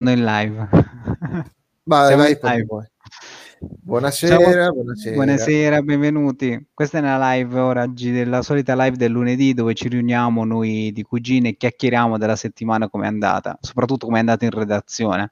in 0.08 0.24
live. 0.24 0.68
Vai, 1.82 2.16
vai, 2.16 2.38
live. 2.40 2.90
Buonasera, 3.60 4.38
Ciao, 4.38 4.72
buonasera. 4.72 5.14
Buonasera, 5.14 5.82
benvenuti. 5.82 6.68
Questa 6.72 6.96
è 6.96 7.00
una 7.02 7.34
live 7.34 7.60
ora 7.60 7.86
della 7.86 8.40
solita 8.40 8.74
live 8.74 8.96
del 8.96 9.10
lunedì 9.10 9.52
dove 9.52 9.74
ci 9.74 9.88
riuniamo 9.88 10.44
noi 10.46 10.90
di 10.92 11.02
cugine 11.02 11.50
e 11.50 11.56
chiacchieriamo 11.58 12.16
della 12.16 12.36
settimana 12.36 12.88
come 12.88 13.04
è 13.04 13.08
andata, 13.08 13.58
soprattutto 13.60 14.06
come 14.06 14.16
è 14.16 14.20
andata 14.20 14.46
in 14.46 14.52
redazione. 14.52 15.30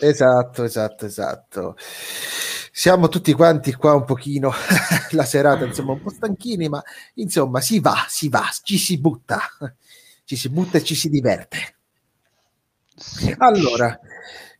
Esatto, 0.00 0.64
esatto, 0.64 1.06
esatto. 1.06 1.76
Siamo 2.70 3.08
tutti 3.08 3.32
quanti 3.32 3.72
qua 3.72 3.94
un 3.94 4.04
pochino 4.04 4.52
la 5.12 5.24
serata, 5.24 5.64
insomma, 5.64 5.92
un 5.92 6.02
po' 6.02 6.10
stanchini, 6.10 6.68
ma 6.68 6.82
insomma, 7.14 7.62
si 7.62 7.80
va, 7.80 8.04
si 8.08 8.28
va, 8.28 8.44
ci 8.62 8.76
si 8.76 8.98
butta, 8.98 9.40
ci 10.24 10.36
si 10.36 10.50
butta 10.50 10.76
e 10.76 10.84
ci 10.84 10.94
si 10.94 11.08
diverte. 11.08 11.75
Allora, 13.38 13.98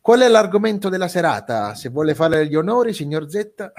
qual 0.01 0.19
è 0.21 0.27
l'argomento 0.27 0.89
della 0.89 1.07
serata? 1.07 1.73
Se 1.73 1.89
vuole 1.89 2.15
fare 2.15 2.47
gli 2.47 2.55
onori, 2.55 2.93
signor 2.93 3.29
Z. 3.29 3.71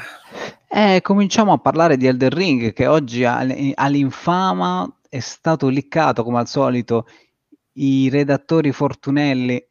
Eh, 0.68 1.00
cominciamo 1.02 1.52
a 1.52 1.58
parlare 1.58 1.96
di 1.96 2.06
Elden 2.06 2.30
Ring 2.30 2.72
che 2.72 2.86
oggi 2.86 3.24
all- 3.24 3.72
all'infama 3.74 4.86
è 5.08 5.20
stato 5.20 5.68
liccato 5.68 6.22
come 6.22 6.38
al 6.38 6.46
solito 6.46 7.06
i 7.78 8.08
redattori 8.10 8.72
fortunelli 8.72 9.66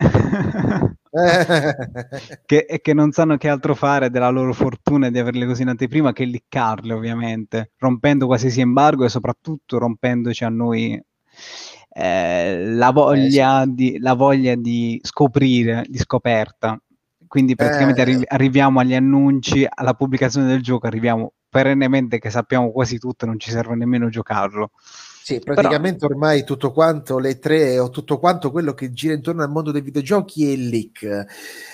che, 2.46 2.80
che, 2.82 2.94
non 2.94 3.12
sanno 3.12 3.38
che 3.38 3.50
altro 3.50 3.76
fare 3.76 4.10
della 4.10 4.30
loro 4.30 4.54
fortuna 4.54 5.10
di 5.10 5.20
averle 5.20 5.46
così 5.46 5.62
in 5.64 5.70
anteprima 5.70 6.14
che 6.14 6.24
liccarle 6.26 6.94
ovviamente, 6.94 7.72
rompendo 7.78 8.26
qualsiasi 8.26 8.62
embargo 8.62 9.06
e 9.06 9.10
soprattutto 9.10 9.78
rompendoci 9.78 10.44
a 10.44 10.50
noi 10.50 11.00
eh, 12.00 12.74
la, 12.76 12.92
voglia 12.92 13.62
eh, 13.62 13.66
sì. 13.66 13.74
di, 13.74 13.98
la 14.00 14.14
voglia 14.14 14.54
di 14.54 15.00
scoprire, 15.02 15.84
di 15.88 15.98
scoperta. 15.98 16.80
Quindi 17.26 17.56
praticamente 17.56 18.02
eh, 18.02 18.04
arri- 18.04 18.26
arriviamo 18.28 18.80
agli 18.80 18.94
annunci, 18.94 19.66
alla 19.68 19.96
pubblicazione 19.96 20.46
del 20.48 20.62
gioco, 20.62 20.86
arriviamo 20.86 21.34
perennemente 21.50 22.20
che 22.20 22.30
sappiamo 22.30 22.72
quasi 22.72 23.00
tutto, 23.00 23.26
non 23.26 23.40
ci 23.40 23.50
serve 23.50 23.76
nemmeno 23.76 24.10
giocarlo. 24.10 24.72
Sì, 25.28 25.42
praticamente 25.42 26.08
Però... 26.08 26.14
ormai 26.14 26.46
tutto 26.46 26.72
quanto 26.72 27.20
le 27.20 27.38
tre 27.38 27.80
o 27.80 27.90
tutto 27.90 28.18
quanto 28.18 28.50
quello 28.50 28.74
che 28.74 28.94
gira 28.94 29.14
intorno 29.14 29.44
al 29.44 29.50
mondo 29.50 29.72
dei 29.72 29.82
videogiochi 29.82 30.54
è 30.54 30.56
leak. 30.56 31.26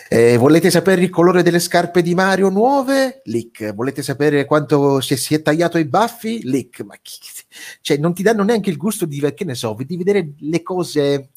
Eh, 0.09 0.37
volete 0.37 0.71
sapere 0.71 1.03
il 1.03 1.11
colore 1.11 1.43
delle 1.43 1.59
scarpe 1.59 2.01
di 2.01 2.15
Mario 2.15 2.49
nuove? 2.49 3.21
Leak. 3.25 3.75
Volete 3.75 4.01
sapere 4.01 4.45
quanto 4.45 5.01
si 5.01 5.13
è, 5.13 5.17
si 5.17 5.35
è 5.35 5.43
tagliato 5.43 5.77
i 5.77 5.85
baffi? 5.85 6.41
Leak. 6.41 6.79
Ma 6.79 6.95
chi, 6.99 7.19
cioè, 7.81 7.97
non 7.97 8.15
ti 8.15 8.23
danno 8.23 8.41
neanche 8.41 8.71
il 8.71 8.77
gusto 8.77 9.05
di, 9.05 9.19
che 9.35 9.45
ne 9.45 9.53
so, 9.53 9.77
di 9.85 9.97
vedere 9.97 10.33
le 10.35 10.63
cose 10.63 11.29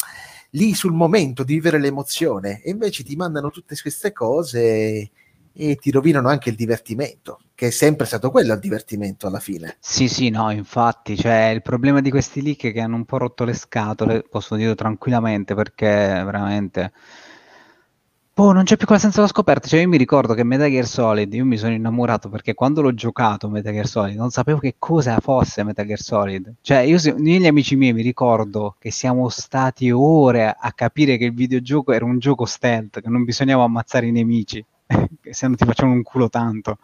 lì 0.53 0.73
sul 0.73 0.95
momento, 0.95 1.45
di 1.45 1.53
vivere 1.53 1.79
l'emozione. 1.79 2.63
E 2.63 2.71
invece 2.71 3.05
ti 3.05 3.15
mandano 3.15 3.51
tutte 3.51 3.77
queste 3.79 4.13
cose 4.13 5.11
e 5.57 5.77
ti 5.77 5.91
rovinano 5.91 6.29
anche 6.29 6.51
il 6.51 6.55
divertimento, 6.55 7.41
che 7.55 7.69
è 7.69 7.71
sempre 7.71 8.07
stato 8.07 8.31
quello 8.31 8.53
il 8.53 8.61
divertimento 8.61 9.27
alla 9.27 9.41
fine. 9.41 9.77
Sì, 9.81 10.09
sì, 10.09 10.29
no, 10.29 10.51
infatti, 10.51 11.17
cioè, 11.17 11.51
il 11.55 11.63
problema 11.63 12.01
di 12.01 12.11
questi 12.11 12.43
leak 12.43 12.67
è 12.67 12.73
che 12.73 12.81
hanno 12.81 12.97
un 12.97 13.07
po' 13.07 13.19
rotto 13.19 13.45
le 13.45 13.55
scatole, 13.55 14.23
posso 14.23 14.55
dire 14.55 14.75
tranquillamente, 14.75 15.55
perché 15.55 15.87
veramente... 15.87 16.93
Oh, 18.39 18.53
non 18.53 18.65
c'è 18.65 18.77
più 18.77 18.85
quella 18.85 19.01
senza 19.01 19.23
la 19.23 19.29
scoperta. 19.29 19.67
Cioè, 19.67 19.81
io 19.81 19.89
mi 19.89 19.97
ricordo 19.97 20.35
che 20.35 20.45
Metal 20.45 20.69
Gear 20.69 20.85
Solid, 20.85 21.33
io 21.33 21.47
mi 21.47 21.57
sono 21.57 21.73
innamorato 21.73 22.29
perché 22.29 22.53
quando 22.53 22.83
l'ho 22.83 22.93
giocato 22.93 23.49
Metal 23.49 23.73
Gear 23.73 23.87
Solid 23.87 24.15
non 24.15 24.29
sapevo 24.29 24.59
che 24.59 24.75
cosa 24.79 25.19
fosse 25.21 25.65
Metal 25.65 25.87
Gear 25.87 25.99
Solid. 25.99 26.57
Cioè, 26.61 26.81
io, 26.81 26.99
io 26.99 27.15
e 27.17 27.39
gli 27.39 27.47
amici 27.47 27.77
miei 27.77 27.95
mi 27.95 28.03
ricordo 28.03 28.77
che 28.79 28.91
siamo 28.91 29.31
stati 29.31 29.91
ore 29.91 30.55
a 30.55 30.73
capire 30.73 31.17
che 31.17 31.25
il 31.25 31.33
videogioco 31.33 31.93
era 31.93 32.05
un 32.05 32.19
gioco 32.19 32.45
stealth, 32.45 33.01
che 33.01 33.09
non 33.09 33.25
bisognava 33.25 33.65
ammazzare 33.65 34.05
i 34.05 34.13
nemici. 34.13 34.63
se 35.31 35.47
non 35.47 35.57
ti 35.57 35.65
facciamo 35.65 35.93
un 35.93 36.03
culo 36.03 36.29
tanto. 36.29 36.79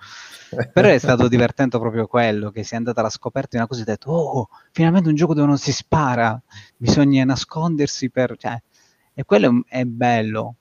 Però 0.73 0.89
è 0.89 0.99
stato 0.99 1.29
divertente 1.29 1.79
proprio 1.79 2.07
quello, 2.07 2.51
che 2.51 2.65
si 2.65 2.75
è 2.75 2.77
andata 2.77 3.01
alla 3.01 3.11
scoperta 3.11 3.49
di 3.53 3.57
una 3.57 3.67
cosa 3.67 3.81
e 3.81 3.85
hai 3.85 3.91
detto, 3.91 4.11
oh, 4.11 4.49
finalmente 4.73 5.09
un 5.09 5.15
gioco 5.15 5.35
dove 5.35 5.47
non 5.47 5.59
si 5.59 5.73
spara, 5.73 6.41
bisogna 6.77 7.25
nascondersi 7.25 8.11
per... 8.11 8.37
Cioè, 8.37 8.61
e 9.15 9.25
quello 9.25 9.65
è 9.69 9.85
bello. 9.85 10.57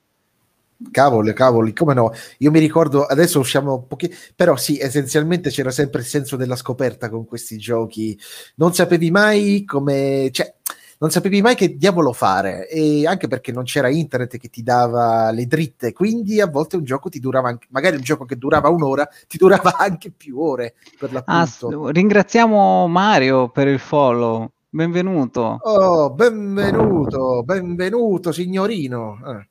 Cavoli, 0.90 1.32
cavoli, 1.32 1.72
come 1.72 1.94
no? 1.94 2.12
Io 2.38 2.50
mi 2.50 2.58
ricordo, 2.58 3.04
adesso 3.04 3.38
usciamo 3.38 3.74
un 3.74 3.86
pochino, 3.86 4.14
però 4.34 4.56
sì, 4.56 4.78
essenzialmente 4.78 5.50
c'era 5.50 5.70
sempre 5.70 6.00
il 6.00 6.06
senso 6.06 6.36
della 6.36 6.56
scoperta 6.56 7.08
con 7.08 7.24
questi 7.24 7.56
giochi. 7.58 8.18
Non 8.56 8.74
sapevi 8.74 9.10
mai 9.10 9.64
come... 9.64 10.30
Cioè, 10.32 10.54
non 11.02 11.10
sapevi 11.10 11.42
mai 11.42 11.56
che 11.56 11.76
diavolo 11.76 12.12
fare 12.12 12.68
e 12.68 13.08
anche 13.08 13.26
perché 13.26 13.50
non 13.50 13.64
c'era 13.64 13.88
internet 13.88 14.38
che 14.38 14.48
ti 14.48 14.62
dava 14.62 15.32
le 15.32 15.46
dritte, 15.48 15.92
quindi 15.92 16.40
a 16.40 16.46
volte 16.46 16.76
un 16.76 16.84
gioco 16.84 17.08
ti 17.08 17.18
durava 17.18 17.48
anche, 17.48 17.66
magari 17.70 17.96
un 17.96 18.02
gioco 18.02 18.24
che 18.24 18.38
durava 18.38 18.68
un'ora 18.68 19.08
ti 19.26 19.36
durava 19.36 19.76
anche 19.76 20.12
più 20.12 20.38
ore 20.38 20.74
per 20.96 21.12
l'appunto. 21.12 21.86
Ah, 21.86 21.90
ringraziamo 21.90 22.86
Mario 22.86 23.48
per 23.48 23.66
il 23.66 23.80
follow. 23.80 24.52
Benvenuto. 24.68 25.58
Oh, 25.62 26.10
benvenuto, 26.12 27.42
benvenuto 27.42 28.30
signorino. 28.30 29.18
Eh. 29.26 29.48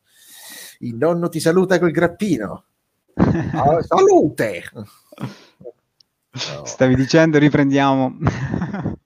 Il 0.88 0.96
nonno 0.96 1.28
ti 1.28 1.42
saluta 1.42 1.80
col 1.80 1.92
grappino. 1.92 2.64
Oh, 3.56 3.82
salute. 3.84 4.64
Oh. 6.34 6.64
Stavi 6.64 6.96
dicendo, 6.96 7.38
riprendiamo. 7.38 8.18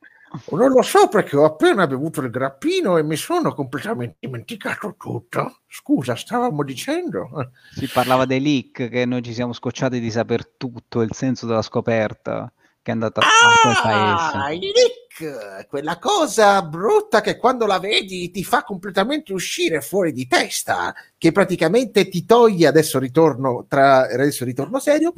Non 0.51 0.69
lo 0.71 0.81
so 0.81 1.07
perché 1.07 1.35
ho 1.35 1.45
appena 1.45 1.87
bevuto 1.87 2.21
il 2.21 2.29
grappino 2.29 2.97
e 2.97 3.03
mi 3.03 3.15
sono 3.15 3.53
completamente 3.53 4.17
dimenticato 4.19 4.95
tutto. 4.97 5.61
Scusa, 5.67 6.15
stavamo 6.15 6.63
dicendo. 6.63 7.51
Si 7.71 7.87
parlava 7.87 8.25
dei 8.25 8.41
leak, 8.41 8.89
che 8.89 9.05
noi 9.05 9.21
ci 9.21 9.33
siamo 9.33 9.53
scocciati 9.53 9.99
di 9.99 10.11
saper 10.11 10.47
tutto, 10.57 11.01
il 11.01 11.13
senso 11.13 11.45
della 11.45 11.61
scoperta 11.61 12.51
che 12.85 12.91
è 12.91 12.93
andata 12.93 13.19
ah, 13.19 13.25
a 13.25 13.59
quel 13.63 13.79
paese. 13.81 14.59
Leak! 14.59 15.65
quella 15.67 15.97
cosa 15.97 16.61
brutta 16.61 17.21
che 17.21 17.37
quando 17.37 17.65
la 17.65 17.79
vedi 17.79 18.29
ti 18.29 18.43
fa 18.43 18.63
completamente 18.63 19.33
uscire 19.33 19.81
fuori 19.81 20.11
di 20.11 20.27
testa, 20.27 20.93
che 21.17 21.31
praticamente 21.31 22.07
ti 22.09 22.25
toglie, 22.25 22.67
adesso 22.67 22.99
ritorno, 22.99 23.65
tra, 23.67 24.01
adesso 24.01 24.45
ritorno 24.45 24.77
serio, 24.77 25.13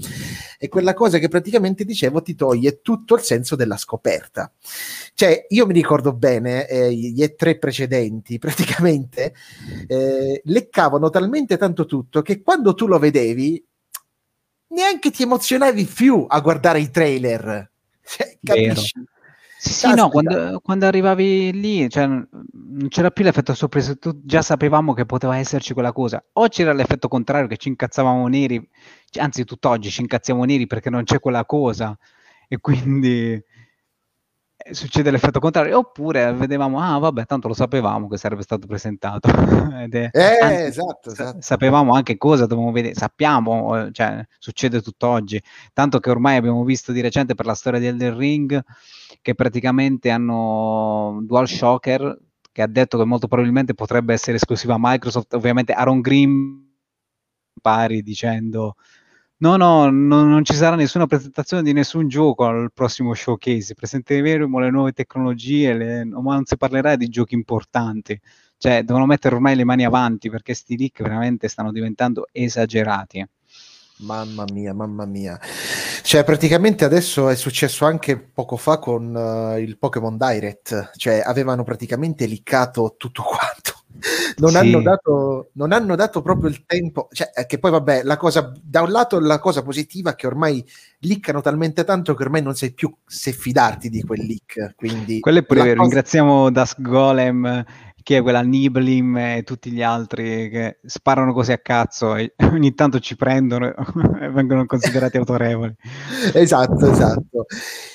è 0.57 0.69
quella 0.69 0.93
cosa 0.93 1.17
che 1.17 1.27
praticamente 1.27 1.83
dicevo 1.83 2.21
ti 2.21 2.35
toglie 2.35 2.79
tutto 2.81 3.15
il 3.15 3.21
senso 3.21 3.57
della 3.57 3.75
scoperta. 3.75 4.49
Cioè, 5.13 5.47
io 5.49 5.65
mi 5.65 5.73
ricordo 5.73 6.13
bene, 6.13 6.67
eh, 6.67 6.93
gli 6.93 7.21
E3 7.21 7.59
precedenti, 7.59 8.37
praticamente, 8.39 9.33
eh, 9.87 10.41
leccavano 10.45 11.09
talmente 11.09 11.57
tanto 11.57 11.85
tutto 11.85 12.21
che 12.21 12.41
quando 12.41 12.73
tu 12.75 12.87
lo 12.87 12.97
vedevi, 12.97 13.61
neanche 14.69 15.11
ti 15.11 15.23
emozionavi 15.23 15.85
più 15.85 16.25
a 16.27 16.39
guardare 16.39 16.79
i 16.79 16.89
trailer. 16.89 17.71
Cioè, 18.07 18.37
capisci? 18.41 18.91
Vero. 18.95 19.11
Sì, 19.59 19.73
sì 19.73 19.93
no, 19.95 20.09
quando, 20.09 20.59
quando, 20.61 20.85
arrivavi 20.85 21.51
lì 21.51 21.89
cioè, 21.89 22.05
non 22.05 22.87
c'era 22.89 23.09
più 23.09 23.23
l'effetto 23.23 23.55
sorpresa, 23.55 23.95
tu 23.95 24.21
già 24.23 24.43
sapevamo 24.43 24.93
che 24.93 25.05
poteva 25.05 25.35
esserci 25.37 25.73
quella 25.73 25.91
cosa. 25.91 26.23
O 26.33 26.47
c'era 26.47 26.73
l'effetto 26.73 27.07
contrario 27.07 27.47
che 27.47 27.57
ci 27.57 27.69
incazzavamo 27.69 28.27
neri, 28.27 28.65
anzi 29.19 29.45
tutt'oggi 29.45 29.89
ci 29.89 30.01
incazziamo 30.01 30.43
neri 30.43 30.67
perché 30.67 30.91
non 30.91 31.03
c'è 31.03 31.19
quella 31.19 31.43
cosa 31.45 31.97
e 32.47 32.59
quindi 32.59 33.43
succede 34.71 35.11
l'effetto 35.11 35.39
contrario, 35.39 35.79
oppure 35.79 36.33
vedevamo, 36.33 36.79
ah 36.79 36.97
vabbè, 36.97 37.25
tanto 37.25 37.47
lo 37.47 37.53
sapevamo 37.53 38.07
che 38.07 38.17
sarebbe 38.17 38.43
stato 38.43 38.67
presentato. 38.67 39.29
è, 39.89 40.09
eh, 40.11 40.39
anzi, 40.41 40.63
esatto, 40.63 41.11
esatto. 41.11 41.41
Sapevamo 41.41 41.93
anche 41.93 42.17
cosa 42.17 42.45
dovevamo 42.45 42.71
vedere, 42.71 42.93
sappiamo, 42.93 43.85
eh, 43.85 43.91
cioè, 43.91 44.25
succede 44.37 44.81
tutt'oggi, 44.81 45.41
tanto 45.73 45.99
che 45.99 46.09
ormai 46.09 46.37
abbiamo 46.37 46.63
visto 46.63 46.91
di 46.91 47.01
recente 47.01 47.35
per 47.35 47.45
la 47.45 47.55
storia 47.55 47.79
di 47.79 47.87
Elden 47.87 48.17
Ring 48.17 48.63
che 49.21 49.35
praticamente 49.35 50.09
hanno 50.09 51.19
DualShocker 51.23 52.19
che 52.51 52.61
ha 52.63 52.67
detto 52.67 52.97
che 52.97 53.05
molto 53.05 53.27
probabilmente 53.27 53.75
potrebbe 53.75 54.13
essere 54.13 54.37
esclusiva 54.37 54.73
a 54.73 54.79
Microsoft, 54.79 55.33
ovviamente 55.35 55.73
Aaron 55.73 56.01
Green 56.01 56.65
pari 57.61 58.01
dicendo 58.01 58.75
No, 59.39 59.55
no, 59.55 59.87
no, 59.91 60.23
non 60.23 60.43
ci 60.43 60.55
sarà 60.55 60.75
nessuna 60.75 61.05
presentazione 61.05 61.61
di 61.61 61.71
nessun 61.71 62.07
gioco 62.07 62.45
al 62.45 62.71
prossimo 62.73 63.13
showcase. 63.13 63.75
Presenteremo 63.75 64.57
le 64.57 64.71
nuove 64.71 64.93
tecnologie, 64.93 65.73
le... 65.73 66.05
ma 66.05 66.33
non 66.33 66.45
si 66.45 66.57
parlerà 66.57 66.95
di 66.95 67.07
giochi 67.07 67.35
importanti. 67.35 68.19
Cioè, 68.57 68.81
devono 68.81 69.05
mettere 69.05 69.35
ormai 69.35 69.55
le 69.55 69.63
mani 69.63 69.85
avanti 69.85 70.31
perché 70.31 70.55
sti 70.55 70.77
leak 70.77 71.03
veramente 71.03 71.47
stanno 71.49 71.71
diventando 71.71 72.25
esagerati. 72.31 73.23
Mamma 73.97 74.43
mia, 74.51 74.73
mamma 74.73 75.05
mia. 75.05 75.39
Cioè, 76.01 76.23
praticamente 76.23 76.83
adesso 76.83 77.29
è 77.29 77.35
successo 77.35 77.85
anche 77.85 78.17
poco 78.17 78.57
fa 78.57 78.79
con 78.79 79.13
uh, 79.13 79.59
il 79.59 79.77
Pokémon 79.77 80.17
Direct. 80.17 80.93
Cioè, 80.95 81.21
avevano 81.23 81.63
praticamente 81.63 82.25
liccato 82.25 82.95
tutto 82.97 83.21
quanto 83.21 83.76
non, 84.37 84.51
sì. 84.51 84.57
hanno 84.57 84.81
dato, 84.81 85.49
non, 85.53 85.71
hanno 85.71 85.95
dato, 85.95 86.21
proprio 86.21 86.49
il 86.49 86.65
tempo, 86.65 87.07
cioè, 87.11 87.29
che 87.45 87.59
poi 87.59 87.71
vabbè, 87.71 88.03
la 88.03 88.17
cosa, 88.17 88.51
da 88.61 88.81
un 88.81 88.91
lato 88.91 89.19
la 89.19 89.39
cosa 89.39 89.61
positiva 89.61 90.11
è 90.11 90.15
che 90.15 90.27
ormai 90.27 90.63
liccano 90.99 91.41
talmente 91.41 91.83
tanto 91.83 92.13
che 92.13 92.23
ormai 92.23 92.41
non 92.41 92.55
sai 92.55 92.73
più 92.73 92.93
se 93.05 93.31
fidarti 93.31 93.89
di 93.89 94.01
quel 94.03 94.25
leak. 94.25 94.75
Quindi 94.75 95.19
Quello 95.19 95.39
è 95.39 95.43
pure 95.43 95.61
vero, 95.61 95.75
cosa... 95.75 95.83
ringraziamo 95.83 96.51
Das 96.51 96.79
Golem 96.79 97.65
chi 98.07 98.13
è 98.13 98.21
quella 98.21 98.39
Niblim 98.39 99.17
e 99.17 99.43
tutti 99.43 99.69
gli 99.69 99.81
altri 99.81 100.47
che 100.47 100.79
sparano 100.85 101.33
così 101.33 101.51
a 101.51 101.57
cazzo 101.57 102.15
e 102.15 102.35
ogni 102.53 102.73
tanto 102.73 103.01
ci 103.01 103.17
prendono 103.17 103.67
e 104.21 104.29
vengono 104.29 104.65
considerati 104.65 105.17
autorevoli. 105.17 105.75
esatto, 106.33 106.89
esatto. 106.89 107.47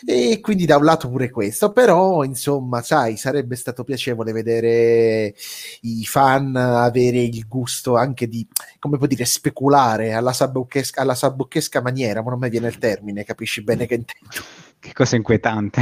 E 0.05 0.39
quindi 0.43 0.67
da 0.67 0.77
un 0.77 0.85
lato 0.85 1.09
pure 1.09 1.31
questo, 1.31 1.73
però 1.73 2.25
insomma, 2.25 2.83
sai, 2.83 3.17
sarebbe 3.17 3.57
stato 3.57 3.85
piacevole 3.85 4.33
vedere 4.33 5.35
i 5.81 6.05
fan 6.05 6.57
avere 6.57 7.21
il 7.21 7.49
gusto 7.49 7.97
anche 7.97 8.29
di, 8.29 8.47
come 8.79 8.99
può 8.99 9.07
dire, 9.07 9.25
speculare 9.25 10.13
alla 10.13 10.35
sabocchesca, 10.35 11.01
alla 11.01 11.15
sabocchesca 11.15 11.81
maniera, 11.81 12.23
ma 12.23 12.29
non 12.29 12.39
mi 12.39 12.51
viene 12.51 12.69
il 12.69 12.77
termine, 12.77 13.25
capisci 13.25 13.63
bene 13.63 13.87
che 13.87 13.95
intendo. 13.95 14.45
Che 14.79 14.93
cosa 14.93 15.17
inquietante. 15.17 15.81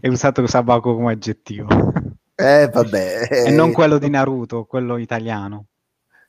È 0.00 0.08
usato 0.08 0.46
Sabaku 0.46 0.94
come 0.94 1.12
aggettivo. 1.12 1.66
Eh, 2.34 2.68
vabbè. 2.72 3.28
E 3.46 3.50
non 3.50 3.72
quello 3.72 3.98
di 3.98 4.10
Naruto, 4.10 4.64
quello 4.64 4.96
italiano. 4.96 5.66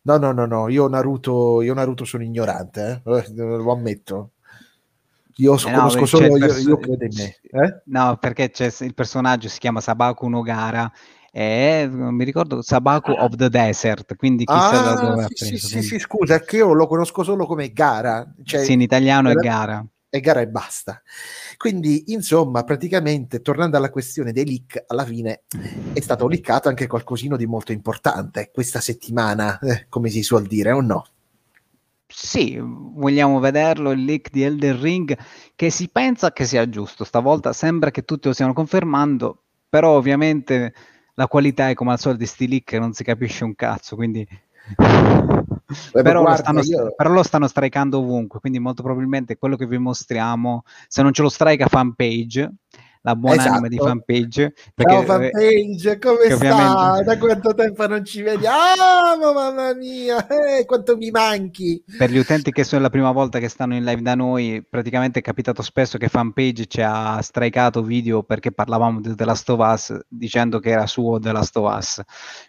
No, 0.03 0.17
no, 0.17 0.31
no, 0.31 0.45
no, 0.45 0.69
io 0.69 0.87
Naruto, 0.87 1.61
io 1.63 1.73
Naruto 1.73 2.05
sono 2.05 2.23
ignorante, 2.23 3.01
eh? 3.03 3.17
eh 3.17 3.33
lo 3.35 3.71
ammetto. 3.71 4.31
Io 5.37 5.57
so, 5.57 5.67
eh 5.67 5.71
no, 5.71 5.77
conosco 5.77 6.05
solo 6.05 6.27
io, 6.27 6.37
perso- 6.37 6.69
io 6.69 6.77
credo 6.77 7.03
in 7.05 7.11
me. 7.15 7.35
Eh? 7.41 7.81
No, 7.85 8.17
perché 8.17 8.51
il 8.79 8.93
personaggio 8.93 9.49
si 9.49 9.59
chiama 9.59 9.81
Sabaku 9.81 10.27
Nogara 10.27 10.89
e 11.31 11.89
mi 11.89 12.23
ricordo 12.23 12.61
Sabaku 12.61 13.11
ah. 13.11 13.23
of 13.23 13.35
the 13.35 13.49
Desert, 13.49 14.15
quindi 14.15 14.45
chissà 14.45 14.79
ah, 14.79 14.93
da 14.93 15.01
dove 15.01 15.23
ha 15.23 15.27
preso. 15.27 15.57
Sì, 15.57 15.57
sì, 15.57 15.81
sì, 15.81 15.99
scusa, 15.99 16.39
che 16.39 16.57
io 16.57 16.71
lo 16.73 16.87
conosco 16.87 17.23
solo 17.23 17.47
come 17.47 17.73
Gara. 17.73 18.31
Cioè, 18.43 18.63
sì, 18.63 18.73
in 18.73 18.81
italiano 18.81 19.29
è 19.29 19.33
Gara 19.33 19.85
e 20.15 20.21
gara 20.21 20.39
e 20.39 20.47
basta. 20.47 21.01
Quindi, 21.57 22.11
insomma, 22.13 22.63
praticamente, 22.63 23.41
tornando 23.41 23.77
alla 23.77 23.89
questione 23.89 24.31
dei 24.31 24.45
leak, 24.45 24.83
alla 24.87 25.05
fine 25.05 25.43
è 25.93 25.99
stato 25.99 26.27
leakato 26.27 26.69
anche 26.69 26.87
qualcosino 26.87 27.37
di 27.37 27.45
molto 27.45 27.71
importante 27.71 28.51
questa 28.53 28.79
settimana, 28.79 29.59
eh, 29.59 29.85
come 29.89 30.09
si 30.09 30.21
suol 30.21 30.45
dire, 30.45 30.71
o 30.71 30.81
no? 30.81 31.05
Sì, 32.07 32.57
vogliamo 32.61 33.39
vederlo 33.39 33.91
il 33.91 34.03
leak 34.03 34.29
di 34.29 34.43
Elden 34.43 34.79
Ring 34.79 35.17
che 35.55 35.69
si 35.69 35.89
pensa 35.89 36.31
che 36.31 36.45
sia 36.45 36.69
giusto, 36.69 37.03
stavolta 37.03 37.51
sembra 37.51 37.91
che 37.91 38.03
tutti 38.03 38.27
lo 38.27 38.33
stiano 38.33 38.53
confermando, 38.53 39.43
però 39.67 39.97
ovviamente 39.97 40.73
la 41.15 41.27
qualità 41.27 41.69
è 41.69 41.73
come 41.73 41.91
al 41.91 41.99
solito 41.99 42.21
di 42.21 42.27
sti 42.27 42.47
leak 42.47 42.73
non 42.73 42.93
si 42.93 43.03
capisce 43.03 43.43
un 43.43 43.55
cazzo, 43.55 43.95
quindi 43.95 44.25
Beh, 45.67 46.01
però, 46.01 46.21
guarda, 46.21 46.51
lo 46.51 46.61
stanno, 46.61 46.83
io... 46.83 46.93
però, 46.95 47.09
lo 47.11 47.23
stanno, 47.23 47.47
strikando 47.47 47.99
ovunque, 47.99 48.39
quindi 48.39 48.59
molto 48.59 48.83
probabilmente 48.83 49.37
quello 49.37 49.55
che 49.55 49.65
vi 49.65 49.77
mostriamo, 49.77 50.63
se 50.87 51.01
non 51.01 51.11
ce 51.13 51.21
lo 51.21 51.29
strike 51.29 51.63
a 51.63 51.67
fanpage, 51.67 52.53
la 53.05 53.15
buona 53.15 53.35
esatto. 53.35 53.51
anima 53.51 53.67
di 53.67 53.77
fanpage. 53.77 54.53
Perché, 54.73 54.93
Ciao 54.93 55.03
fanpage, 55.03 55.99
come 55.99 56.29
sta? 56.31 57.03
Da 57.03 57.17
quanto 57.19 57.53
tempo 57.53 57.87
non 57.87 58.03
ci 58.03 58.23
vediamo? 58.23 59.31
Mamma 59.31 59.75
mia, 59.75 60.25
eh, 60.27 60.65
quanto 60.65 60.97
mi 60.97 61.11
manchi! 61.11 61.83
Per 61.97 62.09
gli 62.09 62.17
utenti 62.17 62.51
che 62.51 62.63
sono 62.63 62.81
la 62.81 62.89
prima 62.89 63.11
volta 63.11 63.37
che 63.37 63.47
stanno 63.47 63.75
in 63.75 63.83
live 63.83 64.01
da 64.01 64.15
noi, 64.15 64.65
praticamente 64.67 65.19
è 65.19 65.21
capitato 65.21 65.61
spesso 65.61 65.99
che 65.99 66.07
fanpage 66.07 66.65
ci 66.65 66.81
ha 66.81 67.21
strikeato 67.21 67.83
video 67.83 68.23
perché 68.23 68.51
parlavamo 68.51 68.99
di 68.99 69.13
The 69.13 69.25
Last 69.25 69.49
of 69.49 69.59
Us 69.59 69.99
dicendo 70.07 70.57
che 70.59 70.71
era 70.71 70.87
suo 70.87 71.19
The 71.19 71.31
Last 71.31 71.55
of 71.57 71.75
Us. 71.77 72.01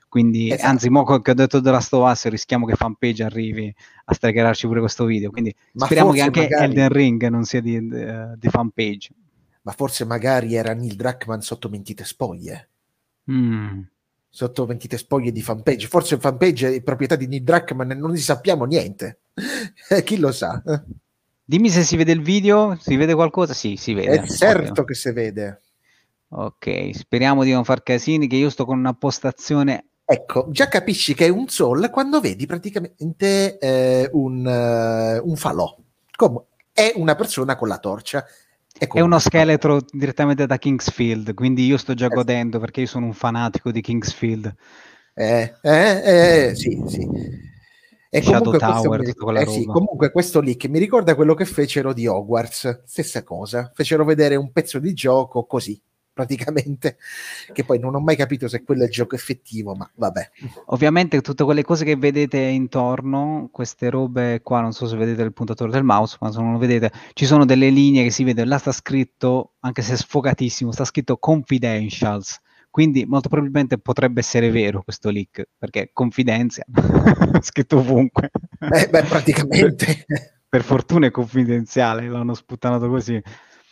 Quindi, 0.09 0.51
esatto. 0.51 0.71
anzi, 0.71 0.89
mo 0.89 1.05
che 1.05 1.31
ho 1.31 1.35
detto 1.35 1.61
The 1.61 1.71
Last 1.71 1.93
of 1.93 2.11
Us, 2.11 2.27
rischiamo 2.29 2.65
che 2.65 2.77
fanpage 2.77 3.23
arrivi 3.25 3.75
a 4.07 4.15
strikerarci 4.15 4.67
pure 4.67 4.81
questo 4.81 5.05
video. 5.05 5.31
Quindi 5.31 5.55
Ma 5.73 5.85
speriamo 5.85 6.13
che 6.13 6.23
anche 6.23 6.41
magari... 6.41 6.65
Elden 6.65 6.89
Ring 6.89 7.27
non 7.29 7.45
sia 7.45 7.61
di, 7.61 7.79
di, 7.87 8.07
di 8.39 8.49
fanpage 8.49 9.11
ma 9.67 9.73
forse 9.73 10.05
magari 10.05 10.55
era 10.55 10.73
Neil 10.75 10.95
Druckmann 10.95 11.41
sotto 11.41 11.69
mentite 11.69 12.05
spoglie. 12.05 12.69
Mm. 13.29 13.81
Sotto 14.29 14.65
mentite 14.65 14.97
spoglie 14.97 15.33
di 15.33 15.43
fanpage. 15.43 15.89
Forse 15.89 16.21
fanpage 16.21 16.73
è 16.73 16.83
proprietà 16.83 17.17
di 17.17 17.27
Neil 17.27 17.43
Druckmann 17.43 17.91
e 17.91 17.95
non 17.95 18.13
ne 18.13 18.19
sappiamo 18.19 18.65
niente. 18.65 19.23
Chi 20.05 20.19
lo 20.19 20.31
sa? 20.31 20.63
Dimmi 21.45 21.69
se 21.69 21.83
si 21.83 21.97
vede 21.97 22.13
il 22.13 22.23
video, 22.23 22.77
si 22.81 22.95
vede 22.95 23.13
qualcosa? 23.15 23.55
Sì, 23.55 23.75
si 23.75 23.93
vede. 23.93 24.21
È 24.21 24.27
certo 24.29 24.71
Ovvio. 24.71 24.85
che 24.85 24.95
si 24.95 25.11
vede. 25.11 25.63
Ok, 26.29 26.91
speriamo 26.93 27.43
di 27.43 27.51
non 27.51 27.65
far 27.65 27.83
casini, 27.83 28.29
che 28.29 28.37
io 28.37 28.51
sto 28.51 28.65
con 28.65 28.79
una 28.79 28.95
postazione 28.95 29.89
Ecco, 30.09 30.47
già 30.53 30.69
capisci 30.69 31.15
che 31.15 31.27
è 31.27 31.29
un 31.29 31.49
sol 31.49 31.91
quando 31.91 32.21
vedi 32.21 32.47
praticamente 32.47 33.59
eh, 33.59 34.09
un, 34.13 34.47
uh, 34.47 35.29
un 35.29 35.35
falò. 35.35 35.77
Come 36.15 36.45
è 36.73 36.93
una 36.95 37.17
persona 37.17 37.57
con 37.57 37.67
la 37.67 37.79
torcia 37.79 38.25
è 38.79 39.01
uno 39.01 39.19
scheletro 39.19 39.81
direttamente 39.91 40.47
da 40.47 40.59
Kingsfield, 40.59 41.35
quindi 41.35 41.65
io 41.67 41.77
sto 41.77 41.95
già 41.95 42.07
eh. 42.07 42.15
godendo 42.15 42.59
perché 42.59 42.83
io 42.83 42.87
sono 42.87 43.07
un 43.07 43.15
fanatico 43.15 43.71
di 43.71 43.81
Kingsfield. 43.81 44.55
Eh, 45.15 45.55
eh, 45.63 46.49
eh 46.49 46.55
sì, 46.55 46.83
sì. 46.87 47.09
E 48.09 48.23
Shadow 48.23 48.57
Tower, 48.57 49.13
tutta 49.13 49.41
eh, 49.41 49.47
sì, 49.47 49.65
comunque 49.65 50.11
questo 50.11 50.41
lì 50.41 50.57
che 50.57 50.69
mi 50.69 50.79
ricorda 50.79 51.15
quello 51.15 51.35
che 51.35 51.45
fecero 51.45 51.93
di 51.93 52.07
Hogwarts, 52.07 52.83
stessa 52.85 53.23
cosa, 53.23 53.71
fecero 53.75 54.05
vedere 54.05 54.37
un 54.37 54.53
pezzo 54.53 54.79
di 54.79 54.95
gioco 54.95 55.45
così, 55.45 55.81
praticamente, 56.17 56.97
che 57.53 57.63
poi 57.63 57.79
non 57.79 57.95
ho 57.95 58.01
mai 58.01 58.17
capito 58.17 58.49
se 58.49 58.65
quello 58.65 58.85
è 58.85 58.87
il 58.87 58.91
gioco 58.91 59.15
effettivo, 59.15 59.75
ma 59.75 59.87
vabbè. 59.97 60.31
Ovviamente 60.69 61.21
tutte 61.21 61.45
quelle 61.45 61.63
cose 61.63 61.85
che 61.85 61.95
vedete 61.97 62.39
intorno, 62.39 63.51
queste 63.53 63.91
robe 63.91 64.41
qua, 64.43 64.63
non 64.63 64.73
so 64.73 64.87
se 64.87 64.97
vedete 64.97 65.21
il 65.21 65.35
puntatore 65.35 65.71
del 65.71 65.85
mouse, 65.85 66.17
ma 66.23 66.33
se 66.33 66.41
non 66.41 66.53
lo 66.53 66.59
vedete, 66.59 66.91
ci 67.13 67.27
sono 67.27 67.45
delle 67.45 67.69
linee 67.69 68.05
che 68.05 68.11
si 68.11 68.25
vede, 68.25 68.47
là 68.47 68.57
sta 68.57 68.73
scritto, 68.73 69.57
anche 69.61 69.83
se 69.83 69.95
sfogatissimo, 69.95 70.73
sta 70.73 70.87
scritto 70.87 71.19
confidentials, 71.19 72.41
quindi 72.71 73.05
molto 73.05 73.29
probabilmente 73.29 73.77
potrebbe 73.77 74.21
essere 74.21 74.51
vero 74.51 74.83
questo 74.83 75.11
leak, 75.11 75.47
perché 75.59 75.91
confidenza, 75.93 76.65
scritto 77.43 77.77
ovunque. 77.77 78.31
Eh, 78.59 78.89
beh, 78.89 79.03
praticamente. 79.03 80.07
per, 80.49 80.63
fortuna 80.63 81.09
è 81.09 81.11
confidenziale, 81.11 82.09
l'hanno 82.09 82.33
sputtanato 82.33 82.89
così. 82.89 83.23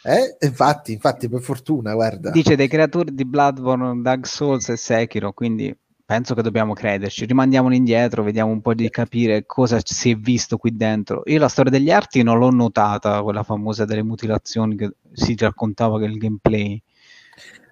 Eh? 0.07 0.37
Infatti, 0.47 0.93
infatti, 0.93 1.29
per 1.31 1.41
fortuna, 1.41 1.95
guarda. 1.95 2.31
Dice 2.31 2.57
dei 2.57 2.69
creatori 2.69 3.15
di 3.15 3.25
Bloodborne, 3.25 4.03
Dark 4.03 4.27
Souls 4.27 4.69
e 4.69 4.77
Sekiro, 4.77 5.33
quindi 5.33 5.75
penso 6.05 6.35
che 6.35 6.43
dobbiamo 6.43 6.75
crederci. 6.75 7.25
Rimandiamolo 7.25 7.75
indietro, 7.75 8.23
vediamo 8.23 8.53
un 8.53 8.61
po' 8.61 8.75
di 8.75 8.91
capire 8.91 9.47
cosa 9.47 9.81
si 9.83 10.11
è 10.11 10.15
visto 10.17 10.59
qui 10.59 10.77
dentro. 10.77 11.23
Io 11.25 11.39
la 11.39 11.49
storia 11.49 11.71
degli 11.71 11.91
arti 11.91 12.23
non 12.23 12.39
l'ho 12.39 12.51
notata, 12.51 13.23
quella 13.23 13.43
famosa 13.43 13.87
delle 13.87 14.03
mutilazioni 14.03 14.77
che 14.77 14.91
si 15.13 15.35
raccontava 15.39 15.99
che 15.99 16.05
il 16.05 16.19
gameplay. 16.19 16.83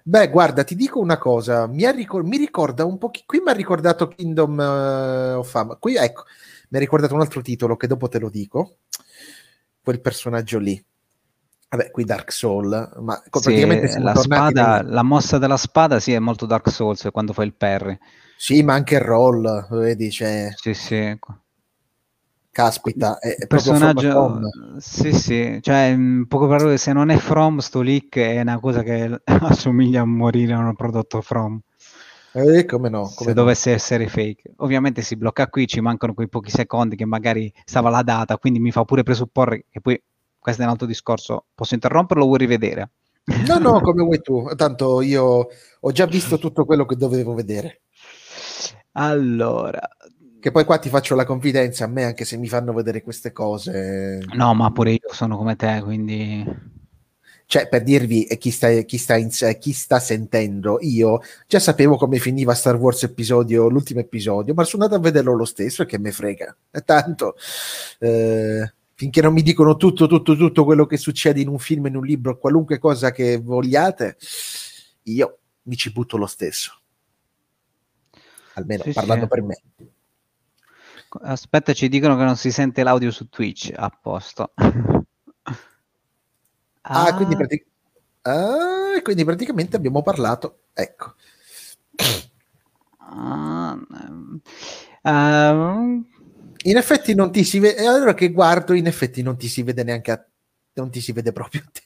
Beh, 0.01 0.29
guarda, 0.29 0.63
ti 0.63 0.75
dico 0.75 0.99
una 0.99 1.17
cosa, 1.17 1.67
mi, 1.67 1.89
ricor- 1.91 2.25
mi 2.25 2.37
ricorda 2.37 2.83
un 2.83 2.97
po', 2.97 3.11
qui 3.25 3.39
mi 3.39 3.51
ha 3.51 3.53
ricordato 3.53 4.07
Kingdom 4.07 4.57
uh, 4.57 5.37
of 5.37 5.49
Fame, 5.49 5.77
qui 5.79 5.95
ecco, 5.95 6.23
mi 6.69 6.77
ha 6.77 6.81
ricordato 6.81 7.13
un 7.13 7.21
altro 7.21 7.41
titolo 7.41 7.77
che 7.77 7.87
dopo 7.87 8.09
te 8.09 8.19
lo 8.19 8.29
dico, 8.29 8.79
quel 9.81 10.01
personaggio 10.01 10.59
lì. 10.59 10.83
Vabbè, 11.73 11.89
qui 11.89 12.03
Dark 12.03 12.31
Soul, 12.31 12.91
ma 12.99 13.19
sì, 13.23 13.29
praticamente 13.31 13.97
la, 13.97 14.13
spada, 14.13 14.83
la 14.83 15.01
mossa 15.01 15.39
della 15.39 15.57
spada 15.57 15.99
sì 15.99 16.13
è 16.13 16.19
molto 16.19 16.45
Dark 16.45 16.69
Souls 16.69 17.09
quando 17.11 17.33
fai 17.33 17.47
il 17.47 17.55
parry. 17.55 17.97
Sì, 18.37 18.61
ma 18.61 18.75
anche 18.75 18.93
il 18.93 19.01
roll, 19.01 19.67
vedi, 19.71 20.09
c'è... 20.09 20.51
Sì, 20.53 20.75
sì. 20.75 21.17
Caspita, 22.51 23.17
è 23.17 23.35
il 23.39 23.47
personaggio... 23.47 24.39
Sì, 24.77 25.13
sì, 25.13 25.57
cioè, 25.61 25.85
in 25.85 26.27
poche 26.27 26.45
parole, 26.45 26.77
se 26.77 26.93
non 26.93 27.09
è 27.09 27.17
From, 27.17 27.57
sto 27.57 27.81
leak 27.81 28.17
è 28.17 28.41
una 28.41 28.59
cosa 28.59 28.83
che 28.83 29.21
assomiglia 29.25 30.01
a 30.01 30.05
morire 30.05 30.53
a 30.53 30.59
un 30.59 30.75
prodotto 30.75 31.21
From. 31.21 31.59
Eh, 32.33 32.65
come 32.65 32.89
no? 32.89 33.01
Come 33.01 33.13
se 33.15 33.27
no. 33.29 33.33
dovesse 33.33 33.71
essere 33.71 34.07
fake. 34.07 34.53
Ovviamente 34.57 35.01
si 35.01 35.15
blocca 35.15 35.47
qui, 35.47 35.65
ci 35.65 35.81
mancano 35.81 36.13
quei 36.13 36.29
pochi 36.29 36.51
secondi 36.51 36.95
che 36.95 37.05
magari 37.05 37.51
stava 37.65 37.89
la 37.89 38.03
data, 38.03 38.37
quindi 38.37 38.59
mi 38.59 38.71
fa 38.71 38.83
pure 38.83 39.01
presupporre 39.01 39.65
che 39.71 39.81
poi 39.81 39.99
questo 40.43 40.61
è 40.61 40.65
un 40.65 40.71
altro 40.71 40.85
discorso. 40.85 41.45
Posso 41.55 41.73
interromperlo 41.73 42.23
o 42.23 42.27
vuoi 42.27 42.37
rivedere? 42.37 42.89
No, 43.47 43.57
no, 43.59 43.79
come 43.79 44.03
vuoi 44.03 44.21
tu. 44.21 44.53
Tanto 44.57 44.99
io 45.01 45.47
ho 45.79 45.91
già 45.93 46.05
visto 46.05 46.37
tutto 46.37 46.65
quello 46.65 46.85
che 46.85 46.97
dovevo 46.97 47.33
vedere. 47.33 47.83
Allora. 48.91 49.79
Che 50.41 50.51
poi 50.51 50.65
qua 50.65 50.79
ti 50.79 50.89
faccio 50.89 51.15
la 51.15 51.23
confidenza 51.23 51.85
a 51.85 51.87
me, 51.87 52.03
anche 52.03 52.25
se 52.25 52.35
mi 52.35 52.49
fanno 52.49 52.73
vedere 52.73 53.01
queste 53.01 53.31
cose. 53.31 54.21
No, 54.35 54.53
ma 54.53 54.69
pure 54.71 54.91
io 54.91 55.13
sono 55.13 55.37
come 55.37 55.55
te, 55.55 55.79
quindi... 55.81 56.71
Cioè, 57.45 57.69
per 57.69 57.83
dirvi 57.83 58.25
chi 58.37 58.51
sta, 58.51 58.69
chi, 58.81 58.97
sta 58.97 59.15
in, 59.15 59.29
chi 59.29 59.71
sta 59.71 59.99
sentendo, 59.99 60.79
io 60.81 61.21
già 61.47 61.59
sapevo 61.59 61.95
come 61.95 62.17
finiva 62.17 62.53
Star 62.53 62.75
Wars 62.75 63.03
episodio, 63.03 63.69
l'ultimo 63.69 64.01
episodio, 64.01 64.53
ma 64.53 64.65
sono 64.65 64.83
andato 64.83 64.99
a 64.99 65.03
vederlo 65.03 65.33
lo 65.33 65.45
stesso 65.45 65.83
e 65.83 65.85
che 65.85 65.97
me 65.97 66.11
frega. 66.11 66.53
Tanto... 66.83 67.35
Eh, 67.99 68.73
finché 68.95 69.21
non 69.21 69.33
mi 69.33 69.41
dicono 69.41 69.75
tutto, 69.75 70.07
tutto, 70.07 70.35
tutto 70.35 70.63
quello 70.65 70.85
che 70.85 70.97
succede 70.97 71.41
in 71.41 71.47
un 71.47 71.59
film, 71.59 71.87
in 71.87 71.95
un 71.95 72.05
libro, 72.05 72.37
qualunque 72.37 72.79
cosa 72.79 73.11
che 73.11 73.37
vogliate, 73.37 74.17
io 75.03 75.39
mi 75.63 75.75
ci 75.75 75.91
butto 75.91 76.17
lo 76.17 76.27
stesso. 76.27 76.79
Almeno 78.55 78.83
sì, 78.83 78.93
parlando 78.93 79.23
sì. 79.23 79.29
per 79.29 79.41
me. 79.41 79.61
Aspetta, 81.21 81.73
ci 81.73 81.89
dicono 81.89 82.15
che 82.17 82.23
non 82.23 82.37
si 82.37 82.51
sente 82.51 82.83
l'audio 82.83 83.11
su 83.11 83.29
Twitch. 83.29 83.71
A 83.75 83.89
posto. 83.89 84.51
ah, 84.55 84.75
ah. 86.81 87.15
Quindi, 87.15 87.35
pratic- 87.35 87.67
ah, 88.21 89.01
quindi 89.01 89.23
praticamente 89.23 89.75
abbiamo 89.75 90.01
parlato. 90.01 90.65
Ecco. 90.73 91.15
Uh, 92.99 93.77
uh, 95.03 96.05
in 96.63 96.77
effetti 96.77 97.13
non 97.15 97.31
ti 97.31 97.43
si 97.43 97.59
vede, 97.59 97.85
allora 97.85 98.13
che 98.13 98.31
guardo, 98.31 98.73
in 98.73 98.87
effetti 98.87 99.21
non 99.21 99.37
ti 99.37 99.47
si 99.47 99.63
vede 99.63 99.83
neanche 99.83 100.11
a 100.11 100.25
non 100.75 100.89
ti 100.89 101.01
si 101.01 101.11
vede 101.11 101.31
proprio 101.31 101.61
a 101.65 101.69
te. 101.71 101.81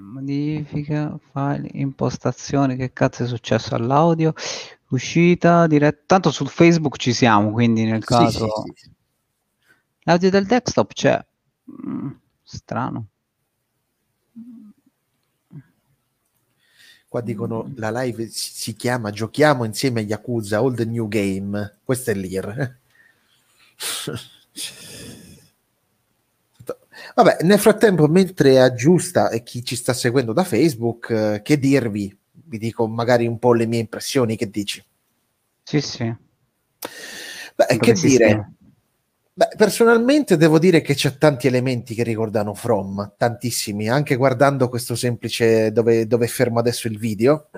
Modifica, 0.00 1.18
file, 1.32 1.68
impostazioni, 1.72 2.76
che 2.76 2.92
cazzo 2.92 3.24
è 3.24 3.26
successo 3.26 3.74
all'audio? 3.74 4.32
Uscita, 4.88 5.66
diretta, 5.66 6.02
tanto 6.06 6.30
su 6.30 6.46
Facebook 6.46 6.96
ci 6.96 7.12
siamo, 7.12 7.52
quindi 7.52 7.84
nel 7.84 8.04
caso... 8.04 8.46
Sì, 8.46 8.72
sì, 8.74 8.82
sì. 8.84 8.90
L'audio 10.04 10.30
del 10.30 10.46
desktop 10.46 10.92
c'è. 10.92 11.24
Mm, 11.86 12.10
strano. 12.42 13.06
Qua 17.06 17.20
dicono 17.20 17.72
la 17.74 17.90
live 18.02 18.28
si 18.28 18.74
chiama 18.74 19.10
Giochiamo 19.10 19.64
insieme 19.64 20.00
a 20.00 20.04
Yakuza 20.04 20.62
the 20.72 20.84
New 20.84 21.08
Game. 21.08 21.78
Questo 21.82 22.12
è 22.12 22.14
l'IR. 22.14 22.79
Vabbè, 27.14 27.38
nel 27.42 27.58
frattempo, 27.58 28.06
mentre 28.06 28.60
aggiusta 28.60 29.30
e 29.30 29.42
chi 29.42 29.64
ci 29.64 29.74
sta 29.76 29.92
seguendo 29.92 30.32
da 30.32 30.44
Facebook, 30.44 31.10
eh, 31.10 31.40
che 31.42 31.58
dirvi? 31.58 32.16
Vi 32.30 32.58
dico 32.58 32.86
magari 32.86 33.26
un 33.26 33.38
po' 33.38 33.52
le 33.52 33.66
mie 33.66 33.80
impressioni, 33.80 34.36
che 34.36 34.50
dici? 34.50 34.84
Sì, 35.62 35.80
sì. 35.80 36.14
Beh, 37.54 37.78
che 37.78 37.92
dire? 37.92 38.52
Beh, 39.32 39.50
personalmente 39.56 40.36
devo 40.36 40.58
dire 40.58 40.82
che 40.82 40.94
c'è 40.94 41.16
tanti 41.16 41.46
elementi 41.46 41.94
che 41.94 42.02
ricordano 42.02 42.54
From, 42.54 43.14
tantissimi, 43.16 43.88
anche 43.88 44.16
guardando 44.16 44.68
questo 44.68 44.94
semplice 44.94 45.72
dove, 45.72 46.06
dove 46.06 46.26
fermo 46.26 46.58
adesso 46.58 46.88
il 46.88 46.98
video. 46.98 47.48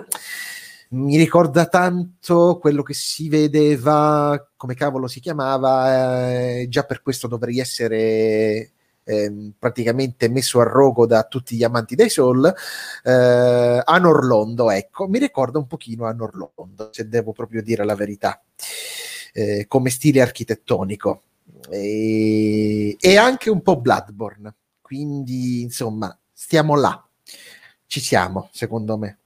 Mi 0.93 1.17
ricorda 1.17 1.65
tanto 1.65 2.59
quello 2.61 2.83
che 2.83 2.93
si 2.93 3.27
vedeva, 3.27 4.47
come 4.55 4.75
cavolo 4.75 5.07
si 5.07 5.19
chiamava, 5.19 6.29
eh, 6.59 6.67
già 6.69 6.83
per 6.83 7.01
questo 7.01 7.27
dovrei 7.27 7.59
essere 7.59 8.71
eh, 9.03 9.53
praticamente 9.57 10.29
messo 10.29 10.59
a 10.59 10.65
rogo 10.65 11.07
da 11.07 11.23
tutti 11.23 11.55
gli 11.55 11.63
amanti 11.63 11.95
dei 11.95 12.09
Soul, 12.09 12.45
eh, 13.03 13.81
Anor 13.83 14.23
Londo, 14.23 14.69
ecco, 14.69 15.07
mi 15.07 15.17
ricorda 15.17 15.57
un 15.57 15.65
pochino 15.65 16.05
Anor 16.05 16.53
Londo, 16.55 16.89
se 16.91 17.07
devo 17.07 17.31
proprio 17.31 17.63
dire 17.63 17.83
la 17.85 17.95
verità, 17.95 18.39
eh, 19.33 19.65
come 19.67 19.89
stile 19.89 20.21
architettonico 20.21 21.23
e, 21.71 22.97
e 22.99 23.17
anche 23.17 23.49
un 23.49 23.63
po' 23.63 23.81
Bloodborne. 23.81 24.53
Quindi, 24.79 25.63
insomma, 25.63 26.15
stiamo 26.31 26.75
là. 26.75 27.03
Ci 27.87 27.99
siamo, 27.99 28.49
secondo 28.51 28.95
me. 28.95 29.17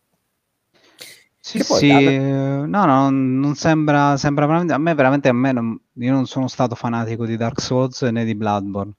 Sì, 1.47 1.63
sì, 1.63 2.17
no, 2.17 2.65
no, 2.67 3.09
non 3.09 3.55
sembra, 3.55 4.17
sembra 4.17 4.45
veramente, 4.45 4.73
a 4.73 4.77
me 4.77 4.93
veramente, 4.93 5.29
a 5.29 5.33
me 5.33 5.53
non, 5.53 5.79
io 5.93 6.11
non 6.11 6.27
sono 6.27 6.49
stato 6.49 6.75
fanatico 6.75 7.25
di 7.25 7.37
Dark 7.37 7.61
Souls 7.61 8.01
né 8.01 8.25
di 8.25 8.35
Bloodborne, 8.35 8.91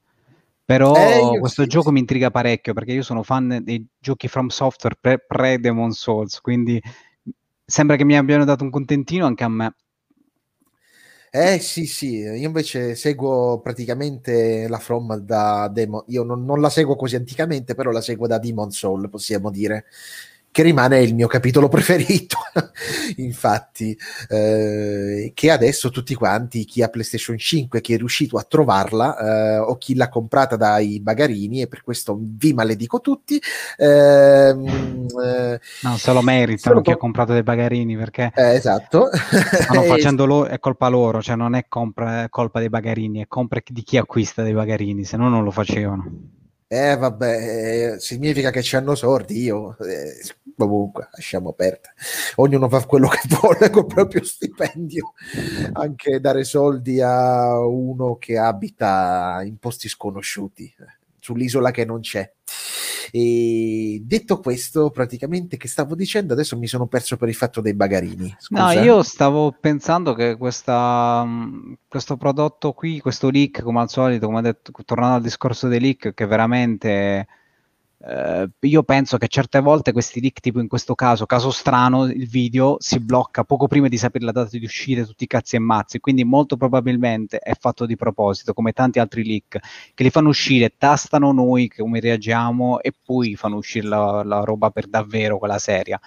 però 0.65 1.35
eh, 1.35 1.39
questo 1.39 1.61
sì, 1.61 1.69
gioco 1.69 1.89
sì. 1.89 1.93
mi 1.93 1.99
intriga 1.99 2.31
parecchio 2.31 2.73
perché 2.73 2.93
io 2.93 3.03
sono 3.03 3.21
fan 3.21 3.59
dei 3.61 3.85
giochi 3.99 4.27
From 4.27 4.47
Software 4.47 4.97
pre, 4.99 5.19
pre-Demon 5.19 5.91
Souls, 5.91 6.41
quindi 6.41 6.81
sembra 7.63 7.95
che 7.95 8.03
mi 8.03 8.17
abbiano 8.17 8.45
dato 8.45 8.63
un 8.63 8.71
contentino 8.71 9.27
anche 9.27 9.43
a 9.43 9.49
me. 9.49 9.75
Eh 11.31 11.59
sì, 11.59 11.85
sì, 11.85 12.15
io 12.15 12.33
invece 12.47 12.95
seguo 12.95 13.59
praticamente 13.61 14.67
la 14.67 14.79
From 14.79 15.17
da 15.17 15.67
Demon, 15.71 16.03
io 16.07 16.23
non, 16.23 16.43
non, 16.43 16.59
la 16.59 16.71
seguo 16.71 16.95
così 16.95 17.15
anticamente, 17.15 17.75
però 17.75 17.91
la 17.91 18.01
seguo 18.01 18.25
da 18.25 18.39
Demon 18.39 18.71
Soul, 18.71 19.07
possiamo 19.07 19.51
dire 19.51 19.85
che 20.51 20.63
rimane 20.63 21.01
il 21.01 21.13
mio 21.13 21.27
capitolo 21.27 21.67
preferito, 21.69 22.37
infatti, 23.17 23.97
eh, 24.29 25.31
che 25.33 25.51
adesso 25.51 25.89
tutti 25.89 26.15
quanti, 26.15 26.65
chi 26.65 26.81
ha 26.81 26.89
PlayStation 26.89 27.37
5, 27.37 27.81
chi 27.81 27.93
è 27.93 27.97
riuscito 27.97 28.37
a 28.37 28.43
trovarla 28.43 29.17
eh, 29.17 29.57
o 29.57 29.77
chi 29.77 29.95
l'ha 29.95 30.09
comprata 30.09 30.55
dai 30.55 30.99
bagarini, 30.99 31.61
e 31.61 31.67
per 31.67 31.83
questo 31.83 32.17
vi 32.19 32.53
maledico 32.53 32.99
tutti. 32.99 33.41
Ehm, 33.77 35.07
eh, 35.23 35.59
no, 35.81 35.97
se 35.97 36.13
lo 36.13 36.21
meritano 36.21 36.81
chi 36.81 36.91
ha 36.91 36.97
comprato 36.97 37.33
dei 37.33 37.43
bagarini 37.43 37.95
perché 37.95 38.31
eh, 38.35 38.55
esatto. 38.55 39.09
stanno 39.13 39.83
facendo 39.83 40.25
loro, 40.25 40.49
è 40.49 40.59
colpa 40.59 40.87
loro, 40.87 41.21
cioè 41.21 41.35
non 41.35 41.55
è, 41.55 41.65
compra, 41.67 42.23
è 42.23 42.29
colpa 42.29 42.59
dei 42.59 42.69
bagarini, 42.69 43.21
è 43.21 43.27
compra 43.27 43.61
di 43.65 43.83
chi 43.83 43.97
acquista 43.97 44.41
dei 44.43 44.53
bagarini, 44.53 45.03
se 45.03 45.17
no 45.17 45.29
non 45.29 45.43
lo 45.43 45.51
facevano. 45.51 46.37
Eh 46.71 46.95
vabbè, 46.97 47.93
eh, 47.95 47.99
significa 47.99 48.51
che 48.51 48.61
ci 48.61 48.75
hanno 48.75 48.93
sordi, 48.93 49.41
io 49.41 49.75
eh, 49.79 50.13
comunque 50.55 51.09
lasciamo 51.13 51.49
aperta. 51.49 51.91
Ognuno 52.35 52.69
fa 52.69 52.85
quello 52.85 53.07
che 53.07 53.21
vuole 53.41 53.71
col 53.71 53.87
proprio 53.87 54.23
stipendio, 54.23 55.13
anche 55.73 56.19
dare 56.19 56.43
soldi 56.43 57.01
a 57.01 57.57
uno 57.65 58.17
che 58.17 58.37
abita 58.37 59.41
in 59.43 59.57
posti 59.57 59.89
sconosciuti, 59.89 60.71
sull'isola 61.19 61.71
che 61.71 61.85
non 61.85 61.99
c'è. 62.01 62.31
E 63.11 64.01
detto 64.03 64.39
questo, 64.39 64.91
praticamente 64.91 65.57
che 65.57 65.67
stavo 65.67 65.95
dicendo, 65.95 66.33
adesso 66.33 66.57
mi 66.57 66.67
sono 66.67 66.87
perso 66.87 67.17
per 67.17 67.27
il 67.27 67.35
fatto 67.35 67.61
dei 67.61 67.73
bagarini. 67.73 68.35
Scusa. 68.37 68.73
No, 68.73 68.81
io 68.81 69.01
stavo 69.03 69.55
pensando 69.59 70.13
che 70.13 70.37
questa, 70.37 71.23
mm, 71.25 71.73
questo 71.87 72.17
prodotto 72.17 72.73
qui, 72.73 72.99
questo 72.99 73.29
leak, 73.29 73.63
come 73.63 73.79
al 73.81 73.89
solito, 73.89 74.27
come 74.27 74.41
detto, 74.41 74.71
tornando 74.85 75.15
al 75.15 75.21
discorso 75.21 75.67
dei 75.67 75.79
leak, 75.79 76.13
che 76.13 76.25
veramente 76.25 77.27
Uh, 78.01 78.49
io 78.61 78.81
penso 78.83 79.17
che 79.17 79.27
certe 79.27 79.59
volte 79.59 79.91
questi 79.91 80.21
leak, 80.21 80.39
tipo 80.39 80.61
in 80.61 80.69
questo 80.69 80.95
caso, 80.95 81.25
caso 81.25 81.51
strano, 81.51 82.05
il 82.05 82.29
video 82.29 82.77
si 82.79 82.97
blocca 83.01 83.43
poco 83.43 83.67
prima 83.67 83.89
di 83.89 83.97
sapere 83.97 84.23
la 84.23 84.31
data 84.31 84.57
di 84.57 84.63
uscita, 84.63 85.03
tutti 85.03 85.25
i 85.25 85.27
cazzi 85.27 85.57
e 85.57 85.59
mazzi, 85.59 85.99
quindi 85.99 86.23
molto 86.23 86.55
probabilmente 86.55 87.39
è 87.39 87.55
fatto 87.59 87.85
di 87.85 87.97
proposito, 87.97 88.53
come 88.53 88.71
tanti 88.71 88.99
altri 88.99 89.25
leak, 89.25 89.59
che 89.93 90.03
li 90.03 90.09
fanno 90.09 90.29
uscire, 90.29 90.75
tastano 90.77 91.33
noi 91.33 91.67
come 91.67 91.99
reagiamo 91.99 92.79
e 92.79 92.93
poi 93.03 93.35
fanno 93.35 93.57
uscire 93.57 93.87
la, 93.87 94.23
la 94.23 94.43
roba 94.45 94.69
per 94.69 94.87
davvero, 94.87 95.37
quella 95.37 95.59
seria. 95.59 95.99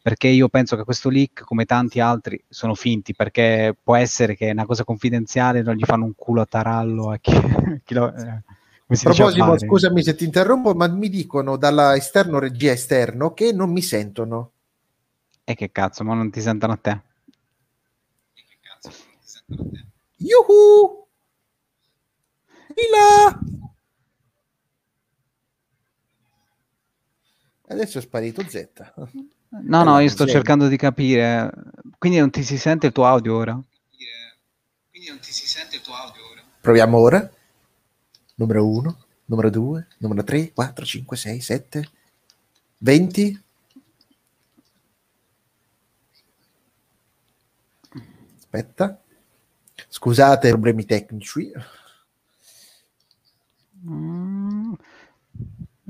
Perché 0.00 0.28
io 0.28 0.48
penso 0.48 0.74
che 0.76 0.84
questo 0.84 1.10
leak, 1.10 1.42
come 1.44 1.66
tanti 1.66 2.00
altri, 2.00 2.42
sono 2.48 2.74
finti, 2.74 3.14
perché 3.14 3.76
può 3.82 3.94
essere 3.96 4.36
che 4.36 4.48
è 4.48 4.52
una 4.52 4.64
cosa 4.64 4.84
confidenziale, 4.84 5.62
non 5.62 5.74
gli 5.74 5.84
fanno 5.84 6.04
un 6.06 6.14
culo 6.14 6.40
a 6.40 6.46
tarallo 6.46 7.10
a 7.10 7.18
chi, 7.18 7.32
chi 7.84 7.92
lo... 7.92 8.14
Eh 8.14 8.64
a 8.88 8.96
proposito, 9.12 9.58
scusami 9.58 10.02
se 10.02 10.14
ti 10.14 10.24
interrompo, 10.24 10.72
ma 10.74 10.86
mi 10.86 11.08
dicono 11.08 11.56
dall'esterno 11.56 12.38
regia 12.38 12.70
esterno 12.70 13.34
che 13.34 13.52
non 13.52 13.72
mi 13.72 13.82
sentono. 13.82 14.52
E 15.42 15.54
che 15.54 15.72
cazzo, 15.72 16.04
ma 16.04 16.14
non 16.14 16.30
ti 16.30 16.40
sentono 16.40 16.72
a 16.72 16.76
te? 16.76 16.90
E 18.34 18.44
che 18.46 18.58
cazzo, 18.60 18.90
non 18.90 19.18
ti 19.18 19.26
sentono 19.26 19.62
a 19.62 19.72
te? 19.72 19.84
Yuhu! 20.18 21.06
Ila! 22.74 23.40
Adesso 27.68 27.98
è 27.98 28.00
sparito 28.00 28.42
Z. 28.48 28.68
No, 29.48 29.82
no, 29.82 29.98
io 29.98 30.08
sto 30.08 30.26
cercando 30.26 30.68
di 30.68 30.76
capire. 30.76 31.50
Quindi 31.98 32.18
non 32.18 32.30
ti 32.30 32.44
si 32.44 32.56
sente 32.56 32.86
il 32.86 32.92
tuo 32.92 33.06
audio 33.06 33.36
ora? 33.36 33.60
Quindi 34.90 35.08
non 35.08 35.18
ti 35.18 35.32
si 35.32 35.46
sente 35.46 35.76
il 35.76 35.82
tuo 35.82 35.94
audio 35.94 36.30
ora? 36.30 36.42
Proviamo 36.60 36.98
ora 36.98 37.30
numero 38.36 38.66
1, 38.66 38.98
numero 39.26 39.50
2, 39.50 39.86
numero 39.98 40.24
3, 40.24 40.52
4, 40.52 40.84
5, 40.84 41.16
6, 41.16 41.40
7, 41.40 41.90
20. 42.78 43.42
Aspetta. 48.38 49.00
Scusate, 49.88 50.48
problemi 50.50 50.84
tecnici. 50.84 51.52
Mm, 53.88 54.72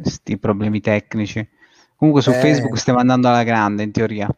sti 0.03 0.39
problemi 0.39 0.81
tecnici. 0.81 1.49
Comunque 1.97 2.23
su 2.23 2.31
eh. 2.31 2.41
Facebook 2.41 2.77
stiamo 2.77 2.99
andando 2.99 3.29
alla 3.29 3.43
grande 3.43 3.83
in 3.83 3.93
teoria. 3.93 4.29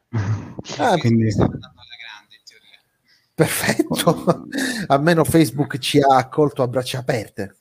Ah, 0.79 0.97
Quindi... 0.99 1.35
Perfetto. 3.35 4.49
Almeno 4.89 5.23
Facebook 5.25 5.79
ci 5.79 6.01
ha 6.01 6.17
accolto 6.17 6.63
a 6.63 6.69
braccia 6.69 6.99
aperte. 6.99 7.58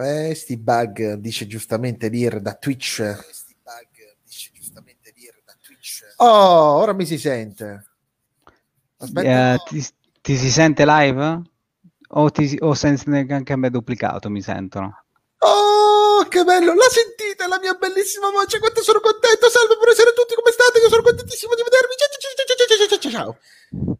Eh, 0.00 0.32
sti 0.32 0.56
bug, 0.58 1.14
dice 1.14 1.48
giustamente 1.48 2.06
Lir 2.08 2.40
da 2.40 2.54
Twitch. 2.54 3.02
Sti 3.32 3.56
bug, 3.60 4.14
dice 4.22 4.50
giustamente 4.54 5.12
Lir 5.16 5.42
da 5.44 5.56
Twitch. 5.60 6.04
Oh, 6.18 6.78
ora 6.78 6.92
mi 6.92 7.04
si 7.04 7.18
sente. 7.18 7.84
Aspetta. 8.98 9.54
Uh, 9.54 9.68
ti, 9.68 9.84
ti, 10.20 10.36
si 10.36 10.50
sente 10.50 10.84
live? 10.84 11.42
O, 12.10 12.30
ti, 12.30 12.56
o 12.60 12.74
senti 12.74 13.10
anche 13.10 13.52
a 13.52 13.56
me 13.56 13.70
duplicato, 13.70 14.30
mi 14.30 14.40
sentono? 14.40 15.04
Oh, 15.38 16.22
che 16.28 16.44
bello! 16.44 16.74
La 16.74 16.88
sentite 16.88 17.48
la 17.48 17.58
mia 17.58 17.74
bellissima 17.74 18.30
voce? 18.30 18.60
Quanto 18.60 18.82
sono 18.82 19.00
contento! 19.00 19.50
Salve, 19.50 19.74
buonasera 19.74 20.10
a 20.10 20.12
tutti, 20.12 20.34
come 20.36 20.52
state? 20.52 20.78
Io 20.78 20.88
sono 20.88 21.02
contentissimo 21.02 21.54
di 21.56 21.62
vedervi. 21.62 21.94
Ciao, 21.98 22.08
ciao, 22.46 22.98
ciao, 22.98 23.10
ciao, 23.10 23.10
ciao, 23.10 23.10
ciao. 23.10 23.98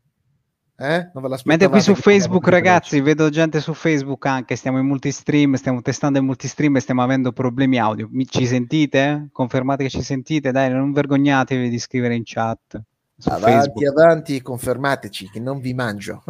Eh? 0.80 1.10
Mentre 1.42 1.68
qui 1.68 1.80
su 1.80 1.96
Facebook, 1.96 2.46
ragazzi, 2.46 3.00
vedo 3.00 3.30
gente 3.30 3.60
su 3.60 3.74
Facebook 3.74 4.24
anche, 4.26 4.54
stiamo 4.54 4.78
in 4.78 4.86
multistream, 4.86 5.54
stiamo 5.54 5.82
testando 5.82 6.20
in 6.20 6.24
multistream 6.24 6.76
e 6.76 6.80
stiamo 6.80 7.02
avendo 7.02 7.32
problemi 7.32 7.80
audio. 7.80 8.08
Mi, 8.12 8.24
ci 8.24 8.46
sentite? 8.46 9.28
Confermate 9.32 9.82
che 9.82 9.90
ci 9.90 10.02
sentite? 10.02 10.52
Dai, 10.52 10.70
non 10.70 10.92
vergognatevi 10.92 11.68
di 11.68 11.78
scrivere 11.80 12.14
in 12.14 12.22
chat. 12.24 12.80
Avanti, 13.24 13.50
Facebook. 13.50 13.86
avanti, 13.88 14.40
confermateci 14.40 15.30
che 15.30 15.40
non 15.40 15.58
vi 15.58 15.74
mangio 15.74 16.22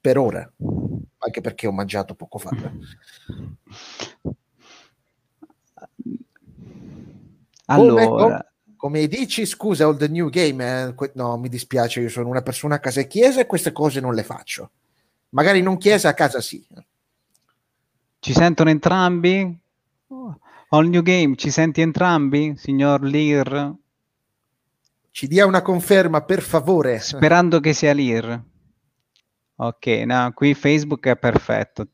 per 0.00 0.18
ora, 0.18 0.52
anche 1.18 1.40
perché 1.40 1.68
ho 1.68 1.72
mangiato 1.72 2.16
poco 2.16 2.38
fa. 2.38 2.50
Allora, 7.66 8.06
come, 8.06 8.46
come 8.86 9.08
dici, 9.08 9.44
scusa, 9.46 9.84
all 9.84 9.96
the 9.96 10.06
new 10.06 10.28
game, 10.28 10.94
eh, 10.96 11.10
no, 11.14 11.36
mi 11.38 11.48
dispiace, 11.48 12.00
io 12.00 12.08
sono 12.08 12.28
una 12.28 12.42
persona 12.42 12.76
a 12.76 12.78
casa 12.78 13.00
e 13.00 13.08
chiesa 13.08 13.40
e 13.40 13.46
queste 13.46 13.72
cose 13.72 13.98
non 13.98 14.14
le 14.14 14.22
faccio. 14.22 14.70
Magari 15.30 15.60
non 15.60 15.76
chiesa, 15.76 16.10
a 16.10 16.14
casa 16.14 16.40
sì. 16.40 16.64
Ci 18.20 18.32
sentono 18.32 18.70
entrambi? 18.70 19.58
All 20.68 20.86
new 20.88 21.02
game, 21.02 21.34
ci 21.34 21.50
senti 21.50 21.80
entrambi, 21.80 22.54
signor 22.56 23.02
Lear? 23.02 23.74
Ci 25.10 25.26
dia 25.26 25.46
una 25.46 25.62
conferma, 25.62 26.22
per 26.22 26.40
favore. 26.40 27.00
Sperando 27.00 27.58
che 27.58 27.72
sia 27.72 27.92
Lear. 27.92 28.40
Ok, 29.56 29.86
no, 29.86 30.32
qui 30.32 30.54
Facebook 30.54 31.08
è 31.08 31.16
perfetto. 31.16 31.88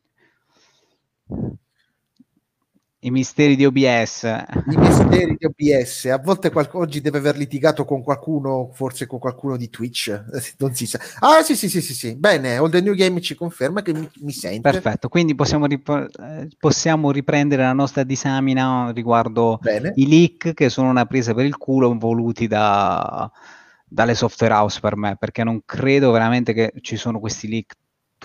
I 3.05 3.11
misteri 3.11 3.57
di 3.57 3.65
OBS. 3.65 4.23
I 4.23 4.77
misteri 4.77 5.37
di 5.37 5.45
OBS. 5.45 6.05
A 6.05 6.19
volte 6.19 6.51
qual- 6.51 6.69
oggi 6.75 7.01
deve 7.01 7.19
aver 7.19 7.37
litigato 7.37 7.85
con 7.85 8.01
qualcuno, 8.01 8.71
forse 8.73 9.07
con 9.07 9.19
qualcuno 9.19 9.57
di 9.57 9.69
Twitch. 9.71 10.25
Non 10.59 10.73
si 10.73 10.87
sa. 10.87 11.01
Ah, 11.19 11.43
sì, 11.43 11.57
sì, 11.57 11.69
sì, 11.69 11.81
sì, 11.81 11.95
sì. 11.95 12.15
Bene, 12.15 12.57
All 12.57 12.71
the 12.71 12.81
New 12.81 12.95
Game 12.95 13.21
ci 13.21 13.35
conferma 13.35 13.83
che 13.83 13.93
mi, 13.93 14.09
mi 14.21 14.31
sente. 14.31 14.61
Perfetto, 14.61 15.09
quindi 15.09 15.35
possiamo, 15.35 15.67
rip- 15.67 16.47
possiamo, 16.59 17.11
riprendere 17.11 17.63
la 17.63 17.73
nostra 17.73 18.05
disamina 18.05 18.93
riguardo 18.95 19.59
Bene. 19.61 19.93
i 19.97 20.07
leak 20.07 20.55
che 20.55 20.69
sono 20.69 20.89
una 20.89 21.05
presa 21.05 21.35
per 21.35 21.45
il 21.45 21.57
culo 21.57 21.97
voluti 21.99 22.47
da, 22.47 23.29
dalle 23.85 24.15
software 24.15 24.55
house 24.55 24.79
per 24.79 24.97
me, 24.97 25.17
perché 25.17 25.43
non 25.43 25.63
credo 25.65 26.13
veramente 26.13 26.53
che 26.53 26.73
ci 26.81 26.97
sono 26.97 27.19
questi 27.19 27.49
leak 27.49 27.75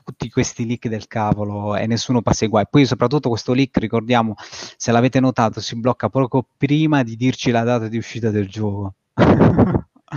tutti 0.04 0.30
questi 0.30 0.66
leak 0.66 0.88
del 0.88 1.08
cavolo 1.08 1.76
e 1.76 1.88
nessuno 1.88 2.22
passa 2.22 2.46
i 2.46 2.48
guai. 2.48 2.66
Poi 2.70 2.86
soprattutto 2.86 3.30
questo 3.30 3.54
leak, 3.54 3.78
ricordiamo, 3.78 4.36
se 4.78 4.92
l'avete 4.92 5.20
notato, 5.20 5.60
si 5.60 5.76
blocca 5.76 6.10
poco 6.10 6.48
prima 6.58 7.04
di 7.04 7.16
dirci 7.16 7.52
la 7.52 7.64
data 7.64 7.88
di 7.88 7.98
uscita 7.98 8.30
del 8.30 8.48
gioco. 8.48 8.96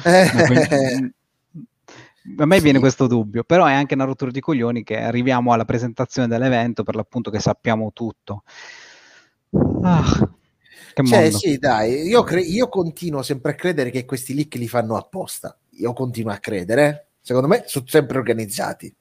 Eh. 0.05 1.13
a 2.37 2.47
me 2.47 2.57
sì. 2.57 2.63
viene 2.63 2.79
questo 2.79 3.07
dubbio, 3.07 3.45
però 3.45 3.67
è 3.67 3.73
anche 3.73 3.95
una 3.95 4.05
rottura 4.05 4.31
di 4.31 4.41
coglioni 4.41 4.83
che 4.83 4.99
arriviamo 4.99 5.53
alla 5.53 5.65
presentazione 5.65 6.29
dell'evento 6.29 6.83
per 6.83 6.95
l'appunto 6.95 7.31
che 7.31 7.41
sappiamo 7.41 7.93
tutto. 7.93 8.45
Ah, 9.83 10.05
cioè, 11.05 11.31
sì, 11.31 11.59
dai, 11.59 12.03
io, 12.03 12.23
cre- 12.23 12.41
io 12.41 12.69
continuo 12.69 13.23
sempre 13.23 13.53
a 13.53 13.55
credere 13.55 13.91
che 13.91 14.05
questi 14.05 14.35
leak 14.35 14.55
li 14.57 14.69
fanno 14.69 14.97
apposta. 14.97 15.57
Io 15.79 15.93
continuo 15.93 16.33
a 16.33 16.39
credere. 16.39 17.09
Secondo 17.21 17.49
me 17.49 17.65
sono 17.67 17.85
sempre 17.87 18.19
organizzati 18.19 18.95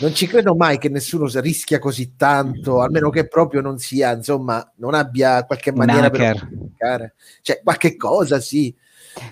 non 0.00 0.14
ci 0.14 0.26
credo 0.26 0.54
mai 0.54 0.78
che 0.78 0.88
nessuno 0.88 1.28
rischia 1.40 1.78
così 1.78 2.16
tanto, 2.16 2.80
almeno 2.80 3.10
che 3.10 3.28
proprio 3.28 3.60
non 3.60 3.78
sia, 3.78 4.12
insomma, 4.12 4.72
non 4.76 4.94
abbia 4.94 5.44
qualche 5.44 5.72
maniera 5.72 6.10
per 6.10 6.46
comunicare. 6.48 7.14
Cioè, 7.42 7.60
qualche 7.62 7.96
cosa 7.96 8.40
sì. 8.40 8.74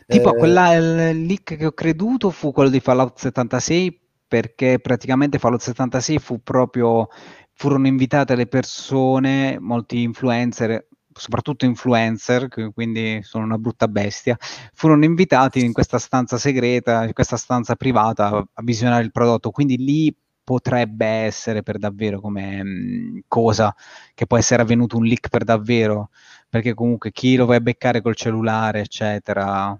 Tipo, 0.06 0.34
eh, 0.34 0.38
quella, 0.38 0.74
il 0.74 1.26
leak 1.26 1.56
che 1.56 1.66
ho 1.66 1.72
creduto 1.72 2.30
fu 2.30 2.52
quello 2.52 2.70
di 2.70 2.80
Fallout 2.80 3.18
76, 3.18 4.00
perché 4.28 4.78
praticamente 4.78 5.38
Fallout 5.38 5.62
76 5.62 6.18
fu 6.18 6.42
proprio, 6.42 7.08
furono 7.52 7.88
invitate 7.88 8.36
le 8.36 8.46
persone, 8.46 9.58
molti 9.58 10.02
influencer, 10.02 10.86
soprattutto 11.12 11.64
influencer, 11.64 12.48
quindi 12.72 13.20
sono 13.22 13.44
una 13.44 13.58
brutta 13.58 13.88
bestia, 13.88 14.36
furono 14.72 15.04
invitati 15.04 15.64
in 15.64 15.72
questa 15.72 15.98
stanza 15.98 16.38
segreta, 16.38 17.04
in 17.04 17.12
questa 17.12 17.36
stanza 17.36 17.74
privata 17.74 18.28
a 18.28 18.62
visionare 18.62 19.02
il 19.02 19.10
prodotto. 19.10 19.50
Quindi 19.50 19.76
lì 19.76 20.16
potrebbe 20.44 21.06
essere 21.06 21.62
per 21.62 21.78
davvero 21.78 22.20
come 22.20 22.62
mh, 22.62 22.68
mm, 22.68 23.18
cosa 23.28 23.74
che 24.14 24.26
può 24.26 24.36
essere 24.36 24.62
avvenuto 24.62 24.96
un 24.96 25.04
leak 25.04 25.28
per 25.28 25.44
davvero, 25.44 26.10
perché 26.48 26.74
comunque 26.74 27.12
chi 27.12 27.36
lo 27.36 27.46
vai 27.46 27.56
a 27.56 27.60
beccare 27.60 28.00
col 28.00 28.16
cellulare, 28.16 28.80
eccetera. 28.80 29.78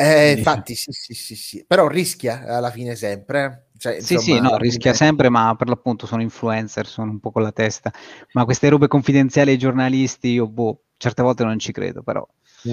Eh, 0.00 0.32
infatti, 0.32 0.76
sì, 0.76 0.92
sì, 0.92 1.12
sì, 1.14 1.34
sì, 1.34 1.64
però 1.66 1.88
rischia 1.88 2.44
alla 2.46 2.70
fine 2.70 2.94
sempre. 2.94 3.70
Cioè, 3.76 3.96
insomma, 3.96 4.20
sì, 4.20 4.32
sì, 4.32 4.40
no, 4.40 4.56
rischia 4.56 4.92
sempre, 4.92 5.28
ma 5.28 5.54
per 5.56 5.68
l'appunto 5.68 6.06
sono 6.06 6.22
influencer, 6.22 6.86
sono 6.86 7.10
un 7.10 7.20
po' 7.20 7.30
con 7.32 7.42
la 7.42 7.52
testa. 7.52 7.92
Ma 8.32 8.44
queste 8.44 8.68
robe 8.68 8.86
confidenziali 8.86 9.50
ai 9.50 9.58
giornalisti, 9.58 10.28
io 10.30 10.48
boh, 10.48 10.82
certe 10.96 11.22
volte 11.22 11.44
non 11.44 11.58
ci 11.58 11.72
credo, 11.72 12.02
però. 12.02 12.26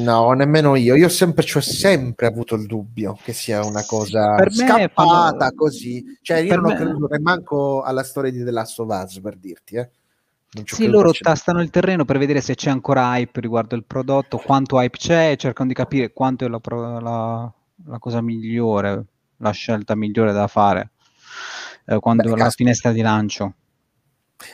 No, 0.03 0.31
nemmeno 0.31 0.75
io. 0.75 0.95
Io 0.95 1.09
sempre, 1.09 1.43
ci 1.43 1.57
ho 1.57 1.61
sempre 1.61 2.25
avuto 2.25 2.55
il 2.55 2.65
dubbio 2.65 3.17
che 3.23 3.33
sia 3.33 3.63
una 3.65 3.83
cosa 3.85 4.35
per 4.35 4.51
scappata 4.51 5.37
fanno... 5.37 5.51
così. 5.55 6.17
Cioè, 6.21 6.37
io 6.37 6.49
per 6.49 6.59
non 6.59 6.67
me... 6.67 6.73
ho 6.73 6.77
creduto 6.77 7.15
neanche 7.15 7.55
alla 7.83 8.03
storia 8.03 8.31
di 8.31 8.43
The 8.43 8.51
Last 8.51 8.79
of 8.79 8.89
Us, 8.89 9.19
per 9.19 9.37
dirti, 9.37 9.75
eh. 9.75 9.89
Sì, 10.63 10.87
loro 10.87 11.11
tastano 11.11 11.61
il 11.61 11.69
terreno 11.69 12.05
per 12.05 12.17
vedere 12.17 12.39
se 12.39 12.55
c'è 12.55 12.69
ancora 12.69 13.17
hype 13.17 13.41
riguardo 13.41 13.75
il 13.75 13.83
prodotto, 13.83 14.37
quanto 14.37 14.79
hype 14.79 14.97
c'è 14.97 15.35
cercano 15.35 15.67
di 15.67 15.75
capire 15.75 16.13
quanto 16.13 16.45
è 16.45 16.47
la, 16.47 16.61
la, 17.01 17.53
la 17.87 17.99
cosa 17.99 18.21
migliore, 18.21 19.05
la 19.37 19.51
scelta 19.51 19.95
migliore 19.95 20.31
da 20.31 20.47
fare 20.47 20.91
eh, 21.85 21.99
quando 21.99 22.23
Beh, 22.23 22.37
la 22.37 22.49
finestra 22.49 22.93
di 22.93 23.01
lancio. 23.01 23.53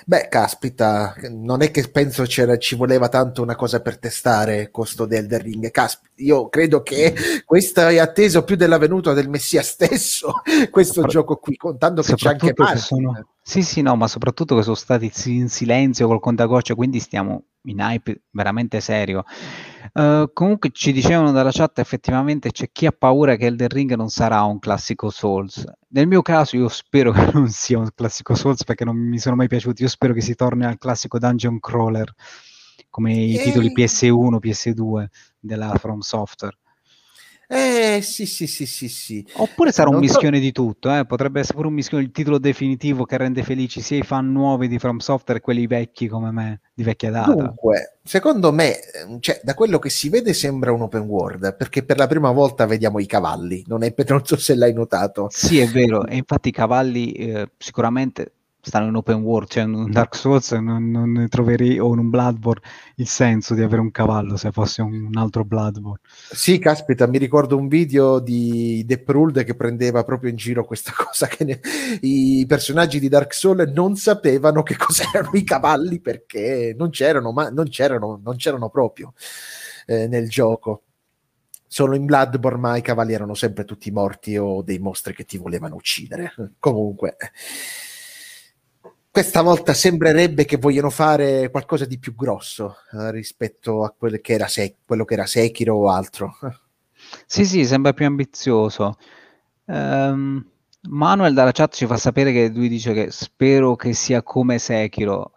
Beh, 0.06 0.28
caspita, 0.30 1.16
non 1.30 1.62
è 1.62 1.72
che 1.72 1.90
penso 1.90 2.28
ci 2.28 2.76
voleva 2.76 3.10
tanto 3.10 3.42
una 3.42 3.56
cosa 3.56 3.82
per 3.82 3.98
testare 3.98 4.70
costo 4.70 5.06
del 5.06 5.24
Elden 5.24 5.42
Ring. 5.42 5.72
Caspita, 5.72 6.12
io 6.18 6.50
credo 6.50 6.84
che 6.84 7.14
questo 7.46 7.88
è 7.88 7.98
atteso 7.98 8.44
più 8.44 8.56
della 8.56 8.78
venuta 8.78 9.14
del 9.14 9.30
Messia 9.30 9.64
stesso, 9.64 10.42
questo 10.70 10.94
Sopra- 10.94 11.10
gioco 11.10 11.38
qui, 11.38 11.56
contando 11.56 12.02
che 12.04 12.14
c'è 12.14 12.30
anche 12.30 12.54
Martin. 12.56 12.78
Sono... 12.80 13.28
Sì, 13.42 13.64
sì, 13.64 13.82
no, 13.82 13.96
ma 13.96 14.08
soprattutto 14.08 14.56
che 14.56 14.62
sono 14.62 14.76
stati 14.76 15.12
in 15.26 15.50
silenzio 15.50 16.08
col 16.08 16.20
contagocce, 16.20 16.76
quindi 16.76 17.00
stiamo 17.00 17.46
in 17.64 17.80
hype 17.80 18.24
veramente 18.32 18.80
serio. 18.80 19.24
Uh, 19.94 20.32
comunque 20.34 20.70
ci 20.72 20.92
dicevano 20.92 21.32
dalla 21.32 21.52
chat 21.52 21.80
effettivamente 21.80 22.52
c'è 22.52 22.70
chi 22.72 22.86
ha 22.86 22.92
paura 22.92 23.36
che 23.36 23.48
Elden 23.48 23.68
Ring 23.68 23.94
non 23.96 24.10
sarà 24.10 24.42
un 24.44 24.60
classico 24.60 25.10
Souls. 25.10 25.66
Nel 25.90 26.08
mio 26.08 26.22
caso 26.22 26.56
io 26.56 26.70
spero 26.70 27.12
che 27.14 27.30
non 27.34 27.50
sia 27.50 27.78
un 27.78 27.90
classico 27.94 28.36
Souls 28.36 28.64
perché 28.64 28.86
non 28.86 28.96
mi 28.96 29.20
sono 29.20 29.36
mai 29.36 29.48
piaciuti, 29.48 29.84
io 29.84 29.90
spero 29.90 30.14
che 30.14 30.22
si 30.22 30.36
torni 30.36 30.66
al 30.66 30.78
classico 30.78 31.20
dungeon 31.20 31.60
crawler 31.60 32.14
come 32.90 33.14
i 33.14 33.40
titoli 33.40 33.74
PS1, 33.74 34.38
PS2 34.42 35.06
della 35.40 35.74
From 35.78 36.00
Software. 36.00 36.58
Eh 37.54 38.00
sì, 38.02 38.26
sì, 38.26 38.48
sì, 38.48 38.66
sì, 38.66 38.88
sì. 38.88 39.28
Oppure 39.34 39.74
sarà 39.74 39.90
un 39.90 39.96
non 39.96 40.04
mischione 40.04 40.38
tro- 40.38 40.46
di 40.46 40.52
tutto, 40.54 40.96
eh? 40.96 41.06
potrebbe 41.06 41.42
essere 41.42 41.56
pure 41.56 41.68
un 41.68 41.74
mischione, 41.74 42.04
il 42.04 42.12
titolo 42.12 42.40
definitivo 42.40 43.04
che 43.04 43.18
rende 43.18 43.44
felici 43.44 43.82
sia 43.82 43.98
i 43.98 44.04
fan 44.04 44.32
nuovi 44.32 44.70
di 44.70 44.80
From 44.80 45.00
Software 45.00 45.40
e 45.40 45.42
quelli 45.42 45.68
vecchi 45.68 46.08
come 46.08 46.32
me, 46.32 46.62
di 46.74 46.84
vecchia 46.84 47.12
data. 47.12 47.34
Dunque, 47.34 47.98
secondo 48.04 48.54
me, 48.54 48.80
cioè, 49.20 49.42
da 49.44 49.54
quello 49.54 49.80
che 49.80 49.90
si 49.90 50.08
vede 50.08 50.32
sembra 50.32 50.72
un 50.72 50.84
open 50.84 51.02
world, 51.02 51.58
perché 51.58 51.84
per 51.84 51.98
la 51.98 52.08
prima 52.08 52.32
volta 52.32 52.66
vediamo 52.66 53.00
i 53.00 53.06
cavalli, 53.06 53.66
non, 53.68 53.84
è, 53.84 53.94
non 54.08 54.26
so 54.26 54.38
se 54.38 54.56
l'hai 54.56 54.72
notato. 54.72 55.28
Sì, 55.30 55.60
è 55.60 55.68
vero, 55.68 56.06
e 56.06 56.16
infatti 56.16 56.48
i 56.48 56.54
cavalli 56.54 57.12
eh, 57.12 57.52
sicuramente 57.58 58.32
stanno 58.62 58.88
in 58.88 58.96
open 58.96 59.22
world, 59.22 59.50
cioè 59.50 59.64
in 59.64 59.90
Dark 59.90 60.16
Souls 60.16 60.52
non, 60.52 60.92
non 60.92 61.12
ne 61.12 61.28
troverei, 61.28 61.80
o 61.80 61.92
in 61.94 62.00
un 62.00 62.10
Bloodborne, 62.10 62.62
il 62.96 63.08
senso 63.08 63.56
di 63.56 63.62
avere 63.64 63.82
un 63.82 63.92
cavallo 63.92 64.38
se 64.38 64.52
fosse 64.52 64.82
un, 64.82 65.10
altro 65.16 65.44
Bloodborne. 65.44 66.00
Sì, 66.32 66.60
caspita, 66.60 67.08
mi 67.08 67.18
ricordo 67.18 67.58
un 67.58 67.68
video 67.68 68.20
di 68.20 68.86
The 68.86 69.00
Pruld 69.00 69.44
che 69.44 69.56
prendeva 69.56 70.04
proprio 70.04 70.30
in 70.30 70.36
giro 70.36 70.64
questa 70.64 70.94
cosa, 70.96 71.28
che 71.28 71.44
ne, 71.44 71.60
i 72.02 72.46
personaggi 72.48 73.00
di 73.00 73.10
Dark 73.10 73.34
Souls 73.34 73.72
non 73.72 73.96
sapevano 73.96 74.62
che 74.62 74.78
cos'erano 74.78 75.32
i 75.34 75.44
cavalli 75.44 76.00
perché 76.00 76.76
non 76.78 76.92
c'erano, 76.92 77.32
ma 77.32 77.50
non 77.50 77.68
c'erano, 77.68 78.20
non 78.24 78.36
c'erano 78.36 78.70
proprio 78.70 79.14
eh, 79.88 80.08
nel 80.08 80.30
gioco. 80.30 80.84
Solo 81.66 81.96
in 81.96 82.06
Bloodborne, 82.06 82.60
ma 82.60 82.76
i 82.76 82.82
cavalli 82.82 83.14
erano 83.14 83.34
sempre 83.34 83.64
tutti 83.64 83.92
morti 83.92 84.36
o 84.36 84.62
dei 84.62 84.78
mostri 84.78 85.16
che 85.16 85.24
ti 85.24 85.38
volevano 85.38 85.76
uccidere. 85.76 86.34
Comunque 86.60 87.16
questa 89.12 89.42
volta 89.42 89.74
sembrerebbe 89.74 90.46
che 90.46 90.58
vogliono 90.58 90.90
fare 90.90 91.50
qualcosa 91.52 91.86
di 91.86 92.00
più 92.00 92.16
grosso 92.16 92.78
eh, 92.94 93.12
rispetto 93.12 93.84
a 93.84 93.92
quello 93.92 94.18
che, 94.22 94.34
era 94.34 94.48
Se- 94.48 94.78
quello 94.86 95.04
che 95.06 95.14
era 95.16 95.26
Sekiro 95.26 95.76
o 95.76 95.90
altro. 95.90 96.38
Sì, 97.26 97.46
sì, 97.46 97.66
sembra 97.66 97.94
più 97.94 98.06
ambizioso. 98.06 98.98
Um, 99.66 100.46
Manuel 100.90 101.34
dalla 101.34 101.52
chat 101.52 101.74
ci 101.76 101.86
fa 101.86 101.98
sapere 101.98 102.32
che 102.32 102.50
lui 102.50 102.68
dice 102.70 102.94
che 102.94 103.12
spero 103.12 103.76
che 103.76 103.94
sia 103.94 104.24
come 104.24 104.60
Sekiro. 104.60 105.34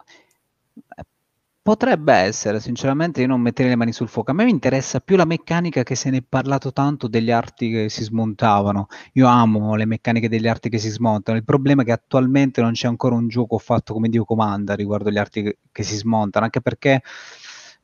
Potrebbe 1.65 2.13
essere, 2.13 2.59
sinceramente 2.59 3.21
io 3.21 3.27
non 3.27 3.41
metterei 3.41 3.71
le 3.71 3.75
mani 3.75 3.91
sul 3.91 4.07
fuoco. 4.07 4.29
A 4.29 4.35
me 4.35 4.43
mi 4.43 4.51
interessa 4.51 4.99
più 4.99 5.15
la 5.15 5.25
meccanica 5.25 5.81
che 5.81 5.95
se 5.95 6.11
ne 6.11 6.17
è 6.17 6.21
parlato 6.21 6.71
tanto 6.71 7.07
degli 7.07 7.31
arti 7.31 7.71
che 7.71 7.89
si 7.89 8.03
smontavano. 8.03 8.85
Io 9.13 9.25
amo 9.25 9.73
le 9.73 9.85
meccaniche 9.85 10.29
degli 10.29 10.47
arti 10.47 10.69
che 10.69 10.77
si 10.77 10.89
smontano. 10.89 11.39
Il 11.39 11.43
problema 11.43 11.81
è 11.81 11.85
che 11.85 11.91
attualmente 11.91 12.61
non 12.61 12.73
c'è 12.73 12.87
ancora 12.87 13.15
un 13.15 13.27
gioco 13.29 13.57
fatto 13.57 13.93
come 13.93 14.09
Dio 14.09 14.25
comanda 14.25 14.75
riguardo 14.75 15.09
gli 15.09 15.17
arti 15.17 15.41
che, 15.41 15.57
che 15.71 15.81
si 15.81 15.95
smontano, 15.95 16.45
anche 16.45 16.61
perché 16.61 17.01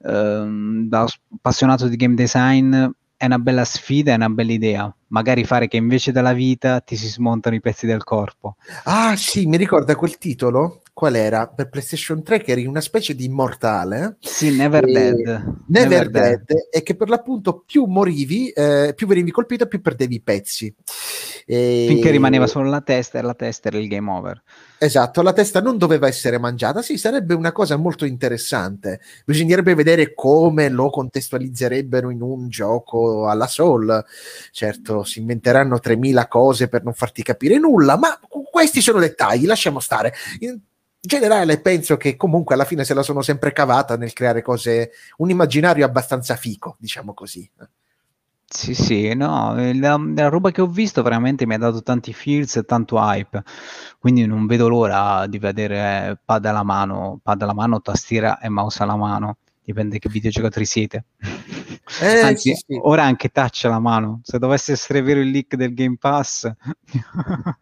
ehm, 0.03 0.87
da 0.87 1.07
appassionato 1.33 1.87
di 1.87 1.95
game 1.95 2.13
design 2.13 2.85
è 3.21 3.25
una 3.25 3.37
bella 3.37 3.65
sfida, 3.65 4.13
è 4.13 4.15
una 4.15 4.29
bella 4.29 4.51
idea. 4.51 4.95
Magari 5.09 5.43
fare 5.43 5.67
che 5.67 5.77
invece 5.77 6.11
della 6.11 6.33
vita 6.33 6.79
ti 6.79 6.95
si 6.95 7.07
smontano 7.07 7.55
i 7.55 7.61
pezzi 7.61 7.85
del 7.85 8.03
corpo. 8.03 8.55
Ah, 8.85 9.15
sì, 9.15 9.45
mi 9.45 9.57
ricorda 9.57 9.95
quel 9.95 10.17
titolo? 10.17 10.81
Qual 10.91 11.13
era? 11.13 11.47
Per 11.47 11.69
PlayStation 11.69 12.23
3 12.23 12.41
che 12.41 12.53
eri 12.53 12.65
una 12.65 12.81
specie 12.81 13.13
di 13.13 13.25
immortale. 13.25 14.17
Sì, 14.21 14.55
Never 14.55 14.87
e... 14.87 14.91
Dead. 14.91 15.17
Never, 15.17 15.55
Never 15.67 16.09
Dead. 16.09 16.43
Dead. 16.45 16.67
E 16.71 16.81
che 16.81 16.95
per 16.95 17.09
l'appunto 17.09 17.63
più 17.63 17.85
morivi, 17.85 18.49
eh, 18.49 18.93
più 18.95 19.05
venivi 19.05 19.29
colpito, 19.29 19.67
più 19.67 19.81
perdevi 19.81 20.15
i 20.15 20.21
pezzi. 20.21 20.73
E... 21.45 21.85
Finché 21.89 22.09
rimaneva 22.09 22.47
solo 22.47 22.69
la 22.69 22.81
testa 22.81 23.19
e 23.19 23.21
la 23.21 23.35
testa 23.35 23.67
era 23.67 23.77
il 23.77 23.87
game 23.87 24.09
over. 24.09 24.41
Esatto, 24.83 25.21
la 25.21 25.31
testa 25.31 25.61
non 25.61 25.77
doveva 25.77 26.07
essere 26.07 26.39
mangiata, 26.39 26.81
sì, 26.81 26.97
sarebbe 26.97 27.35
una 27.35 27.51
cosa 27.51 27.75
molto 27.75 28.03
interessante. 28.03 28.99
Bisognerebbe 29.25 29.75
vedere 29.75 30.15
come 30.15 30.69
lo 30.69 30.89
contestualizzerebbero 30.89 32.09
in 32.09 32.23
un 32.23 32.49
gioco 32.49 33.29
alla 33.29 33.45
Soul. 33.45 34.03
Certo, 34.49 35.03
si 35.03 35.19
inventeranno 35.19 35.77
3000 35.77 36.27
cose 36.27 36.67
per 36.67 36.83
non 36.83 36.93
farti 36.95 37.21
capire 37.21 37.59
nulla, 37.59 37.95
ma 37.95 38.19
questi 38.49 38.81
sono 38.81 38.97
dettagli, 38.99 39.45
lasciamo 39.45 39.79
stare. 39.79 40.15
In 40.39 40.59
generale 40.99 41.61
penso 41.61 41.95
che 41.95 42.15
comunque 42.15 42.55
alla 42.55 42.65
fine 42.65 42.83
se 42.83 42.95
la 42.95 43.03
sono 43.03 43.21
sempre 43.21 43.51
cavata 43.53 43.95
nel 43.97 44.13
creare 44.13 44.41
cose, 44.41 44.93
un 45.17 45.29
immaginario 45.29 45.85
abbastanza 45.85 46.35
fico, 46.35 46.75
diciamo 46.79 47.13
così. 47.13 47.47
Sì, 48.53 48.73
sì, 48.73 49.13
no, 49.15 49.55
la, 49.55 49.97
la 49.97 50.27
roba 50.27 50.51
che 50.51 50.61
ho 50.61 50.67
visto 50.67 51.01
veramente 51.01 51.45
mi 51.45 51.53
ha 51.53 51.57
dato 51.57 51.81
tanti 51.81 52.11
feels 52.11 52.57
e 52.57 52.63
tanto 52.63 52.97
hype, 52.97 53.41
quindi 53.97 54.25
non 54.25 54.45
vedo 54.45 54.67
l'ora 54.67 55.25
di 55.27 55.39
vedere 55.39 56.19
pad 56.23 56.45
alla 56.45 56.61
mano, 56.63 57.19
pad 57.23 57.41
alla 57.43 57.53
mano, 57.53 57.79
tastiera 57.81 58.39
e 58.39 58.49
mouse 58.49 58.83
alla 58.83 58.97
mano, 58.97 59.37
dipende 59.63 59.99
che 59.99 60.09
videogiocatori 60.09 60.65
siete. 60.65 61.05
Eh, 62.01 62.19
Anzi, 62.19 62.53
sì, 62.53 62.63
sì. 62.67 62.79
ora 62.83 63.03
anche 63.03 63.29
touch 63.29 63.63
alla 63.65 63.79
mano, 63.79 64.19
se 64.23 64.37
dovesse 64.37 64.73
essere 64.73 65.01
vero 65.01 65.21
il 65.21 65.29
leak 65.29 65.55
del 65.55 65.73
Game 65.73 65.95
Pass, 65.97 66.51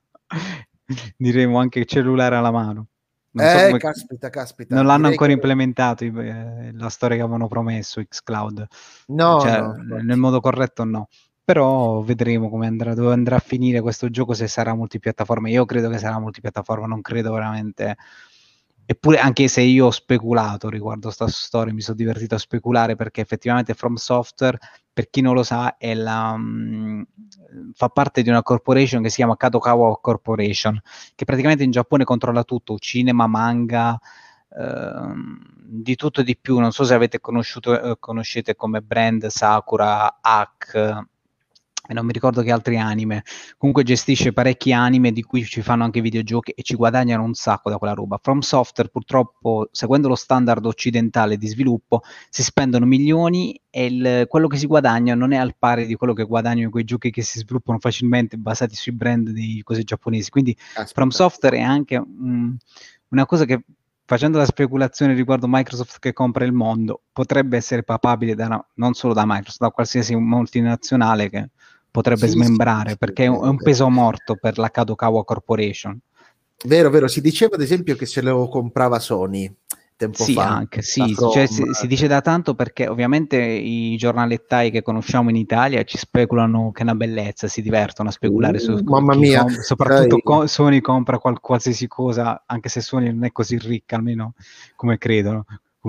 diremo 1.18 1.60
anche 1.60 1.86
cellulare 1.86 2.36
alla 2.36 2.52
mano. 2.52 2.88
Non 3.32 3.46
eh, 3.46 3.50
so 3.50 3.66
come... 3.68 3.78
caspita, 3.80 4.30
caspita. 4.30 4.76
Non 4.76 4.86
l'hanno 4.86 5.08
ancora 5.08 5.28
che... 5.28 5.34
implementato 5.34 6.04
eh, 6.04 6.72
la 6.74 6.90
storia 6.90 7.18
che 7.18 7.24
avevano 7.24 7.48
promesso 7.48 8.04
xCloud. 8.04 8.68
No, 9.08 9.40
cioè, 9.42 9.62
no, 9.62 9.76
nel 10.02 10.18
modo 10.18 10.40
corretto 10.40 10.84
no. 10.84 11.08
Però 11.44 12.02
vedremo 12.02 12.50
come 12.50 12.68
andrà, 12.68 12.94
dove 12.94 13.14
andrà 13.14 13.38
a 13.38 13.40
finire 13.40 13.82
questo 13.82 14.10
gioco, 14.10 14.34
se 14.34 14.48
sarà 14.48 14.76
multipiattaforma. 14.76 15.50
Io 15.50 15.66
credo 15.66 15.90
che 15.90 15.98
sarà 15.98 16.20
multipiattaforma, 16.20 16.86
non 16.86 17.02
credo 17.02 17.34
veramente 17.34 17.98
Eppure, 18.92 19.20
anche 19.20 19.48
se 19.48 19.62
io 19.62 19.86
ho 19.86 19.92
speculato 19.92 20.68
riguardo 20.68 21.14
questa 21.14 21.28
storia, 21.28 21.72
mi 21.72 21.82
sono 21.82 21.96
divertito 21.96 22.34
a 22.34 22.40
speculare 22.40 22.96
perché 22.96 23.22
effettivamente 23.22 23.76
From 23.76 23.94
Software, 23.94 24.58
per 25.00 25.10
chi 25.10 25.22
non 25.22 25.34
lo 25.34 25.44
sa, 25.44 25.78
la, 25.80 26.32
um, 26.36 27.06
fa 27.74 27.88
parte 27.88 28.22
di 28.22 28.28
una 28.28 28.44
corporation 28.44 29.02
che 29.02 29.08
si 29.08 29.16
chiama 29.16 29.38
Kadokawa 29.38 29.98
Corporation, 30.02 30.78
che 31.16 31.24
praticamente 31.24 31.64
in 31.64 31.72
Giappone 31.72 32.04
controlla 32.04 32.44
tutto, 32.44 32.78
cinema, 32.78 33.26
manga, 33.26 33.98
uh, 34.50 35.14
di 35.56 35.96
tutto 35.96 36.20
e 36.20 36.26
di 36.26 36.36
più. 36.36 36.60
Non 36.60 36.74
so 36.74 36.84
se 36.84 36.94
avete 36.94 37.22
conosciuto, 37.22 37.72
uh, 37.72 37.96
conoscete 37.98 38.58
come 38.58 38.82
brand 38.82 39.28
Sakura, 39.28 40.18
Hack, 40.20 41.02
e 41.90 41.94
non 41.96 42.06
mi 42.06 42.12
ricordo 42.12 42.44
che 42.44 42.52
altri 42.52 42.78
anime. 42.78 43.24
Comunque 43.58 43.82
gestisce 43.82 44.32
parecchi 44.32 44.72
anime 44.72 45.12
di 45.12 45.24
cui 45.24 45.44
ci 45.44 45.64
fanno 45.64 45.84
anche 45.84 46.02
videogiochi 46.02 46.52
e 46.52 46.62
ci 46.62 46.76
guadagnano 46.76 47.24
un 47.24 47.34
sacco 47.34 47.72
da 47.72 47.80
quella 47.80 47.94
roba. 47.94 48.20
From 48.22 48.42
Software, 48.42 48.92
purtroppo, 48.92 49.70
seguendo 49.72 50.08
lo 50.08 50.14
standard 50.14 50.64
occidentale 50.68 51.36
di 51.36 51.48
sviluppo, 51.48 52.04
si 52.30 52.44
spendono 52.44 52.86
milioni 52.86 53.60
e 53.72 53.86
il, 53.86 54.26
quello 54.28 54.46
che 54.48 54.58
si 54.58 54.68
guadagna 54.68 55.16
non 55.16 55.32
è 55.32 55.38
al 55.38 55.56
pari 55.58 55.88
di 55.88 55.96
quello 55.96 56.14
che 56.14 56.26
guadagnano 56.26 56.70
quei 56.70 56.84
giochi 56.84 57.10
che 57.10 57.24
si 57.24 57.40
sviluppano 57.40 57.80
facilmente 57.80 58.38
basati 58.38 58.76
sui 58.76 58.92
brand 58.92 59.32
di 59.32 59.60
cose 59.64 59.84
giapponesi. 59.84 60.30
Quindi 60.30 60.56
Aspetta. 60.60 60.92
From 60.94 61.10
Software 61.10 61.58
è 61.58 61.62
anche 61.62 61.98
um, 61.98 62.56
una 63.08 63.26
cosa 63.26 63.46
che 63.46 63.64
facendo 64.06 64.38
la 64.38 64.46
speculazione 64.46 65.14
riguardo 65.14 65.46
Microsoft 65.48 66.00
che 66.00 66.14
compra 66.14 66.44
il 66.44 66.52
mondo, 66.52 67.04
potrebbe 67.12 67.58
essere 67.58 67.84
papabile 67.84 68.34
da 68.34 68.64
non 68.76 68.94
solo 68.94 69.14
da 69.14 69.24
Microsoft, 69.24 69.60
da 69.60 69.70
qualsiasi 69.70 70.16
multinazionale 70.16 71.30
che 71.30 71.50
potrebbe 71.92 72.28
sì, 72.28 72.34
smembrare 72.34 72.92
sì, 72.92 72.98
perché 72.98 73.26
è 73.26 73.28
un 73.28 73.58
peso 73.58 73.90
morto 73.90 74.36
per 74.36 74.58
la 74.58 74.70
Kadokawa 74.70 75.24
Corporation. 75.24 76.00
Vero, 76.66 76.90
vero, 76.90 77.08
si 77.08 77.22
diceva 77.22 77.56
ad 77.56 77.62
esempio 77.62 77.96
che 77.96 78.06
se 78.06 78.22
lo 78.22 78.48
comprava 78.50 79.00
Sony 79.00 79.54
tempo 80.00 80.24
sì, 80.24 80.34
fa. 80.34 80.48
Anche, 80.48 80.82
sì, 80.82 81.14
cioè, 81.14 81.46
si, 81.46 81.64
si, 81.72 81.86
dice 81.86 82.08
da 82.08 82.22
tanto 82.22 82.56
perché 82.56 82.88
ovviamente 82.88 83.38
i 83.38 83.98
giornalettai 83.98 84.72
che 84.72 84.82
conosciamo 84.82 85.30
in 85.30 85.36
Italia 85.36 85.84
ci 85.84 85.98
speculano 85.98 86.72
che 86.72 86.80
è 86.80 86.84
una 86.84 86.96
bellezza, 86.96 87.50
si 87.50 87.62
divertono 87.62 88.08
a 88.08 88.12
speculare 88.14 88.58
uh, 88.58 88.62
su 88.62 88.80
mamma 88.86 89.14
mia, 89.16 89.42
com- 89.42 89.60
soprattutto 89.60 90.20
co- 90.24 90.48
Sony 90.48 90.80
compra 90.80 91.18
qual- 91.18 91.42
qualsiasi 91.42 91.88
cosa, 91.88 92.44
anche 92.46 92.70
se 92.70 92.80
Sony 92.80 93.12
non 93.12 93.26
è 93.26 93.34
così 93.34 93.58
ricca, 93.58 93.98
almeno 93.98 94.34
come 94.78 94.98
credono. 94.98 95.46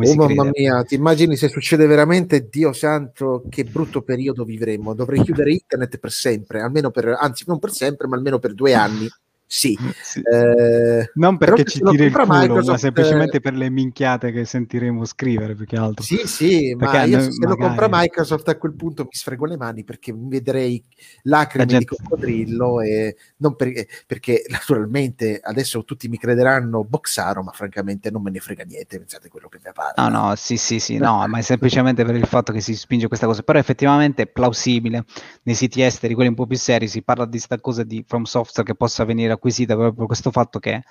Come 0.07 0.23
oh 0.23 0.27
mamma 0.27 0.51
crede. 0.51 0.61
mia, 0.61 0.83
ti 0.85 0.95
immagini 0.95 1.37
se 1.37 1.49
succede 1.49 1.87
veramente, 1.87 2.49
Dio 2.49 2.73
santo, 2.73 3.45
che 3.49 3.65
brutto 3.65 4.03
periodo 4.03 4.45
vivremo. 4.45 4.95
Dovrei 4.95 5.23
chiudere 5.23 5.53
internet 5.53 5.99
per 5.99 6.11
sempre, 6.11 6.61
almeno 6.61 6.91
per, 6.91 7.17
anzi 7.19 7.45
non 7.47 7.59
per 7.59 7.71
sempre, 7.71 8.07
ma 8.07 8.17
almeno 8.17 8.39
per 8.39 8.55
due 8.55 8.75
anni. 8.75 9.09
Sì. 9.53 9.77
sì. 10.01 10.21
Eh, 10.21 11.11
non 11.15 11.37
perché 11.37 11.65
ci 11.65 11.81
tiri 11.81 12.05
il 12.05 12.13
culo, 12.13 12.27
Microsoft, 12.29 12.69
ma 12.69 12.79
semplicemente 12.79 13.41
per 13.41 13.55
le 13.55 13.69
minchiate 13.69 14.31
che 14.31 14.45
sentiremo 14.45 15.05
scrivere 15.05 15.57
più 15.57 15.67
che 15.67 15.77
altro. 15.77 16.05
Sì, 16.05 16.21
sì, 16.25 16.77
perché 16.79 16.99
ma 16.99 17.03
io 17.03 17.21
se 17.21 17.31
magari... 17.37 17.61
lo 17.61 17.67
compra 17.67 17.89
Microsoft 17.91 18.49
a 18.49 18.57
quel 18.57 18.75
punto 18.75 19.03
mi 19.03 19.09
sfrego 19.11 19.47
le 19.47 19.57
mani 19.57 19.83
perché 19.83 20.13
mi 20.13 20.29
vedrei 20.29 20.81
lacrime 21.23 21.67
gente... 21.67 21.97
di 21.97 21.97
coccodrillo 21.97 22.81
e 22.81 23.17
non 23.39 23.57
per, 23.57 23.73
perché 24.07 24.45
naturalmente 24.49 25.41
adesso 25.43 25.83
tutti 25.83 26.07
mi 26.07 26.17
crederanno 26.17 26.85
boxaro, 26.85 27.43
ma 27.43 27.51
francamente 27.51 28.13
non 28.13 28.23
me 28.23 28.31
ne 28.31 28.39
frega 28.39 28.63
niente, 28.63 28.99
pensate 28.99 29.29
quello 29.29 29.49
che 29.49 29.59
mi 29.65 29.73
pare. 29.75 29.95
No, 29.97 30.09
no, 30.11 30.35
sì, 30.37 30.59
sì, 30.59 30.79
sì, 30.79 30.97
no, 30.97 31.27
ma 31.27 31.39
è 31.39 31.43
semplicemente 31.43 32.05
per 32.05 32.15
il 32.15 32.27
fatto 32.27 32.53
che 32.53 32.61
si 32.61 32.77
spinge 32.77 33.09
questa 33.09 33.27
cosa, 33.27 33.43
però 33.43 33.59
effettivamente 33.59 34.23
è 34.23 34.27
plausibile 34.29 35.05
nei 35.43 35.57
siti 35.57 35.83
esteri, 35.83 36.15
quelli 36.15 36.29
un 36.29 36.37
po' 36.37 36.47
più 36.47 36.57
seri, 36.57 36.87
si 36.87 37.03
parla 37.03 37.25
di 37.25 37.39
questa 37.39 37.59
cosa 37.59 37.83
di 37.83 38.05
From 38.07 38.23
Software 38.23 38.69
che 38.69 38.77
possa 38.77 39.05
venire 39.05 39.33
a 39.33 39.39
acquisita 39.41 39.75
proprio 39.75 40.07
questo 40.07 40.31
fatto 40.31 40.59
che 40.59 40.83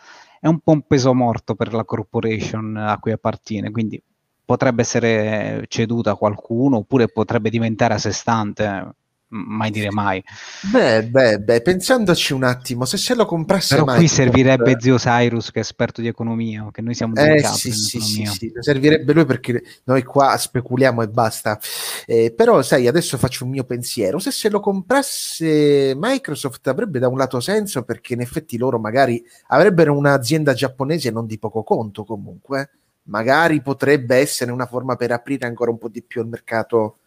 è 0.41 0.47
un 0.47 0.59
po' 0.59 0.71
un 0.71 0.81
peso 0.81 1.13
morto 1.13 1.53
per 1.55 1.73
la 1.73 1.85
corporation 1.85 2.75
a 2.75 2.97
cui 2.97 3.11
appartiene, 3.11 3.69
quindi 3.71 4.01
potrebbe 4.43 4.81
essere 4.81 5.65
ceduta 5.67 6.11
a 6.11 6.15
qualcuno 6.15 6.77
oppure 6.77 7.07
potrebbe 7.07 7.51
diventare 7.51 7.93
a 7.93 7.99
sé 7.99 8.11
stante 8.11 8.95
mai 9.29 9.69
dire 9.69 9.91
mai. 9.91 10.23
Beh, 10.71 11.03
beh, 11.03 11.39
beh, 11.39 11.61
pensandoci 11.61 12.33
un 12.33 12.43
attimo, 12.43 12.85
se 12.85 12.97
se 12.97 13.15
lo 13.15 13.25
comprasse 13.25 13.75
Però 13.75 13.95
qui 13.95 14.07
servirebbe 14.07 14.77
zio 14.79 14.97
Cyrus 14.97 15.51
che 15.51 15.59
è 15.59 15.61
esperto 15.61 16.01
di 16.01 16.07
economia, 16.07 16.67
che 16.71 16.81
noi 16.81 16.93
siamo 16.93 17.15
eh, 17.15 17.43
sì, 17.43 17.71
sì, 17.71 17.99
sì, 17.99 18.25
sì, 18.25 18.51
servirebbe 18.59 19.13
lui 19.13 19.25
perché 19.25 19.61
noi 19.85 20.03
qua 20.03 20.35
speculiamo 20.37 21.01
e 21.01 21.07
basta. 21.09 21.59
Eh, 22.05 22.33
però 22.35 22.61
sai, 22.61 22.87
adesso 22.87 23.17
faccio 23.17 23.43
un 23.45 23.51
mio 23.51 23.63
pensiero, 23.63 24.19
se 24.19 24.31
se 24.31 24.49
lo 24.49 24.59
comprasse 24.59 25.93
Microsoft 25.95 26.67
avrebbe 26.67 26.99
da 26.99 27.07
un 27.07 27.17
lato 27.17 27.39
senso 27.39 27.83
perché 27.83 28.13
in 28.13 28.21
effetti 28.21 28.57
loro 28.57 28.79
magari 28.79 29.23
avrebbero 29.47 29.95
un'azienda 29.95 30.53
giapponese 30.53 31.11
non 31.11 31.25
di 31.25 31.37
poco 31.37 31.63
conto 31.63 32.03
comunque, 32.03 32.71
magari 33.03 33.61
potrebbe 33.61 34.17
essere 34.17 34.51
una 34.51 34.65
forma 34.65 34.95
per 34.95 35.11
aprire 35.11 35.45
ancora 35.45 35.71
un 35.71 35.77
po' 35.77 35.89
di 35.89 36.01
più 36.01 36.21
il 36.21 36.27
mercato 36.27 36.97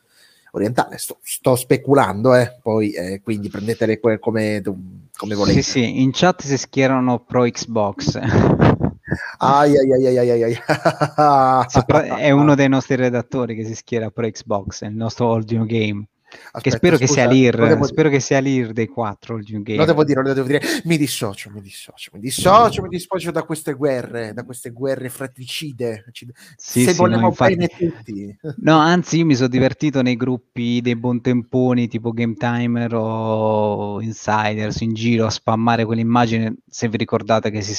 orientale. 0.53 0.99
Sto, 0.99 1.19
sto 1.23 1.57
speculando, 1.57 2.35
eh, 2.35 2.59
poi 2.62 2.93
eh, 2.93 3.21
quindi 3.23 3.49
prendetele 3.49 3.99
come, 3.99 4.19
come 4.62 5.35
volete. 5.35 5.62
Sì, 5.62 5.71
sì, 5.71 6.01
in 6.01 6.11
chat 6.12 6.43
si 6.43 6.57
schierano 6.57 7.21
pro 7.21 7.43
Xbox. 7.43 8.19
ai, 9.38 9.77
ai, 9.77 10.19
ai, 10.19 10.57
è 12.19 12.31
uno 12.31 12.55
dei 12.55 12.69
nostri 12.69 12.97
redattori 12.97 13.55
che 13.55 13.65
si 13.65 13.75
schiera 13.75 14.11
pro 14.11 14.29
Xbox, 14.29 14.83
il 14.83 14.95
nostro 14.95 15.33
All 15.33 15.45
New 15.47 15.65
Game. 15.65 16.07
Aspetta, 16.33 16.61
che 16.61 16.71
spero, 16.71 16.97
scusa, 16.97 17.07
che 17.07 17.12
sia 17.12 17.29
l'IR, 17.29 17.85
spero 17.85 18.09
che 18.09 18.21
sia 18.21 18.38
l'IR 18.38 18.73
dei 18.73 18.88
quattro. 18.88 19.38
Il 19.38 19.62
game. 19.62 19.79
Lo 19.79 19.85
devo 19.85 20.05
dire, 20.05 20.23
lo 20.23 20.33
devo 20.33 20.47
dire. 20.47 20.61
Mi 20.85 20.97
dissocio, 20.97 21.51
mi 21.51 21.61
dissocio, 21.61 22.11
mi 22.14 22.21
dissocio, 22.21 22.83
mi 22.83 22.88
dissocio 22.88 23.31
da 23.31 23.42
queste 23.42 23.75
guerre, 23.75 24.33
da 24.33 24.45
queste 24.45 24.71
guerre 24.71 25.09
fratricide. 25.09 26.05
Sì, 26.57 26.85
Se 26.85 26.92
sì, 26.92 26.97
vogliamo 26.97 27.23
no, 27.23 27.29
infatti... 27.29 27.57
bene 27.57 27.68
tutti. 27.68 28.38
No, 28.62 28.79
anzi, 28.79 29.18
io 29.18 29.25
mi 29.25 29.35
sono 29.35 29.49
divertito 29.49 30.03
nei 30.03 30.16
gruppi 30.16 30.81
dei 30.81 30.97
buontemponi 30.97 31.88
tipo 31.88 32.12
Game 32.12 32.35
Timer 32.35 32.95
o 32.95 34.01
Insiders 34.01 34.81
in 34.81 34.95
giro 34.95 35.27
a 35.27 35.31
spammare 35.31 35.85
quell'immagine. 35.85 36.57
Se 36.68 36.88
vi 36.88 36.97
ricordate 36.97 37.51
che 37.51 37.61
si 37.61 37.75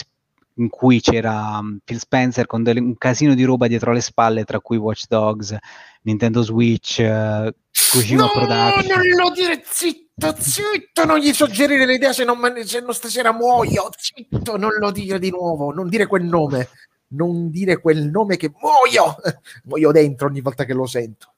in 0.56 0.70
cui 0.70 1.02
c'era 1.02 1.58
um, 1.60 1.80
Phil 1.84 2.00
Spencer 2.00 2.46
con 2.46 2.63
delle, 2.63 2.80
un 2.80 2.98
casino 2.98 3.34
di 3.34 3.44
roba 3.44 3.68
dietro 3.68 3.92
le 3.92 4.02
spalle, 4.02 4.44
tra 4.44 4.60
cui 4.60 4.78
Watch 4.78 5.06
Dogs, 5.08 5.58
Nintendo 6.04 6.42
Switch, 6.42 6.98
uh, 7.00 7.52
Kojima 7.92 8.24
no, 8.24 8.32
Production. 8.32 9.00
non 9.00 9.26
lo 9.26 9.32
dire, 9.32 9.63
zitto, 9.66 10.36
zitto, 10.38 11.06
non 11.06 11.20
gli 11.20 11.34
suggerire 11.34 11.86
l'idea 11.86 12.13
se 12.13 12.24
non, 12.24 12.39
se 12.63 12.82
non 12.82 12.94
stasera 12.94 13.32
muoio, 13.32 13.89
zitto, 13.98 14.58
non 14.58 14.72
lo 14.78 14.92
dire 14.92 15.20
di 15.20 15.30
nuovo, 15.30 15.72
non 15.72 15.89
dire 15.89 16.06
quel 16.06 16.24
nome, 16.24 16.70
non 17.10 17.50
dire 17.50 17.80
quel 17.80 18.10
nome 18.10 18.38
che 18.38 18.52
muoio, 18.60 19.16
muoio 19.66 19.92
dentro 19.92 20.28
ogni 20.28 20.42
volta 20.42 20.66
che 20.66 20.74
lo 20.74 20.86
sento. 20.86 21.33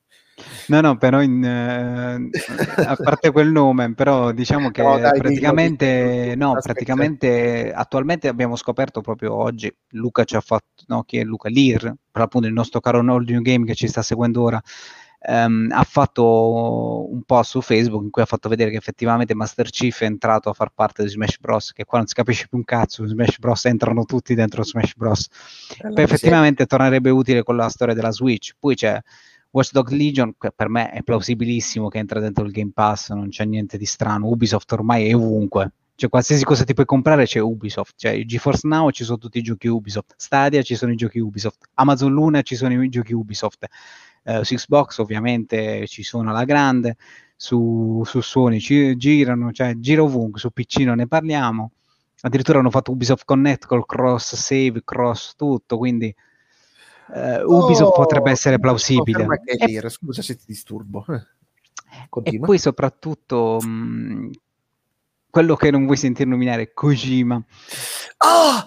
No, 0.68 0.82
no, 0.82 0.98
però 0.98 1.22
in, 1.22 1.44
eh, 1.44 2.30
a 2.86 2.96
parte 2.96 3.32
quel 3.32 3.52
nome, 3.52 3.94
però 3.94 4.32
diciamo 4.32 4.70
che 4.70 4.82
no, 4.82 5.00
dai, 5.00 5.18
praticamente, 5.18 6.32
dillo, 6.34 6.54
no, 6.54 6.60
praticamente 6.62 7.72
attualmente 7.74 8.28
abbiamo 8.28 8.58
scoperto 8.58 9.00
proprio 9.00 9.34
oggi, 9.34 9.74
Luca 9.92 10.26
ci 10.26 10.36
ha 10.36 10.42
fatto, 10.42 10.84
no, 10.88 11.04
chi 11.04 11.20
è 11.20 11.24
Luca? 11.24 11.48
Lir, 11.48 11.94
per 12.12 12.22
appunto 12.22 12.48
il 12.48 12.54
nostro 12.54 12.82
caro 12.82 13.02
Nord 13.02 13.30
New 13.30 13.42
Game 13.42 13.66
che 13.66 13.76
ci 13.76 13.88
sta 13.88 14.02
seguendo 14.02 14.42
ora, 14.42 14.62
ehm, 15.28 15.70
ha 15.72 15.84
fatto 15.84 17.12
un 17.12 17.24
post 17.24 17.52
su 17.52 17.62
Facebook 17.62 18.04
in 18.04 18.10
cui 18.10 18.22
ha 18.22 18.26
fatto 18.26 18.50
vedere 18.50 18.72
che 18.72 18.78
effettivamente 18.78 19.34
Master 19.36 19.70
Chief 19.70 20.00
è 20.02 20.06
entrato 20.06 20.50
a 20.50 20.54
far 20.54 20.72
parte 20.74 21.04
di 21.04 21.10
Smash 21.10 21.40
Bros. 21.40 21.72
Che 21.72 21.86
qua 21.86 22.00
non 22.00 22.08
si 22.08 22.14
capisce 22.14 22.48
più 22.48 22.58
un 22.58 22.64
cazzo. 22.64 23.06
Smash 23.08 23.40
Bros. 23.40 23.66
entrano 23.66 24.06
tutti 24.06 24.36
dentro 24.36 24.64
Smash 24.64 24.94
Bros. 24.96 25.28
Allora, 25.80 25.96
Poi 25.96 26.04
effettivamente 26.04 26.64
sì. 26.64 26.68
tornerebbe 26.68 27.10
utile 27.10 27.44
con 27.44 27.56
la 27.56 27.70
storia 27.70 27.94
della 27.94 28.12
Switch. 28.12 28.54
Poi 28.60 28.76
c'è 28.76 29.02
Watch 29.56 29.72
Dog 29.72 29.90
Legion, 29.92 30.34
per 30.38 30.68
me 30.68 30.92
è 30.92 31.02
plausibilissimo 31.02 31.88
che 31.88 31.98
entra 31.98 32.20
dentro 32.20 32.44
il 32.44 32.52
Game 32.52 32.72
Pass, 32.74 33.12
non 33.12 33.30
c'è 33.30 33.46
niente 33.46 33.78
di 33.78 33.86
strano. 33.86 34.28
Ubisoft 34.28 34.70
ormai 34.74 35.08
è 35.08 35.16
ovunque. 35.16 35.72
Cioè, 35.96 36.10
qualsiasi 36.10 36.44
cosa 36.44 36.66
ti 36.66 36.74
puoi 36.74 36.86
comprare 36.86 37.26
c'è 37.26 37.40
Ubisoft. 37.40 37.94
Cioè, 37.96 38.26
GeForce 38.26 38.68
Now 38.68 38.90
ci 38.90 39.06
sono 39.06 39.18
tutti 39.18 39.38
i 39.38 39.42
giochi 39.42 39.68
Ubisoft. 39.68 40.14
Stadia 40.18 40.62
ci 40.62 40.76
sono 40.76 40.92
i 40.92 40.98
giochi 40.98 41.20
Ubisoft. 41.20 41.70
Amazon 41.76 42.12
Luna 42.12 42.42
ci 42.42 42.56
sono 42.56 42.84
i 42.84 42.90
giochi 42.90 43.14
Ubisoft 43.14 43.66
su 44.42 44.56
Xbox 44.56 44.98
ovviamente 44.98 45.86
ci 45.88 46.04
sono 46.04 46.32
alla 46.32 46.46
grande, 46.46 46.98
su, 47.36 48.02
su 48.06 48.22
Sony 48.22 48.60
ci 48.60 48.98
girano, 48.98 49.52
cioè 49.52 49.76
gira 49.76 50.02
ovunque, 50.02 50.40
su 50.40 50.50
PC 50.50 50.80
non 50.80 50.98
ne 50.98 51.08
parliamo, 51.08 51.72
addirittura 52.22 52.60
hanno 52.60 52.72
fatto 52.72 52.92
Ubisoft 52.92 53.24
Connect 53.24 53.68
col 53.68 53.86
cross 53.86 54.36
save, 54.36 54.82
cross 54.84 55.36
tutto, 55.36 55.78
quindi 55.78 56.14
eh, 57.14 57.44
Ubisoft 57.44 57.92
oh, 57.92 58.02
potrebbe 58.02 58.32
essere 58.32 58.60
plausibile. 58.60 59.28
E, 59.44 59.90
scusa 59.90 60.22
se 60.22 60.36
ti 60.36 60.44
disturbo. 60.48 61.06
Continua. 62.10 62.44
E 62.44 62.46
poi 62.46 62.58
soprattutto 62.58 63.60
mh, 63.62 63.68
mm, 63.68 64.32
quello 65.30 65.56
che 65.56 65.72
non 65.72 65.86
vuoi 65.86 65.98
sentire 65.98 66.30
nominare 66.30 66.74
Kojima. 66.74 67.36
Oh! 68.18 68.66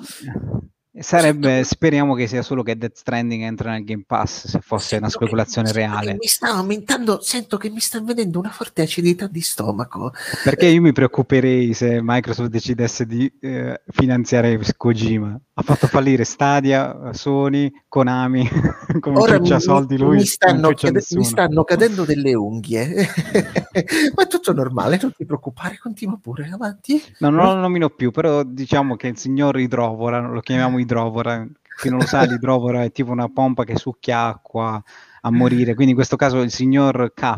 Sarebbe, 1.00 1.62
speriamo 1.62 2.14
che 2.14 2.26
sia 2.26 2.42
solo 2.42 2.62
che 2.64 2.76
Death 2.76 2.96
Stranding 2.96 3.42
entra 3.44 3.70
nel 3.70 3.84
Game 3.84 4.02
Pass, 4.04 4.48
se 4.48 4.60
fosse 4.60 4.88
sento 4.88 5.04
una 5.04 5.14
speculazione 5.14 5.70
che, 5.70 5.78
reale. 5.78 6.16
Mi 6.18 6.26
sta 6.26 6.48
aumentando, 6.48 7.20
sento 7.20 7.56
che 7.56 7.70
mi 7.70 7.78
sta 7.78 8.00
venendo 8.00 8.38
una 8.38 8.50
forte 8.50 8.82
acidità 8.82 9.28
di 9.28 9.40
stomaco. 9.40 10.12
Perché 10.42 10.66
io 10.66 10.80
mi 10.80 10.92
preoccuperei 10.92 11.72
se 11.72 12.00
Microsoft 12.02 12.50
decidesse 12.50 13.06
di 13.06 13.32
eh, 13.40 13.80
finanziare 13.90 14.60
Kojima. 14.76 15.40
Ha 15.58 15.62
fatto 15.62 15.88
fallire 15.88 16.22
Stadia, 16.22 17.12
Sony, 17.12 17.68
Konami, 17.88 18.48
come 19.00 19.18
Ora 19.18 19.40
mi, 19.40 19.60
soldi 19.60 19.98
lui. 19.98 20.18
Mi 20.18 20.24
stanno, 20.24 20.72
cade- 20.72 21.02
mi 21.16 21.24
stanno 21.24 21.64
cadendo 21.64 22.04
delle 22.04 22.32
unghie, 22.32 22.86
ma 24.14 24.22
è 24.22 24.26
tutto 24.28 24.52
normale, 24.52 25.00
non 25.02 25.12
ti 25.12 25.24
preoccupare, 25.24 25.76
continua 25.78 26.16
pure, 26.22 26.48
avanti. 26.52 27.02
No, 27.18 27.30
non 27.30 27.44
lo 27.44 27.54
nomino 27.54 27.90
più, 27.90 28.12
però 28.12 28.44
diciamo 28.44 28.94
che 28.94 29.08
il 29.08 29.18
signor 29.18 29.58
Idrovora, 29.58 30.20
lo 30.20 30.38
chiamiamo 30.38 30.78
Idrovora. 30.78 31.44
Chi 31.80 31.88
non 31.88 31.98
lo 31.98 32.06
sa, 32.06 32.22
l'idrovora 32.22 32.84
è 32.84 32.92
tipo 32.92 33.10
una 33.10 33.28
pompa 33.28 33.64
che 33.64 33.76
succhia 33.76 34.26
acqua 34.26 34.80
a 35.22 35.30
morire. 35.32 35.74
Quindi 35.74 35.90
in 35.90 35.96
questo 35.96 36.14
caso 36.14 36.40
il 36.40 36.52
signor 36.52 37.12
K 37.12 37.36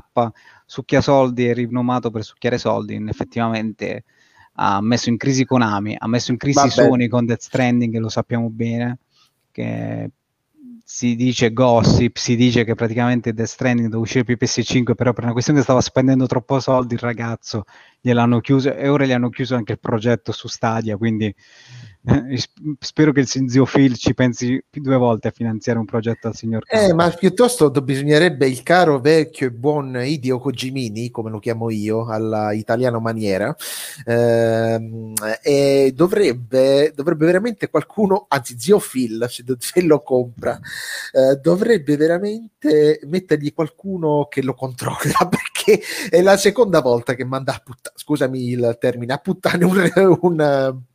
succhia 0.66 1.00
soldi, 1.00 1.46
è 1.46 1.54
rinomato 1.54 2.10
per 2.10 2.22
succhiare 2.22 2.58
soldi. 2.58 3.02
Effettivamente 3.08 4.04
ha 4.62 4.80
messo 4.82 5.08
in 5.08 5.16
crisi 5.16 5.46
Konami, 5.46 5.96
ha 5.98 6.06
messo 6.06 6.30
in 6.32 6.36
crisi 6.36 6.58
Vabbè. 6.58 6.70
Sony 6.70 7.08
con 7.08 7.24
Death 7.24 7.40
Stranding, 7.40 7.96
lo 7.96 8.10
sappiamo 8.10 8.50
bene. 8.50 8.98
Che 9.50 10.10
si 10.84 11.16
dice 11.16 11.52
gossip, 11.52 12.16
si 12.16 12.36
dice 12.36 12.64
che 12.64 12.74
praticamente 12.74 13.32
Death 13.32 13.48
Stranding 13.48 13.86
doveva 13.86 14.02
uscire 14.02 14.24
per 14.24 14.36
PS5, 14.36 14.94
però 14.94 15.14
per 15.14 15.24
una 15.24 15.32
questione 15.32 15.60
che 15.60 15.64
stava 15.64 15.80
spendendo 15.80 16.26
troppo 16.26 16.60
soldi 16.60 16.94
il 16.94 17.00
ragazzo 17.00 17.64
gliel'hanno 18.00 18.40
chiuso 18.40 18.74
e 18.74 18.88
ora 18.88 19.06
gli 19.06 19.12
hanno 19.12 19.30
chiuso 19.30 19.54
anche 19.54 19.72
il 19.72 19.80
progetto 19.80 20.30
su 20.32 20.46
Stadia, 20.46 20.96
quindi 20.98 21.34
spero 22.80 23.12
che 23.12 23.20
il 23.20 23.28
zio 23.28 23.64
Phil 23.66 23.96
ci 23.96 24.14
pensi 24.14 24.62
più 24.68 24.80
due 24.80 24.96
volte 24.96 25.28
a 25.28 25.32
finanziare 25.32 25.78
un 25.78 25.84
progetto 25.84 26.28
al 26.28 26.34
signor 26.34 26.64
eh, 26.66 26.94
ma 26.94 27.10
piuttosto 27.10 27.70
bisognerebbe 27.70 28.48
il 28.48 28.62
caro 28.62 29.00
vecchio 29.00 29.48
e 29.48 29.50
buon 29.50 30.00
Idio 30.02 30.38
Kojimini 30.38 31.10
come 31.10 31.28
lo 31.28 31.38
chiamo 31.38 31.68
io 31.68 32.06
alla 32.06 32.52
italiano 32.52 33.00
maniera 33.00 33.54
ehm, 34.06 35.12
e 35.42 35.92
dovrebbe, 35.94 36.92
dovrebbe 36.94 37.26
veramente 37.26 37.68
qualcuno 37.68 38.24
anzi 38.28 38.58
zio 38.58 38.78
Phil 38.78 39.26
se, 39.28 39.44
se 39.58 39.82
lo 39.82 40.00
compra 40.00 40.58
eh, 41.12 41.36
dovrebbe 41.36 41.98
veramente 41.98 43.00
mettergli 43.04 43.52
qualcuno 43.52 44.26
che 44.30 44.42
lo 44.42 44.54
controlla 44.54 45.28
perché 45.28 45.82
è 46.08 46.22
la 46.22 46.38
seconda 46.38 46.80
volta 46.80 47.12
che 47.12 47.24
manda 47.24 47.54
a 47.54 47.60
puttane 47.62 47.94
scusami 47.98 48.48
il 48.48 48.76
termine 48.80 49.12
a 49.12 49.18
puttane 49.18 49.64
un, 49.66 50.18
un 50.22 50.88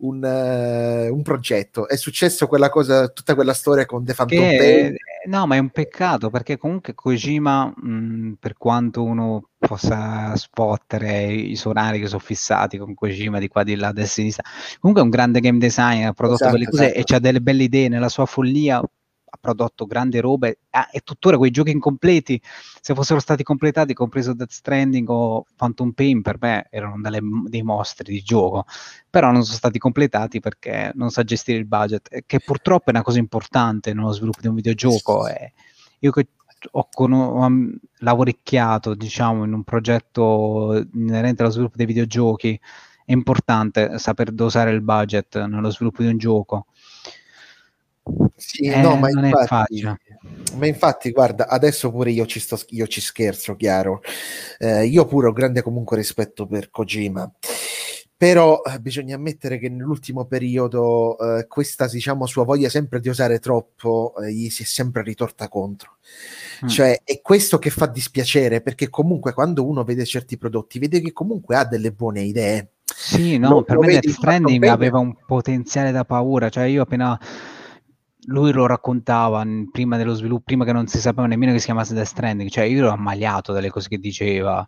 un, 0.00 0.22
uh, 0.22 1.14
un, 1.14 1.22
progetto. 1.22 1.88
È 1.88 1.96
successo 1.96 2.46
quella 2.46 2.68
cosa, 2.68 3.08
tutta 3.08 3.34
quella 3.34 3.54
storia 3.54 3.86
con 3.86 4.04
The 4.04 4.14
Phantom 4.14 4.38
Pain. 4.38 4.94
No, 5.26 5.46
ma 5.46 5.56
è 5.56 5.58
un 5.58 5.70
peccato 5.70 6.30
perché 6.30 6.56
comunque 6.56 6.94
Kojima, 6.94 7.72
mh, 7.74 8.36
per 8.38 8.54
quanto 8.56 9.02
uno 9.02 9.50
possa 9.58 10.34
spottere 10.36 11.32
i 11.32 11.56
sonari 11.56 12.00
che 12.00 12.06
sono 12.06 12.20
fissati 12.20 12.78
con 12.78 12.94
Kojima 12.94 13.38
di 13.38 13.48
qua, 13.48 13.62
di 13.62 13.76
là, 13.76 13.92
e 13.94 14.06
sinistra, 14.06 14.44
comunque 14.78 15.02
è 15.02 15.04
un 15.04 15.10
grande 15.10 15.40
game 15.40 15.58
designer, 15.58 16.08
ha 16.08 16.12
prodotto 16.12 16.44
esatto, 16.44 16.52
belle 16.56 16.70
cose 16.70 16.94
esatto. 16.94 17.12
e 17.12 17.16
ha 17.16 17.20
delle 17.20 17.40
belle 17.40 17.62
idee 17.64 17.88
nella 17.88 18.08
sua 18.08 18.24
follia 18.24 18.82
ha 19.30 19.38
prodotto 19.40 19.86
grandi 19.86 20.18
robe 20.18 20.58
ah, 20.70 20.88
e 20.90 21.00
tuttora 21.00 21.36
quei 21.36 21.50
giochi 21.50 21.70
incompleti, 21.70 22.40
se 22.80 22.94
fossero 22.94 23.20
stati 23.20 23.42
completati, 23.44 23.94
compreso 23.94 24.34
Death 24.34 24.50
Stranding 24.50 25.08
o 25.08 25.44
Phantom 25.56 25.92
Pain, 25.92 26.20
per 26.20 26.36
me 26.40 26.66
erano 26.70 27.00
delle, 27.00 27.20
dei 27.46 27.62
mostri 27.62 28.12
di 28.12 28.22
gioco, 28.22 28.64
però 29.08 29.30
non 29.30 29.44
sono 29.44 29.56
stati 29.56 29.78
completati 29.78 30.40
perché 30.40 30.90
non 30.94 31.10
sa 31.10 31.22
gestire 31.22 31.58
il 31.58 31.66
budget, 31.66 32.24
che 32.26 32.40
purtroppo 32.40 32.86
è 32.86 32.90
una 32.90 33.02
cosa 33.02 33.18
importante 33.18 33.94
nello 33.94 34.12
sviluppo 34.12 34.40
di 34.40 34.48
un 34.48 34.54
videogioco. 34.54 35.28
E 35.28 35.52
io 36.00 36.10
che 36.10 36.28
ho, 36.72 36.88
con- 36.90 37.12
ho 37.12 37.48
lavoricchiato, 37.98 38.94
diciamo, 38.94 39.44
in 39.44 39.52
un 39.52 39.62
progetto 39.62 40.84
inerente 40.94 41.42
allo 41.42 41.52
sviluppo 41.52 41.76
dei 41.76 41.86
videogiochi, 41.86 42.58
è 43.04 43.12
importante 43.12 43.98
saper 43.98 44.30
dosare 44.30 44.70
il 44.70 44.82
budget 44.82 45.44
nello 45.44 45.70
sviluppo 45.70 46.02
di 46.02 46.08
un 46.08 46.18
gioco 46.18 46.66
sì, 48.36 48.64
eh, 48.64 48.80
no, 48.80 48.96
ma 48.96 49.08
infatti, 49.10 49.82
ma 50.56 50.66
infatti, 50.66 51.10
guarda, 51.10 51.48
adesso 51.48 51.90
pure 51.90 52.10
io 52.10 52.26
ci, 52.26 52.40
sto, 52.40 52.58
io 52.68 52.86
ci 52.86 53.00
scherzo, 53.00 53.56
chiaro. 53.56 54.00
Eh, 54.58 54.86
io 54.86 55.04
pure 55.06 55.28
ho 55.28 55.32
grande 55.32 55.62
comunque 55.62 55.96
rispetto 55.96 56.46
per 56.46 56.70
Kojima. 56.70 57.30
Però 58.16 58.60
eh, 58.62 58.78
bisogna 58.80 59.14
ammettere 59.14 59.58
che 59.58 59.70
nell'ultimo 59.70 60.26
periodo 60.26 61.16
eh, 61.18 61.46
questa, 61.46 61.88
diciamo, 61.88 62.26
sua 62.26 62.44
voglia 62.44 62.68
sempre 62.68 63.00
di 63.00 63.08
osare 63.08 63.38
troppo 63.38 64.12
eh, 64.22 64.30
gli 64.30 64.50
si 64.50 64.62
è 64.62 64.66
sempre 64.66 65.02
ritorta 65.02 65.48
contro. 65.48 65.96
Mm. 66.62 66.68
Cioè, 66.68 67.00
è 67.02 67.22
questo 67.22 67.58
che 67.58 67.70
fa 67.70 67.86
dispiacere, 67.86 68.60
perché 68.60 68.90
comunque 68.90 69.32
quando 69.32 69.66
uno 69.66 69.84
vede 69.84 70.04
certi 70.04 70.36
prodotti, 70.36 70.78
vede 70.78 71.00
che 71.00 71.12
comunque 71.12 71.56
ha 71.56 71.64
delle 71.64 71.92
buone 71.92 72.20
idee. 72.20 72.72
Sì, 72.84 73.38
no, 73.38 73.48
lo, 73.48 73.62
per 73.62 73.76
lo 73.76 73.82
me 73.82 73.98
Death 73.98 74.08
Stranding 74.10 74.64
aveva 74.64 74.98
un 74.98 75.14
potenziale 75.26 75.90
da 75.90 76.04
paura, 76.04 76.50
cioè 76.50 76.64
io 76.64 76.82
appena 76.82 77.18
lui 78.26 78.52
lo 78.52 78.66
raccontava 78.66 79.44
prima 79.70 79.96
dello 79.96 80.14
sviluppo, 80.14 80.44
prima 80.44 80.64
che 80.64 80.72
non 80.72 80.86
si 80.86 80.98
sapeva 80.98 81.26
nemmeno 81.26 81.52
che 81.52 81.58
si 81.58 81.66
chiamasse 81.66 81.94
Death 81.94 82.06
Stranding, 82.06 82.50
cioè 82.50 82.64
io 82.64 82.78
ero 82.78 82.90
ammaliato 82.90 83.52
dalle 83.52 83.70
cose 83.70 83.88
che 83.88 83.98
diceva. 83.98 84.66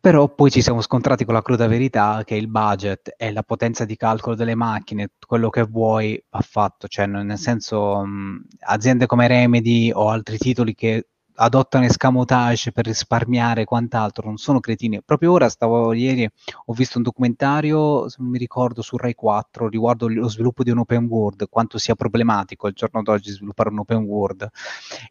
Però 0.00 0.32
poi 0.32 0.50
ci 0.50 0.62
siamo 0.62 0.80
scontrati 0.80 1.24
con 1.24 1.34
la 1.34 1.42
cruda 1.42 1.66
verità 1.66 2.22
che 2.24 2.36
il 2.36 2.48
budget 2.48 3.14
e 3.16 3.32
la 3.32 3.42
potenza 3.42 3.84
di 3.84 3.96
calcolo 3.96 4.36
delle 4.36 4.54
macchine, 4.54 5.10
quello 5.26 5.50
che 5.50 5.62
vuoi 5.62 6.22
va 6.30 6.40
fatto, 6.40 6.86
cioè 6.86 7.06
nel 7.06 7.36
senso 7.36 8.04
mh, 8.04 8.46
aziende 8.60 9.06
come 9.06 9.26
Remedy 9.26 9.90
o 9.92 10.08
altri 10.08 10.38
titoli 10.38 10.74
che 10.74 11.08
adottano 11.40 11.84
escamotage 11.84 12.72
per 12.72 12.86
risparmiare 12.86 13.64
quant'altro, 13.64 14.26
non 14.26 14.38
sono 14.38 14.60
cretini. 14.60 15.00
Proprio 15.04 15.32
ora 15.32 15.48
stavo 15.48 15.92
ieri, 15.92 16.28
ho 16.66 16.72
visto 16.72 16.98
un 16.98 17.04
documentario, 17.04 18.08
se 18.08 18.16
non 18.20 18.30
mi 18.30 18.38
ricordo, 18.38 18.82
su 18.82 18.96
Rai 18.96 19.14
4 19.14 19.68
riguardo 19.68 20.08
lo 20.08 20.28
sviluppo 20.28 20.62
di 20.62 20.70
un 20.70 20.78
open 20.78 21.04
world, 21.04 21.48
quanto 21.48 21.78
sia 21.78 21.94
problematico 21.94 22.66
al 22.66 22.72
giorno 22.72 23.02
d'oggi 23.02 23.30
sviluppare 23.30 23.70
un 23.70 23.78
open 23.78 24.02
world. 24.02 24.48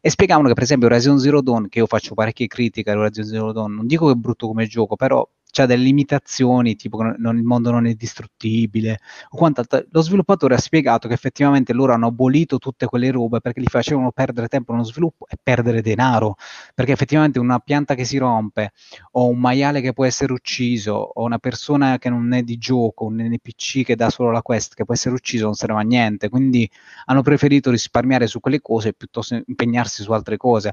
E 0.00 0.10
spiegavano 0.10 0.48
che 0.48 0.54
per 0.54 0.64
esempio 0.64 0.88
Horizon 0.88 1.18
Zero 1.18 1.40
Dawn, 1.40 1.68
che 1.68 1.78
io 1.78 1.86
faccio 1.86 2.14
parecchie 2.14 2.46
critiche 2.46 2.90
a 2.90 2.98
Horizon 2.98 3.24
Zero 3.24 3.52
Dawn, 3.52 3.74
non 3.74 3.86
dico 3.86 4.06
che 4.06 4.12
è 4.12 4.16
brutto 4.16 4.46
come 4.48 4.66
gioco, 4.66 4.96
però 4.96 5.26
c'ha 5.50 5.66
delle 5.66 5.82
limitazioni, 5.82 6.76
tipo 6.76 6.98
che 6.98 7.14
non, 7.18 7.36
il 7.36 7.42
mondo 7.42 7.70
non 7.70 7.86
è 7.86 7.94
distruttibile 7.94 9.00
o 9.30 9.36
quant'altro. 9.36 9.84
Lo 9.90 10.02
sviluppatore 10.02 10.54
ha 10.54 10.58
spiegato 10.58 11.08
che 11.08 11.14
effettivamente 11.14 11.72
loro 11.72 11.92
hanno 11.92 12.08
abolito 12.08 12.58
tutte 12.58 12.86
quelle 12.86 13.10
robe 13.10 13.40
perché 13.40 13.60
li 13.60 13.66
facevano 13.66 14.12
perdere 14.12 14.48
tempo 14.48 14.72
nello 14.72 14.84
sviluppo 14.84 15.26
e 15.28 15.36
perdere 15.42 15.80
denaro, 15.82 16.36
perché 16.74 16.92
effettivamente 16.92 17.38
una 17.38 17.58
pianta 17.58 17.94
che 17.94 18.04
si 18.04 18.18
rompe 18.18 18.72
o 19.12 19.28
un 19.28 19.38
maiale 19.38 19.80
che 19.80 19.92
può 19.92 20.04
essere 20.04 20.32
ucciso 20.32 20.92
o 20.92 21.24
una 21.24 21.38
persona 21.38 21.98
che 21.98 22.10
non 22.10 22.32
è 22.32 22.42
di 22.42 22.58
gioco, 22.58 23.06
un 23.06 23.16
NPC 23.16 23.84
che 23.84 23.96
dà 23.96 24.10
solo 24.10 24.30
la 24.30 24.42
quest 24.42 24.74
che 24.74 24.84
può 24.84 24.94
essere 24.94 25.14
ucciso 25.14 25.44
non 25.44 25.54
serve 25.54 25.80
a 25.80 25.82
niente, 25.82 26.28
quindi 26.28 26.70
hanno 27.06 27.22
preferito 27.22 27.70
risparmiare 27.70 28.26
su 28.26 28.40
quelle 28.40 28.60
cose 28.60 28.92
piuttosto 28.92 29.40
impegnarsi 29.46 30.02
su 30.02 30.12
altre 30.12 30.36
cose. 30.36 30.72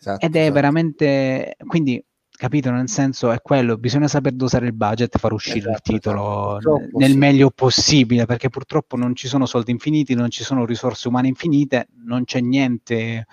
Esatto, 0.00 0.24
Ed 0.24 0.36
è 0.36 0.38
esatto. 0.38 0.54
veramente 0.54 1.56
quindi 1.66 2.02
capito? 2.38 2.70
Nel 2.70 2.88
senso 2.88 3.30
è 3.30 3.42
quello, 3.42 3.76
bisogna 3.76 4.08
saper 4.08 4.32
dosare 4.32 4.66
il 4.66 4.72
budget 4.72 5.14
e 5.14 5.18
far 5.18 5.32
uscire 5.32 5.58
esatto, 5.58 5.74
il 5.74 5.80
titolo 5.80 6.58
esatto. 6.58 6.88
nel 6.92 7.10
sì. 7.10 7.16
meglio 7.16 7.50
possibile, 7.50 8.24
perché 8.24 8.48
purtroppo 8.48 8.96
non 8.96 9.14
ci 9.14 9.28
sono 9.28 9.44
soldi 9.44 9.72
infiniti, 9.72 10.14
non 10.14 10.30
ci 10.30 10.44
sono 10.44 10.64
risorse 10.64 11.08
umane 11.08 11.28
infinite, 11.28 11.88
non 12.04 12.24
c'è 12.24 12.40
niente 12.40 13.26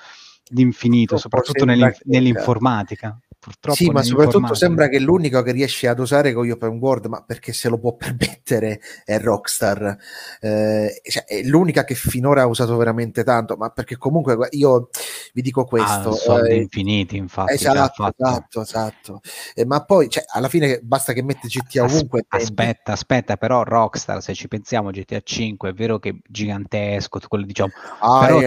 di 0.49 0.61
infinito, 0.61 1.17
soprattutto 1.17 1.65
nell'inf- 1.65 2.01
nell'informatica. 2.05 3.17
Purtroppo 3.45 3.77
sì, 3.77 3.91
ma 3.91 4.01
soprattutto 4.01 4.55
sembra 4.55 4.87
che 4.87 4.99
l'unico 4.99 5.43
che 5.43 5.51
riesce 5.51 5.87
ad 5.87 5.99
usare 5.99 6.33
con 6.33 6.45
gli 6.47 6.49
open 6.49 6.79
world, 6.79 7.05
ma 7.05 7.21
perché 7.21 7.53
se 7.53 7.69
lo 7.69 7.77
può 7.77 7.93
permettere, 7.95 8.81
è 9.03 9.19
Rockstar. 9.19 9.95
Eh, 10.39 10.99
cioè, 11.03 11.25
è 11.25 11.43
l'unica 11.43 11.83
che 11.83 11.93
finora 11.93 12.41
ha 12.41 12.47
usato 12.47 12.75
veramente 12.75 13.23
tanto, 13.23 13.55
ma 13.55 13.69
perché 13.69 13.97
comunque 13.97 14.35
io 14.53 14.89
vi 15.33 15.43
dico 15.43 15.61
ah, 15.61 15.65
questo. 15.65 16.09
Ah, 16.09 16.13
soldi 16.13 16.49
eh, 16.53 16.55
infiniti, 16.55 17.17
infatti. 17.17 17.53
Esatto, 17.53 18.11
esatto, 18.17 18.61
esatto. 18.61 19.21
Eh, 19.53 19.63
ma 19.63 19.85
poi, 19.85 20.09
cioè, 20.09 20.23
alla 20.27 20.49
fine 20.49 20.79
basta 20.81 21.13
che 21.13 21.21
metti 21.21 21.47
GTA 21.47 21.83
ovunque. 21.83 22.25
Aspetta, 22.27 22.93
aspetta, 22.93 23.37
però 23.37 23.61
Rockstar, 23.61 24.23
se 24.23 24.33
ci 24.33 24.47
pensiamo, 24.47 24.89
GTA 24.89 25.21
5 25.21 25.69
è 25.69 25.73
vero 25.73 25.99
che 25.99 26.09
è 26.09 26.15
gigantesco, 26.27 27.19
quello 27.27 27.45
diciamo, 27.45 27.71
ah, 27.99 28.25
però... 28.25 28.39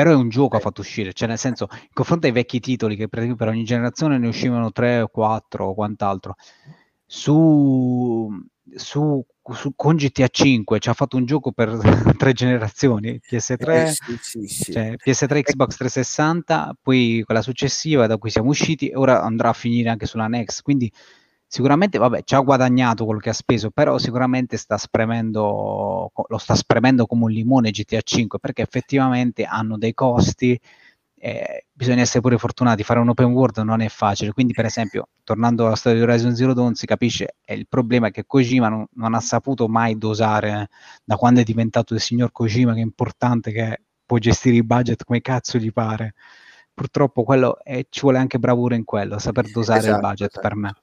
Però 0.00 0.12
è 0.12 0.16
un 0.16 0.30
gioco 0.30 0.56
ha 0.56 0.60
fatto 0.60 0.80
uscire, 0.80 1.12
cioè 1.12 1.28
nel 1.28 1.36
senso, 1.36 1.68
in 1.70 1.92
confronto 1.92 2.26
ai 2.26 2.32
vecchi 2.32 2.58
titoli 2.58 2.96
che 2.96 3.06
per, 3.06 3.34
per 3.34 3.48
ogni 3.48 3.64
generazione 3.64 4.16
ne 4.16 4.28
uscivano 4.28 4.72
tre 4.72 5.02
o 5.02 5.08
quattro 5.08 5.66
o 5.66 5.74
quant'altro, 5.74 6.36
su, 7.04 8.30
su, 8.76 9.22
su, 9.52 9.72
con 9.76 9.96
GTA 9.96 10.28
5 10.28 10.78
ci 10.78 10.88
ha 10.88 10.94
fatto 10.94 11.18
un 11.18 11.26
gioco 11.26 11.52
per 11.52 11.76
tre 12.16 12.32
generazioni, 12.32 13.20
PS3, 13.30 13.68
eh, 13.68 13.86
sì, 13.88 14.18
sì, 14.22 14.46
sì. 14.46 14.72
Cioè, 14.72 14.94
PS3, 15.04 15.42
Xbox 15.42 15.76
360, 15.76 16.78
poi 16.80 17.22
quella 17.26 17.42
successiva 17.42 18.06
da 18.06 18.16
cui 18.16 18.30
siamo 18.30 18.48
usciti 18.48 18.90
ora 18.94 19.20
andrà 19.20 19.50
a 19.50 19.52
finire 19.52 19.90
anche 19.90 20.06
sulla 20.06 20.28
Next, 20.28 20.62
quindi 20.62 20.90
sicuramente 21.50 21.98
vabbè, 21.98 22.22
ci 22.22 22.36
ha 22.36 22.38
guadagnato 22.38 23.04
quello 23.04 23.18
che 23.18 23.30
ha 23.30 23.32
speso, 23.32 23.70
però 23.70 23.98
sicuramente 23.98 24.56
sta 24.56 24.78
spremendo, 24.78 26.12
lo 26.28 26.38
sta 26.38 26.54
spremendo 26.54 27.06
come 27.06 27.24
un 27.24 27.32
limone 27.32 27.72
GTA 27.72 28.00
5 28.00 28.38
perché 28.38 28.62
effettivamente 28.62 29.42
hanno 29.44 29.76
dei 29.76 29.92
costi. 29.92 30.58
Eh, 31.22 31.66
bisogna 31.72 32.02
essere 32.02 32.20
pure 32.20 32.38
fortunati, 32.38 32.84
fare 32.84 33.00
un 33.00 33.08
open 33.08 33.32
world 33.32 33.58
non 33.58 33.80
è 33.80 33.88
facile. 33.88 34.32
Quindi, 34.32 34.52
per 34.52 34.64
esempio, 34.64 35.08
tornando 35.24 35.66
alla 35.66 35.74
storia 35.74 35.98
di 35.98 36.04
Horizon 36.04 36.36
Zero 36.36 36.54
Dawn, 36.54 36.74
si 36.74 36.86
capisce 36.86 37.34
che 37.40 37.54
il 37.54 37.66
problema 37.68 38.06
è 38.06 38.10
che 38.12 38.24
Kojima 38.26 38.68
non, 38.68 38.86
non, 38.94 39.14
ha 39.14 39.20
saputo 39.20 39.66
mai 39.66 39.98
dosare 39.98 40.68
da 41.04 41.16
quando 41.16 41.40
è 41.40 41.42
diventato 41.42 41.94
il 41.94 42.00
signor 42.00 42.30
Kojima, 42.30 42.74
che 42.74 42.78
è 42.78 42.82
importante, 42.82 43.50
che 43.50 43.82
può 44.06 44.18
gestire 44.18 44.54
i 44.54 44.62
budget 44.62 45.02
come 45.02 45.20
cazzo 45.20 45.58
gli 45.58 45.72
pare. 45.72 46.14
Purtroppo 46.72 47.24
quello 47.24 47.58
è, 47.62 47.84
ci 47.90 48.02
vuole 48.02 48.18
anche 48.18 48.38
bravura 48.38 48.76
in 48.76 48.84
quello, 48.84 49.18
saper 49.18 49.50
dosare 49.50 49.80
esatto, 49.80 49.94
il 49.96 50.00
budget 50.00 50.30
esatto. 50.30 50.48
per 50.48 50.56
me. 50.56 50.74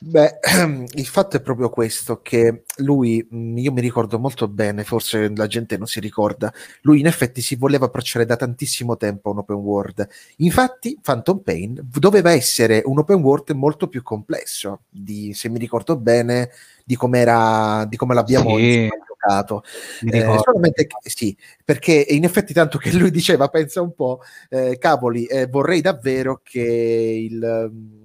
Beh, 0.00 0.38
il 0.94 1.06
fatto 1.06 1.36
è 1.36 1.40
proprio 1.40 1.70
questo, 1.70 2.20
che 2.22 2.64
lui, 2.78 3.26
mm, 3.32 3.58
io 3.58 3.72
mi 3.72 3.80
ricordo 3.80 4.18
molto 4.18 4.48
bene, 4.48 4.84
forse 4.84 5.32
la 5.34 5.46
gente 5.46 5.76
non 5.76 5.86
si 5.86 6.00
ricorda, 6.00 6.52
lui 6.82 7.00
in 7.00 7.06
effetti 7.06 7.40
si 7.40 7.54
voleva 7.54 7.86
approcciare 7.86 8.24
da 8.24 8.36
tantissimo 8.36 8.96
tempo 8.96 9.28
a 9.28 9.32
un 9.32 9.38
open 9.38 9.56
world. 9.56 10.08
Infatti 10.38 10.98
Phantom 11.00 11.38
Pain 11.38 11.80
doveva 11.82 12.32
essere 12.32 12.82
un 12.84 12.98
open 12.98 13.20
world 13.20 13.50
molto 13.50 13.88
più 13.88 14.02
complesso, 14.02 14.82
di, 14.88 15.32
se 15.34 15.48
mi 15.48 15.58
ricordo 15.58 15.96
bene, 15.96 16.50
di, 16.84 16.96
com'era, 16.96 17.84
di 17.88 17.96
come 17.96 18.14
l'abbiamo 18.14 18.56
sì. 18.56 18.88
giocato. 19.06 19.62
Eh, 20.04 20.40
solamente 20.42 20.88
sì, 21.02 21.36
perché 21.64 22.06
in 22.08 22.24
effetti 22.24 22.52
tanto 22.52 22.78
che 22.78 22.92
lui 22.92 23.10
diceva, 23.10 23.48
pensa 23.48 23.80
un 23.80 23.94
po', 23.94 24.20
eh, 24.48 24.78
cavoli, 24.78 25.26
eh, 25.26 25.46
vorrei 25.46 25.80
davvero 25.80 26.40
che 26.42 26.60
il 26.60 27.98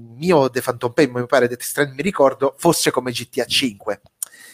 il 0.00 0.16
mio 0.16 0.50
The 0.50 0.60
Phantom 0.60 0.92
Pain, 0.92 1.10
mi 1.10 1.26
pare 1.26 1.48
Death 1.48 1.62
Strand, 1.62 1.94
mi 1.94 2.02
ricordo, 2.02 2.54
fosse 2.58 2.90
come 2.90 3.12
GTA 3.12 3.44
5, 3.44 4.00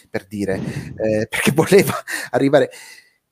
per 0.09 0.25
dire, 0.25 0.55
eh, 0.97 1.27
perché 1.29 1.51
voleva 1.51 1.93
arrivare... 2.31 2.69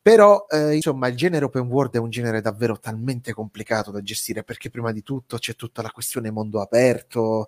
Però, 0.06 0.46
eh, 0.52 0.76
insomma, 0.76 1.08
il 1.08 1.16
genere 1.16 1.46
open 1.46 1.64
world 1.64 1.96
è 1.96 1.98
un 1.98 2.12
genere 2.12 2.40
davvero 2.40 2.78
talmente 2.78 3.34
complicato 3.34 3.90
da 3.90 4.04
gestire, 4.04 4.44
perché 4.44 4.70
prima 4.70 4.92
di 4.92 5.02
tutto 5.02 5.40
c'è 5.40 5.56
tutta 5.56 5.82
la 5.82 5.90
questione 5.90 6.30
mondo 6.30 6.62
aperto, 6.62 7.48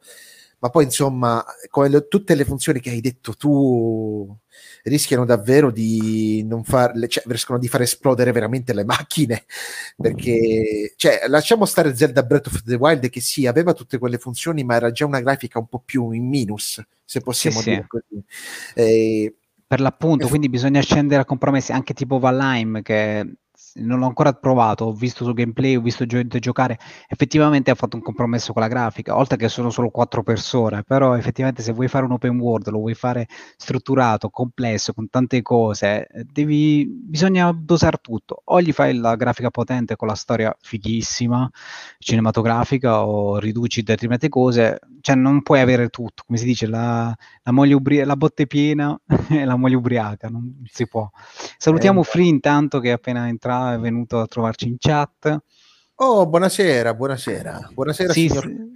ma 0.60 0.70
poi 0.70 0.86
insomma 0.86 1.44
le, 1.88 2.08
tutte 2.08 2.36
le 2.36 2.46
funzioni 2.46 2.80
che 2.80 2.90
hai 2.90 3.02
detto 3.02 3.34
tu 3.34 4.36
rischiano 4.84 5.26
davvero 5.26 5.70
di 5.72 6.44
non 6.44 6.64
farle, 6.64 7.08
cioè 7.08 7.24
rischiano 7.28 7.60
di 7.60 7.68
far 7.68 7.82
esplodere 7.82 8.32
veramente 8.32 8.74
le 8.74 8.84
macchine 8.84 9.46
perché 9.96 10.94
cioè, 10.96 11.26
lasciamo 11.28 11.66
stare 11.66 11.96
Zelda 11.96 12.24
Breath 12.24 12.48
of 12.48 12.64
the 12.64 12.76
Wild 12.76 13.10
che 13.10 13.22
sì 13.22 13.46
aveva 13.46 13.74
tutte 13.74 13.98
quelle 13.98 14.18
funzioni 14.18 14.64
ma 14.64 14.76
era 14.76 14.92
già 14.92 15.06
una 15.06 15.22
grafica 15.22 15.60
un 15.60 15.68
po' 15.68 15.82
più 15.86 16.12
in 16.12 16.28
minus 16.28 16.84
se 17.06 17.22
possiamo 17.22 17.60
sì, 17.60 17.70
dire 17.70 17.82
sì. 17.82 17.88
così 17.88 18.26
eh, 18.74 19.36
per 19.68 19.82
l'appunto, 19.82 20.30
quindi 20.30 20.48
bisogna 20.48 20.80
scendere 20.82 21.24
a 21.24 21.26
compromessi, 21.26 21.74
anche 21.74 21.94
tipo 21.94 22.20
Valheim 22.20 22.82
che 22.82 23.34
non 23.78 24.00
l'ho 24.00 24.06
ancora 24.06 24.34
provato, 24.34 24.86
ho 24.86 24.94
visto 24.94 25.24
su 25.24 25.34
gameplay, 25.34 25.76
ho 25.76 25.82
visto 25.82 26.06
gente 26.06 26.40
giocare, 26.40 26.78
effettivamente 27.08 27.72
ha 27.72 27.76
fatto 27.76 27.96
un 27.96 28.02
compromesso 28.02 28.54
con 28.54 28.62
la 28.62 28.68
grafica, 28.68 29.16
oltre 29.18 29.38
che 29.38 29.50
sono 29.50 29.70
solo 29.70 29.90
quattro 29.90 30.24
persone, 30.24 30.84
però 30.84 31.16
effettivamente 31.16 31.62
se 31.62 31.74
vuoi 31.74 31.88
fare 31.88 32.06
un 32.06 32.14
open 32.14 32.40
world, 32.40 32.70
lo 32.70 32.80
vuoi 32.80 32.94
fare 32.94 33.28
strutturato, 33.56 34.30
complesso, 34.30 34.94
con 34.94 35.10
tante 35.10 35.42
cose, 35.42 36.08
devi, 36.32 36.88
bisogna 36.88 37.52
dosare 37.52 37.98
tutto, 38.02 38.42
o 38.46 38.62
gli 38.62 38.72
fai 38.72 38.96
la 38.96 39.16
grafica 39.16 39.50
potente 39.50 39.96
con 39.96 40.08
la 40.08 40.16
storia 40.16 40.56
fighissima, 40.60 41.50
cinematografica, 42.00 43.06
o 43.06 43.38
riduci 43.38 43.84
determinate 43.84 44.30
cose, 44.30 44.80
cioè 45.02 45.16
non 45.16 45.42
puoi 45.42 45.60
avere 45.60 45.90
tutto, 45.90 46.24
come 46.26 46.38
si 46.38 46.46
dice, 46.46 46.68
la, 46.68 47.16
la, 47.44 47.52
moglie 47.52 47.74
ubri- 47.74 48.04
la 48.04 48.16
botte 48.16 48.48
piena 48.48 49.00
e 49.30 49.46
la 49.46 49.56
moglie 49.56 49.76
ubriaca, 49.76 50.30
non 50.30 50.64
si 50.66 50.88
può. 50.88 51.10
Salutiamo 51.58 52.02
eh, 52.02 52.04
Free 52.04 52.28
intanto 52.28 52.80
che 52.80 52.90
è 52.90 52.94
appena 52.94 53.28
entrato 53.28 53.67
è 53.74 53.80
venuto 53.80 54.20
a 54.20 54.28
trovarci 54.28 54.68
in 54.68 54.76
chat. 54.78 55.38
Oh, 55.96 56.28
buonasera, 56.28 56.94
buonasera. 56.94 57.70
Buonasera, 57.74 58.14
sì, 58.14 58.28
signor... 58.28 58.76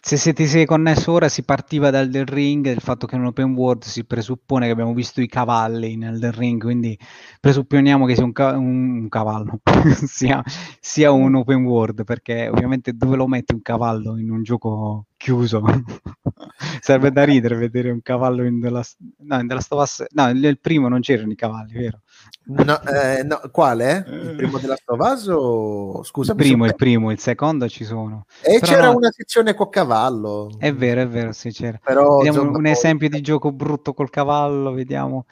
Se, 0.00 0.16
se 0.16 0.32
ti 0.32 0.46
sei 0.46 0.64
connesso 0.64 1.12
ora 1.12 1.28
si 1.28 1.42
partiva 1.42 1.90
dal 1.90 2.04
Elden 2.04 2.24
Ring, 2.24 2.64
del 2.64 2.80
fatto 2.80 3.06
che 3.06 3.16
in 3.16 3.24
open 3.24 3.52
world 3.54 3.82
si 3.82 4.04
presuppone 4.04 4.66
che 4.66 4.72
abbiamo 4.72 4.94
visto 4.94 5.20
i 5.20 5.26
cavalli 5.26 5.92
in 5.92 6.04
Elden 6.04 6.32
Ring, 6.32 6.62
quindi 6.62 6.98
presupponiamo 7.40 8.06
che 8.06 8.14
sia 8.14 8.24
un, 8.24 8.32
ca- 8.32 8.56
un 8.56 9.08
cavallo, 9.08 9.60
sia, 10.06 10.42
sia, 10.80 11.10
un 11.10 11.34
open 11.34 11.64
world, 11.64 12.04
perché 12.04 12.48
ovviamente 12.48 12.92
dove 12.94 13.16
lo 13.16 13.26
metti 13.26 13.52
un 13.52 13.60
cavallo 13.60 14.16
in 14.18 14.30
un 14.30 14.42
gioco 14.44 15.06
chiuso? 15.16 15.62
Sarebbe 16.80 17.10
da 17.10 17.24
ridere 17.24 17.56
vedere 17.56 17.90
un 17.90 18.00
cavallo 18.00 18.44
in 18.44 18.60
della, 18.60 18.82
no, 19.18 19.40
in 19.40 19.46
della 19.46 19.60
Stovas, 19.60 20.06
no, 20.10 20.32
nel 20.32 20.60
primo 20.60 20.88
non 20.88 21.00
c'erano 21.00 21.32
i 21.32 21.36
cavalli, 21.36 21.72
vero? 21.74 22.02
No, 22.50 22.80
eh, 22.82 23.22
no, 23.24 23.40
quale? 23.52 24.04
Il 24.08 24.34
primo 24.36 24.58
della 24.58 24.76
Stovaso? 24.76 26.02
Scusa, 26.02 26.32
il 26.32 26.38
primo, 26.38 26.64
il 26.64 26.74
primo, 26.76 27.10
il 27.10 27.18
secondo 27.18 27.68
ci 27.68 27.84
sono. 27.84 28.24
E 28.40 28.58
Però 28.58 28.72
c'era 28.72 28.86
no, 28.86 28.96
una 28.96 29.10
sezione 29.10 29.52
col 29.52 29.68
cavallo. 29.68 30.50
È 30.58 30.72
vero, 30.72 31.02
è 31.02 31.08
vero, 31.08 31.32
sì 31.32 31.50
c'era. 31.50 31.78
Però, 31.82 32.16
vediamo 32.16 32.48
un, 32.48 32.56
un 32.56 32.66
esempio 32.66 33.10
di 33.10 33.20
gioco 33.20 33.52
brutto 33.52 33.92
col 33.92 34.08
cavallo, 34.08 34.72
vediamo. 34.72 35.26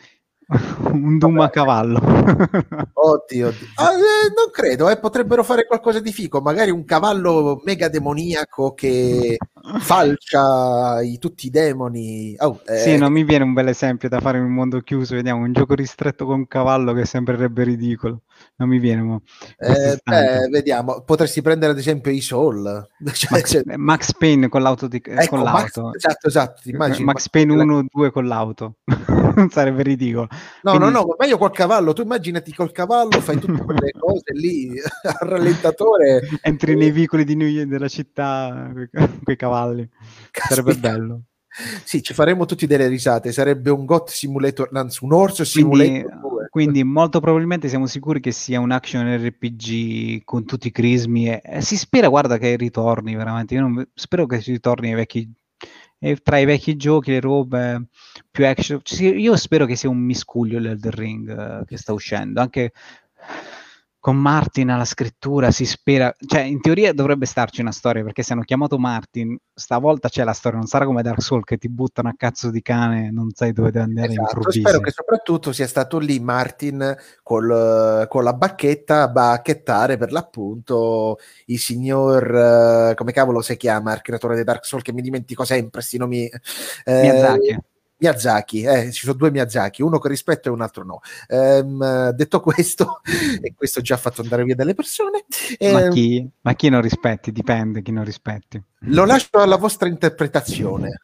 un 0.93 1.19
Doom 1.19 1.41
a 1.41 1.51
cavallo. 1.51 1.99
oddio, 2.93 3.49
oddio. 3.49 3.67
Ah, 3.75 3.93
eh, 3.93 4.31
non 4.35 4.51
credo, 4.53 4.89
eh, 4.89 4.99
potrebbero 4.99 5.43
fare 5.43 5.67
qualcosa 5.67 5.99
di 6.01 6.13
fico, 6.13 6.41
magari 6.41 6.71
un 6.71 6.85
cavallo 6.85 7.61
mega 7.65 7.89
demoniaco 7.89 8.73
che 8.75 9.37
falcia 9.81 11.03
i, 11.03 11.19
tutti 11.19 11.47
i 11.47 11.51
demoni. 11.51 12.37
Oh, 12.39 12.61
eh. 12.67 12.79
Sì, 12.79 12.97
non 12.97 13.13
mi 13.13 13.25
viene 13.25 13.43
un 13.43 13.55
bel 13.55 13.69
esempio 13.69 14.09
da 14.09 14.21
fare 14.21 14.39
in 14.39 14.45
un 14.45 14.53
mondo 14.53 14.81
chiuso, 14.83 15.17
vediamo, 15.17 15.43
un 15.43 15.53
gioco 15.53 15.75
ristretto 15.75 16.27
con 16.27 16.37
un 16.37 16.47
cavallo 16.47 16.93
che 16.93 17.05
sembrerebbe 17.05 17.65
ridicolo. 17.65 18.23
Non 18.57 18.69
mi 18.69 18.79
viene, 18.79 19.03
ma... 19.03 19.21
Eh, 19.59 19.99
beh, 20.03 20.49
vediamo, 20.51 21.03
potresti 21.03 21.43
prendere 21.43 21.73
ad 21.73 21.79
esempio 21.79 22.13
i 22.13 22.21
Soul. 22.21 22.87
Cioè, 23.17 23.31
Max, 23.31 23.51
cioè... 23.51 23.77
Max 23.77 24.13
Payne 24.13 24.49
con 24.49 24.63
l'auto. 24.63 24.89
Di... 24.89 25.03
Ecco, 25.05 25.37
con 25.37 25.43
l'auto. 25.43 25.83
Max, 25.85 25.97
esatto, 25.97 26.29
esatto. 26.29 26.61
Immagini, 26.65 27.05
Max 27.05 27.29
Payne 27.29 27.53
1 27.53 27.87
2 27.91 28.11
con 28.11 28.27
l'auto. 28.27 28.77
sarebbe 29.51 29.83
ridicolo. 29.83 30.29
No, 30.63 30.73
Quindi... 30.77 30.93
no, 30.93 31.01
no, 31.01 31.15
ma 31.19 31.27
io 31.27 31.39
col 31.39 31.53
cavallo, 31.53 31.93
tu 31.93 32.03
immaginati 32.03 32.53
col 32.55 32.73
cavallo, 32.73 33.21
fai 33.21 33.39
tutte 33.39 33.63
quelle 33.63 33.91
cose 33.99 34.33
lì 34.33 34.71
al 35.03 35.29
rallentatore. 35.29 36.29
Entri 36.43 36.75
nei 36.75 36.91
vicoli 36.91 37.25
di 37.25 37.37
New 37.37 37.49
York, 37.49 37.69
della 37.69 37.89
città 37.89 38.71
con 38.73 39.33
i 39.33 39.37
cavalli. 39.37 39.89
Caspita. 40.31 40.63
Sarebbe 40.63 40.75
bello. 40.79 41.21
Sì, 41.85 42.03
ci 42.03 42.13
faremo 42.13 42.45
tutti 42.45 42.67
delle 42.67 42.87
risate. 42.87 43.33
Sarebbe 43.33 43.71
un 43.71 43.87
GOT 43.87 44.11
Simulator, 44.11 44.69
anzi 44.73 45.05
un 45.05 45.15
Orso 45.15 45.43
Quindi, 45.51 45.85
Simulator 45.85 46.21
2. 46.21 46.49
quindi 46.51 46.85
molto 46.85 47.19
probabilmente 47.21 47.69
siamo 47.69 47.87
sicuri 47.87 48.21
che 48.21 48.31
sia 48.31 48.61
un 48.61 48.73
action 48.73 49.07
RPG 49.17 50.23
con 50.25 50.45
tutti 50.45 50.69
i 50.69 50.73
crismi 50.73 51.31
e, 51.31 51.41
e 51.43 51.61
si 51.63 51.77
spera, 51.77 52.09
guarda, 52.09 52.37
che 52.37 52.57
ritorni 52.57 53.15
veramente. 53.15 53.55
Io 53.55 53.63
non- 53.63 53.89
spero 53.95 54.27
che 54.27 54.41
si 54.43 54.53
ritorni 54.53 54.89
ai 54.89 54.97
vecchi, 54.97 55.33
e 55.99 56.17
tra 56.17 56.39
i 56.39 56.45
vecchi 56.45 56.77
giochi, 56.77 57.13
le 57.13 57.21
robe 57.21 57.87
più 58.37 58.47
action. 58.47 58.83
Io 58.99 59.35
spero 59.37 59.65
che 59.65 59.77
sia 59.77 59.89
un 59.89 59.97
miscuglio 59.97 60.59
l'Elden 60.59 60.91
Ring 60.91 61.31
eh, 61.31 61.65
che 61.65 61.79
sta 61.79 61.95
uscendo, 61.95 62.43
anche 62.43 62.73
con 63.99 64.17
Martin 64.19 64.69
alla 64.69 64.85
scrittura 64.85 65.51
si 65.51 65.65
spera, 65.65 66.15
cioè 66.25 66.43
in 66.43 66.61
teoria 66.61 66.93
dovrebbe 66.93 67.25
starci 67.27 67.63
una 67.63 67.73
storia 67.73 68.05
perché 68.05 68.23
se 68.23 68.35
hanno 68.35 68.43
chiamato 68.43 68.79
Martin, 68.79 69.37
stavolta 69.53 70.09
c'è 70.09 70.23
la 70.23 70.35
storia, 70.35 70.59
non 70.59 70.69
sarà 70.69 70.85
come 70.85 71.03
Dark 71.03 71.21
Souls 71.21 71.45
che 71.45 71.57
ti 71.57 71.69
buttano 71.69 72.11
a 72.11 72.15
cazzo 72.17 72.51
di 72.51 72.63
cane, 72.63 73.11
non 73.11 73.31
sai 73.33 73.53
dove 73.53 73.71
andare 73.81 74.13
Esatto, 74.13 74.37
improvvisi. 74.37 74.61
spero 74.61 74.81
che 74.81 74.91
soprattutto 74.91 75.53
sia 75.53 75.67
stato 75.67 75.99
lì 75.99 76.21
Martin 76.21 76.95
col- 77.23 78.07
con 78.09 78.23
la 78.23 78.35
bacchetta 78.35 79.03
a 79.03 79.09
bacchettare 79.09 79.97
per 79.97 80.13
l'appunto 80.13 81.19
il 81.47 81.59
signor, 81.59 82.91
eh, 82.91 82.95
come 82.95 83.13
cavolo 83.13 83.41
si 83.41 83.57
chiama, 83.57 83.95
il 83.95 84.03
creatore 84.03 84.37
di 84.37 84.45
Dark 84.45 84.65
Souls 84.67 84.85
che 84.85 84.93
mi 84.93 85.03
dimentico 85.03 85.45
sempre 85.45 85.81
sti 85.81 85.97
nomi. 85.97 86.27
eh, 86.27 87.01
Miyazaki. 87.01 87.59
Miyazaki, 87.99 88.63
eh, 88.63 88.93
ci 88.93 89.05
sono 89.05 89.17
due 89.17 89.31
Miyazaki, 89.31 89.83
uno 89.83 89.99
che 89.99 90.09
rispetto 90.09 90.49
e 90.49 90.53
un 90.53 90.61
altro 90.61 90.85
no. 90.85 91.01
Ehm, 91.29 92.11
detto 92.11 92.41
questo, 92.41 93.01
e 93.41 93.55
questo 93.55 93.81
già 93.81 93.95
ha 93.95 93.99
fatto 93.99 94.21
andare 94.21 94.45
via 94.45 94.55
delle 94.55 94.75
persone, 94.75 95.25
Ma 95.73 95.85
ehm, 95.85 95.91
chi, 95.91 96.29
ma 96.43 96.55
chi 96.55 96.69
non 96.69 96.83
rispetti? 96.83 97.33
Dipende 97.33 97.83
chi 97.83 97.93
non 97.93 98.05
rispetti. 98.05 98.63
lo 98.81 99.05
lascio 99.05 99.39
alla 99.39 99.57
vostra 99.57 99.89
interpretazione. 99.89 101.01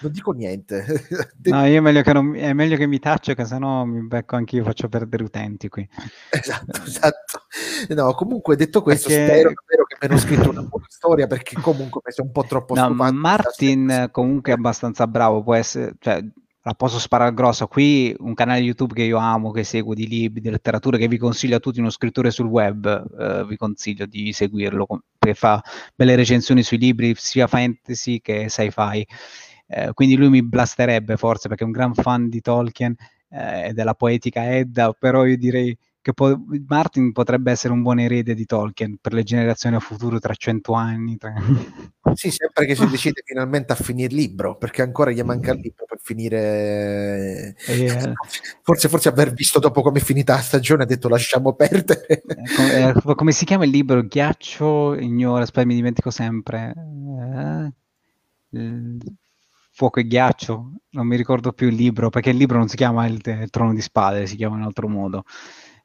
Non 0.00 0.12
dico 0.12 0.32
niente. 0.32 0.84
No, 1.42 1.64
io 1.66 1.78
è 1.78 1.80
meglio 1.80 2.02
che, 2.02 2.12
non, 2.12 2.36
è 2.36 2.52
meglio 2.52 2.76
che 2.76 2.86
mi 2.86 2.98
taccio, 2.98 3.34
che 3.34 3.44
sennò 3.44 3.84
mi 3.84 4.06
becco 4.06 4.36
anch'io, 4.36 4.62
faccio 4.62 4.88
perdere 4.88 5.24
utenti 5.24 5.68
qui. 5.68 5.88
Esatto, 6.28 6.82
esatto. 6.84 7.42
No, 7.88 8.12
comunque 8.12 8.56
detto 8.56 8.82
questo, 8.82 9.08
Perché- 9.08 9.24
spero 9.24 9.52
davvero 9.54 9.84
che 10.00 10.06
abbiano 10.06 10.18
scritto 10.18 10.48
una 10.48 10.62
buona 10.64 10.86
storia 10.88 11.26
perché 11.26 11.56
comunque 11.60 12.00
mi 12.04 12.12
sono 12.12 12.28
un 12.28 12.32
po' 12.32 12.44
troppo 12.44 12.74
No. 12.74 12.90
Martin 13.12 14.08
comunque 14.10 14.52
è 14.52 14.56
abbastanza 14.56 15.06
bravo, 15.06 15.42
può 15.42 15.54
essere, 15.54 15.94
cioè, 15.98 16.24
la 16.62 16.74
posso 16.74 16.98
sparare 16.98 17.34
grossa. 17.34 17.66
Qui 17.66 18.14
un 18.18 18.34
canale 18.34 18.60
YouTube 18.60 18.94
che 18.94 19.02
io 19.02 19.18
amo, 19.18 19.50
che 19.50 19.64
seguo 19.64 19.94
di 19.94 20.06
libri, 20.06 20.40
di 20.40 20.50
letteratura, 20.50 20.96
che 20.96 21.08
vi 21.08 21.18
consiglio 21.18 21.56
a 21.56 21.60
tutti, 21.60 21.80
uno 21.80 21.90
scrittore 21.90 22.30
sul 22.30 22.46
web, 22.46 22.86
eh, 23.18 23.44
vi 23.46 23.56
consiglio 23.56 24.06
di 24.06 24.32
seguirlo, 24.32 24.86
perché 25.18 25.34
fa 25.34 25.62
belle 25.94 26.16
recensioni 26.16 26.62
sui 26.62 26.78
libri, 26.78 27.14
sia 27.16 27.46
fantasy 27.46 28.20
che 28.20 28.48
sci-fi. 28.48 29.06
Eh, 29.66 29.92
quindi 29.94 30.16
lui 30.16 30.28
mi 30.30 30.42
blasterebbe 30.42 31.16
forse 31.16 31.48
perché 31.48 31.62
è 31.62 31.66
un 31.66 31.72
gran 31.72 31.94
fan 31.94 32.28
di 32.28 32.40
Tolkien 32.40 32.94
eh, 33.30 33.68
e 33.68 33.72
della 33.72 33.94
poetica 33.94 34.50
Edda, 34.50 34.92
però 34.92 35.24
io 35.24 35.36
direi 35.36 35.76
che 36.02 36.14
po- 36.14 36.42
Martin 36.66 37.12
potrebbe 37.12 37.50
essere 37.50 37.72
un 37.72 37.82
buon 37.82 37.98
erede 37.98 38.34
di 38.34 38.46
Tolkien 38.46 38.96
per 39.00 39.12
le 39.12 39.22
generazioni 39.22 39.76
a 39.76 39.80
futuro 39.80 40.18
tra 40.18 40.34
cento 40.34 40.72
anni. 40.72 41.16
tra- 41.16 41.34
Sì, 42.14 42.30
sempre 42.30 42.64
che 42.66 42.74
si 42.74 42.88
decide 42.88 43.22
finalmente 43.24 43.72
a 43.72 43.76
finire 43.76 44.08
il 44.08 44.14
libro, 44.14 44.56
perché 44.56 44.82
ancora 44.82 45.10
gli 45.10 45.20
manca 45.22 45.52
il 45.52 45.60
libro 45.60 45.84
per 45.86 45.98
finire. 46.02 47.54
Eh, 47.66 48.12
Forse, 48.62 48.88
forse 48.88 49.08
aver 49.10 49.32
visto 49.32 49.58
dopo 49.58 49.82
come 49.82 50.00
è 50.00 50.02
finita 50.02 50.34
la 50.34 50.40
stagione 50.40 50.82
ha 50.84 50.86
detto 50.86 51.08
lasciamo 51.08 51.54
perdere. 51.54 52.22
Eh, 52.40 52.54
come, 52.56 52.88
eh, 52.88 53.14
come 53.14 53.32
si 53.32 53.44
chiama 53.44 53.64
il 53.64 53.70
libro? 53.70 54.02
Ghiaccio 54.02 54.94
ignora, 54.98 55.42
aspetta, 55.42 55.66
mi 55.66 55.74
dimentico 55.74 56.10
sempre. 56.10 56.72
Eh, 58.52 58.98
Fuoco 59.72 60.00
e 60.00 60.06
ghiaccio, 60.06 60.72
non 60.90 61.06
mi 61.06 61.16
ricordo 61.16 61.52
più 61.52 61.68
il 61.68 61.74
libro, 61.74 62.10
perché 62.10 62.30
il 62.30 62.36
libro 62.36 62.58
non 62.58 62.68
si 62.68 62.76
chiama 62.76 63.06
il, 63.06 63.20
il 63.24 63.50
Trono 63.50 63.72
di 63.72 63.80
Spade, 63.80 64.26
si 64.26 64.36
chiama 64.36 64.56
in 64.56 64.62
altro 64.62 64.88
modo. 64.88 65.24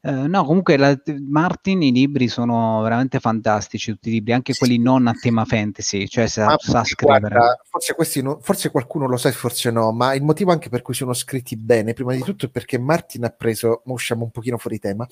Eh, 0.02 0.10
no, 0.10 0.44
comunque 0.44 0.76
la- 0.76 0.96
Martin, 1.28 1.82
i 1.82 1.90
libri 1.92 2.28
sono 2.28 2.80
veramente 2.82 3.18
fantastici, 3.20 3.90
tutti 3.92 4.08
i 4.08 4.12
libri, 4.12 4.32
anche 4.32 4.54
quelli 4.54 4.78
non 4.78 5.06
a 5.06 5.12
tema 5.12 5.44
fantasy, 5.44 6.06
cioè 6.06 6.26
sa, 6.28 6.44
Ma 6.46 6.56
sa 6.58 6.84
scrivere. 6.84 7.28
guarda, 7.28 7.60
forse, 7.68 7.94
questi 7.94 8.22
no- 8.22 8.38
forse 8.40 8.70
qualcuno 8.70 9.06
lo 9.08 9.16
sa 9.16 9.28
e 9.28 9.32
forse 9.32 9.70
no, 9.70 9.92
ma 9.92 10.14
il 10.14 10.22
motivo 10.22 10.52
anche 10.52 10.68
per 10.68 10.82
cui 10.82 10.94
sono 10.94 11.12
scritti 11.12 11.56
bene, 11.56 11.92
prima 11.92 12.12
di 12.14 12.20
tutto 12.22 12.46
è 12.46 12.48
perché 12.48 12.78
Martin 12.78 13.24
ha 13.24 13.30
preso, 13.30 13.82
mo 13.86 13.94
usciamo 13.94 14.24
un 14.24 14.30
pochino 14.30 14.58
fuori 14.58 14.78
tema, 14.78 15.06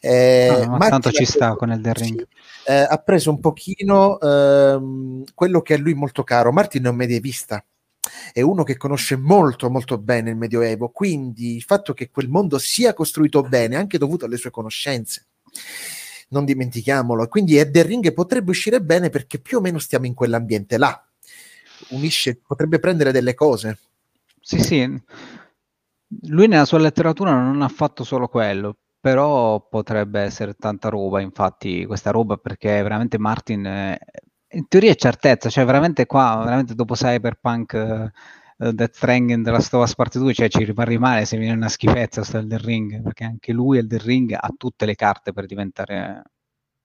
eh, 0.00 0.48
No, 0.50 0.58
ma 0.58 0.66
Martin 0.78 0.88
tanto 0.90 1.10
ci 1.10 1.24
sta 1.24 1.38
preso- 1.38 1.56
con 1.56 1.70
Elden 1.72 1.94
sì, 1.96 2.02
Ring. 2.02 2.26
eh, 2.66 2.86
ha 2.88 2.96
preso 2.98 3.30
un 3.30 3.40
pochino 3.40 4.18
ehm, 4.20 5.24
quello 5.34 5.60
che 5.62 5.74
a 5.74 5.78
lui 5.78 5.94
molto 5.94 6.22
caro. 6.24 6.52
Martin 6.52 6.84
è 6.84 6.88
un 6.88 6.96
medievista, 6.96 7.64
è 8.32 8.40
uno 8.40 8.62
che 8.62 8.76
conosce 8.76 9.16
molto 9.16 9.70
molto 9.70 9.98
bene 9.98 10.30
il 10.30 10.36
Medioevo, 10.36 10.88
quindi 10.88 11.56
il 11.56 11.62
fatto 11.62 11.92
che 11.92 12.10
quel 12.10 12.28
mondo 12.28 12.58
sia 12.58 12.94
costruito 12.94 13.42
bene 13.42 13.76
è 13.76 13.78
anche 13.78 13.98
dovuto 13.98 14.24
alle 14.24 14.36
sue 14.36 14.50
conoscenze. 14.50 15.26
Non 16.28 16.44
dimentichiamolo, 16.44 17.28
quindi 17.28 17.56
Elden 17.56 17.86
Ring 17.86 18.12
potrebbe 18.12 18.50
uscire 18.50 18.80
bene 18.80 19.10
perché 19.10 19.38
più 19.38 19.58
o 19.58 19.60
meno 19.60 19.78
stiamo 19.78 20.06
in 20.06 20.14
quell'ambiente 20.14 20.78
là. 20.78 21.06
Unisce, 21.90 22.40
potrebbe 22.46 22.78
prendere 22.78 23.12
delle 23.12 23.34
cose. 23.34 23.78
Sì, 24.40 24.60
sì, 24.60 25.02
lui 26.22 26.46
nella 26.48 26.64
sua 26.64 26.78
letteratura 26.78 27.32
non 27.32 27.62
ha 27.62 27.68
fatto 27.68 28.04
solo 28.04 28.28
quello, 28.28 28.76
però 29.00 29.60
potrebbe 29.68 30.20
essere 30.20 30.54
tanta 30.54 30.88
roba, 30.88 31.20
infatti, 31.20 31.84
questa 31.86 32.10
roba 32.10 32.36
perché 32.36 32.82
veramente 32.82 33.18
Martin, 33.18 33.66
eh, 33.66 33.98
in 34.54 34.68
teoria 34.68 34.92
è 34.92 34.96
certezza, 34.96 35.50
cioè 35.50 35.64
veramente 35.64 36.06
qua, 36.06 36.40
veramente 36.44 36.74
dopo 36.74 36.94
Cyberpunk, 36.94 37.74
eh, 38.58 38.72
Death 38.72 38.94
Stranding 38.94 39.44
della 39.44 39.56
Last 39.56 39.74
of 39.74 39.82
Us 39.82 39.94
Part 39.94 40.18
2, 40.18 40.32
cioè 40.32 40.48
ci 40.48 40.64
rimane 40.64 40.98
male 40.98 41.24
se 41.24 41.36
viene 41.36 41.54
una 41.54 41.68
schifezza 41.68 42.22
sto 42.22 42.38
Elden 42.38 42.58
Ring, 42.58 43.02
perché 43.02 43.24
anche 43.24 43.52
lui 43.52 43.78
Elden 43.78 43.98
Ring 44.00 44.32
ha 44.32 44.50
tutte 44.56 44.86
le 44.86 44.94
carte 44.94 45.32
per 45.32 45.46
diventare 45.46 46.22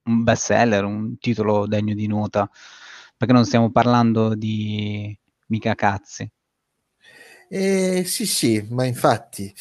un 0.04 0.24
bestseller, 0.24 0.84
un 0.84 1.18
titolo 1.20 1.68
degno 1.68 1.94
di 1.94 2.08
nota, 2.08 2.50
perché 3.16 3.34
non 3.34 3.46
stiamo 3.46 3.72
parlando 3.72 4.36
di 4.36 5.16
mica 5.48 5.76
cazzi. 5.76 6.30
Eh, 7.52 8.04
sì, 8.06 8.26
sì, 8.26 8.66
ma 8.70 8.86
infatti, 8.86 9.52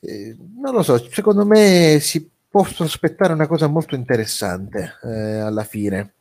eh, 0.00 0.36
non 0.56 0.74
lo 0.74 0.82
so, 0.82 0.98
secondo 1.10 1.44
me 1.44 1.98
si 2.00 2.28
può 2.48 2.66
aspettare 2.78 3.32
una 3.32 3.46
cosa 3.46 3.66
molto 3.66 3.94
interessante 3.94 4.94
eh, 5.02 5.38
alla 5.38 5.64
fine. 5.64 6.14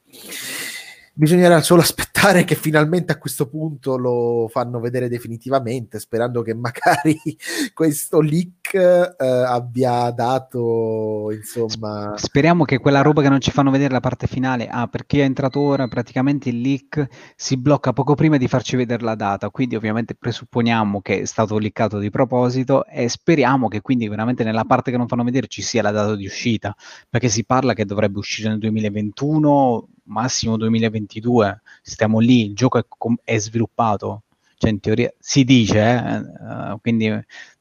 Bisognerà 1.15 1.61
solo 1.61 1.81
aspettare 1.81 2.43
che 2.43 2.55
finalmente 2.55 3.11
a 3.11 3.19
questo 3.19 3.47
punto 3.47 3.97
lo 3.97 4.47
fanno 4.49 4.79
vedere 4.79 5.07
definitivamente, 5.07 5.99
sperando 5.99 6.41
che 6.41 6.55
magari 6.55 7.15
questo 7.71 8.19
leak 8.19 8.73
eh, 8.73 9.15
abbia 9.19 10.09
dato, 10.09 11.27
insomma... 11.31 12.13
Speriamo 12.17 12.63
che 12.63 12.79
quella 12.79 13.01
roba 13.01 13.21
che 13.21 13.29
non 13.29 13.39
ci 13.41 13.51
fanno 13.51 13.69
vedere 13.69 13.93
la 13.93 13.99
parte 13.99 14.25
finale, 14.25 14.67
ah, 14.67 14.87
per 14.87 15.05
chi 15.05 15.19
è 15.19 15.23
entrato 15.23 15.59
ora, 15.59 15.87
praticamente 15.87 16.49
il 16.49 16.61
leak 16.61 17.05
si 17.35 17.57
blocca 17.57 17.93
poco 17.93 18.15
prima 18.15 18.37
di 18.37 18.47
farci 18.47 18.75
vedere 18.75 19.03
la 19.03 19.13
data, 19.13 19.51
quindi 19.51 19.75
ovviamente 19.75 20.15
presupponiamo 20.15 20.99
che 21.01 21.21
è 21.21 21.25
stato 21.25 21.59
leakato 21.59 21.99
di 21.99 22.09
proposito 22.09 22.87
e 22.87 23.07
speriamo 23.07 23.67
che 23.67 23.81
quindi 23.81 24.07
veramente 24.07 24.43
nella 24.43 24.65
parte 24.65 24.89
che 24.89 24.97
non 24.97 25.07
fanno 25.07 25.23
vedere 25.23 25.45
ci 25.45 25.61
sia 25.61 25.83
la 25.83 25.91
data 25.91 26.15
di 26.15 26.25
uscita, 26.25 26.75
perché 27.07 27.29
si 27.29 27.45
parla 27.45 27.73
che 27.75 27.85
dovrebbe 27.85 28.17
uscire 28.17 28.49
nel 28.49 28.57
2021, 28.57 29.89
massimo 30.03 30.57
2022, 30.57 31.61
stiamo 31.81 32.19
lì, 32.19 32.45
il 32.45 32.55
gioco 32.55 32.77
è, 32.79 32.85
com- 32.87 33.19
è 33.23 33.37
sviluppato, 33.37 34.23
cioè 34.57 34.71
in 34.71 34.79
teoria 34.79 35.11
si 35.19 35.43
dice, 35.43 35.79
eh, 35.79 36.15
eh, 36.15 36.77
quindi 36.81 37.11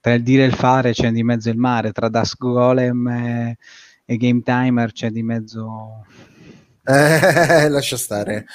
tra 0.00 0.14
il 0.14 0.22
dire 0.22 0.44
e 0.44 0.46
il 0.46 0.54
fare 0.54 0.92
c'è 0.92 1.10
di 1.10 1.22
mezzo 1.22 1.50
il 1.50 1.58
mare, 1.58 1.92
tra 1.92 2.08
Dusk 2.08 2.38
Golem 2.38 3.06
e, 3.08 3.58
e 4.04 4.16
Game 4.16 4.42
Timer 4.42 4.92
c'è 4.92 5.10
di 5.10 5.22
mezzo... 5.22 6.04
Eh, 6.84 7.68
lascia 7.68 7.96
stare. 7.96 8.46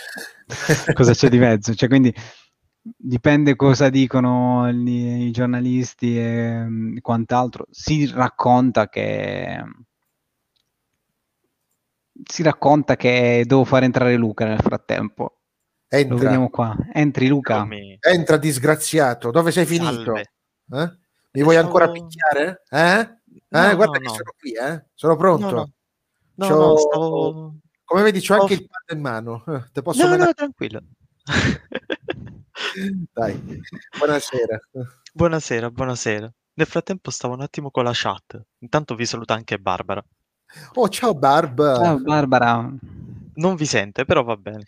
cosa 0.93 1.13
c'è 1.13 1.29
di 1.29 1.37
mezzo? 1.37 1.73
Cioè, 1.73 1.89
quindi 1.89 2.13
dipende 2.95 3.55
cosa 3.55 3.89
dicono 3.89 4.71
gli- 4.71 5.27
i 5.27 5.31
giornalisti 5.31 6.17
e 6.17 6.63
mm, 6.65 6.97
quant'altro. 7.01 7.65
Si 7.69 8.09
racconta 8.13 8.87
che 8.87 9.61
si 12.23 12.43
racconta 12.43 12.95
che 12.95 13.43
devo 13.45 13.63
fare 13.63 13.85
entrare 13.85 14.15
Luca 14.15 14.45
nel 14.45 14.59
frattempo. 14.59 15.23
Lo 15.89 15.97
Entra, 15.97 16.15
vediamo 16.17 16.49
qua. 16.49 16.75
Entri 16.93 17.27
Luca. 17.27 17.57
Eccomi. 17.57 17.97
entra 18.01 18.37
disgraziato, 18.37 19.31
dove 19.31 19.51
sei 19.51 19.65
finito? 19.65 20.15
Eh? 20.15 20.25
Mi 21.31 21.43
vuoi 21.43 21.55
Stavo- 21.55 21.67
ancora 21.67 21.91
picchiare? 21.91 22.63
Eh? 22.69 22.99
Eh, 22.99 23.15
No, 23.49 23.75
guarda 23.75 23.85
no, 23.85 23.91
che 23.91 24.03
no. 24.03 24.09
sono 24.09 24.33
qui, 24.37 24.51
eh? 24.53 24.85
Sono 24.93 25.15
pronto. 25.15 25.45
No, 25.49 25.51
no. 25.55 25.71
No, 26.35 26.47
C'ho- 26.47 26.55
no, 26.57 26.77
stavo... 26.77 27.55
Come 27.85 28.01
vedi, 28.03 28.19
c'ho 28.19 28.33
anche 28.33 28.53
Ho- 28.53 28.57
il 28.57 28.67
pad 28.67 28.97
in 28.97 29.01
mano. 29.01 29.43
Te 29.71 29.81
posso 29.81 30.01
No, 30.03 30.09
mandare- 30.09 30.29
no, 30.31 30.33
tranquillo. 30.35 30.81
Dai, 33.13 33.41
buonasera. 33.97 34.59
Buonasera, 35.13 35.71
buonasera. 35.71 36.33
Nel 36.53 36.67
frattempo 36.67 37.11
stavo 37.11 37.33
un 37.33 37.41
attimo 37.41 37.71
con 37.71 37.83
la 37.83 37.91
chat. 37.93 38.39
Intanto 38.59 38.95
vi 38.95 39.05
saluta 39.05 39.33
anche 39.35 39.57
Barbara. 39.57 40.03
Oh, 40.73 40.87
ciao 40.89 41.13
Barb. 41.13 41.59
Ciao 41.59 41.95
Ah, 41.95 41.97
Barbara. 41.97 42.73
Non 43.35 43.55
vi 43.55 43.65
sente, 43.65 44.05
però 44.05 44.23
va 44.23 44.35
bene. 44.37 44.63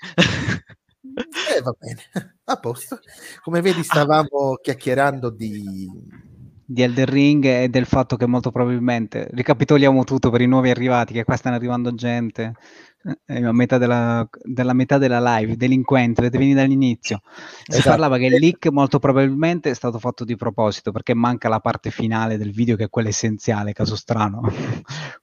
Eh, 1.01 1.61
va 1.61 1.73
bene. 1.77 2.01
a 2.45 2.57
posto. 2.57 2.99
Come 3.41 3.61
vedi, 3.61 3.83
stavamo 3.83 4.55
chiacchierando 4.61 5.29
di 5.29 5.87
di 6.71 6.83
Elden 6.83 7.05
Ring 7.07 7.45
e 7.45 7.67
del 7.67 7.87
fatto 7.87 8.15
che 8.15 8.27
molto 8.27 8.51
probabilmente 8.51 9.27
ricapitoliamo 9.31 10.03
tutto 10.03 10.29
per 10.29 10.41
i 10.41 10.45
nuovi 10.45 10.69
arrivati, 10.69 11.13
che 11.13 11.23
qua 11.23 11.35
stanno 11.35 11.55
arrivando 11.55 11.95
gente 11.95 12.53
eh, 13.25 13.45
a 13.45 13.51
metà 13.53 13.77
della, 13.77 14.27
della, 14.43 14.73
metà 14.73 14.97
della 14.97 15.37
live, 15.37 15.55
delinquente, 15.55 16.21
dovete 16.21 16.37
venire 16.37 16.59
dall'inizio. 16.59 17.21
Si 17.63 17.77
esatto. 17.77 17.89
parlava 17.89 18.17
che 18.17 18.25
il 18.25 18.39
leak 18.39 18.67
molto 18.67 18.99
probabilmente 18.99 19.69
è 19.69 19.73
stato 19.73 19.99
fatto 19.99 20.25
di 20.25 20.35
proposito 20.35 20.91
perché 20.91 21.13
manca 21.13 21.47
la 21.47 21.59
parte 21.59 21.91
finale 21.91 22.37
del 22.37 22.51
video 22.51 22.75
che 22.75 22.85
è 22.85 22.89
quella 22.89 23.09
essenziale, 23.09 23.71
caso 23.71 23.95
strano. 23.95 24.41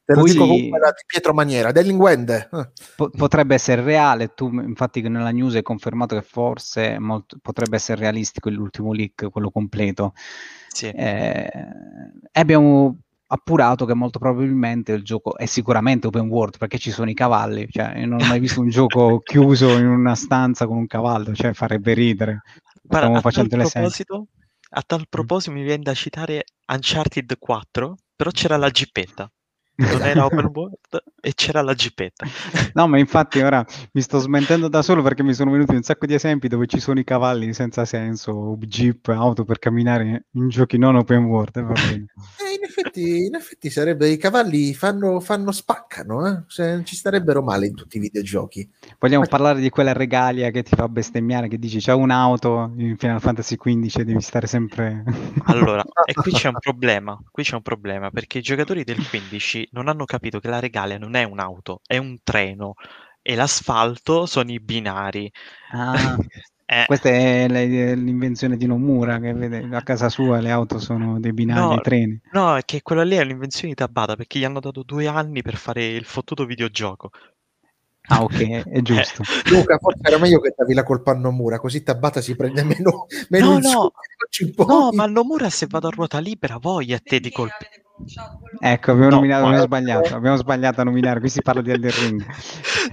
Te 0.05 0.15
lo 0.15 0.21
Poi, 0.21 0.31
dico 0.31 0.47
di 0.47 0.71
Pietro 1.07 1.35
Maniera, 1.35 1.73
delinquente. 1.73 2.49
Po- 2.97 3.11
potrebbe 3.11 3.55
essere 3.55 3.83
reale, 3.83 4.33
tu 4.35 4.49
infatti 4.53 5.03
nella 5.03 5.31
news 5.31 5.57
hai 5.57 5.63
confermato 5.63 6.15
che 6.15 6.23
forse 6.23 6.99
molto, 6.99 7.37
potrebbe 7.43 7.77
essere 7.77 8.01
realistico 8.01 8.49
l'ultimo 8.49 8.93
leak, 8.93 9.29
quello 9.31 9.51
completo. 9.51 10.15
Sì. 10.69 10.89
Eh, 10.89 11.51
abbiamo 12.33 12.99
appurato 13.29 13.85
che 13.85 13.95
molto 13.95 14.19
probabilmente 14.19 14.93
il 14.93 15.03
gioco 15.03 15.37
è 15.37 15.47
sicuramente 15.47 16.07
open 16.07 16.29
world 16.29 16.59
perché 16.59 16.79
ci 16.79 16.91
sono 16.91 17.11
i 17.11 17.15
cavalli, 17.15 17.67
cioè 17.71 17.99
io 17.99 18.07
non 18.07 18.21
ho 18.21 18.27
mai 18.27 18.41
visto 18.41 18.61
un 18.61 18.69
gioco 18.69 19.21
chiuso 19.25 19.77
in 19.77 19.87
una 19.87 20.15
stanza 20.15 20.67
con 20.67 20.77
un 20.77 20.87
cavallo, 20.87 21.35
cioè 21.35 21.53
farebbe 21.53 21.95
ridere. 21.95 22.43
Stiamo 22.89 23.21
facendo 23.21 23.57
le 23.57 23.69
proposito, 23.69 24.27
a 24.71 24.83
tal 24.87 25.01
mm. 25.01 25.09
proposito 25.09 25.53
mi 25.53 25.63
viene 25.63 25.83
da 25.83 25.95
citare 25.95 26.45
Uncharted 26.67 27.37
4, 27.39 27.97
però 28.15 28.31
c'era 28.31 28.57
la 28.57 28.71
gippetta 28.71 29.31
non 29.77 30.03
era 30.03 30.25
open 30.25 30.51
world 30.53 31.03
e 31.21 31.35
c'era 31.35 31.61
la 31.61 31.75
gipetta. 31.75 32.27
No, 32.75 32.87
ma 32.87 32.99
infatti 32.99 33.41
ora 33.41 33.65
mi 33.93 34.01
sto 34.01 34.19
smentendo 34.19 34.69
da 34.69 34.83
solo 34.83 35.03
perché 35.03 35.23
mi 35.23 35.35
sono 35.35 35.51
venuti 35.51 35.75
un 35.75 35.83
sacco 35.83 36.07
di 36.07 36.15
esempi 36.15 36.49
dove 36.49 36.67
ci 36.67 36.81
sono 36.81 36.99
i 36.99 37.05
cavalli 37.05 37.53
senza 37.53 37.85
senso, 37.85 38.57
jeep, 38.61 39.09
auto 39.09 39.45
per 39.45 39.59
camminare 39.59 40.27
in 40.33 40.49
giochi 40.49 40.79
non 40.79 40.97
open 40.97 41.25
world. 41.25 41.57
Eh, 41.57 41.95
in, 41.95 42.63
effetti, 42.63 43.25
in, 43.27 43.35
effetti, 43.35 43.71
sarebbe 43.71 44.09
i 44.09 44.17
cavalli 44.17 44.73
fanno, 44.73 45.21
fanno 45.21 45.53
spaccano, 45.53 46.27
eh? 46.27 46.43
cioè, 46.47 46.83
ci 46.83 46.97
starebbero 46.97 47.43
male 47.43 47.67
in 47.67 47.75
tutti 47.75 47.97
i 47.97 48.01
videogiochi. 48.01 48.69
Vogliamo 48.99 49.23
ma... 49.23 49.29
parlare 49.29 49.61
di 49.61 49.69
quella 49.69 49.93
regalia 49.93 50.51
che 50.51 50.63
ti 50.63 50.75
fa 50.75 50.89
bestemmiare, 50.89 51.49
che 51.49 51.59
dici 51.59 51.79
c'è 51.79 51.93
un'auto 51.93 52.73
in 52.77 52.97
Final 52.97 53.21
Fantasy 53.21 53.57
XV, 53.57 54.03
devi 54.03 54.21
stare 54.21 54.47
sempre... 54.47 55.03
allora, 55.45 55.85
e 56.05 56.15
qui 56.15 56.33
c'è 56.33 56.49
un 56.49 56.59
problema, 56.59 57.19
qui 57.31 57.43
c'è 57.43 57.55
un 57.55 57.63
problema 57.63 58.11
perché 58.11 58.39
i 58.39 58.43
giocatori 58.43 58.85
del 58.85 59.07
15 59.09 59.66
non 59.73 59.89
hanno 59.89 60.05
capito 60.05 60.41
che 60.41 60.49
la 60.49 60.61
Regalia 60.61 60.99
non 60.99 61.15
è 61.15 61.23
un'auto, 61.23 61.81
è 61.87 61.97
un 61.97 62.19
treno 62.23 62.75
e 63.27 63.35
l'asfalto 63.35 64.25
sono 64.25 64.53
i 64.53 64.61
binari. 64.61 65.31
Ah, 65.73 66.17
eh. 66.65 66.85
Questa 66.87 67.09
è 67.09 67.49
l'invenzione 67.49 68.57
di 68.57 68.67
Nomura, 68.67 69.19
che 69.19 69.33
vede 69.33 69.67
a 69.73 69.83
casa 69.83 70.09
sua 70.09 70.39
le 70.39 70.51
auto 70.53 70.79
sono 70.79 71.19
dei 71.19 71.33
binari, 71.33 71.75
no, 71.75 71.81
treni. 71.81 72.21
No, 72.33 72.57
è 72.57 72.65
che 72.65 72.83
quella 72.83 73.03
lì 73.03 73.17
è 73.17 73.25
l'invenzione 73.25 73.71
di 73.71 73.75
Tabata, 73.75 74.15
perché 74.15 74.39
gli 74.39 74.45
hanno 74.45 74.61
dato 74.61 74.85
due 74.85 75.09
anni 75.09 75.43
per 75.43 75.57
fare 75.57 75.85
il 75.87 76.05
fottuto 76.05 76.45
videogioco. 76.45 77.11
Ah, 78.09 78.23
ok, 78.23 78.69
è 78.69 78.81
giusto. 78.83 79.23
Eh. 79.23 79.51
Luca, 79.51 79.79
forse 79.79 80.01
era 80.03 80.19
meglio 80.19 80.39
che 80.39 80.55
davi 80.57 80.75
la 80.75 80.85
colpa 80.85 81.11
a 81.11 81.15
Nomura, 81.15 81.59
così 81.59 81.83
Tabata 81.83 82.21
si 82.21 82.37
prende 82.37 82.63
meno, 82.63 83.07
meno 83.29 83.59
no, 83.59 83.59
no. 83.59 83.93
no, 84.67 84.91
ma 84.93 85.07
Nomura 85.07 85.51
se 85.51 85.67
vado 85.69 85.89
a 85.89 85.91
ruota 85.91 86.21
libera, 86.21 86.59
voglia 86.59 86.97
a 86.97 87.01
te 87.03 87.19
di 87.19 87.33
colpi. 87.33 87.67
Ecco, 88.61 88.91
abbiamo, 88.93 89.11
no, 89.11 89.17
nominato, 89.17 89.47
abbiamo 89.47 89.65
sbagliato, 89.65 90.15
abbiamo 90.15 90.37
sbagliato 90.37 90.81
a 90.81 90.85
nominare, 90.85 91.21
qui 91.21 91.29
si 91.29 91.41
parla 91.43 91.63
di 91.63 91.71
Elden 91.71 91.91
Ring. 91.91 92.27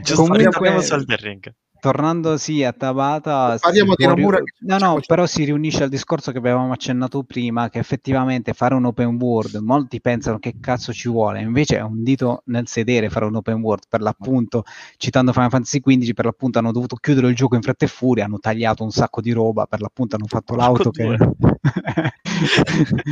Giusto, 0.01 0.23
Comunque, 0.23 0.81
su 0.81 0.93
Elden 0.93 1.17
Ring. 1.17 1.55
Tornando 1.83 2.37
sì 2.37 2.63
a 2.63 2.71
Tabata, 2.71 3.57
parliamo 3.59 3.95
di 3.97 4.05
Nomura. 4.05 4.37
Ri- 4.37 4.53
no, 4.59 4.77
no, 4.77 4.99
però 5.05 5.25
si 5.25 5.43
riunisce 5.43 5.83
al 5.83 5.89
discorso 5.89 6.31
che 6.31 6.37
avevamo 6.37 6.71
accennato 6.71 7.23
prima, 7.23 7.67
che 7.67 7.79
effettivamente 7.79 8.53
fare 8.53 8.73
un 8.73 8.85
open 8.85 9.17
world, 9.19 9.55
molti 9.55 9.99
pensano 9.99 10.39
che 10.39 10.55
cazzo 10.61 10.93
ci 10.93 11.09
vuole, 11.09 11.41
invece 11.41 11.79
è 11.79 11.81
un 11.81 12.01
dito 12.01 12.43
nel 12.45 12.69
sedere 12.69 13.09
fare 13.09 13.25
un 13.25 13.35
open 13.35 13.59
world, 13.59 13.83
per 13.89 13.99
l'appunto, 13.99 14.63
citando 14.95 15.33
Final 15.33 15.49
Fantasy 15.49 15.81
XV, 15.81 16.13
per 16.13 16.23
l'appunto 16.23 16.59
hanno 16.59 16.71
dovuto 16.71 16.95
chiudere 16.95 17.27
il 17.27 17.35
gioco 17.35 17.55
in 17.55 17.61
fretta 17.61 17.83
e 17.83 17.89
furia, 17.89 18.23
hanno 18.23 18.39
tagliato 18.39 18.83
un 18.83 18.91
sacco 18.91 19.19
di 19.19 19.33
roba, 19.33 19.65
per 19.65 19.81
l'appunto 19.81 20.15
hanno 20.15 20.27
fatto 20.27 20.55
l'auto 20.55 20.89
che... 20.89 21.17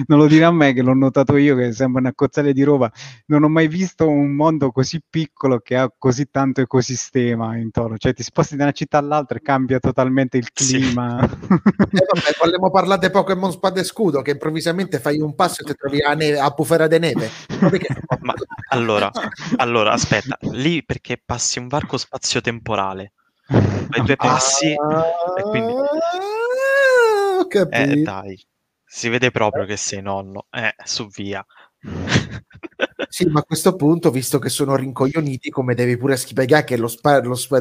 non 0.08 0.18
lo 0.18 0.28
dirà 0.28 0.48
a 0.48 0.52
me 0.52 0.74
che 0.74 0.82
l'ho 0.82 0.94
notato 0.94 1.38
io 1.38 1.56
che 1.56 1.74
sembra 1.74 2.00
una 2.00 2.14
cozzale 2.14 2.54
di 2.54 2.64
roba, 2.64 2.92
non 3.26 3.44
ho 3.44 3.50
mai 3.50 3.68
visto 3.68 4.08
un 4.08 4.32
mondo 4.32 4.72
così 4.72 5.02
piccolo 5.08 5.60
che 5.60 5.76
ha 5.76 5.94
così 5.96 6.30
tanto 6.32 6.62
ecosistema 6.62 7.58
intorno, 7.58 7.98
cioè 7.98 8.14
ti 8.14 8.24
sposti 8.24 8.56
da 8.62 8.64
una 8.66 8.72
città 8.72 8.98
all'altra 9.00 9.38
e 9.38 9.42
cambia 9.42 9.80
totalmente 9.80 10.38
il 10.38 10.52
clima. 10.52 11.28
Sì. 11.28 11.54
eh 11.54 12.06
vabbè, 12.14 12.36
vogliamo 12.40 12.70
parlare 12.70 13.00
di 13.00 13.10
Pokémon 13.10 13.52
Spada 13.52 13.80
e 13.80 13.84
Scudo, 13.84 14.22
che 14.22 14.32
improvvisamente 14.32 15.00
fai 15.00 15.20
un 15.20 15.36
passo 15.36 15.62
e 15.62 15.66
ti 15.66 15.76
trovi 15.76 16.02
a, 16.02 16.14
neve, 16.14 16.40
a 16.40 16.50
bufera 16.50 16.88
di 16.88 17.00
neve. 17.00 17.30
Ma, 18.22 18.34
allora, 18.70 19.10
allora, 19.58 19.92
aspetta, 19.92 20.38
lì 20.52 20.84
perché 20.84 21.22
passi 21.24 21.60
un 21.60 21.68
varco 21.68 21.98
spazio-temporale, 21.98 23.14
fai 23.46 24.04
due 24.06 24.16
passi 24.16 24.74
ah, 24.74 25.06
e 25.38 25.42
quindi... 25.42 25.74
Eh, 27.70 28.02
dai, 28.02 28.42
si 28.86 29.10
vede 29.10 29.32
proprio 29.32 29.66
che 29.66 29.78
sei 29.78 30.02
nonno, 30.02 30.46
eh, 30.52 30.76
su 30.84 31.08
via. 31.08 31.46
Sì, 33.10 33.26
ma 33.26 33.42
a 33.42 33.44
questo 33.44 33.76
punto, 33.76 34.10
visto 34.10 34.40
che 34.40 34.50
sono 34.50 34.76
rincoglioniti, 34.76 35.50
come 35.50 35.76
devi 35.76 35.98
pure 35.98 36.16
spiegare 36.16 36.64
che 36.64 36.78
lo, 36.78 36.88
spa, 36.88 37.22
lo 37.22 37.36
spa, 37.36 37.58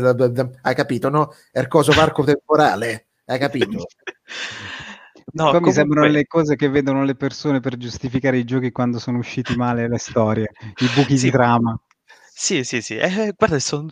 hai 0.62 0.74
capito, 0.74 1.08
no? 1.08 1.32
È 1.50 1.58
il 1.58 1.66
coso 1.66 1.92
varco 1.92 2.22
temporale, 2.22 3.08
hai 3.26 3.38
capito? 3.38 3.86
No, 5.32 5.44
comunque... 5.44 5.68
mi 5.68 5.72
sembrano 5.72 6.08
le 6.08 6.26
cose 6.26 6.56
che 6.56 6.68
vedono 6.68 7.04
le 7.04 7.14
persone 7.14 7.60
per 7.60 7.76
giustificare 7.76 8.38
i 8.38 8.44
giochi 8.44 8.72
quando 8.72 8.98
sono 8.98 9.18
usciti 9.18 9.54
male 9.54 9.88
le 9.88 9.98
storie, 9.98 10.50
i 10.76 10.86
buchi 10.92 11.16
sì, 11.16 11.26
di 11.26 11.30
trama. 11.30 11.80
Sì, 12.42 12.64
sì, 12.64 12.80
sì. 12.80 12.96
Eh, 12.96 13.34
guarda, 13.36 13.58
son... 13.58 13.90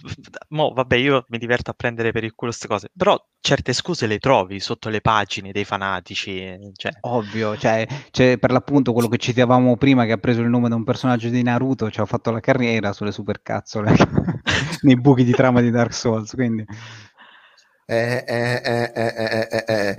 Mo, 0.49 0.73
vabbè, 0.73 0.97
io 0.97 1.27
mi 1.29 1.37
diverto 1.37 1.71
a 1.71 1.75
prendere 1.75 2.13
per 2.13 2.25
il 2.25 2.35
culo 2.35 2.51
queste 2.51 2.67
cose, 2.67 2.89
però 2.97 3.15
certe 3.41 3.75
scuse 3.75 4.07
le 4.07 4.19
trovi 4.19 4.59
sotto 4.59 4.89
le 4.89 5.03
pagine 5.03 5.53
dei 5.53 5.67
fanatici. 5.67 6.57
Cioè. 6.73 6.93
Ovvio, 7.03 7.59
cioè, 7.59 7.87
cioè, 8.11 8.39
per 8.39 8.51
l'appunto 8.51 8.95
quello 8.95 9.09
che 9.09 9.19
citavamo 9.19 9.77
prima, 9.77 10.07
che 10.07 10.13
ha 10.13 10.17
preso 10.17 10.41
il 10.41 10.49
nome 10.49 10.71
da 10.71 10.77
un 10.77 10.85
personaggio 10.85 11.29
di 11.29 11.43
Naruto, 11.43 11.91
ci 11.91 12.01
ha 12.01 12.07
fatto 12.07 12.31
la 12.31 12.41
carriera 12.41 12.95
sulle 12.95 13.13
supercazzole 13.13 13.93
nei 14.81 14.99
buchi 14.99 15.25
di 15.25 15.33
trama 15.33 15.61
di 15.61 15.71
Dark 15.71 15.93
Souls, 15.93 16.33
quindi... 16.33 16.65
Eh 17.91 18.23
eh 18.27 18.61
eh, 18.63 18.93
eh, 18.95 19.49
eh, 19.51 19.65
eh, 19.67 19.99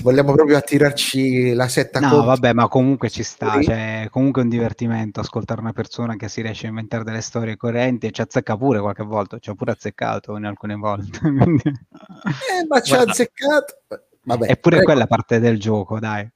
vogliamo 0.00 0.32
proprio 0.32 0.56
attirarci 0.56 1.52
la 1.52 1.68
setta 1.68 2.00
no 2.00 2.08
contro. 2.08 2.26
vabbè 2.28 2.54
ma 2.54 2.66
comunque 2.66 3.10
ci 3.10 3.22
sta 3.22 3.60
cioè, 3.60 4.08
comunque 4.10 4.40
è 4.40 4.44
un 4.44 4.50
divertimento 4.50 5.20
ascoltare 5.20 5.60
una 5.60 5.74
persona 5.74 6.16
che 6.16 6.28
si 6.28 6.40
riesce 6.40 6.64
a 6.64 6.70
inventare 6.70 7.04
delle 7.04 7.20
storie 7.20 7.58
coerenti 7.58 8.06
e 8.06 8.10
ci 8.10 8.22
azzecca 8.22 8.56
pure 8.56 8.80
qualche 8.80 9.02
volta 9.02 9.38
ci 9.38 9.50
ha 9.50 9.54
pure 9.54 9.72
azzeccato 9.72 10.34
in 10.38 10.46
alcune 10.46 10.76
volte 10.76 11.20
ma 12.68 12.80
ci 12.80 12.94
ha 12.94 13.00
azzeccato 13.00 13.82
vabbè, 14.22 14.50
eppure 14.50 14.76
prego. 14.76 14.84
quella 14.84 15.06
parte 15.06 15.38
del 15.38 15.60
gioco 15.60 15.98
dai 15.98 16.26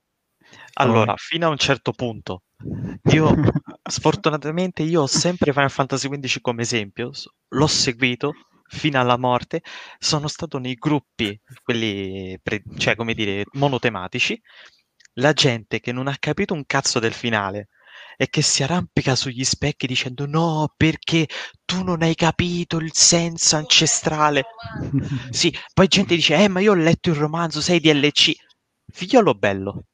allora, 0.75 1.15
fino 1.17 1.47
a 1.47 1.51
un 1.51 1.57
certo 1.57 1.93
punto, 1.93 2.43
io 3.11 3.35
sfortunatamente 3.83 4.83
io 4.83 5.03
ho 5.03 5.07
sempre 5.07 5.53
Final 5.53 5.71
Fantasy 5.71 6.09
XV 6.09 6.41
come 6.41 6.63
esempio, 6.63 7.11
l'ho 7.49 7.67
seguito, 7.67 8.33
fino 8.71 9.01
alla 9.01 9.17
morte, 9.19 9.63
sono 9.99 10.29
stato 10.29 10.59
nei 10.59 10.75
gruppi, 10.75 11.39
quelli, 11.63 12.39
pre- 12.43 12.63
cioè 12.77 12.95
come 12.95 13.15
dire, 13.15 13.45
monotematici, 13.53 14.41
la 15.15 15.33
gente 15.33 15.81
che 15.81 15.93
non 15.93 16.07
ha 16.07 16.17
capito 16.19 16.55
un 16.55 16.65
cazzo 16.67 16.99
del 17.01 17.13
finale 17.13 17.69
e 18.17 18.29
che 18.29 18.43
si 18.43 18.63
arrampica 18.63 19.17
sugli 19.17 19.45
specchi 19.45 19.87
dicendo 19.87 20.27
no, 20.27 20.73
perché 20.77 21.27
tu 21.65 21.83
non 21.83 22.03
hai 22.03 22.15
capito 22.15 22.77
il 22.79 22.93
senso 22.95 23.57
ancestrale. 23.57 24.45
sì, 25.31 25.53
poi 25.75 25.89
gente 25.89 26.15
dice, 26.15 26.37
eh, 26.37 26.49
ma 26.49 26.61
io 26.61 26.73
ho 26.73 26.75
letto 26.77 27.11
il 27.11 27.17
romanzo, 27.17 27.61
sei 27.61 27.81
DLC. 27.81 28.33
Figliolo 28.93 29.35
bello, 29.35 29.85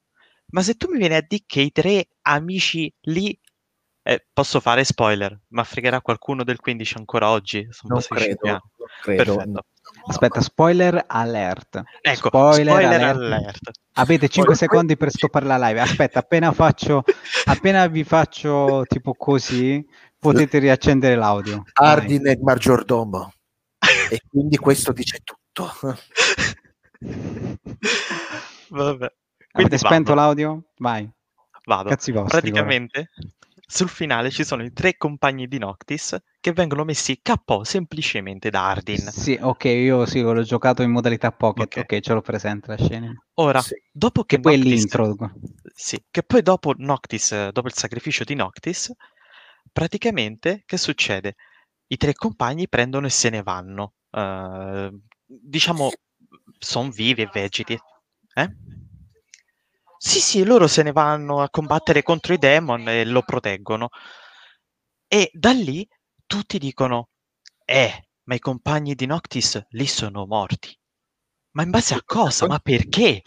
ma 0.51 0.63
se 0.63 0.75
tu 0.75 0.91
mi 0.91 0.99
vieni 0.99 1.15
a 1.15 1.25
dire 1.27 1.45
che 1.47 1.61
i 1.61 1.73
tre 1.73 2.09
amici 2.23 2.93
lì 3.03 3.39
eh, 4.09 4.25
posso 4.33 4.61
fare 4.61 4.85
spoiler, 4.85 5.37
ma 5.49 5.65
fregherà 5.65 6.01
qualcuno 6.01 6.45
del 6.45 6.61
15 6.61 6.99
ancora 6.99 7.29
oggi? 7.29 7.67
Sono 7.71 7.95
non 7.95 8.03
credo, 8.09 8.39
non 8.47 8.61
credo. 9.03 9.35
Perfetto. 9.35 9.65
Aspetta, 10.07 10.41
spoiler 10.41 11.05
alert. 11.09 11.83
Ecco, 12.01 12.29
spoiler, 12.29 12.73
spoiler 12.73 13.03
alert. 13.03 13.17
alert. 13.17 13.71
Avete 13.95 14.29
5 14.29 14.55
secondi 14.55 14.97
per 14.97 15.11
stoppare 15.11 15.47
la 15.47 15.59
live. 15.59 15.81
Aspetta, 15.81 16.21
appena 16.21 16.53
faccio, 16.53 17.03
appena 17.47 17.85
vi 17.89 18.05
faccio 18.05 18.85
tipo 18.87 19.13
così, 19.15 19.85
potete 20.17 20.61
riaccendere 20.61 21.17
l'audio. 21.17 21.65
Ardine 21.73 22.31
e 22.31 22.39
maggiordomo. 22.41 23.33
e 24.09 24.21
quindi 24.31 24.57
questo 24.57 24.93
dice 24.93 25.19
tutto. 25.25 25.73
Vabbè. 28.71 29.13
Quindi 29.51 29.75
Avete 29.75 29.79
spento 29.79 30.15
l'audio? 30.15 30.67
Vai. 30.77 31.11
Vado. 31.65 31.89
Cazzi 31.89 32.13
vostri, 32.13 32.39
Praticamente, 32.39 33.11
sul 33.69 33.89
finale 33.89 34.31
ci 34.31 34.45
sono 34.45 34.63
i 34.63 34.73
tre 34.73 34.97
compagni 34.97 35.49
di 35.49 35.59
Noctis 35.59 36.17
che 36.39 36.53
vengono 36.53 36.85
messi 36.85 37.21
KO 37.21 37.65
semplicemente 37.65 38.49
da 38.49 38.69
Ardin. 38.69 39.11
Sì, 39.11 39.37
ok, 39.41 39.65
io 39.65 40.07
sì, 40.07 40.21
l'ho 40.21 40.43
giocato 40.43 40.83
in 40.83 40.93
modalità 40.93 41.33
pocket, 41.33 41.73
ok, 41.75 41.83
okay 41.83 42.01
ce 42.01 42.13
l'ho 42.13 42.21
presente 42.21 42.69
la 42.69 42.77
scena. 42.77 43.13
Ora, 43.35 43.61
sì. 43.61 43.75
dopo 43.91 44.23
che, 44.23 44.37
che 44.37 44.41
poi 44.43 44.57
Noctis, 44.57 44.73
l'intro. 44.73 45.17
Sì, 45.75 46.01
che 46.11 46.23
poi 46.23 46.43
dopo 46.43 46.75
Noctis, 46.77 47.49
dopo 47.49 47.67
il 47.67 47.75
sacrificio 47.75 48.23
di 48.23 48.35
Noctis, 48.37 48.93
praticamente 49.73 50.63
che 50.65 50.77
succede? 50.77 51.35
I 51.89 51.97
tre 51.97 52.15
compagni 52.15 52.69
prendono 52.69 53.07
e 53.07 53.11
se 53.11 53.31
ne 53.31 53.43
vanno. 53.43 53.95
Uh, 54.11 54.97
diciamo, 55.27 55.91
sono 56.59 56.91
vivi 56.91 57.23
e 57.23 57.31
vegeti. 57.33 57.77
Eh? 58.35 58.57
Sì, 60.01 60.21
sì, 60.21 60.45
loro 60.45 60.67
se 60.67 60.83
ne 60.83 60.93
vanno 60.93 61.41
a 61.41 61.49
combattere 61.49 62.03
contro 62.03 62.35
i 62.35 62.39
demon 62.39 62.87
e 62.89 63.05
lo 63.07 63.23
proteggono. 63.23 63.89
E 65.09 65.31
da 65.33 65.53
lì 65.53 65.87
tutti 66.27 66.59
dicono, 66.59 67.11
eh, 67.65 68.09
ma 68.25 68.35
i 68.35 68.41
compagni 68.41 68.95
di 68.97 69.07
Noctis 69.07 69.65
lì 69.71 69.87
sono 69.87 70.27
morti. 70.27 70.77
Ma 71.57 71.63
in 71.63 71.71
base 71.71 71.95
a 71.95 72.03
cosa? 72.05 72.47
Ma 72.47 72.59
perché? 72.59 73.23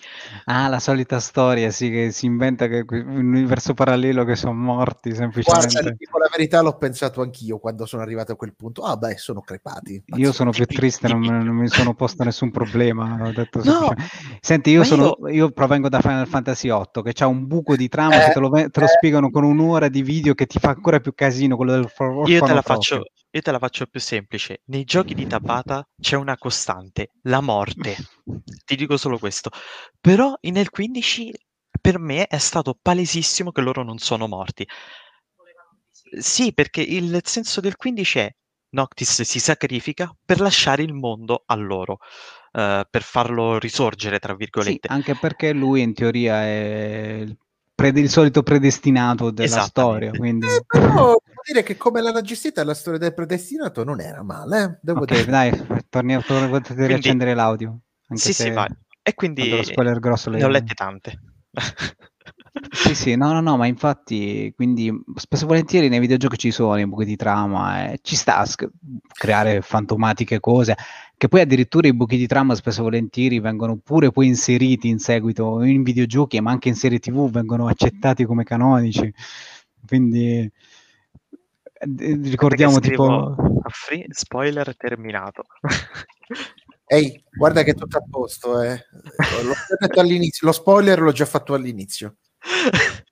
Ah, 0.46 0.68
la 0.68 0.78
solita 0.78 1.20
storia, 1.20 1.72
sì, 1.72 1.90
che 1.90 2.12
si 2.12 2.28
inventa 2.28 2.68
che 2.68 2.86
un 2.88 3.18
universo 3.26 3.74
parallelo 3.74 4.24
che 4.24 4.36
sono 4.36 4.54
morti 4.54 5.16
semplicemente. 5.16 5.72
Guarda, 5.72 5.96
dico 5.98 6.20
la 6.20 6.30
verità, 6.30 6.62
l'ho 6.62 6.78
pensato 6.78 7.24
anch'io 7.24 7.58
quando 7.58 7.88
sono 7.88 8.04
arrivato 8.04 8.34
a 8.34 8.36
quel 8.36 8.54
punto. 8.54 8.84
Ah, 8.84 8.98
beh, 8.98 9.18
sono 9.18 9.42
crepati. 9.42 10.04
Io 10.18 10.32
sono 10.32 10.52
più 10.52 10.68
triste, 10.68 11.08
non, 11.08 11.22
non 11.22 11.56
mi 11.56 11.70
sono 11.70 11.96
posto 11.96 12.24
nessun 12.24 12.52
problema. 12.52 13.18
Ho 13.20 13.32
detto 13.32 13.64
no, 13.64 13.92
Senti, 14.42 14.70
io, 14.70 14.84
sono, 14.84 15.18
io... 15.22 15.30
io, 15.30 15.50
provengo 15.50 15.90
da 15.90 16.00
Final 16.00 16.28
Fantasy 16.28 16.70
VIII, 16.70 17.02
che 17.04 17.14
c'ha 17.14 17.26
un 17.26 17.48
buco 17.48 17.76
di 17.76 17.90
trama, 17.90 18.28
eh, 18.28 18.32
te 18.32 18.40
lo, 18.40 18.52
te 18.52 18.70
lo 18.72 18.86
eh, 18.86 18.90
spiegano 18.90 19.32
con 19.32 19.44
un'ora 19.44 19.90
di 19.90 20.04
video 20.04 20.36
che 20.36 20.46
ti 20.46 20.60
fa 20.60 20.70
ancora 20.70 21.00
più 21.00 21.16
casino, 21.16 21.56
quello 21.56 21.72
del 21.72 21.92
Io 22.28 22.42
te 22.42 22.54
la 22.54 22.62
faccio, 22.62 23.06
io 23.32 23.42
te 23.42 23.52
la 23.52 23.60
faccio 23.60 23.86
più 23.86 24.00
semplice. 24.00 24.62
Nei 24.66 24.84
giochi 24.84 25.14
di 25.14 25.28
Tabata 25.28 25.88
c'è 26.00 26.16
una 26.16 26.38
costante, 26.38 27.12
la 27.24 27.42
morte. 27.42 27.96
Ti 28.66 28.76
dico 28.76 28.98
solo 28.98 29.20
questo. 29.20 29.52
Però 30.00 30.36
nel 30.42 30.70
15 30.70 31.32
per 31.80 32.00
me 32.00 32.26
è 32.26 32.38
stato 32.38 32.78
palesissimo 32.80 33.52
che 33.52 33.62
loro 33.62 33.84
non 33.84 34.00
sono 34.00 34.28
morti. 34.28 34.68
Sì, 36.20 36.54
perché 36.54 36.82
il 36.82 37.20
senso 37.24 37.62
del 37.62 37.76
15 37.76 38.20
è 38.20 38.36
Noctis 38.72 39.22
si 39.22 39.40
sacrifica 39.40 40.16
per 40.24 40.40
lasciare 40.40 40.84
il 40.84 40.94
mondo 40.94 41.44
a 41.46 41.56
loro, 41.56 41.94
uh, 42.54 42.82
per 42.90 43.02
farlo 43.02 43.58
risorgere, 43.60 44.20
tra 44.20 44.36
virgolette. 44.36 44.88
Sì, 44.88 44.94
anche 44.94 45.16
perché 45.16 45.54
lui 45.54 45.82
in 45.82 45.94
teoria 45.94 46.44
è 46.44 47.26
prede- 47.80 48.02
il 48.02 48.10
solito 48.10 48.44
predestinato 48.44 49.32
della 49.32 49.62
storia. 49.62 50.12
Quindi... 50.12 50.48
Eh, 50.48 50.64
però 50.68 51.16
dire 51.46 51.64
che 51.64 51.78
come 51.78 52.02
l'hanno 52.02 52.22
gestita 52.22 52.64
la 52.64 52.74
storia 52.74 53.00
del 53.00 53.14
predestinato 53.14 53.84
non 53.84 54.00
era 54.02 54.24
male. 54.24 54.64
Eh? 54.64 54.80
Devo 54.82 55.02
okay, 55.02 55.20
dire. 55.20 55.32
dai, 55.32 55.68
torni 55.90 56.14
a 56.14 56.22
quindi... 56.26 56.86
riaccendere 56.86 57.34
l'audio. 57.34 57.80
Sì, 58.14 58.34
sì, 58.34 58.50
vai. 58.52 58.70
E 59.02 59.14
quindi 59.14 59.50
lo 59.50 59.64
spoiler 59.64 60.00
grosso 60.00 60.30
le... 60.30 60.38
ne 60.38 60.44
ho 60.44 60.50
lette 60.50 60.74
tante. 60.74 61.20
sì, 62.72 62.94
sì, 62.96 63.16
no, 63.16 63.32
no, 63.34 63.42
no, 63.42 63.58
ma 63.58 63.66
infatti, 63.66 64.52
quindi 64.56 64.92
spesso 65.16 65.46
e 65.46 65.48
volentieri 65.48 65.90
nei 65.90 66.00
videogiochi 66.00 66.38
ci 66.38 66.52
sono 66.52 66.80
i 66.80 66.88
buchi 66.88 67.06
di 67.06 67.16
trama, 67.16 67.92
e 67.92 68.00
ci 68.02 68.16
sta 68.16 68.38
a 68.38 68.46
sc- 68.46 68.70
creare 69.14 69.62
fantomatiche 69.62 70.40
cose, 70.40 70.76
che 71.18 71.28
poi 71.28 71.42
addirittura 71.42 71.88
i 71.88 71.94
buchi 71.96 72.18
di 72.18 72.28
trama 72.28 72.56
spesso 72.56 72.82
e 72.82 72.84
volentieri 72.84 73.40
vengono 73.40 73.78
pure 73.78 74.12
poi 74.12 74.28
inseriti 74.28 74.90
in 74.90 75.00
seguito 75.00 75.62
in 75.64 75.84
videogiochi, 75.84 76.40
ma 76.42 76.52
anche 76.52 76.70
in 76.70 76.76
serie 76.76 77.00
tv 77.00 77.30
vengono 77.30 77.68
accettati 77.68 78.26
come 78.26 78.44
canonici, 78.44 79.12
quindi 79.88 80.52
ricordiamo 81.98 82.80
tipo... 82.80 83.36
Free, 83.70 84.06
spoiler 84.10 84.76
terminato. 84.76 85.44
Ehi, 86.92 87.24
guarda 87.30 87.62
che 87.62 87.72
è 87.72 87.76
tutto 87.76 87.98
a 87.98 88.04
posto, 88.10 88.62
eh. 88.62 88.84
l'ho 89.44 89.54
detto 89.80 90.00
all'inizio, 90.00 90.48
lo 90.48 90.54
spoiler 90.54 91.00
l'ho 91.00 91.12
già 91.12 91.26
fatto 91.26 91.54
all'inizio. 91.54 92.16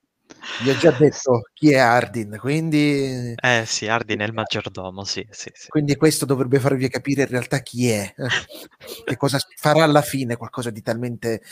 Vi 0.62 0.70
ho 0.70 0.76
già 0.76 0.90
detto 0.90 1.42
chi 1.54 1.70
è 1.70 1.78
Ardin, 1.78 2.36
quindi... 2.40 3.34
Eh 3.36 3.62
sì, 3.64 3.86
Ardin 3.86 4.18
è 4.18 4.24
il 4.24 4.32
maggiordomo, 4.32 5.04
sì, 5.04 5.24
sì, 5.30 5.50
sì. 5.54 5.68
Quindi 5.68 5.94
questo 5.94 6.24
dovrebbe 6.24 6.58
farvi 6.58 6.88
capire 6.88 7.22
in 7.22 7.28
realtà 7.28 7.60
chi 7.60 7.88
è, 7.88 8.12
che 9.04 9.16
cosa 9.16 9.38
farà 9.56 9.84
alla 9.84 10.02
fine, 10.02 10.36
qualcosa 10.36 10.70
di 10.70 10.82
talmente 10.82 11.42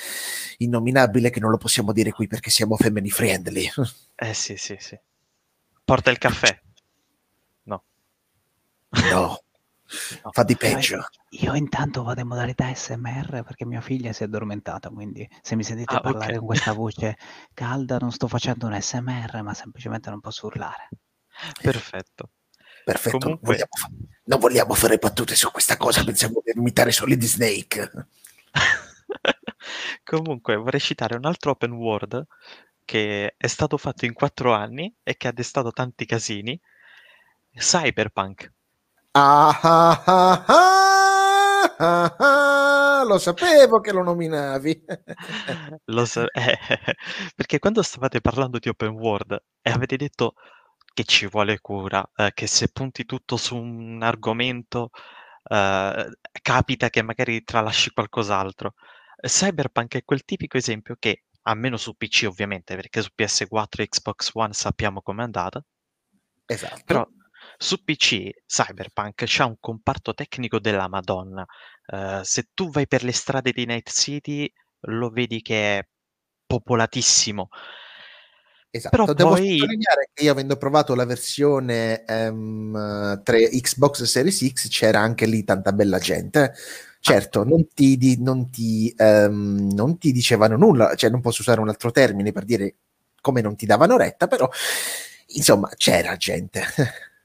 innominabile 0.59 1.31
che 1.31 1.39
non 1.39 1.51
lo 1.51 1.59
possiamo 1.59 1.93
dire 1.93 2.11
qui 2.11 2.27
perché 2.27 2.51
siamo 2.51 2.75
family 2.75 3.11
friendly. 3.11 3.71
Eh 4.17 4.35
sì, 4.35 4.57
sì, 4.57 4.77
sì. 4.81 4.99
Porta 5.85 6.11
il 6.11 6.19
caffè. 6.19 6.61
No. 9.11 9.41
No. 10.23 10.31
Fa 10.33 10.43
di 10.43 10.57
peggio. 10.57 10.97
Io, 11.31 11.51
io, 11.51 11.55
intanto 11.55 12.03
vado 12.03 12.21
in 12.21 12.27
modalità 12.27 12.75
SMR 12.75 13.45
perché 13.45 13.65
mia 13.65 13.81
figlia 13.81 14.13
si 14.13 14.23
è 14.23 14.27
addormentata, 14.27 14.91
quindi 14.91 15.29
se 15.43 15.55
mi 15.55 15.63
sentite 15.63 15.95
ah, 15.95 16.01
parlare 16.01 16.27
okay. 16.27 16.39
con 16.39 16.47
questa 16.47 16.73
voce 16.75 17.17
calda 17.55 17.97
non 17.99 18.11
sto 18.11 18.27
facendo 18.27 18.67
un 18.67 18.81
SMR, 18.81 19.43
ma 19.43 19.55
semplicemente 19.55 20.11
non 20.11 20.21
posso 20.21 20.47
urlare. 20.47 20.89
Perfetto. 21.61 22.31
Perfetto, 22.85 23.19
Comunque... 23.19 23.47
vogliamo 23.53 23.77
fa- 23.77 23.91
non 24.25 24.39
vogliamo 24.39 24.75
fare 24.75 24.97
battute 24.99 25.35
su 25.35 25.51
questa 25.51 25.77
cosa, 25.77 26.05
pensiamo 26.05 26.41
di 26.45 26.53
imitare 26.55 26.93
Solid 26.93 27.23
Snake. 27.23 28.09
Comunque 30.05 30.57
vorrei 30.57 30.81
citare 30.81 31.17
un 31.17 31.25
altro 31.25 31.53
open 31.53 31.73
world 31.73 32.27
che 32.85 33.35
è 33.37 33.47
stato 33.49 33.77
fatto 33.77 34.05
in 34.05 34.13
quattro 34.13 34.53
anni 34.53 34.95
e 35.03 35.17
che 35.17 35.29
ha 35.29 35.33
destato 35.33 35.73
tanti 35.73 36.07
casini, 36.07 36.61
Cyberpunk. 37.53 38.53
Ah, 39.19 39.59
ah, 39.63 40.45
ah, 41.79 42.17
ah, 42.19 43.05
lo 43.09 43.17
sapevo 43.17 43.81
che 43.81 43.91
lo 43.91 44.03
nominavi. 44.03 44.85
lo 45.87 46.05
so, 46.05 46.31
eh, 46.31 46.59
perché 47.35 47.59
quando 47.59 47.81
stavate 47.81 48.21
parlando 48.21 48.59
di 48.59 48.69
open 48.69 48.91
world 48.91 49.43
e 49.63 49.71
avete 49.71 49.97
detto 49.97 50.35
che 50.93 51.05
ci 51.05 51.27
vuole 51.29 51.61
cura, 51.61 52.07
eh, 52.15 52.33
che 52.35 52.47
se 52.47 52.69
punti 52.69 53.07
tutto 53.07 53.39
su 53.39 53.57
un 53.57 54.03
argomento 54.03 54.91
eh, 55.45 56.11
capita 56.43 56.91
che 56.91 57.03
magari 57.03 57.43
tralasci 57.43 57.93
qualcos'altro. 57.93 58.75
Cyberpunk 59.19 59.97
è 59.97 60.05
quel 60.05 60.25
tipico 60.25 60.59
esempio 60.59 60.97
che, 60.99 61.25
almeno 61.45 61.79
su 61.79 61.95
PC 61.95 62.27
ovviamente, 62.29 62.77
perché 62.77 63.01
su 63.01 63.09
PS4 63.17 63.81
e 63.81 63.89
Xbox 63.89 64.31
One 64.35 64.53
sappiamo 64.53 65.01
com'è 65.01 65.23
andata, 65.23 65.65
esatto. 66.45 66.83
però 66.85 67.07
su 67.59 67.83
PC 67.83 68.31
Cyberpunk 68.47 69.25
c'ha 69.27 69.47
un 69.47 69.57
comparto 69.61 70.15
tecnico 70.15 70.59
della 70.59 70.89
Madonna. 70.89 71.45
Uh, 71.87 72.23
se 72.23 72.49
tu 72.53 72.71
vai 72.71 72.87
per 72.87 73.05
le 73.05 73.13
strade 73.13 73.53
di 73.53 73.65
Night 73.65 73.91
City 73.91 74.51
lo 74.81 75.11
vedi 75.11 75.41
che 75.43 75.79
è 75.79 75.87
popolatissimo. 76.47 77.49
Esatto, 78.71 78.97
Però 78.97 79.13
devo 79.15 79.31
poi... 79.31 79.59
sottolineare 79.59 80.11
che 80.13 80.25
io 80.25 80.33
avendo 80.33 80.57
provato 80.57 80.95
la 80.95 81.07
versione 81.07 82.05
um, 82.07 83.21
3 83.23 83.49
Xbox 83.49 84.03
Series 84.03 84.53
X 84.53 84.69
c'era 84.69 85.01
anche 85.01 85.27
lì 85.27 85.45
tanta 85.45 85.73
bella 85.73 85.99
gente. 85.99 86.55
Certo, 87.01 87.45
non 87.45 87.69
ti, 87.69 87.97
di, 87.97 88.21
non, 88.21 88.51
ti, 88.51 88.93
um, 88.99 89.71
non 89.73 89.97
ti 89.97 90.13
dicevano 90.13 90.57
nulla, 90.57 90.95
cioè 90.97 91.09
non 91.09 91.21
posso 91.21 91.43
usare 91.43 91.61
un 91.61 91.69
altro 91.69 91.91
termine 91.91 92.33
per 92.33 92.45
dire 92.45 92.75
come 93.21 93.41
non 93.41 93.57
ti 93.57 93.65
davano 93.65 93.97
retta, 93.97 94.27
però 94.27 94.49
insomma 95.29 95.71
c'era 95.77 96.17
gente. 96.17 96.63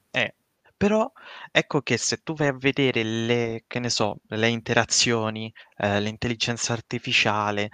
Però 0.82 1.12
ecco 1.52 1.82
che 1.82 1.96
se 1.98 2.24
tu 2.24 2.34
vai 2.34 2.48
a 2.48 2.56
vedere 2.58 3.04
le, 3.04 3.66
che 3.68 3.80
ne 3.80 3.92
so, 3.92 4.18
le 4.30 4.48
interazioni, 4.48 5.54
eh, 5.78 6.02
l'intelligenza 6.02 6.74
artificiale 6.74 7.70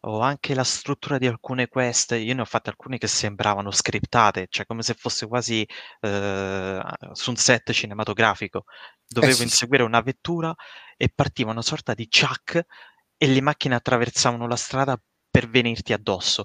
o 0.00 0.20
anche 0.20 0.54
la 0.54 0.62
struttura 0.62 1.16
di 1.16 1.26
alcune 1.26 1.68
quest, 1.68 2.12
io 2.12 2.34
ne 2.34 2.42
ho 2.42 2.44
fatte 2.44 2.68
alcune 2.68 2.98
che 2.98 3.06
sembravano 3.06 3.70
scriptate, 3.70 4.46
cioè 4.50 4.66
come 4.66 4.82
se 4.82 4.92
fosse 4.92 5.26
quasi 5.26 5.66
eh, 6.00 6.82
su 7.12 7.30
un 7.30 7.36
set 7.36 7.72
cinematografico. 7.72 8.64
Dovevo 9.06 9.32
eh 9.32 9.36
sì, 9.36 9.42
inseguire 9.44 9.82
una 9.82 10.02
vettura 10.02 10.54
e 10.98 11.08
partiva 11.08 11.52
una 11.52 11.62
sorta 11.62 11.94
di 11.94 12.08
chuck 12.10 12.62
e 13.16 13.26
le 13.26 13.40
macchine 13.40 13.74
attraversavano 13.74 14.46
la 14.46 14.56
strada 14.56 15.00
per 15.30 15.48
venirti 15.48 15.94
addosso. 15.94 16.44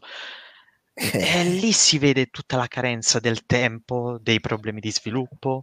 E 0.94 1.44
lì 1.44 1.74
si 1.74 1.98
vede 2.00 2.28
tutta 2.28 2.56
la 2.56 2.68
carenza 2.68 3.20
del 3.20 3.46
tempo, 3.46 4.18
dei 4.22 4.40
problemi 4.40 4.80
di 4.80 4.92
sviluppo, 4.94 5.62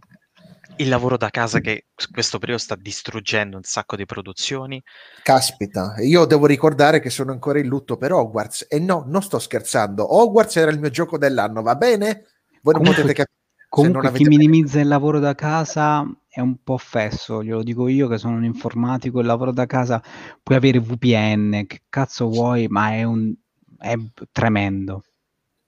il 0.77 0.89
lavoro 0.89 1.17
da 1.17 1.29
casa 1.29 1.59
che 1.59 1.87
questo 2.11 2.39
periodo 2.39 2.61
sta 2.61 2.75
distruggendo 2.75 3.57
un 3.57 3.63
sacco 3.63 3.95
di 3.95 4.05
produzioni. 4.05 4.81
Caspita, 5.21 5.95
io 5.99 6.25
devo 6.25 6.45
ricordare 6.45 6.99
che 6.99 7.09
sono 7.09 7.31
ancora 7.31 7.59
in 7.59 7.67
lutto 7.67 7.97
per 7.97 8.11
Hogwarts 8.11 8.67
e 8.69 8.79
no, 8.79 9.03
non 9.07 9.21
sto 9.21 9.39
scherzando. 9.39 10.15
Hogwarts 10.15 10.55
era 10.57 10.71
il 10.71 10.79
mio 10.79 10.89
gioco 10.89 11.17
dell'anno, 11.17 11.61
va 11.61 11.75
bene? 11.75 12.25
Voi 12.61 12.73
non 12.75 12.83
potete 12.83 13.13
capire. 13.13 13.41
Comunque 13.73 14.11
chi 14.11 14.25
minimizza 14.25 14.79
il 14.79 14.87
lavoro 14.87 15.17
da 15.17 15.33
casa 15.33 16.05
è 16.27 16.39
un 16.39 16.57
po' 16.63 16.77
fesso, 16.77 17.43
glielo 17.43 17.63
dico 17.63 17.87
io 17.87 18.07
che 18.07 18.19
sono 18.19 18.35
un 18.35 18.43
informatico, 18.43 19.19
il 19.19 19.25
lavoro 19.25 19.51
da 19.51 19.65
casa 19.65 20.01
puoi 20.43 20.57
avere 20.57 20.79
VPN, 20.79 21.65
che 21.65 21.81
cazzo 21.89 22.27
vuoi, 22.27 22.67
ma 22.67 22.91
è, 22.91 23.01
un, 23.01 23.33
è 23.79 23.95
tremendo. 24.31 25.03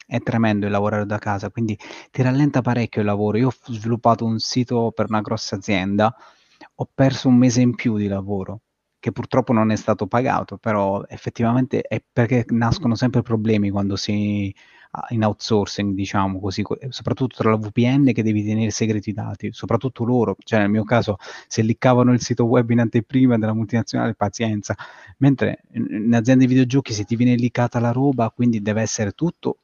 È 0.06 0.20
tremendo 0.20 0.66
il 0.66 0.72
lavorare 0.72 1.06
da 1.06 1.18
casa, 1.18 1.50
quindi 1.50 1.78
ti 2.12 2.22
rallenta 2.22 2.62
parecchio 2.62 3.02
il 3.02 3.08
lavoro. 3.08 3.38
Io 3.38 3.48
ho 3.48 3.54
sviluppato 3.74 4.26
un 4.26 4.40
sito 4.40 4.92
per 4.92 5.08
una 5.10 5.22
grossa 5.22 5.56
azienda, 5.56 6.16
ho 6.76 6.90
perso 6.94 7.28
un 7.28 7.36
mese 7.38 7.62
in 7.62 7.76
più 7.76 7.98
di 7.98 8.08
lavoro, 8.08 8.62
che 9.00 9.12
purtroppo 9.12 9.54
non 9.54 9.72
è 9.72 9.76
stato 9.76 10.08
pagato, 10.08 10.58
però 10.58 11.04
effettivamente 11.08 11.82
è 11.82 12.04
perché 12.12 12.46
nascono 12.50 12.96
sempre 12.96 13.22
problemi 13.22 13.70
quando 13.70 13.96
si 13.96 14.54
in 15.10 15.24
outsourcing, 15.26 15.94
diciamo 15.94 16.40
così, 16.40 16.64
soprattutto 16.90 17.36
tra 17.36 17.50
la 17.50 17.58
VPN 17.58 18.14
che 18.14 18.24
devi 18.24 18.46
tenere 18.46 18.70
segreti 18.72 19.10
i 19.10 19.14
dati, 19.14 19.50
soprattutto 19.52 20.06
loro, 20.06 20.38
cioè 20.40 20.60
nel 20.60 20.70
mio 20.70 20.84
caso 20.84 21.18
se 21.48 21.62
liccavano 21.64 22.14
il 22.14 22.22
sito 22.22 22.46
web 22.46 22.70
in 22.70 22.80
anteprima 22.80 23.38
della 23.38 23.54
multinazionale, 23.54 24.16
pazienza, 24.16 24.76
mentre 25.18 25.64
in 25.74 26.14
aziende 26.14 26.46
di 26.46 26.54
videogiochi 26.54 26.94
se 26.94 27.04
ti 27.04 27.16
viene 27.18 27.36
liccata 27.36 27.80
la 27.80 27.92
roba, 27.92 28.30
quindi 28.30 28.62
deve 28.62 28.82
essere 28.82 29.12
tutto 29.12 29.60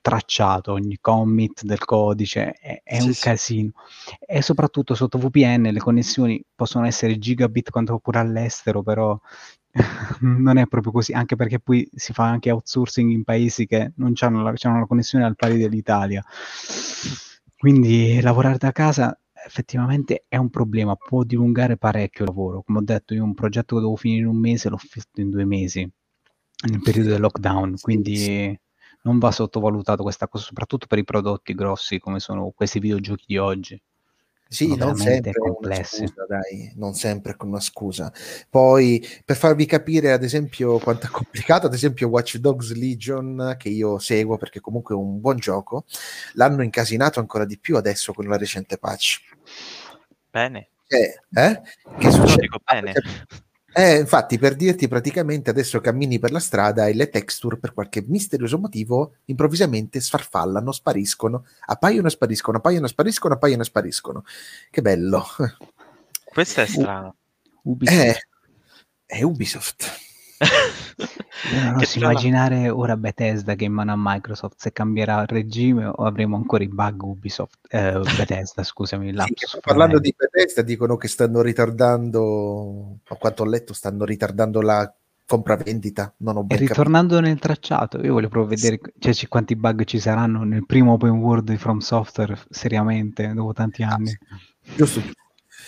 tracciato, 0.00 0.72
ogni 0.72 0.98
commit 1.00 1.62
del 1.62 1.84
codice, 1.84 2.52
è, 2.52 2.80
è 2.82 3.00
sì, 3.00 3.06
un 3.06 3.12
sì. 3.12 3.22
casino. 3.22 3.70
E 4.18 4.42
soprattutto 4.42 4.94
sotto 4.94 5.18
VPN 5.18 5.70
le 5.72 5.78
connessioni 5.78 6.42
possono 6.54 6.86
essere 6.86 7.18
gigabit 7.18 7.70
quanto 7.70 7.98
pure 7.98 8.18
all'estero, 8.18 8.82
però 8.82 9.18
non 10.20 10.56
è 10.56 10.66
proprio 10.66 10.92
così, 10.92 11.12
anche 11.12 11.36
perché 11.36 11.60
poi 11.60 11.88
si 11.94 12.12
fa 12.12 12.24
anche 12.24 12.50
outsourcing 12.50 13.10
in 13.10 13.24
paesi 13.24 13.66
che 13.66 13.92
non 13.96 14.12
hanno 14.20 14.42
la, 14.42 14.52
la 14.52 14.86
connessione 14.86 15.24
al 15.24 15.36
pari 15.36 15.58
dell'Italia. 15.58 16.24
Quindi 17.56 18.20
lavorare 18.20 18.56
da 18.58 18.72
casa 18.72 19.16
effettivamente 19.46 20.24
è 20.28 20.36
un 20.36 20.50
problema, 20.50 20.96
può 20.96 21.24
dilungare 21.24 21.76
parecchio 21.76 22.24
il 22.24 22.30
lavoro. 22.30 22.62
Come 22.62 22.78
ho 22.78 22.82
detto, 22.82 23.14
io 23.14 23.24
un 23.24 23.34
progetto 23.34 23.76
che 23.76 23.82
devo 23.82 23.96
finire 23.96 24.22
in 24.22 24.28
un 24.28 24.38
mese 24.38 24.68
l'ho 24.68 24.76
fatto 24.76 25.20
in 25.20 25.30
due 25.30 25.44
mesi, 25.44 25.88
nel 26.68 26.80
periodo 26.82 27.10
del 27.10 27.20
lockdown, 27.20 27.76
quindi. 27.80 28.58
Non 29.02 29.18
va 29.18 29.30
sottovalutato 29.30 30.02
questa 30.02 30.28
cosa, 30.28 30.44
soprattutto 30.44 30.86
per 30.86 30.98
i 30.98 31.04
prodotti 31.04 31.54
grossi 31.54 31.98
come 31.98 32.20
sono 32.20 32.50
questi 32.50 32.78
videogiochi 32.78 33.24
di 33.26 33.38
oggi. 33.38 33.82
Sì, 34.52 34.74
non 34.74 34.96
sempre 34.96 35.30
complessi. 35.30 36.08
Scusa, 36.08 36.26
dai, 36.26 36.72
non 36.74 36.92
sempre 36.94 37.36
con 37.36 37.50
una 37.50 37.60
scusa. 37.60 38.12
Poi, 38.48 39.00
per 39.24 39.36
farvi 39.36 39.64
capire, 39.64 40.10
ad 40.10 40.24
esempio, 40.24 40.80
quanto 40.80 41.06
è 41.06 41.08
complicato, 41.08 41.66
ad 41.66 41.72
esempio, 41.72 42.08
Watch 42.08 42.38
Dogs 42.38 42.74
Legion, 42.74 43.54
che 43.56 43.68
io 43.68 44.00
seguo 44.00 44.38
perché 44.38 44.58
comunque 44.58 44.96
è 44.96 44.98
un 44.98 45.20
buon 45.20 45.36
gioco, 45.36 45.84
l'hanno 46.32 46.64
incasinato 46.64 47.20
ancora 47.20 47.44
di 47.44 47.58
più 47.58 47.76
adesso 47.76 48.12
con 48.12 48.26
la 48.26 48.36
recente 48.36 48.76
patch. 48.76 49.20
Bene. 50.28 50.70
Eh, 50.88 51.20
eh? 51.32 51.60
Che 51.96 52.10
succede? 52.10 52.40
Dico 52.40 52.58
bene. 52.64 52.92
Eh, 53.72 53.98
infatti, 53.98 54.38
per 54.38 54.56
dirti, 54.56 54.88
praticamente 54.88 55.50
adesso 55.50 55.80
cammini 55.80 56.18
per 56.18 56.32
la 56.32 56.40
strada 56.40 56.86
e 56.86 56.94
le 56.94 57.08
texture, 57.08 57.56
per 57.56 57.72
qualche 57.72 58.02
misterioso 58.06 58.58
motivo, 58.58 59.14
improvvisamente 59.26 60.00
sfarfallano, 60.00 60.72
spariscono, 60.72 61.46
appaiono 61.66 62.08
e 62.08 62.10
spariscono, 62.10 62.56
appaiono 62.58 62.86
e 62.86 62.88
spariscono, 62.88 63.34
appaiono 63.34 63.62
e 63.62 63.64
spariscono. 63.64 64.24
Che 64.70 64.82
bello. 64.82 65.24
Questo 66.24 66.60
è 66.62 66.66
strano. 66.66 67.14
Ubisoft. 67.62 68.00
Eh, 68.00 68.20
è 69.06 69.22
Ubisoft. 69.22 70.09
Io 70.40 71.62
non 71.62 71.74
oso 71.80 71.98
immaginare 71.98 72.70
ora 72.70 72.96
Bethesda 72.96 73.54
che 73.54 73.64
in 73.64 73.72
mano 73.72 73.92
a 73.92 73.96
Microsoft 73.98 74.54
se 74.58 74.72
cambierà 74.72 75.20
il 75.20 75.26
regime 75.26 75.84
o 75.84 76.04
avremo 76.04 76.36
ancora 76.36 76.64
i 76.64 76.68
bug 76.68 77.02
Ubisoft 77.02 77.58
eh, 77.68 78.00
Bethesda 78.16 78.62
scusami 78.62 79.12
sì, 79.12 79.58
parlando 79.60 79.98
di 79.98 80.14
Bethesda 80.16 80.62
dicono 80.62 80.96
che 80.96 81.08
stanno 81.08 81.42
ritardando 81.42 82.98
a 83.08 83.14
quanto 83.16 83.42
ho 83.42 83.46
letto 83.46 83.74
stanno 83.74 84.04
ritardando 84.04 84.62
la 84.62 84.90
compravendita 85.26 86.14
non 86.18 86.38
ho 86.38 86.42
ben 86.42 86.56
e 86.56 86.60
ritornando 86.60 87.16
capito. 87.16 87.28
nel 87.28 87.38
tracciato 87.38 87.98
io 88.00 88.14
voglio 88.14 88.28
proprio 88.28 88.56
vedere 88.56 88.80
cioè, 88.98 89.28
quanti 89.28 89.56
bug 89.56 89.84
ci 89.84 90.00
saranno 90.00 90.42
nel 90.44 90.64
primo 90.64 90.92
open 90.92 91.18
world 91.18 91.50
di 91.50 91.58
From 91.58 91.78
Software 91.78 92.38
seriamente 92.48 93.30
dopo 93.34 93.52
tanti 93.52 93.82
anni. 93.82 94.16
giusto 94.74 95.02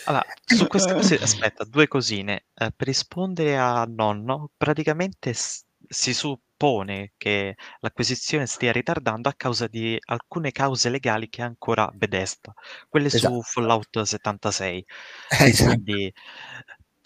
allora, 0.05 0.24
su 0.44 0.66
queste 0.66 0.94
cose, 0.94 1.16
aspetta, 1.18 1.64
due 1.64 1.88
cosine. 1.88 2.46
Eh, 2.55 2.72
per 2.74 2.86
rispondere 2.86 3.57
a 3.59 3.84
nonno, 3.84 4.50
praticamente 4.57 5.32
s- 5.32 5.64
si 5.88 6.14
suppone 6.14 7.12
che 7.16 7.57
l'acquisizione 7.80 8.46
stia 8.46 8.72
ritardando 8.72 9.28
a 9.28 9.34
causa 9.34 9.66
di 9.66 9.96
alcune 10.07 10.53
cause 10.53 10.88
legali 10.90 11.28
che 11.28 11.42
ha 11.42 11.46
ancora 11.46 11.88
Bethesda, 11.92 12.53
quelle 12.88 13.07
esatto. 13.09 13.34
su 13.34 13.42
Fallout 13.42 14.03
76. 14.03 14.84
Eh, 15.28 15.44
esatto. 15.48 15.74
Quindi 15.82 16.12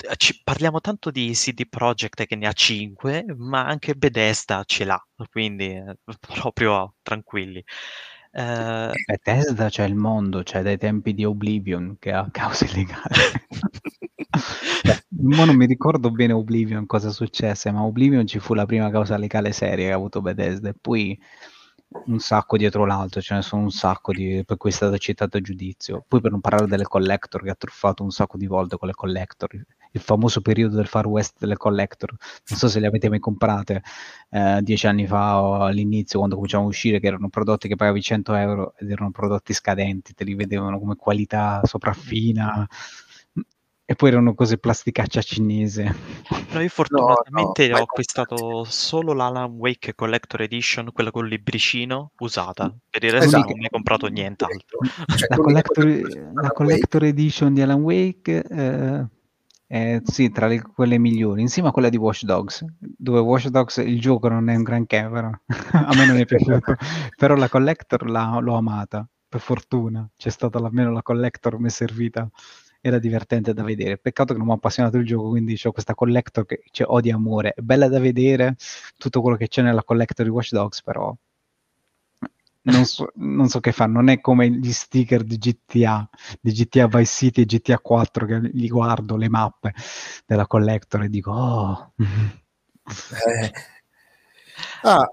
eh, 0.09 0.17
ci- 0.17 0.41
parliamo 0.43 0.81
tanto 0.81 1.11
di 1.11 1.33
CD 1.33 1.67
Projekt 1.69 2.27
che 2.27 2.37
ne 2.37 2.47
ha 2.47 2.53
5, 2.53 3.25
ma 3.37 3.65
anche 3.67 3.95
Bethesda 3.95 4.63
ce 4.65 4.85
l'ha, 4.85 5.01
quindi 5.31 5.75
eh, 5.75 5.97
proprio 6.21 6.95
tranquilli. 7.03 7.63
Eh, 8.33 8.91
Bethesda 9.07 9.69
c'è 9.69 9.85
il 9.85 9.95
mondo, 9.95 10.43
c'è 10.43 10.63
dai 10.63 10.79
tempi 10.79 11.15
di 11.15 11.25
Oblivion 11.25 11.97
che 11.99 12.13
ha 12.13 12.29
cause 12.31 12.67
legali. 12.75 13.21
Ma 15.19 15.45
non 15.45 15.57
mi 15.57 15.67
ricordo 15.67 16.11
bene 16.11 16.33
Oblivion 16.33 16.87
cosa 16.87 17.11
successe, 17.11 17.71
ma 17.71 17.83
Oblivion 17.83 18.27
ci 18.27 18.39
fu 18.39 18.55
la 18.55 18.67
prima 18.67 18.91
causa 18.91 19.17
legale 19.17 19.53
seria 19.53 19.87
che 19.87 19.93
ha 19.93 19.97
avuto 19.97 20.21
Bethesda 20.21 20.69
e 20.69 20.75
poi 20.79 21.19
un 22.07 22.19
sacco 22.19 22.57
dietro 22.57 22.85
l'altro, 22.85 23.21
ce 23.21 23.35
ne 23.35 23.43
sono 23.43 23.63
un 23.63 23.71
sacco 23.71 24.13
di, 24.13 24.43
per 24.45 24.57
cui 24.57 24.71
è 24.71 24.73
stato 24.73 24.99
citato 24.99 25.37
a 25.37 25.41
giudizio. 25.41 26.05
Poi 26.07 26.21
per 26.21 26.31
non 26.31 26.41
parlare 26.41 26.67
delle 26.67 26.85
collector 26.85 27.43
che 27.43 27.51
ha 27.51 27.55
truffato 27.55 28.03
un 28.03 28.11
sacco 28.11 28.37
di 28.37 28.47
volte 28.47 28.77
con 28.77 28.89
le 28.89 28.95
collector, 28.95 29.51
il 29.93 30.01
famoso 30.01 30.41
periodo 30.41 30.77
del 30.77 30.87
far 30.87 31.07
west 31.07 31.37
delle 31.39 31.57
collector, 31.57 32.15
non 32.49 32.59
so 32.59 32.69
se 32.69 32.81
le 32.81 32.87
avete 32.87 33.09
mai 33.09 33.19
comprate 33.19 33.83
eh, 34.31 34.61
dieci 34.63 34.87
anni 34.87 35.07
fa 35.07 35.41
o 35.43 35.65
all'inizio 35.65 36.19
quando 36.19 36.37
cominciavano 36.37 36.69
a 36.69 36.73
uscire 36.73 37.01
che 37.01 37.07
erano 37.07 37.29
prodotti 37.29 37.69
che 37.69 37.77
pagavi 37.77 38.03
100 38.03 38.35
euro 38.35 38.75
ed 38.77 38.91
erano 38.91 39.11
prodotti 39.11 39.53
scadenti, 39.53 40.15
te 40.15 40.25
li 40.25 40.35
vedevano 40.35 40.79
come 40.79 40.97
qualità 40.97 41.61
sopraffina 41.65 42.67
e 43.89 43.95
poi 43.95 44.09
erano 44.09 44.35
cose 44.35 44.59
plasticaccia 44.59 45.23
cinese. 45.23 45.95
No, 46.51 46.61
io 46.61 46.69
fortunatamente 46.69 47.69
no, 47.69 47.75
no, 47.75 47.81
ho 47.81 47.83
acquistato 47.85 48.65
solo 48.65 49.13
l'Alan 49.13 49.53
Wake 49.53 49.95
Collector 49.95 50.43
Edition, 50.43 50.91
quella 50.93 51.13
con 51.13 51.25
il 51.25 51.31
libricino, 51.31 52.11
usata. 52.19 52.75
Per 52.91 53.05
il 53.05 53.13
resto 53.13 53.27
esatto. 53.29 53.47
non 53.47 53.59
mi 53.59 53.67
ho 53.67 53.71
comprato 53.71 54.09
nient'altro. 54.09 54.81
Cioè, 55.17 55.29
la, 55.29 55.37
collector, 55.39 56.33
la 56.35 56.51
collector, 56.51 57.05
Edition 57.05 57.55
di 57.55 57.63
Alan 57.63 57.81
Wake 57.81 58.43
eh, 58.43 59.07
è 59.67 60.01
sì, 60.05 60.31
tra 60.31 60.47
le, 60.47 60.63
quelle 60.63 60.99
migliori, 60.99 61.41
insieme 61.43 61.69
a 61.69 61.73
quella 61.73 61.89
di 61.89 61.97
Watch 61.97 62.25
Dogs, 62.25 62.65
dove 62.79 63.21
Watch 63.21 63.49
Dogs 63.49 63.79
il 63.79 64.01
gioco 64.01 64.29
non 64.29 64.49
è 64.49 64.55
un 64.55 64.63
granché, 64.63 65.09
però 65.11 65.31
a 65.73 65.95
me 65.95 66.07
non 66.07 66.17
è 66.17 66.25
piaciuto. 66.25 66.77
però 67.17 67.35
la 67.35 67.49
collector 67.49 68.09
la, 68.09 68.39
l'ho 68.41 68.55
amata, 68.55 69.09
per 69.29 69.41
fortuna. 69.41 70.09
C'è 70.17 70.31
stata 70.31 70.59
almeno 70.59 70.93
la 70.93 71.03
collector 71.03 71.59
mi 71.59 71.67
è 71.67 71.71
servita 71.71 72.29
era 72.81 72.99
divertente 72.99 73.53
da 73.53 73.63
vedere. 73.65 73.99
Peccato 73.99 74.33
che 74.33 74.39
non 74.39 74.47
mi 74.47 74.53
ha 74.53 74.57
appassionato 74.57 74.97
il 74.99 75.07
gioco, 75.07 75.31
quindi 75.31 75.59
ho 75.65 75.73
questa 75.73 75.95
collector 75.95 76.47
che 76.47 76.63
c'è 76.71 76.85
odio 76.87 77.13
e 77.13 77.15
amore. 77.15 77.53
È 77.55 77.61
bella 77.61 77.89
da 77.89 77.99
vedere 77.99 78.57
tutto 78.97 79.21
quello 79.21 79.37
che 79.37 79.49
c'è 79.49 79.63
nella 79.63 79.83
collector 79.83 80.25
di 80.25 80.31
Watch 80.33 80.53
Dogs, 80.53 80.83
però 80.83 81.15
non 82.73 82.85
so, 82.85 83.11
non 83.17 83.49
so, 83.49 83.61
che 83.61 83.73
fa, 83.73 83.87
non 83.87 84.09
è 84.09 84.21
come 84.21 84.51
gli 84.51 84.73
sticker 84.73 85.23
di 85.23 85.39
GTA, 85.39 86.09
di 86.41 86.53
GTA 86.53 86.87
Vice 86.87 87.05
City 87.05 87.43
e 87.43 87.45
GTA 87.45 87.79
4 87.79 88.27
che 88.27 88.39
li 88.53 88.69
guardo 88.69 89.17
le 89.17 89.29
mappe 89.29 89.75
della 90.27 90.47
collector 90.47 91.03
e 91.03 91.09
dico 91.09 91.31
oh. 91.33 91.93
Eh. 93.41 93.53
Ah, 94.83 95.09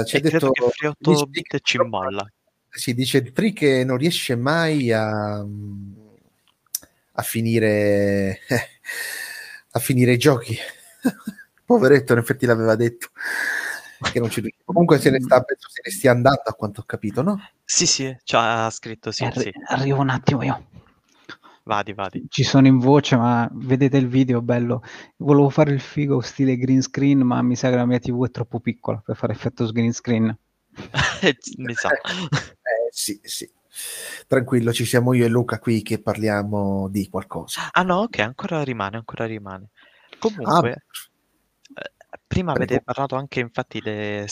uh, 0.00 0.04
ci 0.04 0.16
ha 0.16 0.20
detto 0.20 0.50
che 0.50 0.68
Friotto 0.70 1.26
Bit 1.26 1.60
ci 1.62 1.78
molla. 1.78 2.26
Si 2.68 2.94
dice 2.94 3.32
Free 3.34 3.52
che 3.52 3.82
non 3.84 3.96
riesce 3.96 4.36
mai 4.36 4.92
a 4.92 5.44
a 7.18 7.22
finire, 7.22 8.40
a 9.72 9.78
finire 9.78 10.12
i 10.12 10.18
giochi. 10.18 10.56
Poveretto, 11.64 12.12
in 12.12 12.18
effetti 12.20 12.46
l'aveva 12.46 12.76
detto. 12.76 13.10
Che 14.00 14.20
non 14.20 14.30
ci... 14.30 14.42
Comunque 14.64 14.98
se 14.98 15.10
ne 15.10 15.20
sta, 15.20 15.42
penso 15.42 15.68
se 15.68 15.80
ne 15.84 15.90
stia 15.90 16.10
andando 16.12 16.42
a 16.44 16.52
quanto 16.52 16.80
ho 16.80 16.84
capito, 16.84 17.22
no? 17.22 17.40
Sì, 17.64 17.86
sì, 17.86 18.16
ci 18.22 18.36
ha 18.36 18.70
scritto 18.70 19.10
sì, 19.10 19.24
Arri- 19.24 19.42
sì. 19.42 19.52
Arrivo 19.66 20.00
un 20.00 20.10
attimo 20.10 20.42
io. 20.42 20.66
Vadi, 21.64 21.92
vadi. 21.92 22.24
Ci 22.30 22.44
sono 22.44 22.66
in 22.66 22.78
voce, 22.78 23.16
ma 23.16 23.46
vedete 23.52 23.98
il 23.98 24.08
video, 24.08 24.40
bello. 24.40 24.82
Volevo 25.16 25.50
fare 25.50 25.72
il 25.72 25.80
figo 25.80 26.20
stile 26.20 26.56
green 26.56 26.80
screen, 26.80 27.20
ma 27.20 27.42
mi 27.42 27.56
sa 27.56 27.68
che 27.68 27.76
la 27.76 27.84
mia 27.84 27.98
TV 27.98 28.26
è 28.26 28.30
troppo 28.30 28.58
piccola 28.58 29.02
per 29.04 29.16
fare 29.16 29.34
effetto 29.34 29.70
green 29.70 29.92
screen. 29.92 30.34
mi 31.58 31.74
sa. 31.74 31.90
Eh, 31.90 32.88
sì, 32.90 33.20
sì. 33.22 33.50
Tranquillo, 34.26 34.72
ci 34.72 34.86
siamo 34.86 35.12
io 35.12 35.26
e 35.26 35.28
Luca 35.28 35.58
qui 35.58 35.82
che 35.82 36.00
parliamo 36.00 36.88
di 36.88 37.06
qualcosa. 37.10 37.68
Ah 37.70 37.82
no, 37.82 37.96
ok, 37.98 38.18
ancora 38.20 38.62
rimane, 38.62 38.96
ancora 38.96 39.26
rimane. 39.26 39.68
Comunque, 40.18 40.72
ah, 40.72 40.98
eh, 42.10 42.18
prima 42.26 42.52
prego. 42.52 42.72
avete 42.72 42.84
parlato 42.84 43.16
anche 43.16 43.40
infatti 43.40 43.80
de, 43.80 44.26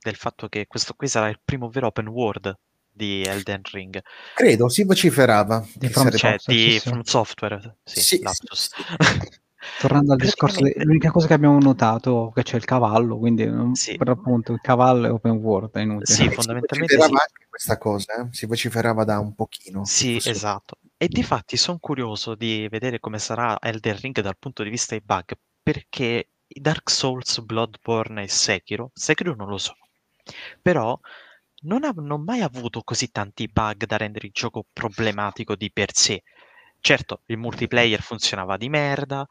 del 0.00 0.16
fatto 0.16 0.48
che 0.48 0.66
questo 0.66 0.94
qui 0.94 1.08
sarà 1.08 1.28
il 1.28 1.40
primo 1.44 1.68
vero 1.68 1.88
open 1.88 2.08
world 2.08 2.56
di 2.96 3.22
Elden 3.22 3.60
Ring. 3.70 4.02
Credo, 4.34 4.68
si 4.68 4.84
vociferava. 4.84 5.64
Di 5.74 5.88
From, 5.88 6.10
cioè, 6.10 6.36
di 6.46 6.80
From 6.80 7.02
Software, 7.02 7.76
sì, 7.84 8.00
sì, 8.00 8.22
lapsus. 8.22 8.70
Sì, 8.74 8.84
Tornando 9.80 10.12
al 10.12 10.18
discorso, 10.18 10.60
l'unica 10.62 11.10
cosa 11.10 11.26
che 11.26 11.34
abbiamo 11.34 11.58
notato 11.58 12.30
è 12.30 12.32
che 12.34 12.42
c'è 12.42 12.56
il 12.56 12.64
cavallo, 12.64 13.18
quindi 13.18 13.46
mm, 13.46 13.72
Sì. 13.72 13.96
per 13.96 14.08
appunto 14.08 14.52
il 14.52 14.60
cavallo 14.60 15.06
è 15.06 15.10
open 15.10 15.32
world, 15.32 15.72
è 15.72 15.80
inutile. 15.80 16.06
Sì, 16.06 16.24
E 16.24 16.28
si 16.28 16.34
fondamentalmente 16.34 16.96
vociferava 16.96 17.18
sì. 17.18 17.32
anche 17.34 17.46
questa 17.48 17.78
cosa, 17.78 18.14
eh? 18.14 18.28
si 18.30 18.46
vociferava 18.46 19.04
da 19.04 19.18
un 19.18 19.34
pochino. 19.34 19.84
Sì, 19.84 20.16
esatto. 20.22 20.78
E 20.96 21.08
difatti 21.08 21.56
sono 21.56 21.78
curioso 21.78 22.34
di 22.34 22.66
vedere 22.70 23.00
come 23.00 23.18
sarà 23.18 23.58
Elden 23.60 23.98
Ring 24.00 24.20
dal 24.20 24.38
punto 24.38 24.62
di 24.62 24.70
vista 24.70 24.94
dei 24.94 25.02
bug, 25.04 25.32
perché 25.62 26.28
i 26.48 26.60
Dark 26.60 26.90
Souls, 26.90 27.40
Bloodborne 27.40 28.22
e 28.22 28.28
Sekiro, 28.28 28.90
Sekiro 28.94 29.34
non 29.34 29.48
lo 29.48 29.58
so, 29.58 29.74
però 30.60 30.98
non 31.62 31.84
hanno 31.84 32.18
mai 32.18 32.42
avuto 32.42 32.82
così 32.82 33.10
tanti 33.10 33.48
bug 33.48 33.86
da 33.86 33.96
rendere 33.96 34.26
il 34.26 34.32
gioco 34.32 34.64
problematico 34.72 35.56
di 35.56 35.70
per 35.72 35.94
sé. 35.94 36.22
Certo, 36.78 37.22
il 37.26 37.38
multiplayer 37.38 38.00
funzionava 38.00 38.56
di 38.56 38.68
merda, 38.68 39.26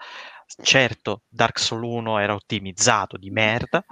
certo, 0.61 1.22
Dark 1.28 1.59
Souls 1.59 1.86
1 1.86 2.20
era 2.20 2.34
ottimizzato 2.34 3.18
di 3.18 3.30
merda, 3.30 3.86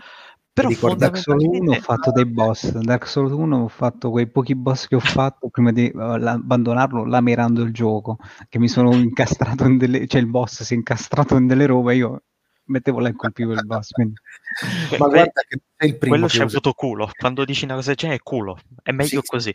però 0.51 0.67
ricordo 0.67 0.95
Dark 0.95 1.17
Souls 1.17 1.43
1 1.43 1.71
ho 1.71 1.79
fatto 1.79 2.11
dei 2.11 2.25
boss, 2.25 2.71
Dark 2.77 3.07
Souls 3.07 3.31
1 3.31 3.63
ho 3.63 3.67
fatto 3.67 4.11
quei 4.11 4.29
pochi 4.29 4.55
boss 4.55 4.87
che 4.87 4.95
ho 4.95 4.99
fatto 5.31 5.49
prima 5.49 5.71
di 5.71 5.89
la- 5.93 6.31
abbandonarlo 6.31 7.05
lamerando 7.05 7.61
il 7.61 7.71
gioco, 7.71 8.17
che 8.49 8.59
mi 8.59 8.67
sono 8.67 8.93
incastrato 8.93 9.65
in 9.65 9.77
delle, 9.77 10.05
cioè 10.07 10.19
il 10.21 10.27
boss 10.27 10.63
si 10.63 10.73
è 10.73 10.77
incastrato 10.77 11.35
in 11.37 11.47
delle 11.47 11.65
robe, 11.65 11.95
io 11.95 12.23
mettevo 12.65 12.99
là 12.99 13.09
e 13.09 13.13
colpivo 13.13 13.53
il 13.53 13.65
boss, 13.65 13.91
quindi 13.91 14.15
Ma 14.99 15.07
guarda 15.07 15.41
che 15.47 15.59
sei 15.77 15.89
il 15.89 15.97
primo 15.97 16.15
quello 16.15 16.27
c'è 16.27 16.43
avuto 16.43 16.73
culo. 16.73 17.09
Quando 17.17 17.45
dici 17.45 17.65
una 17.65 17.75
cosa 17.75 17.87
del 17.87 17.95
genere 17.95 18.19
è 18.19 18.23
culo. 18.23 18.59
È 18.81 18.91
meglio 18.91 19.21
Sì, 19.21 19.27
così. 19.27 19.51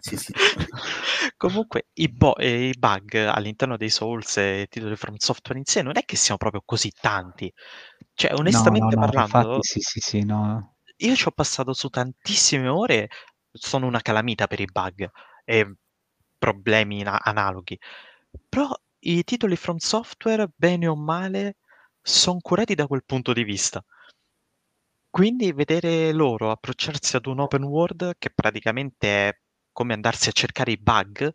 Sì, 0.00 0.16
sì. 0.16 0.32
Comunque 1.36 1.86
i, 1.94 2.08
bo- 2.08 2.36
e 2.36 2.68
i 2.68 2.74
bug 2.78 3.14
all'interno 3.14 3.76
dei 3.76 3.88
Souls 3.88 4.36
e 4.36 4.66
titoli 4.68 4.96
From 4.96 5.16
Software 5.16 5.58
in 5.58 5.64
sé 5.64 5.82
non 5.82 5.96
è 5.96 6.04
che 6.04 6.16
siano 6.16 6.38
proprio 6.38 6.62
così 6.64 6.92
tanti. 6.98 7.52
Cioè, 8.14 8.30
no, 8.30 8.36
no, 8.36 8.42
onestamente 8.42 8.94
no, 8.94 9.00
parlando, 9.00 9.38
infatti 9.38 9.66
sì, 9.66 9.80
sì, 9.80 10.00
sì, 10.00 10.24
no. 10.24 10.76
io 10.96 11.14
ci 11.14 11.28
ho 11.28 11.30
passato 11.30 11.72
su 11.72 11.88
tantissime 11.88 12.68
ore, 12.68 13.08
sono 13.52 13.86
una 13.86 14.00
calamita 14.00 14.46
per 14.46 14.60
i 14.60 14.68
bug 14.70 15.10
e 15.44 15.74
problemi 16.36 17.02
na- 17.02 17.20
analoghi. 17.22 17.78
Però 18.48 18.70
i 19.00 19.24
titoli 19.24 19.56
From 19.56 19.78
Software, 19.78 20.50
bene 20.54 20.86
o 20.86 20.96
male, 20.96 21.56
sono 22.02 22.38
curati 22.40 22.74
da 22.74 22.86
quel 22.86 23.04
punto 23.04 23.32
di 23.32 23.44
vista. 23.44 23.84
Quindi 25.10 25.52
vedere 25.52 26.12
loro 26.12 26.50
approcciarsi 26.50 27.16
ad 27.16 27.26
un 27.26 27.40
open 27.40 27.64
world 27.64 28.12
che 28.18 28.30
praticamente 28.30 29.28
è 29.28 29.38
come 29.72 29.94
andarsi 29.94 30.28
a 30.28 30.32
cercare 30.32 30.70
i 30.72 30.76
bug, 30.76 31.34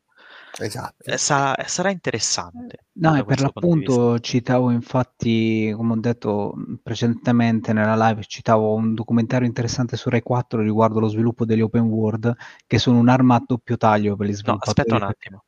Esatto. 0.61 0.95
eh, 1.03 1.17
sa- 1.17 1.55
sarà 1.65 1.89
interessante. 1.89 2.85
No, 2.93 3.13
da 3.13 3.19
e 3.19 3.25
per 3.25 3.41
l'appunto 3.41 4.19
citavo 4.19 4.71
infatti, 4.71 5.73
come 5.75 5.93
ho 5.93 5.99
detto 5.99 6.53
precedentemente 6.81 7.73
nella 7.73 8.07
live, 8.07 8.23
citavo 8.23 8.73
un 8.73 8.93
documentario 8.93 9.45
interessante 9.45 9.97
su 9.97 10.09
Rai 10.09 10.21
4 10.21 10.61
riguardo 10.61 11.01
lo 11.01 11.07
sviluppo 11.07 11.43
degli 11.43 11.61
open 11.61 11.83
world, 11.83 12.33
che 12.65 12.79
sono 12.79 12.99
un'arma 12.99 13.35
a 13.35 13.43
doppio 13.45 13.75
taglio 13.75 14.15
per 14.15 14.27
gli 14.27 14.31
No, 14.31 14.35
sviluppatori. 14.35 14.77
aspetta 14.79 14.95
un 14.95 15.03
attimo. 15.03 15.43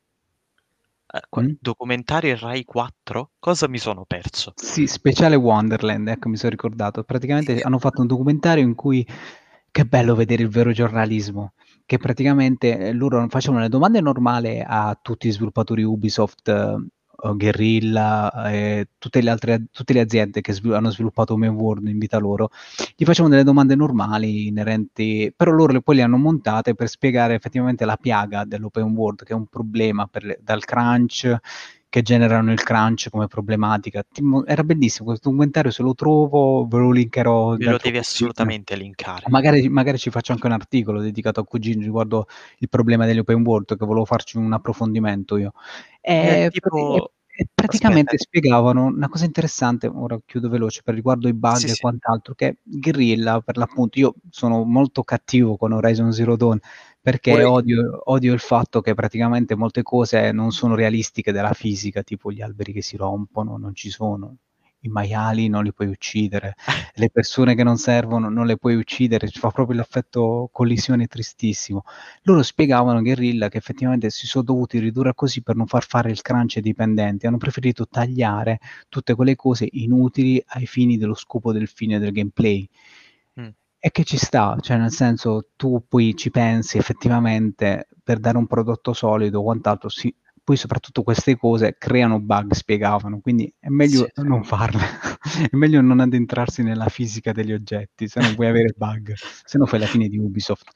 Eh, 1.08 1.22
Mm? 1.40 1.54
Documentario 1.60 2.36
Rai 2.38 2.64
4? 2.64 3.32
Cosa 3.40 3.68
mi 3.68 3.78
sono 3.78 4.06
perso? 4.06 4.54
Sì, 4.56 4.88
speciale 4.88 5.36
Wonderland, 5.36 6.08
ecco, 6.08 6.30
mi 6.30 6.38
sono 6.38 6.50
ricordato. 6.52 7.04
Praticamente 7.04 7.60
hanno 7.62 7.80
fatto 7.80 8.02
un 8.02 8.08
documentario 8.08 8.64
in 8.64 8.76
cui, 8.76 9.06
che 9.72 9.86
bello 9.86 10.16
vedere 10.16 10.44
il 10.44 10.50
vero 10.50 10.72
giornalismo, 10.72 11.54
che 11.86 11.98
praticamente 11.98 12.78
eh, 12.78 12.94
loro 12.94 13.28
facevano 13.30 13.62
le 13.62 13.70
domande 13.70 14.02
normali 14.02 14.62
a 14.66 14.98
tutti 15.02 15.28
gli 15.28 15.32
sviluppatori 15.32 15.84
Ubisoft, 15.84 16.50
eh, 17.24 17.34
Guerrilla, 17.36 18.52
eh, 18.52 18.90
tutte 18.98 19.22
le 19.22 19.30
altre 19.30 19.66
tutte 19.72 19.94
le 19.94 20.02
aziende 20.02 20.42
che 20.42 20.54
svil- 20.54 20.74
hanno 20.74 20.90
sviluppato 20.92 21.34
Open 21.34 21.50
World 21.56 21.88
in 21.88 21.98
vita 21.98 22.18
loro, 22.18 22.50
gli 22.96 23.04
facevano 23.06 23.34
delle 23.34 23.46
domande 23.46 23.76
normali 23.76 24.48
inerenti, 24.48 25.32
però 25.36 25.52
loro 25.52 25.74
le, 25.74 25.82
poi 25.82 25.96
le 25.96 26.02
hanno 26.04 26.18
montate 26.18 26.76
per 26.76 26.88
spiegare 26.90 27.34
effettivamente 27.36 27.86
la 27.86 27.98
piaga 27.98 28.46
dell'open 28.46 28.86
world, 28.96 29.24
che 29.24 29.34
è 29.34 29.36
un 29.36 29.48
problema 29.48 30.08
le- 30.24 30.40
dal 30.42 30.64
crunch, 30.66 31.36
che 31.90 32.02
generano 32.02 32.52
il 32.52 32.62
crunch 32.64 33.10
come 33.10 33.28
problematica. 33.28 34.04
Era 34.46 34.64
bellissimo 34.64 35.08
questo 35.08 35.30
documentario, 35.30 35.72
se 35.72 35.84
lo 35.84 35.94
trovo 35.94 36.66
ve 36.68 36.78
lo 36.78 36.92
linkerò. 36.92 37.56
Me 37.56 37.66
lo 37.66 37.78
devi 37.82 37.98
assolutamente 37.98 38.76
linkare. 38.76 39.26
Magari, 39.30 39.70
magari 39.70 39.98
ci 39.98 40.10
faccio 40.10 40.32
anche 40.34 40.46
un 40.48 40.52
articolo 40.54 41.02
dedicato 41.02 41.40
a 41.40 41.46
Cugino 41.46 41.82
riguardo 41.82 42.28
il 42.60 42.70
problema 42.70 43.06
degli 43.06 43.20
open 43.20 43.42
world, 43.46 43.78
che 43.78 43.86
volevo 43.86 44.06
farci 44.06 44.38
un 44.38 44.52
approfondimento 44.54 45.38
io. 45.38 45.54
Eh, 46.02 46.46
E, 46.46 46.50
tipo- 46.50 47.12
e 47.40 47.48
praticamente 47.54 48.16
aspetta. 48.16 48.24
spiegavano 48.24 48.86
una 48.86 49.08
cosa 49.10 49.26
interessante, 49.26 49.86
ora 49.86 50.20
chiudo 50.26 50.50
veloce, 50.50 50.82
per 50.84 50.96
riguardo 50.96 51.28
i 51.28 51.34
bug 51.34 51.58
Sì, 51.58 51.66
e 51.68 51.74
sì. 51.74 51.82
quant'altro, 51.82 52.34
che 52.34 52.58
Guerrilla, 52.64 53.42
per 53.42 53.58
l'appunto, 53.58 54.00
io 54.00 54.16
sono 54.32 54.64
molto 54.64 55.04
cattivo 55.04 55.56
con 55.56 55.72
Horizon 55.72 56.12
Zero 56.12 56.36
Dawn, 56.36 56.60
perché 57.08 57.32
io. 57.32 57.50
odio, 57.50 58.02
odio 58.12 58.34
il 58.34 58.42
fatto 58.42 58.82
che 58.82 58.94
praticamente 58.94 59.56
molte 59.56 59.82
cose 59.82 60.34
non 60.34 60.52
sono 60.52 60.76
realistiche 60.76 61.32
della 61.32 61.54
fisica, 61.54 62.04
tipo 62.04 62.34
gli 62.34 62.42
alberi 62.42 62.74
che 62.74 62.82
si 62.82 62.98
rompono, 62.98 63.56
non 63.56 63.74
ci 63.74 63.90
sono. 63.90 64.36
I 64.82 64.90
maiali 64.90 65.48
non 65.48 65.64
li 65.64 65.72
puoi 65.72 65.88
uccidere, 65.88 66.56
le 66.96 67.10
persone 67.10 67.56
che 67.56 67.64
non 67.64 67.78
servono 67.78 68.28
non 68.28 68.46
le 68.46 68.58
puoi 68.58 68.76
uccidere, 68.76 69.30
ci 69.30 69.40
fa 69.40 69.52
proprio 69.52 69.78
l'effetto 69.78 70.50
collisione 70.52 71.08
tristissimo. 71.08 71.84
Loro 72.24 72.44
spiegavano 72.44 73.02
Guerrilla 73.02 73.48
che 73.48 73.58
effettivamente 73.58 74.10
si 74.10 74.28
sono 74.28 74.44
dovuti 74.44 74.78
ridurre 74.78 75.14
così 75.14 75.42
per 75.42 75.56
non 75.56 75.66
far 75.66 75.86
fare 75.86 76.12
il 76.12 76.22
crunch 76.22 76.58
ai 76.58 76.62
dipendenti, 76.62 77.26
hanno 77.26 77.38
preferito 77.38 77.88
tagliare 77.88 78.60
tutte 78.90 79.16
quelle 79.16 79.38
cose 79.38 79.66
inutili 79.72 80.44
ai 80.46 80.66
fini 80.66 80.98
dello 80.98 81.16
scopo 81.16 81.54
del 81.54 81.70
fine 81.70 82.00
del 82.00 82.12
gameplay. 82.12 82.68
E 83.80 83.92
che 83.92 84.04
ci 84.04 84.18
sta, 84.18 84.58
cioè 84.60 84.78
nel 84.78 84.92
senso 84.92 85.50
tu 85.56 85.86
poi 85.88 86.16
ci 86.16 86.32
pensi 86.32 86.78
effettivamente 86.80 87.88
per 88.04 88.18
dare 88.20 88.38
un 88.38 88.48
prodotto 88.48 88.92
solido 88.94 89.40
o 89.40 89.44
quant'altro, 89.44 89.88
sì, 89.90 90.14
poi 90.44 90.58
soprattutto 90.58 91.04
queste 91.04 91.38
cose 91.38 91.76
creano 91.78 92.20
bug, 92.20 92.54
spiegavano, 92.54 93.20
quindi 93.20 93.54
è 93.60 93.68
meglio 93.70 94.06
Sì, 94.06 94.12
sì. 94.16 94.28
non 94.28 94.44
farle, 94.44 94.80
è 95.52 95.56
meglio 95.56 95.82
non 95.82 96.00
addentrarsi 96.00 96.64
nella 96.64 96.90
fisica 96.90 97.32
degli 97.34 97.54
oggetti, 97.54 98.08
se 98.08 98.20
non 98.20 98.34
vuoi 98.34 98.48
avere 98.48 98.74
bug, 98.76 99.14
se 99.14 99.58
no 99.60 99.68
fai 99.68 99.80
la 99.80 99.86
fine 99.86 100.08
di 100.08 100.18
Ubisoft. 100.18 100.72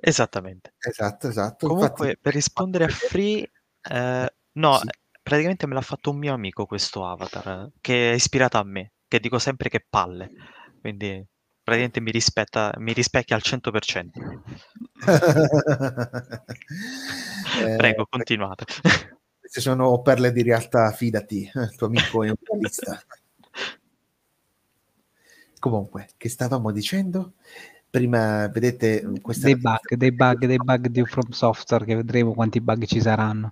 Esattamente. 0.00 0.74
Esatto, 0.78 1.28
esatto. 1.28 1.66
Comunque, 1.66 2.06
Infatti- 2.06 2.18
per 2.22 2.32
rispondere 2.32 2.84
a 2.84 2.88
Free, 2.88 3.50
eh, 3.90 4.32
no, 4.52 4.74
Sì. 4.78 4.88
praticamente 5.22 5.66
me 5.66 5.74
l'ha 5.74 5.80
fatto 5.82 6.10
un 6.10 6.16
mio 6.16 6.32
amico 6.32 6.64
questo 6.64 7.04
avatar, 7.06 7.46
eh, 7.48 7.72
che 7.82 8.12
è 8.12 8.14
ispirato 8.14 8.56
a 8.56 8.64
me, 8.64 8.92
che 9.06 9.20
dico 9.20 9.38
sempre 9.38 9.68
che 9.68 9.84
palle, 9.86 10.30
quindi 10.80 11.22
praticamente 11.68 12.00
mi 12.00 12.10
rispetta, 12.10 12.72
mi 12.78 12.92
rispecchia 12.94 13.36
al 13.36 13.42
100%. 13.44 14.08
Eh, 17.60 17.76
Prego, 17.76 18.06
continuate. 18.08 18.66
Queste 19.40 19.60
sono 19.60 20.00
perle 20.02 20.30
di 20.32 20.42
realtà, 20.42 20.92
fidati, 20.92 21.50
il 21.52 21.74
tuo 21.76 21.86
amico 21.86 22.22
è 22.22 22.28
un 22.28 22.36
realista. 22.40 23.02
Comunque, 25.58 26.10
che 26.16 26.28
stavamo 26.28 26.70
dicendo? 26.70 27.32
Prima, 27.88 28.46
vedete, 28.48 29.02
questa 29.22 29.46
Dei 29.46 29.56
bug, 29.56 29.94
dei 29.96 30.12
bug, 30.12 30.46
dei 30.46 30.58
bug 30.58 30.86
di 30.88 31.04
From 31.04 31.30
Software 31.30 31.84
che 31.84 31.96
vedremo 31.96 32.34
quanti 32.34 32.60
bug 32.60 32.84
ci 32.84 33.00
saranno. 33.00 33.50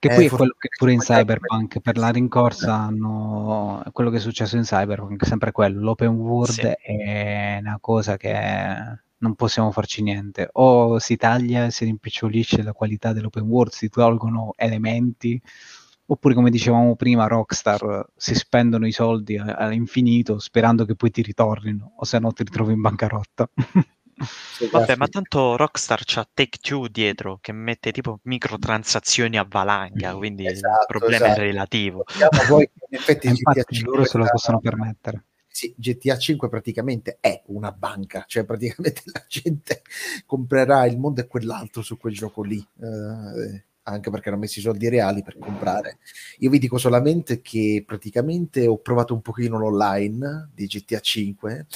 Che 0.00 0.08
Eh, 0.08 0.14
poi 0.14 0.24
è 0.24 0.28
forse- 0.28 0.36
quello 0.36 0.54
che 0.58 0.68
pure 0.78 0.92
in 0.94 0.98
Cyberpunk 1.00 1.80
per 1.80 1.98
la 1.98 2.08
rincorsa 2.08 2.74
hanno 2.74 3.82
quello 3.92 4.08
che 4.08 4.16
è 4.16 4.20
successo 4.20 4.56
in 4.56 4.62
Cyberpunk, 4.62 5.22
è 5.22 5.26
sempre 5.26 5.52
quello, 5.52 5.78
l'open 5.82 6.08
world 6.08 6.52
Sì. 6.54 6.62
è 6.62 7.58
una 7.60 7.76
cosa 7.82 8.16
che 8.16 8.32
non 9.18 9.34
possiamo 9.34 9.70
farci 9.70 10.00
niente, 10.02 10.48
o 10.52 10.98
si 10.98 11.16
taglia, 11.16 11.68
si 11.68 11.84
rimpicciolisce 11.84 12.62
la 12.62 12.72
qualità 12.72 13.12
dell'open 13.12 13.42
world, 13.42 13.72
si 13.72 13.90
tolgono 13.90 14.54
elementi, 14.56 15.38
oppure 16.06 16.32
come 16.34 16.48
dicevamo 16.48 16.96
prima, 16.96 17.26
Rockstar 17.26 18.06
si 18.16 18.34
spendono 18.34 18.86
i 18.86 18.92
soldi 18.92 19.36
all'infinito 19.36 20.38
sperando 20.38 20.86
che 20.86 20.94
poi 20.94 21.10
ti 21.10 21.20
ritornino, 21.20 21.92
o 21.96 22.04
se 22.06 22.18
no 22.18 22.32
ti 22.32 22.42
ritrovi 22.42 22.72
in 22.72 22.80
bancarotta. 22.80 23.50
Vabbè, 24.70 24.96
ma 24.96 25.08
tanto 25.08 25.56
Rockstar 25.56 26.02
c'ha 26.04 26.28
Take-Two 26.32 26.88
dietro 26.88 27.38
che 27.40 27.52
mette 27.52 27.90
tipo 27.92 28.20
microtransazioni 28.24 29.38
a 29.38 29.46
valanga, 29.48 30.14
quindi 30.14 30.46
Esatto, 30.46 30.80
il 30.80 30.98
problema 30.98 31.26
esatto. 31.26 31.40
è 31.40 31.44
relativo. 31.44 32.04
Poi 32.48 32.70
che 32.72 32.86
in 32.90 32.98
effetti 32.98 33.28
GTA 33.28 33.32
infatti 33.52 33.80
loro 33.82 34.04
se 34.04 34.18
lo 34.18 34.24
5 34.24 34.30
possono 34.30 34.60
permettere. 34.60 35.24
Sì, 35.52 35.74
GTA 35.76 36.16
5 36.16 36.48
praticamente 36.48 37.18
è 37.20 37.42
una 37.46 37.72
banca, 37.72 38.24
cioè 38.26 38.44
praticamente 38.44 39.02
la 39.12 39.24
gente 39.26 39.82
comprerà 40.26 40.86
il 40.86 40.98
mondo 40.98 41.20
e 41.20 41.26
quell'altro 41.26 41.82
su 41.82 41.98
quel 41.98 42.14
gioco 42.14 42.42
lì, 42.42 42.58
eh, 42.58 43.64
anche 43.82 44.10
perché 44.10 44.28
hanno 44.28 44.38
messo 44.38 44.58
i 44.58 44.62
soldi 44.62 44.88
reali 44.88 45.22
per 45.22 45.38
comprare. 45.38 45.98
Io 46.38 46.50
vi 46.50 46.58
dico 46.58 46.78
solamente 46.78 47.40
che 47.40 47.82
praticamente 47.86 48.66
ho 48.66 48.78
provato 48.78 49.14
un 49.14 49.22
pochino 49.22 49.58
l'online 49.58 50.50
di 50.54 50.66
GTA 50.66 51.00
5 51.00 51.66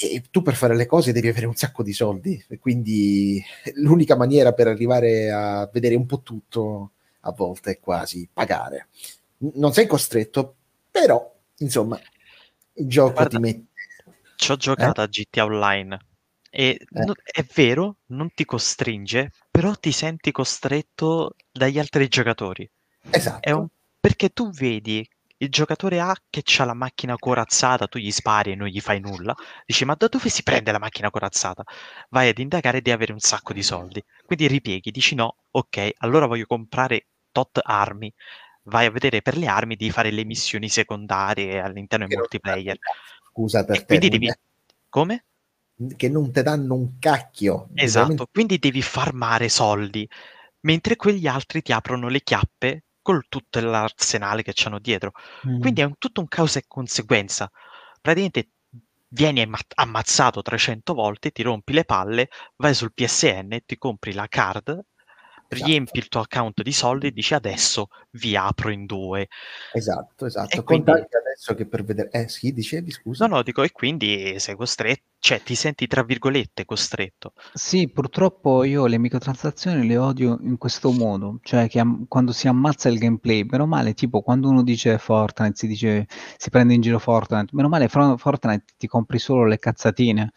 e 0.00 0.22
tu 0.30 0.42
per 0.42 0.54
fare 0.54 0.74
le 0.76 0.86
cose 0.86 1.12
devi 1.12 1.28
avere 1.28 1.46
un 1.46 1.54
sacco 1.54 1.82
di 1.82 1.92
soldi, 1.92 2.42
e 2.48 2.58
quindi 2.58 3.42
l'unica 3.74 4.16
maniera 4.16 4.52
per 4.52 4.66
arrivare 4.68 5.30
a 5.30 5.68
vedere 5.72 5.94
un 5.94 6.06
po' 6.06 6.22
tutto 6.22 6.92
a 7.20 7.32
volte 7.32 7.72
è 7.72 7.80
quasi 7.80 8.28
pagare. 8.32 8.88
Non 9.38 9.72
sei 9.72 9.86
costretto, 9.86 10.56
Però, 10.90 11.32
insomma, 11.58 11.98
il 12.74 12.88
gioco 12.88 13.12
Guarda, 13.12 13.28
ti 13.28 13.38
mette... 13.38 13.64
Ci 14.34 14.50
ho 14.50 14.56
giocato 14.56 15.00
a 15.00 15.06
GTA 15.06 15.44
Online 15.44 15.98
e 16.50 16.78
Eh. 16.80 17.04
no- 17.04 17.14
è 17.22 17.44
vero, 17.54 17.98
non 18.06 18.32
ti 18.34 18.44
costringe, 18.44 19.30
però 19.50 19.72
ti 19.74 19.92
senti 19.92 20.32
costretto 20.32 21.36
dagli 21.52 21.78
altri 21.78 22.08
giocatori. 22.08 22.68
Esatto. 23.10 23.56
Un- 23.56 23.68
Perché 24.00 24.30
tu 24.30 24.50
vedi 24.50 25.06
il 25.42 25.48
giocatore 25.50 26.00
A 26.00 26.14
che 26.28 26.42
ha 26.58 26.64
la 26.64 26.74
macchina 26.74 27.16
corazzata, 27.18 27.86
tu 27.88 27.98
gli 27.98 28.10
spari 28.10 28.52
e 28.52 28.54
non 28.56 28.68
gli 28.68 28.80
fai 28.80 29.00
nulla, 29.00 29.34
dici 29.66 29.84
ma 29.84 29.94
da 29.94 30.06
dove 30.08 30.28
si 30.28 30.42
prende 30.42 30.70
la 30.72 30.78
macchina 30.78 31.10
corazzata? 31.10 31.62
Vai 32.10 32.28
ad 32.28 32.38
indagare 32.38 32.78
e 32.78 32.80
devi 32.82 32.94
avere 32.94 33.12
un 33.12 33.20
sacco 33.20 33.52
di 33.52 33.62
soldi. 33.62 34.02
Quindi 34.24 34.46
ripieghi, 34.46 34.90
dici 34.90 35.14
no, 35.14 35.36
ok, 35.50 35.90
allora 35.98 36.26
voglio 36.26 36.46
comprare 36.46 37.06
tot 37.32 37.58
armi. 37.62 38.12
Vai 38.64 38.86
a 38.86 38.90
vedere 38.90 39.22
per 39.22 39.36
le 39.36 39.46
armi, 39.46 39.76
devi 39.76 39.90
fare 39.90 40.10
le 40.10 40.24
missioni 40.24 40.68
secondarie 40.68 41.60
all'interno 41.60 42.06
del 42.06 42.14
non 42.16 42.20
multiplayer. 42.22 42.78
Scusa 43.32 43.64
per 43.64 43.76
E 43.78 43.84
te. 43.86 43.86
quindi 43.86 44.08
devi... 44.10 44.26
è- 44.28 44.38
Come? 44.88 45.24
Che 45.96 46.08
non 46.08 46.30
ti 46.30 46.42
danno 46.42 46.74
un 46.74 46.98
cacchio. 46.98 47.66
Esatto, 47.72 48.12
Veramente- 48.12 48.32
quindi 48.32 48.58
devi 48.58 48.82
farmare 48.82 49.48
soldi, 49.48 50.08
mentre 50.60 50.96
quegli 50.96 51.26
altri 51.26 51.62
ti 51.62 51.72
aprono 51.72 52.08
le 52.08 52.22
chiappe 52.22 52.84
con 53.12 53.22
tutto 53.28 53.60
l'arsenale 53.60 54.42
che 54.42 54.52
c'hanno 54.54 54.78
dietro. 54.78 55.12
Mm. 55.48 55.60
Quindi 55.60 55.80
è 55.80 55.84
un- 55.84 55.98
tutto 55.98 56.20
un 56.20 56.28
causa 56.28 56.58
e 56.58 56.64
conseguenza. 56.66 57.50
Praticamente 58.00 58.50
vieni 59.08 59.42
amma- 59.42 59.58
ammazzato 59.74 60.42
300 60.42 60.94
volte, 60.94 61.30
ti 61.30 61.42
rompi 61.42 61.72
le 61.72 61.84
palle, 61.84 62.28
vai 62.56 62.74
sul 62.74 62.92
PSN, 62.92 63.60
ti 63.66 63.76
compri 63.78 64.12
la 64.12 64.26
card, 64.28 64.80
Esatto. 65.54 65.70
riempi 65.70 65.98
il 65.98 66.08
tuo 66.08 66.20
account 66.20 66.62
di 66.62 66.72
soldi 66.72 67.08
e 67.08 67.10
dici 67.10 67.34
adesso 67.34 67.88
vi 68.12 68.36
apro 68.36 68.70
in 68.70 68.86
due. 68.86 69.28
Esatto, 69.72 70.26
esatto. 70.26 70.56
E 70.60 70.62
Conta 70.62 70.92
quindi- 70.92 71.08
adesso 71.16 71.54
che 71.54 71.66
per 71.66 71.84
vedere... 71.84 72.10
Eh 72.10 72.28
sì, 72.28 72.52
dicevi, 72.52 72.90
scusa. 72.90 73.26
No, 73.26 73.36
no, 73.36 73.42
dico, 73.42 73.62
e 73.62 73.72
quindi 73.72 74.38
sei 74.38 74.54
costretto, 74.56 75.02
cioè 75.18 75.42
ti 75.42 75.54
senti 75.54 75.86
tra 75.86 76.02
virgolette 76.02 76.64
costretto. 76.64 77.32
Sì, 77.52 77.88
purtroppo 77.88 78.62
io 78.64 78.86
le 78.86 78.98
microtransazioni 78.98 79.86
le 79.86 79.96
odio 79.96 80.38
in 80.42 80.56
questo 80.56 80.90
modo, 80.92 81.38
cioè 81.42 81.68
che 81.68 81.80
am- 81.80 82.06
quando 82.06 82.32
si 82.32 82.46
ammazza 82.48 82.88
il 82.88 82.98
gameplay, 82.98 83.44
meno 83.48 83.66
male, 83.66 83.94
tipo 83.94 84.22
quando 84.22 84.48
uno 84.48 84.62
dice 84.62 84.98
Fortnite, 84.98 85.56
si 85.56 85.66
dice, 85.66 86.06
si 86.36 86.50
prende 86.50 86.74
in 86.74 86.80
giro 86.80 86.98
Fortnite, 86.98 87.48
meno 87.52 87.68
male 87.68 87.88
Fortnite 87.88 88.64
ti 88.76 88.86
compri 88.86 89.18
solo 89.18 89.46
le 89.46 89.58
cazzatine 89.58 90.30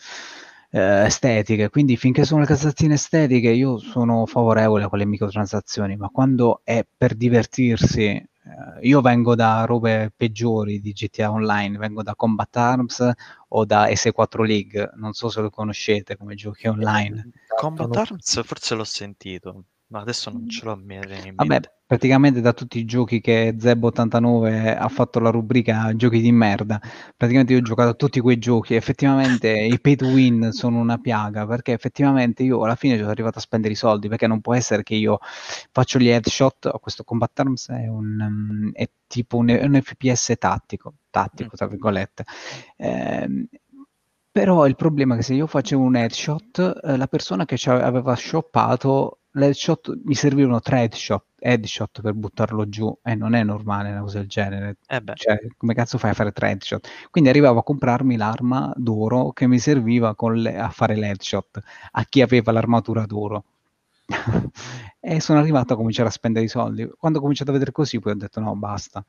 eh, 0.73 1.05
estetiche, 1.05 1.69
quindi 1.69 1.95
finché 1.97 2.25
sono 2.25 2.41
le 2.41 2.47
cazzatine 2.47 2.95
estetiche 2.95 3.49
io 3.49 3.77
sono 3.77 4.25
favorevole 4.25 4.85
a 4.85 4.89
quelle 4.89 5.05
microtransazioni, 5.05 5.95
ma 5.97 6.09
quando 6.09 6.61
è 6.63 6.83
per 6.97 7.13
divertirsi, 7.13 8.05
eh, 8.05 8.27
io 8.81 8.99
vengo 9.01 9.35
da 9.35 9.65
robe 9.65 10.11
peggiori 10.15 10.79
di 10.81 10.91
GTA 10.91 11.29
Online, 11.29 11.77
vengo 11.77 12.01
da 12.01 12.15
Combat 12.15 12.57
Arms 12.57 13.11
o 13.49 13.65
da 13.65 13.87
S4 13.87 14.43
League, 14.43 14.91
non 14.95 15.13
so 15.13 15.29
se 15.29 15.41
lo 15.41 15.51
conoscete 15.51 16.17
come 16.17 16.33
giochi 16.33 16.65
online. 16.67 17.29
Combat 17.55 17.95
Arms 17.95 18.43
forse 18.43 18.73
l'ho 18.73 18.83
sentito, 18.83 19.65
ma 19.93 19.99
adesso 20.01 20.31
non 20.31 20.49
ce 20.49 20.65
l'ho 20.65 20.73
in 20.73 20.91
in 21.23 21.35
Vabbè, 21.35 21.49
mente. 21.49 21.71
praticamente 21.85 22.41
da 22.41 22.51
tutti 22.51 22.79
i 22.79 22.85
giochi 22.85 23.21
che 23.21 23.55
Zeb89 23.55 24.75
ha 24.75 24.87
fatto 24.89 25.19
la 25.19 25.29
rubrica 25.29 25.95
giochi 25.95 26.19
di 26.19 26.31
merda, 26.31 26.79
praticamente 27.15 27.53
io 27.53 27.59
ho 27.59 27.61
giocato 27.61 27.89
a 27.89 27.93
tutti 27.93 28.19
quei 28.19 28.39
giochi, 28.39 28.73
effettivamente 28.73 29.49
i 29.61 29.79
pay 29.79 29.95
to 29.95 30.07
win 30.07 30.51
sono 30.51 30.79
una 30.79 30.97
piaga, 30.97 31.45
perché 31.45 31.73
effettivamente 31.73 32.41
io 32.41 32.63
alla 32.63 32.75
fine 32.75 32.97
sono 32.97 33.09
arrivato 33.11 33.37
a 33.37 33.41
spendere 33.41 33.73
i 33.73 33.75
soldi, 33.77 34.07
perché 34.07 34.25
non 34.25 34.41
può 34.41 34.55
essere 34.55 34.81
che 34.81 34.95
io 34.95 35.19
faccio 35.71 35.99
gli 35.99 36.07
headshot, 36.09 36.65
a 36.67 36.79
questo 36.79 37.03
Combat 37.03 37.39
Arms 37.39 37.69
è 37.69 37.87
un, 37.87 38.19
um, 38.19 38.71
è 38.73 38.89
tipo 39.05 39.37
un, 39.37 39.49
un 39.49 39.79
FPS 39.79 40.33
tattico, 40.39 40.95
tattico 41.11 41.55
tra 41.55 41.67
virgolette, 41.67 42.23
Ehm, 42.77 43.47
però 44.31 44.65
il 44.65 44.75
problema 44.75 45.13
è 45.13 45.17
che 45.17 45.23
se 45.23 45.33
io 45.35 45.45
facevo 45.47 45.81
un 45.83 45.95
headshot, 45.95 46.79
eh, 46.83 46.97
la 46.97 47.07
persona 47.07 47.45
che 47.45 47.55
ci 47.57 47.69
aveva 47.69 48.15
shoppato, 48.15 49.19
l'headshot 49.33 49.99
mi 50.05 50.15
servivano 50.15 50.59
tre 50.59 50.81
headshot, 50.83 51.25
headshot 51.39 52.01
per 52.01 52.13
buttarlo 52.13 52.67
giù 52.69 52.95
e 53.03 53.15
non 53.15 53.33
è 53.35 53.43
normale 53.43 53.91
una 53.91 54.01
cosa 54.01 54.19
del 54.19 54.27
genere. 54.27 54.77
Eh 54.87 55.01
Cioè, 55.13 55.37
come 55.57 55.73
cazzo 55.73 55.97
fai 55.97 56.11
a 56.11 56.13
fare 56.13 56.31
tre 56.31 56.49
headshot? 56.51 56.87
Quindi 57.09 57.29
arrivavo 57.29 57.59
a 57.59 57.63
comprarmi 57.63 58.15
l'arma 58.17 58.71
d'oro 58.75 59.31
che 59.31 59.47
mi 59.47 59.59
serviva 59.59 60.15
con 60.15 60.35
le- 60.35 60.57
a 60.57 60.69
fare 60.69 60.95
l'headshot 60.95 61.61
a 61.91 62.03
chi 62.05 62.21
aveva 62.21 62.51
l'armatura 62.51 63.05
d'oro. 63.05 63.43
e 64.99 65.19
sono 65.19 65.39
arrivato 65.39 65.73
a 65.73 65.75
cominciare 65.77 66.09
a 66.09 66.11
spendere 66.11 66.45
i 66.45 66.49
soldi. 66.49 66.87
Quando 66.97 67.17
ho 67.19 67.21
cominciato 67.21 67.49
a 67.51 67.53
vedere 67.53 67.71
così, 67.71 67.99
poi 67.99 68.13
ho 68.13 68.15
detto 68.15 68.39
no, 68.39 68.55
basta. 68.55 69.03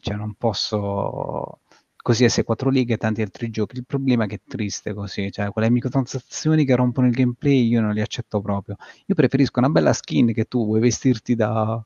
Cioè, 0.00 0.16
non 0.16 0.34
posso 0.34 1.60
così 2.02 2.24
S4 2.24 2.70
League 2.70 2.94
e 2.94 2.96
tanti 2.96 3.22
altri 3.22 3.50
giochi. 3.50 3.76
Il 3.76 3.84
problema 3.86 4.24
è 4.24 4.26
che 4.26 4.36
è 4.36 4.40
triste 4.46 4.94
così, 4.94 5.30
cioè 5.30 5.50
quelle 5.50 5.70
microtransazioni 5.70 6.64
che 6.64 6.74
rompono 6.74 7.06
il 7.06 7.14
gameplay 7.14 7.68
io 7.68 7.80
non 7.80 7.92
li 7.92 8.00
accetto 8.00 8.40
proprio. 8.40 8.76
Io 9.06 9.14
preferisco 9.14 9.58
una 9.58 9.68
bella 9.68 9.92
skin 9.92 10.32
che 10.32 10.44
tu 10.44 10.64
vuoi 10.64 10.80
vestirti 10.80 11.34
da 11.34 11.82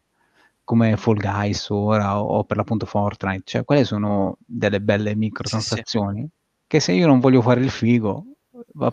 come 0.64 0.96
Fall 0.96 1.16
Guys 1.16 1.68
ora 1.68 2.20
o, 2.20 2.38
o 2.38 2.44
per 2.44 2.56
l'appunto 2.56 2.86
Fortnite, 2.86 3.42
cioè 3.44 3.64
quelle 3.64 3.84
sono 3.84 4.38
delle 4.46 4.80
belle 4.80 5.14
microtransazioni 5.14 6.28
che 6.66 6.80
se 6.80 6.92
io 6.92 7.06
non 7.06 7.20
voglio 7.20 7.42
fare 7.42 7.60
il 7.60 7.70
figo, 7.70 8.24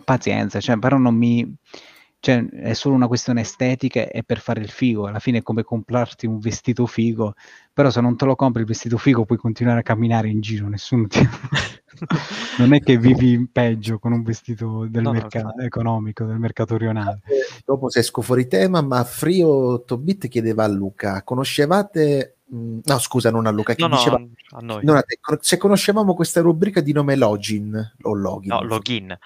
pazienza, 0.04 0.60
cioè 0.60 0.78
però 0.78 0.98
non 0.98 1.14
mi 1.14 1.56
cioè 2.22 2.46
è 2.50 2.72
solo 2.72 2.94
una 2.94 3.08
questione 3.08 3.40
estetica 3.40 4.06
e 4.08 4.22
per 4.22 4.38
fare 4.38 4.60
il 4.60 4.68
figo, 4.70 5.08
alla 5.08 5.18
fine 5.18 5.38
è 5.38 5.42
come 5.42 5.64
comprarti 5.64 6.24
un 6.24 6.38
vestito 6.38 6.86
figo, 6.86 7.34
però 7.72 7.90
se 7.90 8.00
non 8.00 8.16
te 8.16 8.24
lo 8.26 8.36
compri 8.36 8.60
il 8.60 8.68
vestito 8.68 8.96
figo 8.96 9.24
puoi 9.24 9.38
continuare 9.38 9.80
a 9.80 9.82
camminare 9.82 10.28
in 10.28 10.40
giro, 10.40 10.68
nessuno 10.68 11.08
ti... 11.08 11.18
non 12.58 12.74
è 12.74 12.78
che 12.80 12.96
vivi 12.96 13.32
in 13.32 13.50
peggio 13.50 13.98
con 13.98 14.12
un 14.12 14.22
vestito 14.22 14.86
del 14.88 15.02
No, 15.02 15.08
no, 15.08 15.14
mercato 15.14 15.46
infatti. 15.46 15.64
economico, 15.64 16.24
del 16.24 16.38
mercato 16.38 16.76
rionale. 16.76 17.22
Dopo 17.64 17.90
se 17.90 17.98
esco 17.98 18.22
fuori 18.22 18.46
tema, 18.46 18.80
ma 18.82 19.02
Frio 19.02 19.82
Tobit 19.82 20.28
chiedeva 20.28 20.62
a 20.62 20.68
Luca, 20.68 21.24
conoscevate... 21.24 22.36
mh, 22.46 22.78
No, 22.84 22.98
scusa, 23.00 23.32
non 23.32 23.46
a 23.46 23.50
Luca, 23.50 23.74
che 23.74 23.82
no, 23.82 23.88
no, 23.88 23.96
diceva... 23.96 24.16
a 24.50 24.60
noi. 24.60 24.84
non 24.84 24.94
a 24.94 25.02
te, 25.02 25.18
se 25.40 25.56
conoscevamo 25.56 26.14
questa 26.14 26.40
rubrica 26.40 26.80
di 26.80 26.92
nome 26.92 27.16
Login 27.16 27.94
o 28.02 28.14
Login. 28.14 28.48
No, 28.52 28.62
login. 28.62 29.18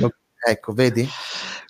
Log- 0.00 0.16
Ecco, 0.46 0.72
vedi? 0.72 1.06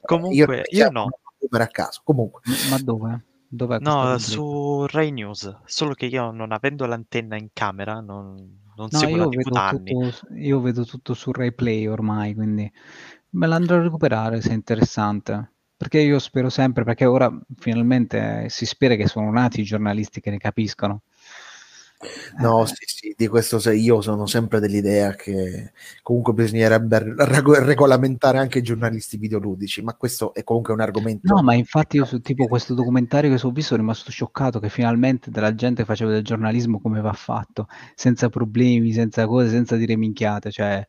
Comunque, 0.03 0.65
io 0.71 0.91
no. 0.91 1.09
Per 1.49 1.61
a 1.61 1.67
caso. 1.67 2.01
Comunque, 2.05 2.41
Ma 2.71 2.79
dove? 2.79 3.25
Dov'è 3.49 3.79
No, 3.81 4.19
su 4.19 4.87
Rai 4.87 5.13
News, 5.13 5.59
solo 5.67 5.95
che 5.95 6.07
io 6.07 6.31
non 6.33 6.51
avendo 6.53 6.87
l'antenna 6.87 7.37
in 7.37 7.49
camera 7.53 8.01
non, 8.01 8.35
non 8.75 8.89
No, 8.91 8.99
seguo 8.99 9.17
la 9.17 9.23
io 9.25 9.29
TV 9.29 9.37
vedo, 9.37 9.51
da 9.51 9.69
anni. 9.69 9.93
tutto, 9.93 10.35
io 10.35 10.61
vedo 10.61 10.85
tutto 10.85 11.15
su 11.15 11.31
Rai 11.31 11.53
Play 11.53 11.87
ormai, 11.87 12.35
quindi 12.35 12.71
me 13.31 13.47
l'andrò 13.47 13.77
a 13.77 13.83
recuperare 13.83 14.41
se 14.41 14.51
è 14.51 14.55
interessante. 14.55 15.53
Perché 15.77 16.01
io 16.01 16.19
spero 16.19 16.49
sempre, 16.49 16.83
perché 16.83 17.05
ora 17.05 17.31
finalmente 17.59 18.49
si 18.49 18.65
spera 18.65 18.95
che 18.95 19.07
sono 19.07 19.31
nati 19.31 19.61
i 19.61 19.65
giornalisti 19.65 20.21
che 20.21 20.31
ne 20.31 20.39
capiscono. 20.39 21.03
No, 22.39 22.65
Eh, 22.65 22.67
sì, 22.67 22.85
sì, 22.87 23.15
di 23.17 23.27
questo 23.29 23.59
se- 23.59 23.75
io 23.75 24.01
sono 24.01 24.27
sempre 24.27 24.61
dell'idea 24.61 25.15
che 25.15 25.73
comunque 26.03 26.33
bisognerebbe 26.33 27.15
rego- 27.17 27.59
regolamentare 27.63 28.39
anche 28.39 28.59
i 28.59 28.63
giornalisti 28.63 29.17
videoludici, 29.17 29.83
ma 29.83 29.95
questo 29.95 30.35
è 30.35 30.43
comunque 30.45 30.73
un 30.75 30.81
argomento. 30.81 31.27
No, 31.27 31.43
ma 31.43 31.55
infatti 31.55 31.97
io 31.97 32.05
su 32.05 32.21
tipo 32.21 32.47
questo 32.49 32.75
documentario 32.75 33.35
che 33.35 33.47
ho 33.47 33.51
visto 33.51 33.71
sono 33.71 33.81
rimasto 33.81 34.11
scioccato 34.11 34.59
che 34.61 34.69
finalmente 34.69 35.31
della 35.31 35.55
gente 35.55 35.87
faceva 35.87 36.11
del 36.11 36.23
giornalismo 36.23 36.79
come 36.81 37.01
va 37.01 37.15
fatto, 37.15 37.67
senza 37.95 38.29
problemi, 38.29 38.93
senza 38.93 39.27
cose, 39.27 39.49
senza 39.49 39.77
dire 39.77 39.97
minchiate, 39.97 40.51
cioè, 40.51 40.85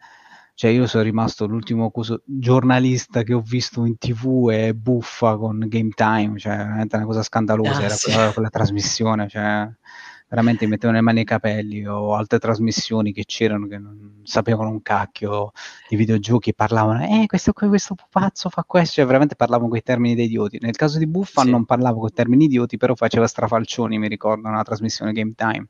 cioè 0.53 0.71
io 0.71 0.87
sono 0.87 1.03
rimasto 1.03 1.45
l'ultimo 1.47 1.89
coso- 1.89 2.21
giornalista 2.25 3.23
che 3.23 3.33
ho 3.33 3.39
visto 3.39 3.85
in 3.85 3.97
tv 3.97 4.49
e 4.51 4.73
buffa 4.75 5.37
con 5.37 5.57
Game 5.69 5.89
Time, 5.95 6.37
cioè 6.37 6.57
veramente 6.57 6.97
una 6.97 7.05
cosa 7.05 7.23
scandalosa 7.23 7.79
Ah, 7.79 7.85
era 7.85 7.95
sì. 7.95 8.11
quella, 8.11 8.33
quella 8.33 8.49
trasmissione, 8.49 9.29
cioè 9.29 9.69
veramente 10.35 10.67
mettevano 10.67 10.97
le 10.97 11.03
mani 11.03 11.15
nei 11.17 11.25
capelli 11.25 11.85
o 11.87 12.13
altre 12.13 12.39
trasmissioni 12.39 13.13
che 13.13 13.23
c'erano 13.25 13.67
che 13.67 13.77
non 13.77 14.19
sapevano 14.23 14.69
un 14.69 14.81
cacchio 14.81 15.51
di 15.87 15.95
videogiochi 15.95 16.53
parlavano, 16.53 17.03
eh, 17.05 17.25
questo 17.25 17.53
qui, 17.53 17.67
questo 17.69 17.95
pupazzo 17.95 18.49
fa 18.49 18.63
questo, 18.65 18.95
cioè 18.95 19.05
veramente 19.05 19.35
parlavano 19.35 19.69
con 19.69 19.77
i 19.77 19.81
termini 19.81 20.13
da 20.15 20.23
idioti. 20.23 20.57
Nel 20.59 20.75
caso 20.75 20.97
di 20.97 21.07
Buffan 21.07 21.45
Sì. 21.45 21.51
non 21.51 21.65
parlavo 21.65 21.99
con 21.99 22.09
i 22.09 22.13
termini 22.13 22.45
idioti, 22.45 22.75
però 22.77 22.95
faceva 22.95 23.27
strafalcioni, 23.27 23.97
mi 23.97 24.07
ricordo, 24.09 24.49
nella 24.49 24.63
trasmissione 24.63 25.13
Game 25.13 25.33
Time. 25.35 25.67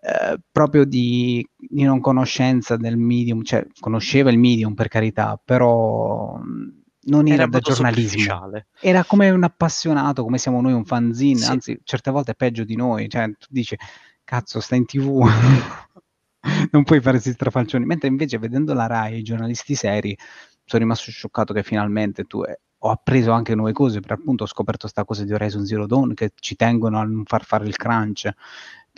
Eh, 0.00 0.38
proprio 0.50 0.84
di, 0.84 1.46
di 1.56 1.82
non 1.82 2.00
conoscenza 2.00 2.76
del 2.76 2.96
medium, 2.96 3.42
cioè 3.42 3.66
conosceva 3.80 4.30
il 4.30 4.38
medium 4.38 4.72
per 4.74 4.88
carità, 4.88 5.38
però 5.44 6.36
mh, 6.36 6.84
non 7.02 7.26
era, 7.26 7.42
Era 7.42 7.46
da 7.46 7.58
giornalismo. 7.60 8.50
Era 8.80 9.04
come 9.04 9.30
un 9.30 9.44
appassionato, 9.44 10.22
come 10.24 10.38
siamo 10.38 10.60
noi, 10.60 10.72
un 10.72 10.84
fanzine, 10.84 11.38
Sì. 11.38 11.50
anzi, 11.50 11.80
certe 11.84 12.10
volte 12.10 12.32
è 12.32 12.34
peggio 12.34 12.64
di 12.64 12.76
noi. 12.76 13.08
Cioè, 13.08 13.26
tu 13.38 13.46
dici, 13.48 13.76
cazzo, 14.24 14.60
sta 14.60 14.74
in 14.74 14.84
tv, 14.84 15.22
non 16.72 16.84
puoi 16.84 17.00
fare 17.00 17.12
questi 17.12 17.32
strafalcioni. 17.32 17.84
Mentre 17.84 18.08
invece, 18.08 18.38
vedendo 18.38 18.74
la 18.74 18.86
Rai, 18.86 19.18
i 19.18 19.22
giornalisti 19.22 19.74
seri, 19.74 20.16
sono 20.64 20.82
rimasto 20.82 21.10
scioccato 21.10 21.54
che 21.54 21.62
finalmente 21.62 22.24
tu 22.24 22.42
eh, 22.42 22.60
ho 22.78 22.90
appreso 22.90 23.32
anche 23.32 23.54
nuove 23.54 23.72
cose. 23.72 24.00
Per 24.00 24.12
appunto, 24.12 24.44
ho 24.44 24.46
scoperto 24.46 24.82
questa 24.82 25.04
cosa 25.04 25.24
di 25.24 25.32
Horizon 25.32 25.64
Zero 25.64 25.86
Dawn 25.86 26.14
che 26.14 26.32
ci 26.38 26.56
tengono 26.56 26.98
a 26.98 27.04
non 27.04 27.24
far 27.24 27.44
fare 27.44 27.66
il 27.66 27.76
crunch 27.76 28.28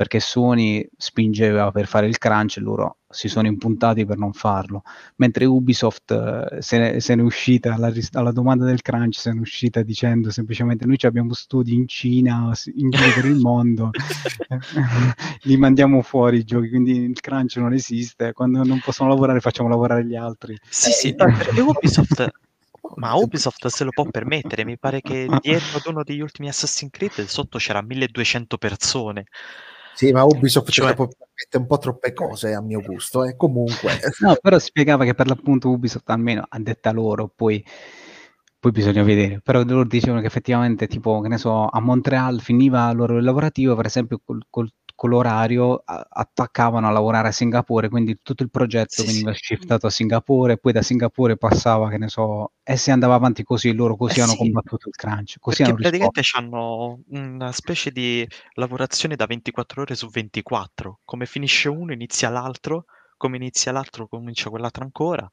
perché 0.01 0.19
Sony 0.19 0.89
spingeva 0.97 1.71
per 1.73 1.87
fare 1.87 2.07
il 2.07 2.17
crunch 2.17 2.57
e 2.57 2.61
loro 2.63 3.01
si 3.07 3.29
sono 3.29 3.49
impuntati 3.49 4.07
per 4.07 4.17
non 4.17 4.33
farlo, 4.33 4.83
mentre 5.17 5.45
Ubisoft 5.45 6.11
eh, 6.11 6.63
se, 6.63 6.79
ne, 6.79 7.01
se 7.01 7.15
ne 7.15 7.21
è 7.21 7.25
uscita 7.27 7.75
alla, 7.75 7.93
alla, 8.13 8.33
domanda 8.33 8.65
del 8.65 8.81
crunch, 8.81 9.17
se 9.17 9.31
ne 9.31 9.37
è 9.37 9.41
uscita 9.41 9.83
dicendo 9.83 10.31
semplicemente 10.31 10.87
noi 10.87 10.97
abbiamo 11.03 11.35
studi 11.35 11.75
in 11.75 11.87
Cina, 11.87 12.51
in 12.77 12.89
giro 12.89 13.13
per 13.15 13.27
il 13.27 13.37
mondo, 13.37 13.91
li 15.43 15.59
mandiamo 15.59 16.01
fuori 16.01 16.39
i 16.39 16.45
giochi, 16.45 16.71
quindi 16.71 16.93
il 16.93 17.21
crunch 17.21 17.57
non 17.57 17.75
esiste, 17.75 18.33
quando 18.33 18.65
non 18.65 18.81
possono 18.83 19.11
lavorare 19.11 19.41
facciamo 19.41 19.69
lavorare 19.69 20.07
gli 20.07 20.17
altri. 20.17 20.59
Sì, 20.67 20.93
sì, 20.93 21.15
perché 21.15 21.61
Ubisoft 21.61 22.33
ma 22.95 23.15
Ubisoft 23.17 23.67
se 23.67 23.85
lo 23.85 23.91
può 23.91 24.07
permettere, 24.07 24.65
mi 24.65 24.79
pare 24.79 25.03
che 25.03 25.29
dietro 25.43 25.77
ad 25.77 25.87
uno 25.89 26.03
degli 26.03 26.21
ultimi 26.21 26.49
Assassin's 26.49 26.91
Creed 26.91 27.27
sotto 27.27 27.59
c'era 27.59 27.83
1200 27.83 28.57
persone. 28.57 29.27
Sì, 29.95 30.13
ma 30.13 30.25
Ubisoft 30.25 30.71
cioè... 30.71 30.95
permette 30.95 31.57
un 31.57 31.67
po' 31.67 31.79
troppe 31.79 32.13
cose 32.13 32.55
a 32.55 32.61
mio 32.61 32.81
gusto, 32.81 33.25
e 33.25 33.31
eh. 33.31 33.37
comunque. 33.37 33.99
No, 34.21 34.37
però 34.41 34.59
spiegava 34.59 35.05
che 35.05 35.15
per 35.15 35.27
l'appunto 35.27 35.71
Ubisoft 35.71 36.09
almeno 36.11 36.45
a 36.49 36.59
detta 36.59 36.91
loro, 36.93 37.31
poi 37.35 37.65
poi 38.61 38.73
bisogna 38.73 39.03
vedere, 39.03 39.41
però 39.41 39.63
loro 39.63 39.87
dicevano 39.87 40.21
che 40.21 40.27
effettivamente 40.27 40.87
tipo, 40.87 41.23
che 41.23 41.29
ne 41.29 41.39
so, 41.39 41.65
a 41.67 41.81
Montreal 41.81 42.43
finiva 42.43 42.91
il 42.91 42.97
loro 42.99 43.19
lavorativo, 43.19 43.75
per 43.75 43.87
esempio 43.87 44.21
col, 44.23 44.45
col, 44.51 44.71
con 45.01 45.09
l'orario 45.09 45.81
a- 45.83 46.07
attaccavano 46.11 46.87
a 46.87 46.91
lavorare 46.91 47.29
a 47.29 47.33
Singapore, 47.33 47.89
quindi 47.89 48.19
tutto 48.23 48.43
il 48.43 48.51
progetto 48.51 49.03
sì, 49.03 49.07
veniva 49.07 49.33
sì. 49.33 49.39
shiftato 49.45 49.87
a 49.87 49.91
Singapore, 49.91 50.59
poi 50.59 50.73
da 50.73 50.83
Singapore 50.83 51.39
passava, 51.39 51.89
che 51.89 51.97
ne 51.97 52.09
so, 52.09 52.53
e 52.63 52.77
si 52.77 52.91
andava 52.91 53.15
avanti 53.15 53.43
così, 53.43 53.73
loro 53.73 53.97
così 53.97 54.19
eh 54.19 54.23
hanno 54.25 54.33
sì. 54.33 54.37
combattuto 54.37 54.91
il 54.91 54.95
crunch. 54.95 55.37
Così 55.41 55.63
Perché 55.63 55.73
praticamente 55.73 56.21
hanno 56.37 57.01
una 57.13 57.51
specie 57.51 57.91
di 57.93 58.29
lavorazione 58.57 59.17
da 59.17 59.25
24 59.25 59.81
ore 59.81 59.95
su 59.95 60.07
24, 60.11 60.99
come 61.03 61.25
finisce 61.25 61.71
uno 61.71 61.95
inizia 61.95 62.29
l'altro, 62.29 62.85
come 63.17 63.37
inizia 63.37 63.73
l'altro 63.73 64.07
comincia 64.07 64.51
quell'altro 64.51 64.85
ancora, 64.85 65.27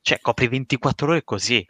cioè 0.00 0.18
copri 0.22 0.48
24 0.48 1.08
ore 1.08 1.24
così. 1.24 1.62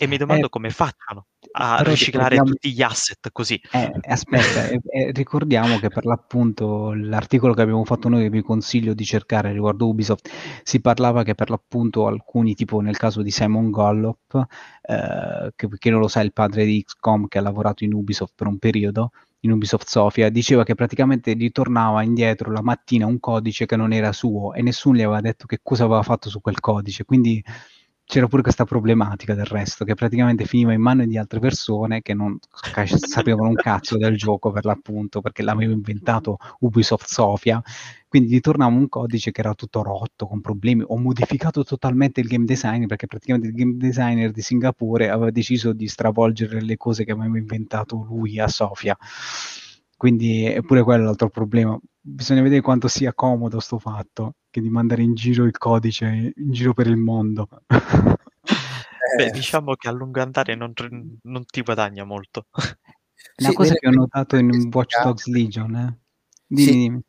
E 0.00 0.06
mi 0.06 0.16
domando 0.16 0.46
eh, 0.46 0.48
come 0.48 0.70
facciano 0.70 1.26
a 1.52 1.82
riciclare 1.82 2.36
tutti 2.36 2.70
gli 2.72 2.82
asset 2.82 3.30
così. 3.32 3.60
Eh, 3.72 3.92
aspetta, 4.08 4.68
eh, 4.68 5.10
ricordiamo 5.12 5.78
che 5.78 5.88
per 5.88 6.04
l'appunto 6.04 6.92
l'articolo 6.94 7.52
che 7.52 7.62
abbiamo 7.62 7.84
fatto 7.84 8.08
noi, 8.08 8.22
che 8.22 8.30
vi 8.30 8.42
consiglio 8.42 8.94
di 8.94 9.04
cercare 9.04 9.52
riguardo 9.52 9.88
Ubisoft, 9.88 10.30
si 10.62 10.80
parlava 10.80 11.24
che 11.24 11.34
per 11.34 11.50
l'appunto 11.50 12.06
alcuni, 12.06 12.54
tipo 12.54 12.80
nel 12.80 12.96
caso 12.96 13.22
di 13.22 13.32
Simon 13.32 13.70
Gollop, 13.70 14.46
eh, 14.82 15.52
che 15.56 15.68
chi 15.78 15.90
non 15.90 15.98
lo 15.98 16.08
sa 16.08 16.20
è 16.20 16.24
il 16.24 16.32
padre 16.32 16.64
di 16.64 16.84
XCOM 16.84 17.26
che 17.26 17.38
ha 17.38 17.42
lavorato 17.42 17.82
in 17.82 17.92
Ubisoft 17.92 18.34
per 18.36 18.46
un 18.46 18.58
periodo, 18.58 19.10
in 19.40 19.50
Ubisoft 19.50 19.88
Sofia, 19.88 20.30
diceva 20.30 20.62
che 20.62 20.74
praticamente 20.74 21.34
gli 21.34 21.50
tornava 21.50 22.02
indietro 22.02 22.52
la 22.52 22.62
mattina 22.62 23.06
un 23.06 23.18
codice 23.18 23.66
che 23.66 23.76
non 23.76 23.92
era 23.92 24.12
suo 24.12 24.52
e 24.52 24.62
nessuno 24.62 24.96
gli 24.96 25.02
aveva 25.02 25.20
detto 25.20 25.46
che 25.46 25.58
cosa 25.62 25.84
aveva 25.84 26.02
fatto 26.02 26.28
su 26.28 26.40
quel 26.40 26.60
codice, 26.60 27.04
quindi 27.04 27.42
c'era 28.08 28.26
pure 28.26 28.40
questa 28.40 28.64
problematica 28.64 29.34
del 29.34 29.44
resto, 29.44 29.84
che 29.84 29.94
praticamente 29.94 30.46
finiva 30.46 30.72
in 30.72 30.80
mano 30.80 31.04
di 31.04 31.18
altre 31.18 31.40
persone 31.40 32.00
che 32.00 32.14
non 32.14 32.38
sapevano 32.96 33.50
un 33.50 33.54
cazzo 33.54 33.98
del 33.98 34.16
gioco 34.16 34.50
per 34.50 34.64
l'appunto, 34.64 35.20
perché 35.20 35.42
l'aveva 35.42 35.74
inventato 35.74 36.38
Ubisoft 36.60 37.06
Sofia, 37.06 37.62
quindi 38.08 38.32
ritornava 38.32 38.74
un 38.74 38.88
codice 38.88 39.30
che 39.30 39.40
era 39.40 39.52
tutto 39.52 39.82
rotto, 39.82 40.26
con 40.26 40.40
problemi, 40.40 40.82
ho 40.86 40.96
modificato 40.96 41.62
totalmente 41.64 42.20
il 42.20 42.28
game 42.28 42.46
design, 42.46 42.86
perché 42.86 43.06
praticamente 43.06 43.48
il 43.48 43.54
game 43.54 43.74
designer 43.76 44.30
di 44.30 44.40
Singapore 44.40 45.10
aveva 45.10 45.30
deciso 45.30 45.74
di 45.74 45.86
stravolgere 45.86 46.62
le 46.62 46.78
cose 46.78 47.04
che 47.04 47.12
aveva 47.12 47.36
inventato 47.36 48.06
lui 48.08 48.38
a 48.40 48.48
Sofia. 48.48 48.96
Quindi 49.98 50.44
è 50.44 50.62
pure 50.62 50.84
quello 50.84 51.02
l'altro 51.02 51.28
problema. 51.28 51.76
Bisogna 52.00 52.40
vedere 52.40 52.60
quanto 52.60 52.86
sia 52.86 53.12
comodo 53.12 53.58
sto 53.58 53.80
fatto 53.80 54.36
che 54.48 54.60
di 54.60 54.70
mandare 54.70 55.02
in 55.02 55.14
giro 55.14 55.42
il 55.44 55.58
codice 55.58 56.32
in 56.36 56.52
giro 56.52 56.72
per 56.72 56.86
il 56.86 56.96
mondo. 56.96 57.48
Beh, 57.66 59.26
eh. 59.26 59.30
diciamo 59.32 59.74
che 59.74 59.88
a 59.88 59.90
lungo 59.90 60.22
andare 60.22 60.54
non, 60.54 60.72
non 61.22 61.44
ti 61.44 61.62
guadagna 61.62 62.04
molto. 62.04 62.46
Una 63.38 63.48
sì, 63.48 63.54
cosa 63.54 63.74
che 63.74 63.88
ho 63.88 63.90
notato 63.90 64.36
in 64.36 64.68
Watch 64.72 65.02
Dogs 65.02 65.26
Legion, 65.26 65.74
eh? 65.74 65.98
Dimmi, 66.46 66.62
sì. 66.62 66.72
dimmi. 66.72 67.02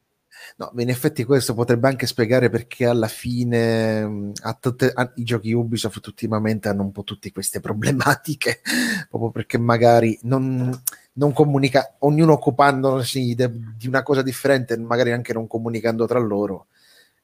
No, 0.58 0.72
in 0.78 0.90
effetti 0.90 1.24
questo 1.26 1.54
potrebbe 1.54 1.88
anche 1.88 2.08
spiegare 2.08 2.50
perché 2.50 2.88
alla 2.88 3.08
fine 3.08 4.08
mm, 4.08 4.32
a 4.42 4.54
tutte, 4.54 4.92
a, 4.92 5.12
i 5.16 5.24
giochi 5.24 5.52
Ubisoft 5.52 6.06
ultimamente 6.08 6.70
hanno 6.70 6.82
un 6.82 6.92
po' 6.92 7.04
tutte 7.04 7.32
queste 7.32 7.60
problematiche, 7.62 8.62
proprio 9.10 9.30
perché 9.30 9.60
magari 9.60 10.18
non, 10.24 10.72
non 11.20 11.34
comunica, 11.34 11.96
ognuno 12.00 12.34
occupandosi 12.34 13.36
de, 13.36 13.52
di 13.78 13.88
una 13.88 14.04
cosa 14.04 14.22
differente, 14.22 14.78
magari 14.78 15.12
anche 15.12 15.34
non 15.34 15.48
comunicando 15.48 16.08
tra 16.08 16.18
loro, 16.18 16.68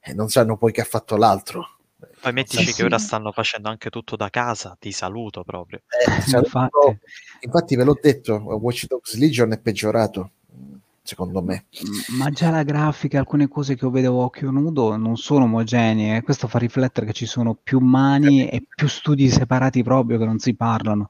e 0.02 0.14
non 0.14 0.30
sanno 0.30 0.58
poi 0.58 0.74
che 0.74 0.82
ha 0.82 0.86
fatto 0.86 1.16
l'altro. 1.16 1.70
Poi 2.20 2.34
mettici 2.34 2.74
che 2.74 2.84
ora 2.84 2.98
stanno 2.98 3.32
facendo 3.32 3.70
anche 3.70 3.90
tutto 3.90 4.18
da 4.18 4.30
casa, 4.30 4.76
ti 4.78 4.92
saluto 4.92 5.44
proprio. 5.44 5.82
Eh, 5.88 6.22
saluto. 6.22 6.48
Infatti. 6.48 7.00
infatti 7.40 7.76
ve 7.78 7.84
l'ho 7.86 7.98
detto, 8.00 8.34
Watch 8.36 8.86
Dogs 8.88 9.16
Legion 9.18 9.54
è 9.54 9.60
peggiorato 9.60 10.32
secondo 11.06 11.42
me. 11.42 11.66
Ma 12.18 12.32
già 12.32 12.50
la 12.50 12.64
grafica, 12.64 13.20
alcune 13.20 13.48
cose 13.48 13.76
che 13.76 13.86
io 13.86 13.92
vedevo 13.92 14.22
a 14.22 14.26
occhio 14.26 14.50
nudo 14.50 14.98
non 14.98 15.18
sono 15.18 15.44
omogenee, 15.44 16.24
questo 16.24 16.48
fa 16.48 16.58
riflettere 16.58 17.06
che 17.06 17.14
ci 17.14 17.28
sono 17.28 17.54
più 17.54 17.78
mani 17.78 18.50
e 18.50 18.64
più 18.68 18.88
studi 18.88 19.30
separati 19.30 19.84
proprio 19.84 20.18
che 20.18 20.26
non 20.26 20.40
si 20.40 20.56
parlano, 20.56 21.08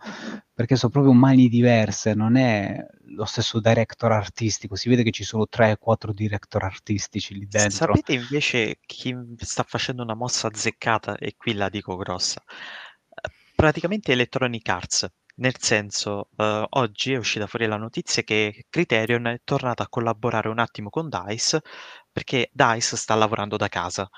perché 0.55 0.77
sono 0.77 0.91
proprio 0.91 1.11
mani 1.11 1.49
diverse, 1.49 2.13
non 2.13 2.37
è 2.37 2.83
lo 3.07 3.25
stesso 3.25 3.59
director 3.59 4.13
artistico, 4.13 4.75
si 4.75 4.87
vede 4.87 5.03
che 5.03 5.11
ci 5.11 5.25
sono 5.25 5.47
3-4 5.51 6.11
director 6.11 6.63
artistici 6.63 7.33
lì 7.33 7.45
dentro. 7.45 7.71
Sapete 7.71 8.13
invece 8.13 8.79
chi 8.85 9.13
sta 9.37 9.63
facendo 9.63 10.01
una 10.01 10.15
mossa 10.15 10.47
azzeccata, 10.47 11.17
e 11.17 11.35
qui 11.35 11.53
la 11.53 11.67
dico 11.67 11.97
grossa, 11.97 12.41
praticamente 13.53 14.13
Electronic 14.13 14.69
Arts 14.69 15.09
nel 15.37 15.55
senso, 15.59 16.29
uh, 16.37 16.63
oggi 16.69 17.11
è 17.11 17.17
uscita 17.17 17.47
fuori 17.47 17.65
la 17.65 17.75
notizia 17.75 18.23
che 18.23 18.67
Criterion 18.69 19.27
è 19.27 19.41
tornata 19.43 19.83
a 19.83 19.89
collaborare 19.89 20.47
un 20.47 20.59
attimo 20.59 20.89
con 20.89 21.09
DICE 21.09 21.61
perché 22.09 22.49
DICE 22.53 22.95
sta 22.95 23.15
lavorando 23.15 23.57
da 23.57 23.67
casa. 23.67 24.09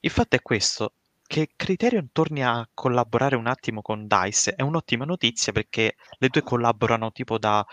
Il 0.00 0.10
fatto 0.10 0.34
è 0.34 0.42
questo, 0.42 0.94
che 1.32 1.52
Criterion 1.56 2.10
torni 2.12 2.44
a 2.44 2.68
collaborare 2.74 3.36
un 3.36 3.46
attimo 3.46 3.80
con 3.80 4.06
DICE 4.06 4.54
è 4.54 4.60
un'ottima 4.60 5.06
notizia 5.06 5.50
perché 5.50 5.96
le 6.18 6.28
due 6.28 6.42
collaborano 6.42 7.10
tipo 7.10 7.38
da 7.38 7.66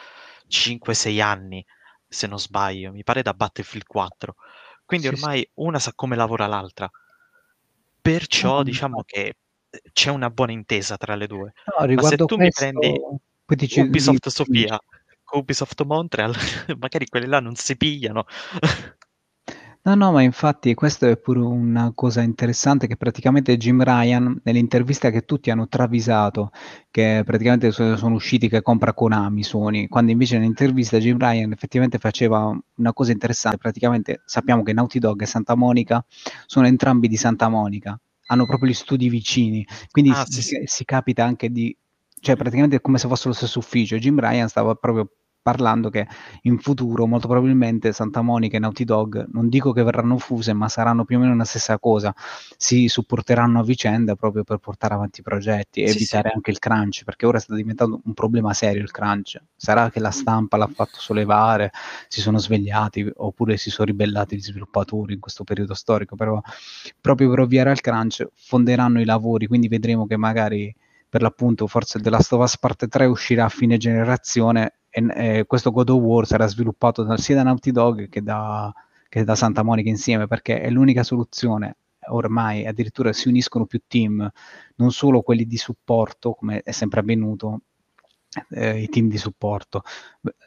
5-6 0.48 1.22
anni, 1.22 1.66
se 2.08 2.26
non 2.26 2.40
sbaglio, 2.40 2.94
mi 2.94 3.04
pare 3.04 3.22
da 3.22 3.34
Battlefield 3.34 3.86
4. 3.86 4.36
Quindi 4.86 5.08
sì, 5.08 5.14
ormai 5.14 5.40
sì. 5.40 5.50
una 5.56 5.78
sa 5.78 5.92
come 5.94 6.16
lavora 6.16 6.48
l'altra. 6.48 6.90
Perciò 8.02 8.64
diciamo 8.64 9.04
che 9.04 9.36
c'è 9.92 10.10
una 10.10 10.30
buona 10.30 10.54
intesa 10.54 10.96
tra 10.96 11.16
le 11.16 11.28
due. 11.28 11.52
No, 11.66 11.94
Ma 11.94 12.02
se 12.04 12.16
tu 12.16 12.38
questo, 12.38 12.38
mi 12.38 12.50
prendi 12.78 13.02
dici, 13.46 13.82
Ubisoft 13.82 14.24
di... 14.24 14.32
Sofia, 14.32 14.80
Ubisoft 15.34 15.84
Montreal, 15.84 16.34
magari 16.80 17.08
quelle 17.08 17.28
là 17.28 17.42
non 17.42 17.56
si 17.56 17.76
pigliano. 17.76 18.24
No, 19.82 19.96
no, 19.96 20.12
ma 20.12 20.22
infatti 20.22 20.74
questa 20.74 21.08
è 21.08 21.18
pure 21.18 21.40
una 21.40 21.94
cosa 21.96 22.22
interessante 22.22 22.86
che 22.86 22.98
praticamente 22.98 23.56
Jim 23.56 23.82
Ryan, 23.82 24.42
nell'intervista 24.44 25.10
che 25.10 25.24
tutti 25.24 25.52
hanno 25.52 25.70
travisato, 25.70 26.52
che 26.92 27.22
praticamente 27.26 27.72
sono 27.72 28.16
usciti 28.16 28.50
che 28.50 28.62
compra 28.62 28.94
Konami 28.94 29.42
Sony, 29.42 29.88
quando 29.88 30.12
invece 30.12 30.38
nell'intervista 30.38 30.98
Jim 30.98 31.18
Ryan 31.18 31.54
effettivamente 31.54 31.98
faceva 31.98 32.56
una 32.76 32.94
cosa 32.94 33.14
interessante, 33.14 33.58
praticamente 33.58 34.22
sappiamo 34.26 34.64
che 34.64 34.74
Naughty 34.74 35.00
Dog 35.00 35.22
e 35.22 35.26
Santa 35.26 35.56
Monica 35.56 36.06
sono 36.46 36.68
entrambi 36.68 37.08
di 37.08 37.16
Santa 37.16 37.48
Monica, 37.48 37.98
hanno 38.28 38.46
proprio 38.46 38.70
gli 38.70 38.74
studi 38.74 39.08
vicini, 39.08 39.66
quindi 39.92 40.12
ah, 40.12 40.26
si, 40.28 40.42
sì. 40.42 40.62
si, 40.66 40.84
capita 40.84 41.24
anche 41.24 41.50
di, 41.50 41.76
cioè 42.20 42.36
praticamente 42.36 42.76
è 42.76 42.82
come 42.82 42.98
se 42.98 43.08
fosse 43.08 43.30
lo 43.30 43.34
stesso 43.34 43.60
ufficio. 43.60 43.96
Jim 43.96 44.20
Ryan 44.20 44.50
stava 44.50 44.76
proprio 44.76 45.10
parlando 45.50 45.90
che 45.90 46.06
in 46.44 46.60
futuro 46.60 47.08
molto 47.08 47.28
probabilmente 47.28 47.92
Santa 47.92 48.22
Monica 48.22 48.58
e 48.58 48.60
Naughty 48.60 48.84
Dog 48.84 49.30
non 49.32 49.50
dico 49.50 49.72
che 49.72 49.82
verranno 49.82 50.20
fuse 50.20 50.54
ma 50.54 50.70
saranno 50.70 51.06
più 51.06 51.18
o 51.18 51.20
meno 51.20 51.36
la 51.36 51.44
stessa 51.44 51.80
cosa 51.80 52.14
si 52.56 52.88
supporteranno 52.88 53.60
a 53.60 53.64
vicenda 53.64 54.16
proprio 54.16 54.44
per 54.44 54.58
portare 54.58 54.94
avanti 54.94 55.22
i 55.22 55.24
progetti 55.24 55.82
e 55.82 55.88
sì, 55.88 55.98
evitare 55.98 56.30
sì. 56.30 56.36
anche 56.36 56.52
il 56.52 56.60
crunch 56.60 57.04
perché 57.04 57.26
ora 57.26 57.40
sta 57.40 57.56
diventando 57.56 58.00
un 58.04 58.14
problema 58.14 58.54
serio 58.54 58.84
il 58.84 58.92
crunch 58.92 59.42
sarà 59.56 59.90
che 59.90 60.00
la 60.00 60.12
stampa 60.12 60.58
l'ha 60.58 60.70
fatto 60.72 61.00
sollevare 61.00 61.72
si 62.08 62.22
sono 62.22 62.38
svegliati 62.38 63.10
oppure 63.16 63.58
si 63.58 63.72
sono 63.72 63.88
ribellati 63.88 64.36
gli 64.36 64.42
sviluppatori 64.42 65.16
in 65.16 65.20
questo 65.20 65.44
periodo 65.44 65.74
storico 65.74 66.16
però 66.16 66.40
proprio 67.02 67.30
per 67.32 67.40
ovviare 67.40 67.72
al 67.72 67.82
crunch 67.82 68.28
fonderanno 68.36 69.02
i 69.02 69.06
lavori 69.06 69.48
quindi 69.48 69.68
vedremo 69.68 70.06
che 70.06 70.16
magari 70.16 70.74
per 71.10 71.24
l'appunto 71.24 71.66
forse 71.66 72.00
The 72.00 72.12
Last 72.12 72.32
of 72.34 72.44
Us 72.44 72.58
Parte 72.60 72.88
3 72.88 73.08
uscirà 73.08 73.46
a 73.46 73.50
fine 73.50 73.78
generazione 73.78 74.79
e, 74.90 75.38
e 75.40 75.46
questo 75.46 75.72
God 75.72 75.90
of 75.90 76.02
War 76.02 76.26
sarà 76.26 76.48
sviluppato 76.48 77.04
da, 77.04 77.18
sia 77.18 77.36
da 77.36 77.44
Naughty 77.44 77.72
Dog 77.72 78.10
che 78.10 78.22
da, 78.22 78.74
che 79.08 79.24
da 79.24 79.36
Santa 79.36 79.64
Monica 79.64 79.90
insieme 79.90 80.28
perché 80.28 80.62
è 80.62 80.70
l'unica 80.70 81.04
soluzione 81.04 81.78
ormai 82.10 82.66
addirittura 82.66 83.14
si 83.14 83.28
uniscono 83.28 83.66
più 83.66 83.82
team, 83.88 84.28
non 84.76 84.92
solo 84.92 85.22
quelli 85.22 85.46
di 85.46 85.58
supporto, 85.58 86.34
come 86.34 86.62
è 86.64 86.72
sempre 86.72 87.02
avvenuto, 87.02 87.62
eh, 88.50 88.82
i 88.82 88.90
team 88.90 89.10
di 89.10 89.18
supporto, 89.18 89.84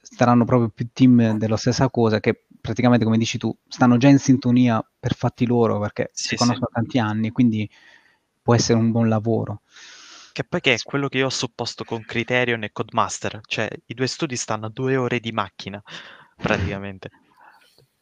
saranno 0.02 0.44
proprio 0.44 0.68
più 0.68 0.88
team 0.92 1.36
della 1.36 1.56
stessa 1.56 1.88
cosa 1.90 2.20
che 2.20 2.44
praticamente 2.60 3.04
come 3.04 3.18
dici 3.18 3.38
tu, 3.38 3.54
stanno 3.66 3.96
già 3.96 4.08
in 4.08 4.18
sintonia 4.18 4.84
per 4.98 5.14
fatti 5.14 5.46
loro 5.46 5.80
perché 5.80 6.10
Sì, 6.12 6.28
si 6.28 6.36
conoscono 6.36 6.68
sì. 6.68 6.72
da 6.72 6.80
tanti 6.80 6.98
anni, 6.98 7.30
quindi 7.30 7.68
può 8.40 8.54
essere 8.54 8.78
un 8.78 8.90
buon 8.92 9.08
lavoro. 9.08 9.62
Che 10.32 10.44
poi 10.44 10.60
che 10.60 10.74
è 10.74 10.78
quello 10.82 11.08
che 11.08 11.18
io 11.18 11.26
ho 11.26 11.30
supposto 11.30 11.84
con 11.84 12.04
Criterion 12.04 12.62
e 12.64 12.72
Codemaster, 12.72 13.40
cioè 13.46 13.68
i 13.86 13.94
due 13.94 14.06
studi 14.06 14.36
stanno 14.36 14.66
a 14.66 14.70
due 14.70 14.96
ore 14.96 15.20
di 15.20 15.30
macchina, 15.30 15.82
praticamente. 16.36 17.10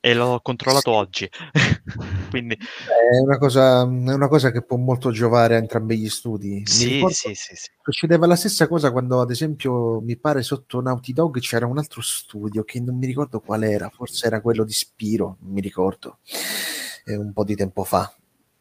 E 0.02 0.14
l'ho 0.14 0.40
controllato 0.42 0.92
oggi. 0.92 1.28
Quindi 2.30 2.54
È 2.54 3.18
una, 3.22 3.36
cosa, 3.36 3.82
è 3.82 3.84
una 3.84 4.28
cosa 4.28 4.50
che 4.50 4.62
può 4.62 4.78
molto 4.78 5.10
giovare 5.10 5.56
a 5.56 5.58
entrambi 5.58 5.98
gli 5.98 6.08
studi. 6.08 6.62
Sì, 6.64 7.04
sì, 7.08 7.34
sì, 7.34 7.54
sì. 7.54 7.70
Succedeva 7.82 8.26
la 8.26 8.36
stessa 8.36 8.66
cosa 8.66 8.92
quando, 8.92 9.20
ad 9.20 9.30
esempio, 9.30 10.00
mi 10.00 10.16
pare 10.16 10.42
sotto 10.42 10.80
Naughty 10.80 11.12
Dog 11.12 11.38
c'era 11.40 11.66
un 11.66 11.76
altro 11.76 12.00
studio 12.00 12.62
che 12.62 12.80
non 12.80 12.96
mi 12.96 13.06
ricordo 13.06 13.40
qual 13.40 13.64
era, 13.64 13.90
forse 13.90 14.26
era 14.26 14.40
quello 14.40 14.64
di 14.64 14.72
Spiro, 14.72 15.36
non 15.40 15.52
mi 15.52 15.60
ricordo, 15.60 16.20
È 17.04 17.14
un 17.14 17.32
po' 17.32 17.44
di 17.44 17.56
tempo 17.56 17.84
fa, 17.84 18.10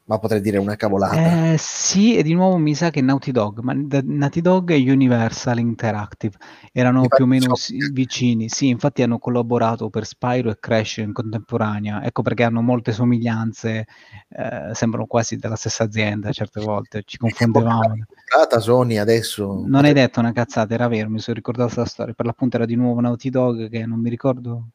ma 0.09 0.17
potrei 0.17 0.41
dire 0.41 0.57
una 0.57 0.75
cavolata. 0.75 1.51
Eh, 1.53 1.55
sì, 1.59 2.17
e 2.17 2.23
di 2.23 2.33
nuovo 2.33 2.57
mi 2.57 2.73
sa 2.73 2.89
che 2.89 2.99
Naughty 2.99 3.29
Dog, 3.29 3.59
ma 3.59 3.73
Naughty 3.75 4.41
Dog 4.41 4.71
e 4.71 4.91
Universal 4.91 5.59
Interactive 5.59 6.35
erano 6.73 7.07
più 7.07 7.25
o 7.25 7.27
meno 7.27 7.53
so- 7.53 7.75
vicini. 7.91 8.49
Sì, 8.49 8.69
infatti 8.69 9.03
hanno 9.03 9.19
collaborato 9.19 9.91
per 9.91 10.07
Spyro 10.07 10.49
e 10.49 10.57
Crash 10.59 10.97
in 10.97 11.13
contemporanea. 11.13 12.03
Ecco 12.03 12.23
perché 12.23 12.41
hanno 12.41 12.61
molte 12.61 12.91
somiglianze, 12.91 13.85
eh, 14.29 14.73
sembrano 14.73 15.05
quasi 15.05 15.35
della 15.35 15.55
stessa 15.55 15.83
azienda 15.83 16.31
certe 16.31 16.59
volte, 16.59 17.03
ci 17.05 17.17
confondevamo. 17.17 17.79
comprata 17.79 18.59
Sony 18.59 18.97
adesso. 18.97 19.63
Non 19.63 19.85
hai 19.85 19.93
detto 19.93 20.19
una 20.19 20.31
cazzata, 20.31 20.73
era 20.73 20.87
vero, 20.87 21.11
mi 21.11 21.19
sono 21.19 21.35
ricordato 21.35 21.79
la 21.79 21.85
storia. 21.85 22.15
Per 22.15 22.25
l'appunto 22.25 22.55
era 22.55 22.65
di 22.65 22.75
nuovo 22.75 22.99
Naughty 22.99 23.29
Dog 23.29 23.69
che 23.69 23.85
non 23.85 23.99
mi 23.99 24.09
ricordo. 24.09 24.69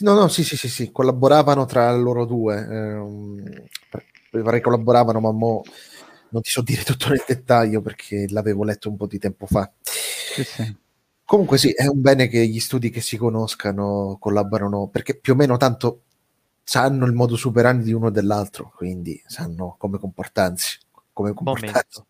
No, 0.00 0.14
no, 0.14 0.28
sì, 0.28 0.44
sì, 0.44 0.56
sì, 0.56 0.68
sì, 0.68 0.92
collaboravano 0.92 1.64
tra 1.64 1.92
loro 1.92 2.24
due. 2.24 2.56
ehm, 2.56 3.66
vorrei 4.32 4.60
collaboravano, 4.60 5.20
ma 5.20 5.32
mo 5.32 5.62
non 6.30 6.42
ti 6.42 6.50
so 6.50 6.62
dire 6.62 6.82
tutto 6.82 7.08
nel 7.08 7.24
dettaglio 7.26 7.80
perché 7.80 8.26
l'avevo 8.28 8.64
letto 8.64 8.88
un 8.88 8.96
po' 8.96 9.06
di 9.06 9.18
tempo 9.18 9.46
fa. 9.46 9.70
Sì, 9.82 10.44
sì. 10.44 10.76
Comunque 11.24 11.58
sì, 11.58 11.72
è 11.72 11.86
un 11.86 12.00
bene 12.00 12.28
che 12.28 12.46
gli 12.46 12.60
studi 12.60 12.90
che 12.90 13.00
si 13.00 13.16
conoscano 13.16 14.16
collaborano 14.18 14.88
perché 14.88 15.18
più 15.18 15.34
o 15.34 15.36
meno 15.36 15.56
tanto 15.56 16.02
sanno 16.62 17.06
il 17.06 17.12
modo 17.12 17.36
superandi 17.36 17.84
di 17.84 17.92
uno 17.92 18.08
e 18.08 18.10
dell'altro, 18.10 18.72
quindi 18.74 19.22
sanno 19.26 19.76
come 19.78 19.98
comportarsi. 19.98 20.78
Come 21.12 21.34
comportarsi. 21.34 22.02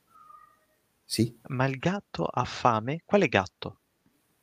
Sì? 1.05 1.37
Ma 1.49 1.67
il 1.67 1.79
gatto 1.79 2.25
ha 2.25 2.45
fame? 2.45 3.03
Quale 3.05 3.29
gatto? 3.29 3.79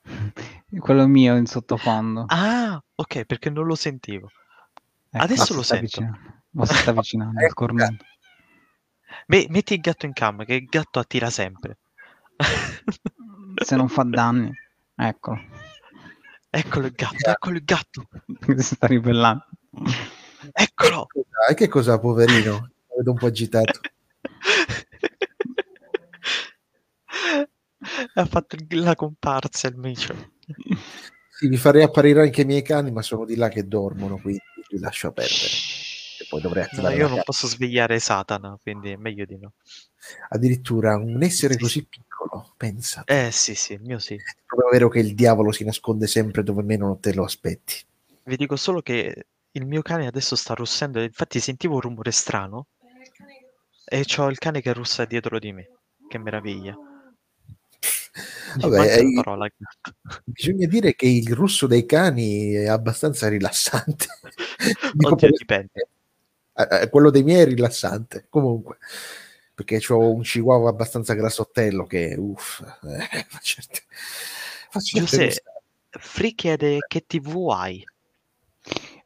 Quello 0.79 1.07
mio 1.07 1.35
in 1.35 1.45
sottofondo. 1.45 2.25
Ah, 2.27 2.81
ok, 2.95 3.25
perché 3.25 3.49
non 3.49 3.65
lo 3.65 3.75
sentivo. 3.75 4.29
Ecco, 5.09 5.23
adesso 5.23 5.53
lo 5.53 5.63
sento. 5.63 6.01
Ma 6.51 6.65
si 6.65 6.75
sta 6.75 6.91
avvicinando 6.91 7.39
al 7.43 7.53
cornuto. 7.53 7.95
Me- 9.27 9.45
metti 9.49 9.73
il 9.73 9.79
gatto 9.81 10.05
in 10.05 10.13
cam, 10.13 10.43
che 10.45 10.55
il 10.55 10.65
gatto 10.65 10.99
attira 10.99 11.29
sempre. 11.29 11.77
Se 13.63 13.75
non 13.75 13.87
fa 13.87 14.03
danni. 14.03 14.51
Eccolo. 14.95 15.41
Eccolo 16.49 16.85
il 16.85 16.93
gatto, 16.93 17.29
eccolo 17.29 17.57
il 17.57 17.63
gatto, 17.65 18.07
si 18.55 18.75
sta 18.75 18.87
ribellando. 18.87 19.45
eccolo. 20.53 21.07
E 21.49 21.53
che 21.53 21.67
cosa, 21.67 21.99
poverino? 21.99 22.51
Lo 22.51 22.95
vedo 22.97 23.11
un 23.11 23.17
po' 23.17 23.25
agitato. 23.25 23.79
ha 28.15 28.25
fatto 28.25 28.57
la 28.69 28.95
comparsa 28.95 29.67
il 29.67 29.77
micio. 29.77 30.13
Sì, 31.29 31.47
mi 31.49 31.57
farei 31.57 31.83
apparire 31.83 32.21
anche 32.21 32.41
i 32.41 32.45
miei 32.45 32.61
cani, 32.61 32.91
ma 32.91 33.01
sono 33.01 33.25
di 33.25 33.35
là 33.35 33.49
che 33.49 33.67
dormono, 33.67 34.17
quindi 34.19 34.39
li 34.69 34.79
lascio 34.79 35.11
perdere. 35.11 35.35
E 36.21 36.25
poi 36.29 36.39
dovrei 36.41 36.63
No, 36.63 36.67
attivare 36.69 36.93
io 36.95 37.01
la 37.01 37.07
non 37.07 37.17
casa. 37.17 37.23
posso 37.23 37.47
svegliare 37.47 37.99
Satana, 37.99 38.57
quindi 38.61 38.91
è 38.91 38.95
meglio 38.95 39.25
di 39.25 39.37
no. 39.37 39.53
Addirittura 40.29 40.95
un 40.95 41.21
essere 41.23 41.53
Sì, 41.55 41.59
così 41.59 41.79
sì. 41.79 41.87
piccolo, 41.89 42.53
pensa. 42.55 43.03
Eh 43.05 43.31
sì, 43.31 43.53
sì, 43.53 43.73
il 43.73 43.81
mio 43.81 43.99
sì. 43.99 44.15
È 44.15 44.21
proprio 44.45 44.69
vero 44.69 44.87
che 44.87 44.99
il 44.99 45.13
diavolo 45.13 45.51
si 45.51 45.65
nasconde 45.65 46.07
sempre 46.07 46.41
dove 46.43 46.63
meno 46.63 46.97
te 46.99 47.13
lo 47.13 47.23
aspetti. 47.25 47.83
Vi 48.23 48.35
dico 48.37 48.55
solo 48.55 48.81
che 48.81 49.25
il 49.51 49.65
mio 49.65 49.81
cane 49.81 50.07
adesso 50.07 50.35
sta 50.35 50.53
russendo, 50.53 51.01
infatti 51.01 51.39
sentivo 51.39 51.75
un 51.75 51.81
rumore 51.81 52.11
strano 52.11 52.67
e 53.87 54.03
c'ho 54.05 54.27
il 54.29 54.37
cane 54.37 54.61
che 54.61 54.73
russa 54.73 55.05
dietro 55.05 55.39
di 55.39 55.51
me. 55.53 55.69
Che 56.07 56.17
meraviglia. 56.17 56.77
Vabbè, 58.59 58.97
eh, 58.97 59.03
la 59.03 59.21
parola. 59.21 59.49
Bisogna 60.23 60.67
dire 60.67 60.95
che 60.95 61.07
il 61.07 61.33
russo 61.33 61.67
dei 61.67 61.85
cani 61.85 62.51
è 62.53 62.67
abbastanza 62.67 63.27
rilassante. 63.27 64.07
Oddio, 65.05 65.29
dipende. 65.29 65.87
eh, 66.53 66.67
eh, 66.81 66.89
quello 66.89 67.09
dei 67.09 67.23
miei 67.23 67.41
è 67.41 67.45
rilassante, 67.45 68.27
comunque, 68.29 68.77
perché 69.53 69.81
ho 69.89 70.11
un 70.11 70.21
chihuahua 70.21 70.69
abbastanza 70.69 71.13
grassottello 71.13 71.85
che, 71.85 72.15
uff, 72.17 72.61
eh, 72.61 73.25
fa 73.27 73.39
certe, 73.41 73.81
fa. 74.69 74.79
Free 75.97 76.33
chiede 76.33 76.79
che 76.87 77.05
TV 77.07 77.49
hai? 77.51 77.85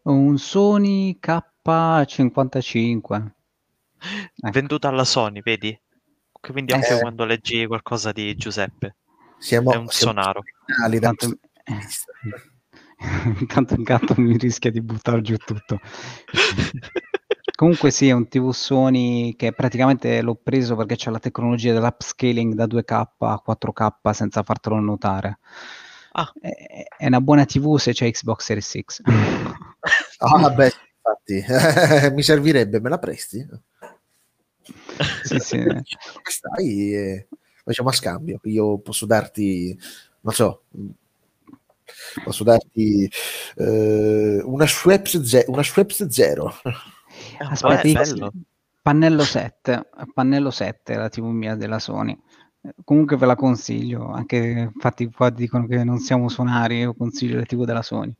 Un 0.03 0.37
Sony 0.37 1.19
K55. 1.21 3.31
Ecco. 4.35 4.51
Venduta 4.51 4.87
alla 4.87 5.03
Sony, 5.03 5.41
vedi? 5.41 5.77
Quindi 6.31 6.71
Eh, 6.71 6.75
anche 6.75 6.93
sì. 6.93 6.99
quando 6.99 7.25
leggi 7.25 7.65
qualcosa 7.67 8.11
di 8.11 8.35
Giuseppe. 8.35 8.95
Siamo, 9.39 9.71
È 9.71 9.77
un 9.77 9.87
siamo 9.87 10.13
sonaro. 10.13 10.39
originali 10.39 10.99
da 10.99 11.07
Tanto, 11.07 11.37
questo 11.37 11.39
punto 11.39 11.63
di 11.63 11.75
vista. 11.85 12.11
intanto 13.39 13.73
il 13.75 13.83
gatto 13.83 14.13
mi 14.17 14.37
rischia 14.37 14.71
di 14.71 14.81
buttare 14.81 15.21
giù 15.21 15.35
tutto. 15.37 15.79
Comunque 17.55 17.91
sì, 17.91 18.07
è 18.07 18.13
un 18.13 18.27
TV 18.29 18.51
Sony 18.51 19.35
che 19.35 19.51
praticamente 19.51 20.21
l'ho 20.21 20.35
preso 20.35 20.75
perché 20.77 20.95
c'è 20.95 21.09
la 21.11 21.19
tecnologia 21.19 21.73
dell'upscaling 21.73 22.53
da 22.53 22.65
2K 22.65 23.07
a 23.19 23.43
4K 23.45 24.11
senza 24.11 24.43
fartelo 24.43 24.79
notare. 24.79 25.39
Ah. 26.11 26.31
È, 26.39 26.49
è 26.97 27.05
una 27.07 27.19
buona 27.19 27.45
TV 27.45 27.77
se 27.77 27.91
c'è 27.93 28.09
Xbox 28.11 28.43
Series 28.43 28.79
X. 28.85 29.01
Ah, 30.21 30.37
vabbè, 30.37 30.69
infatti, 30.97 32.11
mi 32.13 32.21
servirebbe, 32.21 32.81
me 32.81 32.89
la 32.89 32.97
presti? 32.99 33.47
sì, 35.23 35.39
sì. 35.39 35.65
Stai? 36.23 36.93
E 36.93 37.27
facciamo 37.69 37.89
a 37.89 37.93
scambio. 37.93 38.39
Io 38.43 38.79
posso 38.79 39.05
darti, 39.05 39.77
non 40.21 40.33
so, 40.33 40.63
posso 42.23 42.43
darti 42.43 43.09
eh, 43.57 44.41
una 44.43 44.65
Schweppes, 44.65 45.21
ze- 45.21 45.45
una 45.47 45.61
Schweppes 45.63 46.07
zero. 46.07 46.47
Ah, 47.37 47.49
Aspetta, 47.51 48.01
bello. 48.01 48.31
Pannello 48.81 49.23
7, 49.23 49.89
Pannello 50.13 50.49
7 50.49 50.95
la 50.95 51.09
TV 51.09 51.25
mia 51.25 51.55
della 51.55 51.79
Sony. 51.79 52.17
Eh, 52.61 52.73
Comunque 52.83 53.17
ve 53.17 53.25
la 53.27 53.35
consiglio, 53.35 54.09
anche 54.09 54.37
infatti 54.73 55.09
qua 55.11 55.29
dicono 55.29 55.67
che 55.67 55.83
non 55.83 55.99
siamo 55.99 56.27
sonari, 56.27 56.79
io 56.79 56.95
consiglio 56.95 57.37
la 57.37 57.43
TV 57.43 57.65
della 57.65 57.83
Sony. 57.83 58.13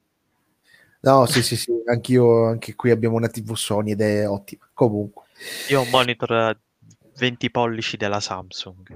No, 1.01 1.25
sì, 1.25 1.41
sì, 1.41 1.55
sì, 1.55 1.71
anch'io, 1.85 2.45
anche 2.47 2.75
qui 2.75 2.91
abbiamo 2.91 3.15
una 3.15 3.29
TV 3.29 3.53
Sony 3.55 3.91
ed 3.91 4.01
è 4.01 4.27
ottima. 4.27 4.67
Comunque, 4.73 5.23
Io 5.69 5.79
ho 5.79 5.83
un 5.83 5.89
monitor 5.89 6.31
a 6.33 6.57
20 7.17 7.49
pollici 7.49 7.95
della 7.95 8.19
Samsung. 8.19 8.93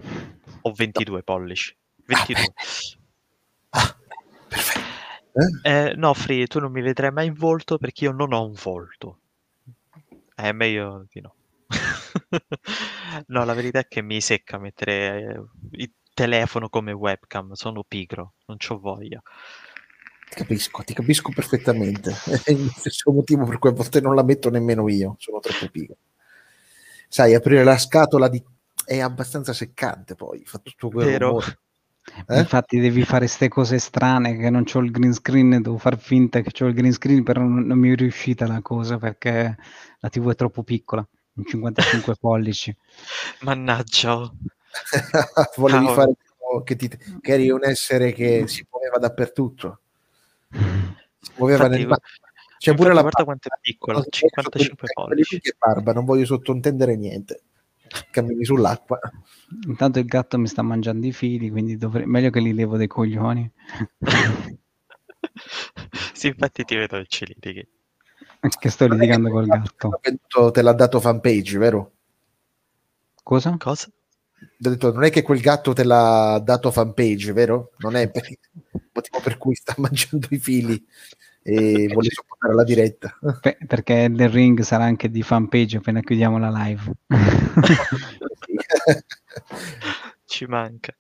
O 0.64 0.74
22 0.74 1.24
pollici. 1.24 1.76
22. 2.06 2.54
ah, 3.70 3.98
perfetto. 4.48 4.92
Eh? 5.34 5.70
Eh, 5.70 5.94
no, 5.96 6.14
Free, 6.14 6.46
tu 6.46 6.60
non 6.60 6.72
mi 6.72 6.82
vedrai 6.82 7.12
mai 7.12 7.28
in 7.28 7.34
volto 7.34 7.78
perché 7.78 8.06
io 8.06 8.12
non 8.12 8.34
ho 8.34 8.46
un 8.46 8.56
volto. 8.62 9.20
È 10.36 10.52
meglio 10.52 11.06
di 11.12 11.22
no. 11.22 11.36
no, 13.28 13.46
la 13.46 13.54
verità 13.54 13.80
è 13.80 13.88
che 13.88 14.02
mi 14.02 14.22
secca 14.22 14.60
mettere 14.60 15.22
eh, 15.22 15.44
il 15.72 15.92
telefono 16.14 16.70
come 16.70 16.92
webcam. 16.92 17.54
Sono 17.54 17.84
pigro, 17.84 18.34
non 18.46 18.58
c'ho 18.58 18.80
voglia. 18.80 19.22
Ti 20.30 20.36
capisco, 20.36 20.84
ti 20.84 20.94
capisco 20.94 21.32
perfettamente. 21.34 22.12
È 22.44 22.52
il 22.52 22.72
stesso 22.76 23.12
motivo 23.12 23.46
per 23.46 23.58
cui 23.58 23.70
a 23.70 23.74
volte 23.74 24.02
non 24.02 24.16
la 24.16 24.24
metto 24.24 24.50
nemmeno 24.50 24.88
io, 24.90 25.16
sono 25.20 25.40
troppo 25.40 25.68
pigro. 25.70 25.98
Sai, 27.08 27.36
aprire 27.36 27.64
la 27.64 27.78
scatola 27.78 28.28
di... 28.28 28.44
è 28.86 29.00
abbastanza 29.00 29.54
seccante 29.54 30.16
poi, 30.16 30.44
fa 30.46 30.60
tutto 30.60 30.90
quel 30.90 31.06
Vero? 31.08 31.28
rumore. 31.28 31.58
Eh? 32.28 32.40
Infatti 32.40 32.80
devi 32.80 33.04
fare 33.04 33.20
queste 33.20 33.48
cose 33.48 33.80
strane 33.80 34.36
che 34.38 34.50
non 34.50 34.66
c'ho 34.66 34.80
il 34.80 34.92
green 34.92 35.14
screen, 35.14 35.62
devo 35.62 35.78
far 35.78 35.98
finta 35.98 36.42
che 36.42 36.52
c'ho 36.52 36.66
il 36.68 36.74
green 36.74 36.92
screen, 36.92 37.24
però 37.24 37.42
non, 37.42 37.66
non 37.66 37.78
mi 37.80 37.92
è 37.92 37.96
riuscita 37.96 38.46
la 38.46 38.62
cosa 38.62 38.98
perché 38.98 39.56
la 40.00 40.10
TV 40.10 40.32
è 40.32 40.36
troppo 40.36 40.64
piccola, 40.64 41.08
un 41.36 41.46
55 41.46 42.16
pollici. 42.20 42.76
Mannaggia. 43.42 44.18
Volevi 45.56 45.86
Cavolo. 45.86 45.94
fare 45.94 46.14
che, 46.66 46.76
ti, 46.76 46.88
che 46.90 47.32
eri 47.32 47.50
un 47.50 47.64
essere 47.64 48.12
che 48.12 48.48
si 48.48 48.66
muoveva 48.70 48.98
dappertutto. 48.98 49.80
Si 50.52 51.32
muoveva 51.38 51.66
Infatti, 51.68 51.86
nel 51.86 51.98
C'è 52.58 52.76
pure 52.76 52.94
la 52.94 53.02
guarda 53.02 53.24
quanto 53.24 53.48
è 53.48 53.58
piccola, 53.62 53.94
Non 53.94 54.02
voglio 54.04 54.12
55 54.12 54.88
sottintendere- 54.88 54.94
pollici. 55.08 55.40
che 55.40 55.56
barba, 55.58 55.94
non 55.94 56.04
voglio 56.06 56.26
sottointendere 56.26 56.96
niente. 56.98 57.42
Cammini 58.12 58.46
sull'acqua. 58.46 59.00
Intanto 59.68 60.00
il 60.00 60.06
gatto 60.06 60.38
mi 60.38 60.48
sta 60.48 60.62
mangiando 60.62 61.06
i 61.06 61.12
fili, 61.12 61.50
quindi 61.50 61.78
dovrei... 61.78 62.06
meglio 62.06 62.30
che 62.30 62.40
li 62.40 62.54
levo 62.54 62.78
dei 62.78 62.88
coglioni. 62.88 63.52
sì, 66.14 66.28
infatti 66.28 66.64
ti 66.64 66.76
vedo 66.76 66.98
che 66.98 67.06
ci 67.08 67.26
litighi. 67.26 67.68
Che 68.60 68.70
sto 68.70 68.88
litigando 68.88 69.30
col 69.30 69.46
gatto. 69.46 70.00
Venduto, 70.02 70.52
te 70.52 70.62
l'ha 70.62 70.74
dato 70.74 71.00
fanpage, 71.00 71.58
vero? 71.58 71.92
Cosa? 73.22 73.56
Cosa? 73.58 73.88
Ho 73.88 74.70
detto, 74.70 74.92
non 74.92 75.04
è 75.04 75.10
che 75.10 75.22
quel 75.22 75.40
gatto 75.40 75.74
te 75.74 75.84
l'ha 75.84 76.42
dato 76.44 76.72
fanpage, 76.72 77.32
vero? 77.32 77.72
Non 77.78 77.96
è 77.96 78.10
per 78.10 78.30
il 78.30 78.38
motivo 78.92 79.20
per 79.22 79.38
cui 79.38 79.56
sta 79.56 79.76
mangiando 79.80 80.28
i 80.32 80.40
fili 80.40 80.86
e 81.44 81.88
vuole 81.92 82.10
sopportare 82.10 82.54
la 82.56 82.64
diretta. 82.64 83.18
Pe- 83.42 83.58
perché 83.68 84.08
il 84.10 84.30
ring 84.30 84.62
sarà 84.62 84.86
anche 84.86 85.10
di 85.10 85.22
fanpage 85.22 85.78
appena 85.78 86.00
chiudiamo 86.00 86.40
la 86.40 86.50
live. 86.50 86.92
Ci 90.26 90.46
manca. 90.46 90.96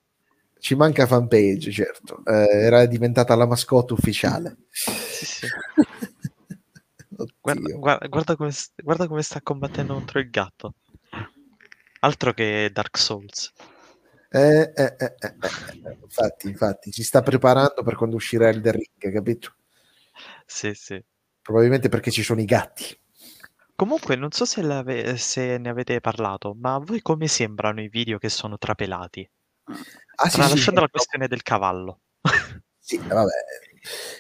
Ci 0.60 0.76
manca 0.76 1.07
fanpage, 1.07 1.72
certo. 1.72 2.24
Eh, 2.26 2.48
era 2.49 2.86
diventata 2.86 3.36
la 3.36 3.48
mascotte 3.48 3.94
ufficiale. 3.94 4.57
Sì, 4.70 5.26
sì. 5.26 5.48
Oddio. 7.15 7.36
Guarda, 7.40 7.74
guarda- 7.78 8.07
guarda 8.07 8.36
come, 8.36 8.52
guarda 8.76 9.07
come 9.07 9.22
sta 9.22 9.41
combattendo 9.41 9.94
contro 9.94 10.20
il 10.20 10.30
gatto. 10.30 10.76
Altro 11.99 12.34
che 12.34 12.70
Dark 12.74 12.98
Souls. 12.98 13.53
Eh, 14.30 14.72
eh, 14.76 14.95
eh, 14.98 15.15
eh, 15.20 15.36
eh, 15.84 15.98
Infatti, 16.02 16.48
infatti, 16.48 16.91
si 16.91 17.03
sta 17.03 17.22
preparando 17.22 17.84
per 17.84 17.95
quando 17.95 18.15
uscirà 18.15 18.49
il 18.49 18.61
Ring, 18.64 19.11
capito? 19.11 19.56
Sì, 20.45 20.74
sì. 20.74 21.04
Probabilmente 21.41 21.90
perché 21.90 22.12
ci 22.12 22.24
sono 22.24 22.41
i 22.41 22.45
gatti. 22.45 22.98
Comunque, 23.76 24.16
non 24.16 24.32
so 24.32 24.45
se, 24.45 25.18
se 25.18 25.58
ne 25.58 25.70
avete 25.70 26.00
parlato, 26.00 26.56
ma 26.58 26.76
a 26.76 26.80
voi 26.80 27.02
come 27.02 27.28
sembrano 27.28 27.82
i 27.82 27.90
video 27.90 28.18
che 28.18 28.30
sono 28.30 28.58
trapelati? 28.58 29.30
Ah, 30.16 30.30
sì, 30.30 30.41
Tralasciando 30.41 30.80
sì, 30.80 30.86
la 30.86 30.90
questione 30.90 31.28
del 31.28 31.41
cavallo. 31.41 32.00
sì, 32.80 32.98
vabbè. 32.98 33.32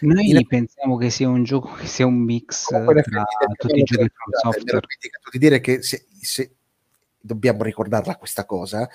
Noi 0.01 0.31
In- 0.31 0.47
pensiamo 0.47 0.97
che 0.97 1.09
sia 1.09 1.29
un 1.29 1.43
gioco, 1.43 1.73
che 1.75 1.85
sia 1.87 2.05
un 2.05 2.15
mix 2.21 2.65
Comunque, 2.67 3.03
tra 3.03 3.23
tutti 3.57 3.79
i 3.79 3.83
giochi 3.83 4.01
ero 4.01 4.11
software. 4.41 4.79
dimenticato 4.81 5.29
di 5.31 5.37
dire 5.37 5.59
che 5.61 5.81
se, 5.81 6.07
se- 6.21 6.55
dobbiamo 7.25 7.63
ricordarla 7.63 8.17
questa 8.17 8.45
cosa, 8.45 8.89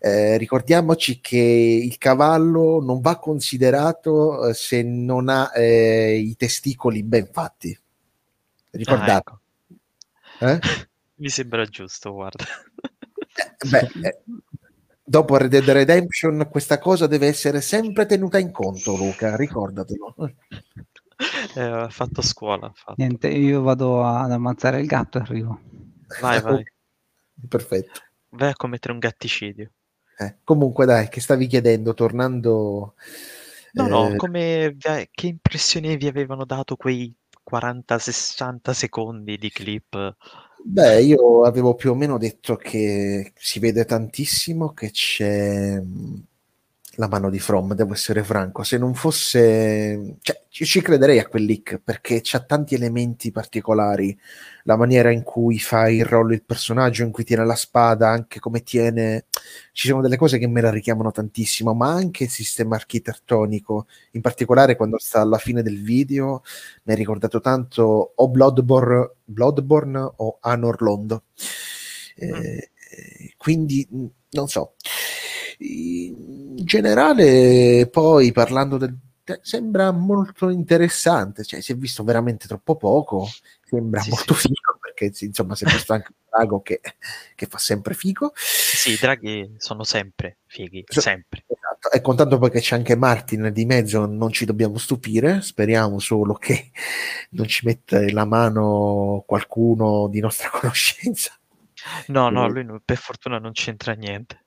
eh, 0.00 0.36
ricordiamoci 0.36 1.18
che 1.20 1.38
il 1.82 1.96
cavallo 1.96 2.82
non 2.82 3.00
va 3.00 3.18
considerato 3.18 4.48
eh, 4.48 4.54
se 4.54 4.82
non 4.82 5.30
ha 5.30 5.50
eh, 5.54 6.16
i 6.18 6.36
testicoli 6.36 7.02
ben 7.02 7.28
fatti. 7.32 7.72
Ah, 7.72 8.68
Ricordate? 8.72 9.12
ecco. 9.16 9.40
eh? 10.46 10.58
Mi 11.20 11.28
sembra 11.30 11.64
giusto, 11.64 12.12
guarda. 12.12 12.44
Eh, 12.44 13.68
beh, 13.68 13.90
eh, 14.08 14.20
dopo 15.02 15.36
Red 15.36 15.50
Dead 15.50 15.68
Redemption 15.68 16.48
questa 16.50 16.78
cosa 16.78 17.06
deve 17.06 17.26
essere 17.28 17.60
sempre 17.62 18.04
tenuta 18.04 18.38
in 18.38 18.50
conto, 18.50 18.94
Luca, 18.96 19.36
ricordatelo. 19.36 20.14
Eh, 21.54 21.60
ha 21.62 21.88
fatto 21.88 22.22
scuola. 22.22 22.70
fatto. 22.74 22.94
Niente, 22.96 23.28
io 23.28 23.62
vado 23.62 24.04
ad 24.04 24.30
ammazzare 24.32 24.80
il 24.80 24.86
gatto 24.86 25.18
e 25.18 25.20
arrivo. 25.20 25.60
Vai, 26.20 26.40
vai. 26.40 26.64
Perfetto. 27.48 28.00
Vai 28.30 28.50
a 28.50 28.54
commettere 28.54 28.92
un 28.92 28.98
gatticidio. 28.98 29.70
Eh, 30.18 30.36
comunque 30.44 30.84
dai, 30.84 31.08
che 31.08 31.20
stavi 31.20 31.46
chiedendo, 31.46 31.94
tornando... 31.94 32.94
No, 33.72 33.86
no, 33.88 34.08
eh, 34.08 34.16
come, 34.16 34.70
vi- 34.72 35.08
che 35.10 35.26
impressione 35.28 35.96
vi 35.96 36.06
avevano 36.06 36.44
dato 36.44 36.76
quei 36.76 37.14
40-60 37.42 38.72
secondi 38.72 39.38
di 39.38 39.50
clip? 39.50 40.16
Beh, 40.62 41.02
io 41.02 41.44
avevo 41.44 41.74
più 41.74 41.90
o 41.90 41.94
meno 41.94 42.18
detto 42.18 42.56
che 42.56 43.32
si 43.34 43.58
vede 43.58 43.84
tantissimo 43.84 44.72
che 44.72 44.90
c'è 44.90 45.80
la 47.00 47.08
mano 47.08 47.30
di 47.30 47.38
From, 47.38 47.72
devo 47.72 47.94
essere 47.94 48.22
franco. 48.22 48.62
Se 48.62 48.76
non 48.76 48.94
fosse... 48.94 50.16
Cioè, 50.20 50.42
ci, 50.50 50.82
crederei 50.82 51.18
a 51.18 51.26
quel 51.26 51.44
leak 51.44 51.80
perché 51.82 52.20
c'ha 52.22 52.40
tanti 52.40 52.74
elementi 52.74 53.30
particolari. 53.30 54.16
La 54.64 54.76
maniera 54.76 55.10
in 55.10 55.22
cui 55.22 55.58
fa 55.58 55.88
il 55.88 56.04
rollo 56.04 56.34
il 56.34 56.44
personaggio, 56.44 57.02
in 57.02 57.10
cui 57.10 57.24
tiene 57.24 57.46
la 57.46 57.54
spada, 57.54 58.10
anche 58.10 58.38
come 58.38 58.62
tiene... 58.62 59.24
Ci 59.72 59.88
sono 59.88 60.02
delle 60.02 60.18
cose 60.18 60.36
che 60.36 60.46
me 60.46 60.60
la 60.60 60.70
richiamano 60.70 61.10
tantissimo, 61.10 61.72
ma 61.72 61.90
anche 61.90 62.24
il 62.24 62.30
sistema 62.30 62.76
architettonico, 62.76 63.86
in 64.10 64.20
particolare 64.20 64.76
quando 64.76 64.98
sta 64.98 65.22
alla 65.22 65.38
fine 65.38 65.62
del 65.62 65.82
video, 65.82 66.42
mi 66.82 66.92
ha 66.92 66.96
ricordato 66.96 67.40
tanto 67.40 68.12
o 68.14 68.28
Bloodborne, 68.28 69.12
Bloodborne 69.24 70.12
o 70.16 70.36
Anor 70.40 70.82
Londo. 70.82 71.22
Eh, 72.14 72.70
eh, 72.90 73.34
quindi 73.38 73.88
non 74.32 74.48
so. 74.48 74.74
In 75.62 76.64
generale, 76.64 77.88
poi 77.90 78.32
parlando 78.32 78.76
del 78.78 78.96
sembra 79.42 79.90
molto 79.92 80.48
interessante, 80.48 81.44
cioè 81.44 81.60
si 81.60 81.72
è 81.72 81.76
visto 81.76 82.02
veramente 82.02 82.48
troppo 82.48 82.76
poco, 82.76 83.28
sembra 83.64 84.00
Sì, 84.00 84.10
molto 84.10 84.34
sì. 84.34 84.48
figo 84.48 84.78
perché 84.80 85.12
insomma 85.24 85.54
si 85.54 85.64
è 85.64 85.70
visto 85.70 85.92
anche 85.92 86.08
un 86.08 86.24
drago 86.28 86.62
che, 86.62 86.80
che 87.34 87.46
fa 87.46 87.58
sempre 87.58 87.94
figo. 87.94 88.32
Sì, 88.34 88.92
i 88.92 88.96
draghi 88.96 89.54
sono 89.58 89.84
sempre 89.84 90.38
fighi, 90.46 90.84
So- 90.88 91.00
sempre. 91.00 91.44
Esatto, 91.46 91.90
e 91.92 92.00
contando 92.00 92.38
poi 92.38 92.50
che 92.50 92.60
c'è 92.60 92.74
anche 92.74 92.96
Martin 92.96 93.50
di 93.52 93.64
mezzo, 93.64 94.06
non 94.06 94.32
ci 94.32 94.44
dobbiamo 94.44 94.78
stupire. 94.78 95.40
Speriamo 95.42 95.98
solo 95.98 96.34
che 96.34 96.70
non 97.30 97.46
ci 97.46 97.66
metta 97.66 98.00
la 98.12 98.24
mano 98.24 99.22
qualcuno 99.26 100.08
di 100.08 100.20
nostra 100.20 100.50
conoscenza. 100.58 101.32
No, 102.08 102.28
no, 102.28 102.48
lui 102.48 102.66
per 102.84 102.98
fortuna 102.98 103.38
non 103.38 103.52
c'entra 103.52 103.92
niente. 103.94 104.44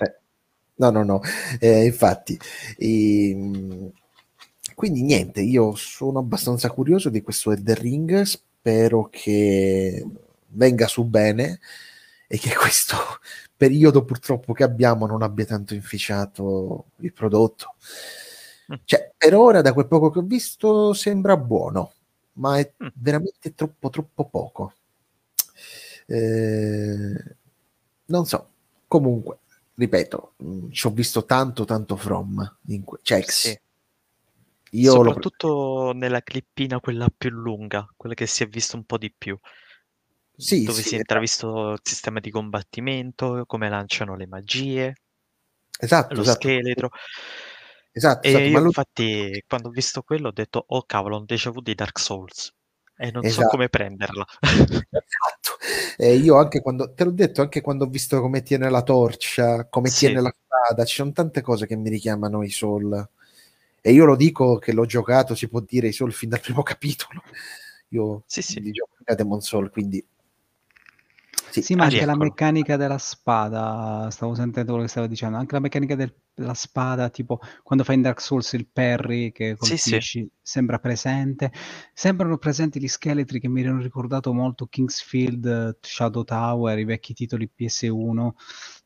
Eh, 0.00 0.21
no, 0.90 0.90
no, 0.90 1.04
no, 1.04 1.20
eh, 1.60 1.84
infatti. 1.84 2.38
ehm, 2.78 3.90
quindi 4.74 5.02
niente, 5.02 5.40
io 5.42 5.74
sono 5.74 6.18
abbastanza 6.20 6.70
curioso 6.70 7.08
di 7.10 7.22
questo 7.22 7.52
Elden 7.52 7.74
Ring. 7.76 8.22
Spero 8.22 9.08
che 9.10 10.04
venga 10.48 10.86
su 10.88 11.04
bene 11.04 11.60
e 12.26 12.38
che 12.38 12.54
questo 12.54 12.96
periodo 13.56 14.04
purtroppo 14.04 14.52
che 14.52 14.64
abbiamo 14.64 15.06
non 15.06 15.22
abbia 15.22 15.44
tanto 15.46 15.74
inficiato 15.74 16.86
il 17.00 17.12
prodotto. 17.12 17.74
Mm. 18.72 18.76
Cioè, 18.84 19.12
per 19.16 19.34
ora, 19.34 19.60
da 19.62 19.72
quel 19.72 19.86
poco 19.88 20.10
che 20.10 20.18
ho 20.20 20.22
visto, 20.22 20.92
sembra 20.94 21.36
buono, 21.36 21.92
ma 22.34 22.58
è 22.58 22.72
Mm. 22.82 22.88
veramente 22.94 23.54
troppo, 23.54 23.90
troppo 23.90 24.28
poco. 24.28 24.72
Eh, 26.06 27.36
non 28.06 28.26
so, 28.26 28.48
comunque, 28.88 29.38
ripeto, 29.82 30.34
mh, 30.38 30.70
ci 30.70 30.86
ho 30.86 30.90
visto 30.90 31.24
tanto, 31.24 31.64
tanto 31.64 31.96
From, 31.96 32.58
in 32.66 32.84
que- 32.84 33.00
cioè, 33.02 33.22
Sì. 33.26 33.56
io 34.72 34.94
Soprattutto 34.94 35.92
nella 35.94 36.20
clippina 36.20 36.78
quella 36.78 37.08
più 37.08 37.30
lunga, 37.30 37.86
quella 37.96 38.14
che 38.14 38.26
si 38.26 38.42
è 38.42 38.48
visto 38.48 38.76
un 38.76 38.84
po' 38.84 38.98
di 38.98 39.10
più, 39.10 39.38
Sì, 40.36 40.68
dove 40.68 40.82
sì, 40.82 40.82
si 40.82 40.94
è 40.94 40.98
esatto. 40.98 40.98
intravisto 40.98 41.72
il 41.72 41.80
sistema 41.82 42.18
di 42.18 42.30
combattimento, 42.30 43.44
come 43.46 43.68
lanciano 43.68 44.16
le 44.16 44.26
magie, 44.26 44.94
esatto, 45.78 46.20
lo 46.20 46.22
esatto, 46.22 46.54
scheletro. 46.62 46.90
esatto, 47.92 48.26
E 48.30 48.30
esatto, 48.30 48.48
io 48.48 48.58
lo- 48.60 48.70
infatti 48.70 49.44
quando 49.46 49.68
ho 49.68 49.70
visto 49.70 50.02
quello 50.02 50.28
ho 50.28 50.32
detto, 50.32 50.64
oh 50.66 50.82
cavolo, 50.84 51.18
un 51.18 51.24
déjà 51.24 51.50
vu 51.50 51.60
di 51.60 51.74
Dark 51.74 51.98
Souls. 52.00 52.52
E 53.04 53.10
non 53.10 53.22
so 53.24 53.28
Esatto. 53.28 53.48
come 53.48 53.68
prenderla. 53.68 54.24
Esatto. 54.40 55.58
Eh, 55.96 56.14
io 56.16 56.36
anche 56.36 56.60
quando 56.60 56.92
te 56.94 57.02
l'ho 57.04 57.10
detto, 57.10 57.40
anche 57.40 57.60
quando 57.60 57.84
ho 57.84 57.88
visto 57.88 58.20
come 58.20 58.42
tiene 58.42 58.70
la 58.70 58.82
torcia, 58.82 59.66
come 59.68 59.88
Sì. 59.88 60.06
tiene 60.06 60.20
la 60.20 60.32
spada, 60.32 60.84
ci 60.84 60.94
sono 60.94 61.10
tante 61.10 61.40
cose 61.40 61.66
che 61.66 61.74
mi 61.74 61.88
richiamano 61.90 62.44
i 62.44 62.50
Soul. 62.50 63.08
E 63.80 63.92
io 63.92 64.04
lo 64.04 64.14
dico 64.14 64.58
che 64.58 64.72
l'ho 64.72 64.86
giocato, 64.86 65.34
si 65.34 65.48
può 65.48 65.60
dire, 65.60 65.88
i 65.88 65.92
Soul 65.92 66.12
fin 66.12 66.28
dal 66.28 66.40
primo 66.40 66.62
capitolo. 66.62 67.22
Io 67.88 68.22
Sì, 68.26 68.40
sì. 68.40 68.60
li 68.60 68.70
gioco 68.70 68.94
a 69.04 69.14
Demon 69.14 69.40
Soul, 69.40 69.70
quindi 69.70 70.04
sì, 71.50 71.60
Sì, 71.62 71.74
ma 71.74 71.82
Ah, 71.82 71.86
anche 71.86 72.04
la 72.06 72.12
rieccolo. 72.12 72.24
meccanica 72.24 72.76
della 72.76 72.98
spada, 72.98 74.08
stavo 74.10 74.34
sentendo 74.34 74.70
quello 74.70 74.84
che 74.86 74.90
stava 74.90 75.06
dicendo, 75.06 75.36
anche 75.36 75.54
la 75.54 75.60
meccanica 75.60 75.94
del- 75.96 76.14
della 76.34 76.54
spada, 76.54 77.10
tipo 77.10 77.40
quando 77.62 77.84
fai 77.84 77.96
in 77.96 78.02
Dark 78.02 78.20
Souls 78.20 78.52
il 78.54 78.66
parry 78.68 79.32
che 79.32 79.56
Sì, 79.58 79.76
sì. 79.78 79.90
colpisci, 79.96 80.28
sembra 80.40 80.78
presente. 80.78 81.52
Sembrano 81.92 82.38
presenti 82.38 82.80
gli 82.80 82.88
scheletri 82.88 83.40
che 83.40 83.48
mi 83.48 83.64
hanno 83.66 83.80
ricordato 83.82 84.32
molto 84.32 84.66
Kingsfield, 84.66 85.78
Shadow 85.80 86.24
Tower, 86.24 86.78
i 86.78 86.84
vecchi 86.84 87.14
titoli 87.14 87.48
PS1. 87.48 88.34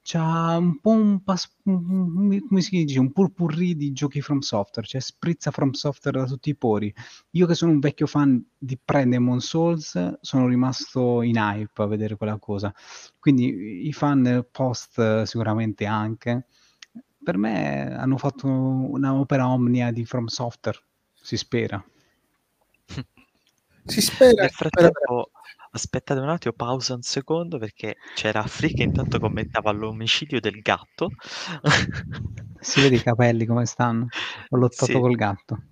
C'ha 0.02 0.56
un 0.56 0.81
po' 0.81 0.90
un, 0.90 1.23
pas- 1.24 1.52
come 1.64 2.60
si 2.60 2.85
dice, 2.85 3.01
un 3.01 3.12
purpurri 3.12 3.74
di 3.77 3.93
giochi 3.93 4.20
From 4.20 4.39
Software, 4.40 4.86
cioè 4.86 5.01
sprizza 5.01 5.51
From 5.51 5.70
Software 5.73 6.18
da 6.20 6.27
tutti 6.27 6.51
i 6.51 6.56
pori. 6.56 6.93
Io 7.32 7.47
che 7.47 7.55
sono 7.55 7.73
un 7.73 7.81
vecchio 7.81 8.06
fan 8.06 8.43
di 8.56 8.78
pre-Demon 8.82 9.40
Souls, 9.40 10.18
sono 10.20 10.47
rimasto 10.48 11.23
in 11.23 11.36
hype 11.36 11.82
a 11.82 11.86
vedere 11.86 12.16
quella 12.16 12.39
cosa. 12.39 12.73
Quindi 13.18 13.86
i 13.89 13.93
fan 13.93 14.47
post 14.51 15.23
sicuramente 15.23 15.86
anche. 15.86 16.47
Per 17.26 17.36
me 17.36 17.92
hanno 17.92 18.18
fatto 18.18 18.46
un'opera 18.46 19.48
omnia 19.48 19.90
di 19.90 20.04
From 20.04 20.26
Software, 20.26 20.78
si 21.12 21.36
spera. 21.36 21.84
si 23.84 24.00
spera, 24.00 24.42
Nel 24.42 24.50
frattempo, 24.50 25.30
aspettate 25.72 26.20
un 26.20 26.28
attimo, 26.28 26.54
pausa 26.54 26.94
un 26.94 27.02
secondo 27.02 27.58
perché 27.58 27.96
c'era 28.14 28.44
Free 28.44 28.74
che 28.74 28.84
intanto 28.84 29.18
commentava 29.18 29.72
l'omicidio 29.72 30.38
del 30.38 30.60
gatto. 30.60 31.10
Si 32.60 32.80
vede 32.80 32.94
i 32.94 33.02
capelli 33.02 33.44
come 33.44 33.66
stanno. 33.66 34.06
Ho 34.50 34.56
lottato 34.56 34.92
Sì. 34.92 34.92
col 34.92 35.16
gatto. 35.16 35.62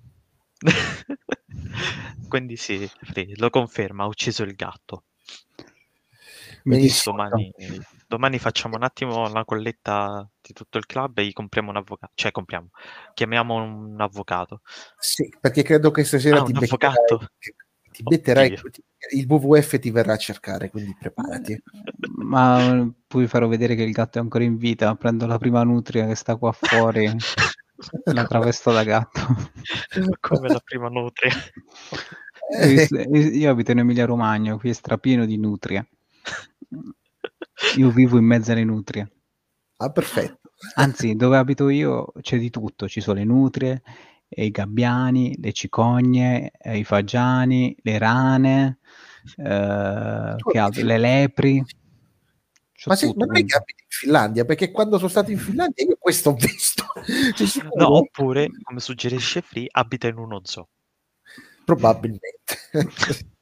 Quindi 2.29 2.57
sì, 2.57 2.91
Free, 3.01 3.35
lo 3.37 3.51
conferma, 3.51 4.03
ha 4.03 4.07
ucciso 4.09 4.43
il 4.43 4.57
gatto. 4.57 5.05
Benissimo. 6.65 7.17
Domani, 7.17 7.53
domani 8.15 8.39
facciamo 8.39 8.77
un 8.77 8.85
attimo 8.85 9.29
la 9.29 9.45
colletta 9.45 10.29
di 10.41 10.53
tutto 10.53 10.79
il 10.79 10.87
club 10.87 11.19
e 11.19 11.27
gli 11.27 11.33
compriamo 11.33 11.71
un 11.71 11.77
avvocato. 11.77 12.13
Cioè, 12.15 12.31
compriamo, 12.31 12.71
chiamiamo 13.13 13.55
un 13.55 14.01
avvocato. 14.01 14.61
Sì, 14.97 15.29
perché 15.41 15.63
credo 15.63 15.91
che 15.91 16.05
stasera 16.05 16.41
Ah, 16.41 16.45
ti 16.45 16.53
un 16.53 16.61
beccherai, 16.61 16.95
avvocato? 16.95 17.29
ti 17.91 18.03
betterai- 18.03 18.57
il 19.13 19.27
WWF 19.29 19.79
ti 19.79 19.91
verrà 19.91 20.15
a 20.15 20.17
cercare, 20.17 20.71
quindi 20.71 20.97
preparati. 20.99 21.61
Ma 22.17 22.89
puoi 23.07 23.27
farò 23.27 23.49
vedere 23.49 23.75
che 23.75 23.83
il 23.83 23.93
gatto 23.93 24.19
è 24.19 24.21
ancora 24.21 24.45
in 24.45 24.57
vita. 24.57 24.95
Prendo 24.95 25.27
la 25.27 25.39
prima 25.39 25.63
nutria 25.65 26.07
che 26.07 26.15
sta 26.15 26.37
qua 26.37 26.53
fuori, 26.53 27.13
la 28.05 28.27
travesto 28.27 28.73
da 28.73 28.85
gatto. 28.85 29.21
Come 30.21 30.49
la 30.49 30.61
prima 30.61 30.89
nutria. 30.89 31.33
Io 33.11 33.51
abito 33.51 33.73
in 33.73 33.79
Emilia 33.79 34.07
Romagna, 34.07 34.57
qui 34.57 34.71
è 34.71 34.73
strapieno 34.73 35.27
di 35.27 35.37
nutrie. 35.37 35.89
Io 37.77 37.91
vivo 37.91 38.19
in 38.19 38.25
mezzo 38.25 38.53
alle 38.53 38.65
nutrie. 38.65 39.11
Ah, 39.77 39.91
perfetto. 39.91 40.51
Anzi, 40.75 41.15
dove 41.15 41.37
abito 41.37 41.69
io 41.69 42.13
c'è 42.21 42.39
di 42.39 42.51
tutto, 42.51 42.89
ci 42.89 43.01
sono 43.01 43.19
le 43.19 43.25
nutrie, 43.25 43.83
e 44.29 44.47
i 44.47 44.51
gabbiani, 44.51 45.37
le 45.41 45.53
cicogne, 45.53 46.51
eh, 46.59 46.79
i 46.79 46.85
fagiani, 46.85 47.77
le 47.83 47.99
rane, 47.99 48.79
eh, 49.37 50.35
che 50.37 50.59
altro? 50.59 50.85
le 50.85 50.99
lepri. 50.99 51.63
C'ho 52.73 52.91
Ma, 52.91 52.97
sì, 52.97 53.07
tutto 53.07 53.21
ma 53.21 53.27
non 53.27 53.37
è 53.37 53.39
che 53.39 53.47
dentro. 53.47 53.59
abiti 53.59 53.83
in 53.83 53.89
Finlandia, 53.89 54.45
perché 54.45 54.71
quando 54.71 54.97
sono 54.97 55.09
stato 55.09 55.31
in 55.31 55.39
Finlandia 55.39 55.85
io 55.85 55.97
questo 55.99 56.31
ho 56.31 56.35
visto. 56.35 56.83
No, 57.77 57.97
oppure, 57.97 58.49
come 58.63 58.81
suggerisce 58.81 59.41
Free, 59.41 59.67
abita 59.71 60.09
in 60.09 60.17
uno 60.19 60.41
zoo. 60.45 60.69
Probabilmente. 61.65 62.33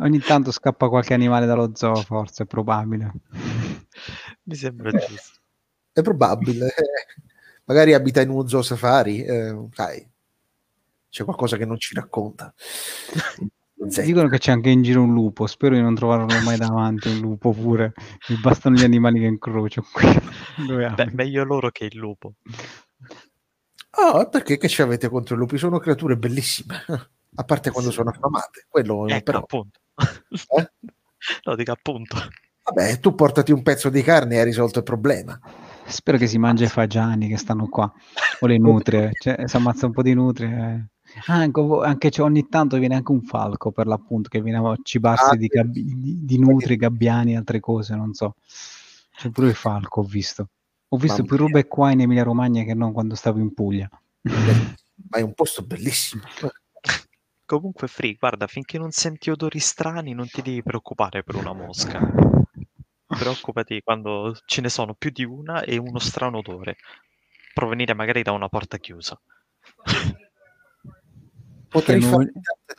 Ogni 0.00 0.18
tanto 0.20 0.50
scappa 0.50 0.88
qualche 0.88 1.14
animale 1.14 1.46
dallo 1.46 1.72
zoo, 1.74 1.94
forse, 1.96 2.44
è 2.44 2.46
probabile. 2.46 3.12
Mi 4.44 4.54
sembra 4.54 4.90
Eh. 4.90 5.06
giusto. 5.06 5.38
È 5.92 6.02
probabile. 6.02 6.72
Magari 7.66 7.94
abita 7.94 8.20
in 8.20 8.30
uno 8.30 8.48
zoo 8.48 8.62
safari, 8.62 9.22
eh, 9.22 9.56
sai, 9.72 10.04
c'è 11.08 11.24
qualcosa 11.24 11.56
che 11.56 11.64
non 11.64 11.78
ci 11.78 11.94
racconta. 11.94 12.52
Zecca. 13.88 14.06
Dicono 14.06 14.28
che 14.28 14.38
c'è 14.38 14.50
anche 14.52 14.70
in 14.70 14.82
giro 14.82 15.02
un 15.02 15.12
lupo, 15.12 15.46
spero 15.46 15.74
di 15.74 15.80
non 15.80 15.94
trovarlo 15.94 16.26
mai 16.42 16.56
davanti, 16.58 17.08
un 17.08 17.18
lupo 17.20 17.52
pure. 17.52 17.92
Mi 18.28 18.36
bastano 18.40 18.76
gli 18.76 18.84
animali 18.84 19.20
che 19.20 19.26
incrocio 19.26 19.84
Beh, 20.96 21.10
meglio 21.12 21.44
loro 21.44 21.70
che 21.70 21.84
il 21.84 21.96
lupo. 21.96 22.34
Ah, 23.92 24.26
perché 24.26 24.56
che 24.58 24.68
ci 24.68 24.82
avete 24.82 25.08
contro 25.08 25.34
i 25.34 25.38
lupi? 25.38 25.58
Sono 25.58 25.78
creature 25.78 26.16
bellissime, 26.16 26.84
a 27.40 27.44
parte 27.44 27.70
quando 27.70 27.90
Sì. 27.90 27.96
sono 27.96 28.10
affamate. 28.10 28.66
Quello 28.68 29.06
Ecco, 29.08 29.22
però. 29.24 29.38
appunto. 29.38 29.80
Eh? 30.56 30.70
No, 31.44 31.54
dico 31.54 31.72
appunto. 31.72 32.16
Vabbè, 32.62 32.98
tu 32.98 33.14
portati 33.14 33.52
un 33.52 33.62
pezzo 33.62 33.90
di 33.90 34.00
carne 34.02 34.36
e 34.36 34.38
hai 34.38 34.44
risolto 34.44 34.78
il 34.78 34.84
problema. 34.84 35.38
Spero 35.84 36.16
che 36.16 36.26
si 36.26 36.38
mangia 36.38 36.64
i 36.64 36.68
fagiani 36.68 37.28
che 37.28 37.36
stanno 37.36 37.66
qua, 37.68 37.92
o 38.40 38.46
le 38.46 38.56
nutrie, 38.58 39.10
cioè, 39.20 39.46
si 39.46 39.56
ammazza 39.56 39.84
un 39.86 39.92
po' 39.92 40.02
di 40.02 40.14
nutrie. 40.14 40.48
eh. 40.48 41.22
Ah, 41.26 41.34
anche, 41.38 41.60
anche 41.82 42.08
c'è- 42.10 42.22
ogni 42.22 42.48
tanto 42.48 42.78
viene 42.78 42.94
anche 42.94 43.10
un 43.12 43.20
falco 43.22 43.70
per 43.72 43.86
l'appunto 43.86 44.28
che 44.30 44.40
viene 44.40 44.58
a 44.66 44.74
cibarsi 44.82 45.24
Ah, 45.32 45.36
di, 45.36 45.46
gabbi- 45.48 45.84
di, 45.84 46.24
di 46.24 46.38
nutrie, 46.38 46.76
gabbiani, 46.76 47.36
altre 47.36 47.60
cose, 47.60 47.94
non 47.96 48.14
so. 48.14 48.36
C'è 49.10 49.28
pure 49.30 49.48
il 49.48 49.54
falco, 49.54 50.00
ho 50.00 50.04
visto. 50.04 50.48
Ho 50.88 50.96
visto 50.96 51.22
più 51.24 51.36
robe 51.36 51.66
qua 51.66 51.90
in 51.90 52.00
Emilia 52.00 52.22
Romagna 52.22 52.62
che 52.62 52.72
non 52.74 52.92
quando 52.92 53.14
stavo 53.14 53.40
in 53.40 53.52
Puglia. 53.52 53.88
Ma 55.10 55.18
è 55.18 55.20
un 55.22 55.34
posto 55.34 55.62
bellissimo. 55.62 56.22
Comunque, 57.50 57.88
Free, 57.88 58.14
guarda, 58.14 58.46
finché 58.46 58.78
non 58.78 58.92
senti 58.92 59.28
odori 59.28 59.58
strani, 59.58 60.14
non 60.14 60.28
ti 60.28 60.40
devi 60.40 60.62
preoccupare 60.62 61.24
per 61.24 61.34
una 61.34 61.52
mosca. 61.52 62.00
Preoccupati 63.06 63.80
quando 63.82 64.38
ce 64.44 64.60
ne 64.60 64.68
sono 64.68 64.94
più 64.94 65.10
di 65.10 65.24
una 65.24 65.64
e 65.64 65.76
uno 65.76 65.98
strano 65.98 66.38
odore. 66.38 66.76
Provenire 67.52 67.92
magari 67.92 68.22
da 68.22 68.30
una 68.30 68.48
porta 68.48 68.78
chiusa. 68.78 69.20
Potrei 71.68 71.98
Che 71.98 72.06
fare 72.06 72.30
non- 72.32 72.32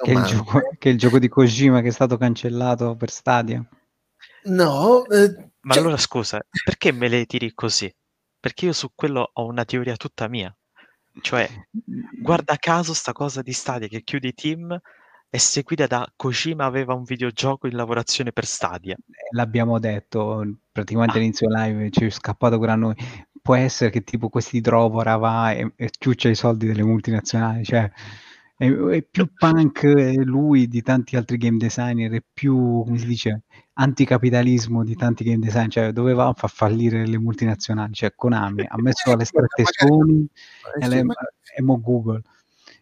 Che 0.05 0.11
il 0.11 0.23
gioco, 0.23 0.61
che 0.77 0.87
il 0.87 0.97
gioco 0.97 1.19
di 1.19 1.27
Kojima 1.27 1.81
che 1.81 1.89
è 1.89 1.91
stato 1.91 2.15
cancellato 2.15 2.95
per 2.95 3.09
Stadia. 3.09 3.61
No, 4.45 5.05
eh, 5.09 5.51
Ma 5.59 5.73
cioè, 5.73 5.83
allora 5.83 5.97
scusa, 5.97 6.39
perché 6.63 6.93
me 6.93 7.09
le 7.09 7.25
tiri 7.25 7.53
così? 7.53 7.93
Perché 8.39 8.67
io 8.67 8.73
su 8.73 8.89
quello 8.95 9.31
ho 9.33 9.45
una 9.47 9.65
teoria 9.65 9.97
tutta 9.97 10.29
mia. 10.29 10.55
Cioè, 11.19 11.49
guarda 12.21 12.55
caso 12.57 12.93
sta 12.93 13.11
cosa 13.11 13.41
di 13.41 13.51
Stadia 13.51 13.87
che 13.87 14.03
chiude 14.03 14.29
i 14.29 14.33
team 14.33 14.79
è 15.29 15.37
seguita 15.37 15.87
da 15.87 16.05
Kojima 16.15 16.65
aveva 16.65 16.93
un 16.93 17.03
videogioco 17.03 17.67
in 17.67 17.75
lavorazione 17.75 18.31
per 18.31 18.45
Stadia. 18.45 18.97
L'abbiamo 19.31 19.79
detto 19.79 20.43
praticamente 20.71 21.13
Ah. 21.13 21.17
all'inizio 21.17 21.47
live, 21.49 21.89
ci 21.89 22.05
è 22.05 22.09
scappato 22.09 22.59
per 22.59 22.69
a 22.69 22.75
noi. 22.75 22.95
Può 23.41 23.55
essere 23.55 23.89
che 23.89 24.03
tipo 24.03 24.29
questi 24.29 24.59
Drovora 24.61 25.15
va 25.15 25.51
e, 25.53 25.71
e 25.75 25.89
ciuccia 25.97 26.29
i 26.29 26.35
soldi 26.35 26.67
delle 26.67 26.83
multinazionali, 26.83 27.63
cioè 27.63 27.89
è, 28.61 28.71
è 28.71 29.01
più 29.01 29.27
punk 29.33 29.81
lui 30.23 30.67
di 30.67 30.83
tanti 30.83 31.15
altri 31.15 31.37
game 31.37 31.57
designer, 31.57 32.11
è 32.11 32.23
più, 32.31 32.83
come 32.85 32.99
si 32.99 33.07
dice, 33.07 33.41
anticapitalismo 33.73 34.83
di 34.83 34.95
tanti 34.95 35.23
game 35.23 35.39
designer, 35.39 35.71
cioè 35.71 35.91
doveva 35.91 36.31
far 36.35 36.51
fallire 36.51 37.07
le 37.07 37.17
multinazionali, 37.17 37.93
cioè 37.93 38.13
Konami 38.13 38.63
ha 38.67 38.79
messo 38.79 39.11
alle 39.11 39.25
strette 39.25 39.63
Sony 39.65 40.27
eh, 40.75 40.79
e, 40.79 40.83
sì, 40.83 40.89
le- 40.89 41.05
e 41.55 41.61
mo 41.63 41.81
Google. 41.81 42.21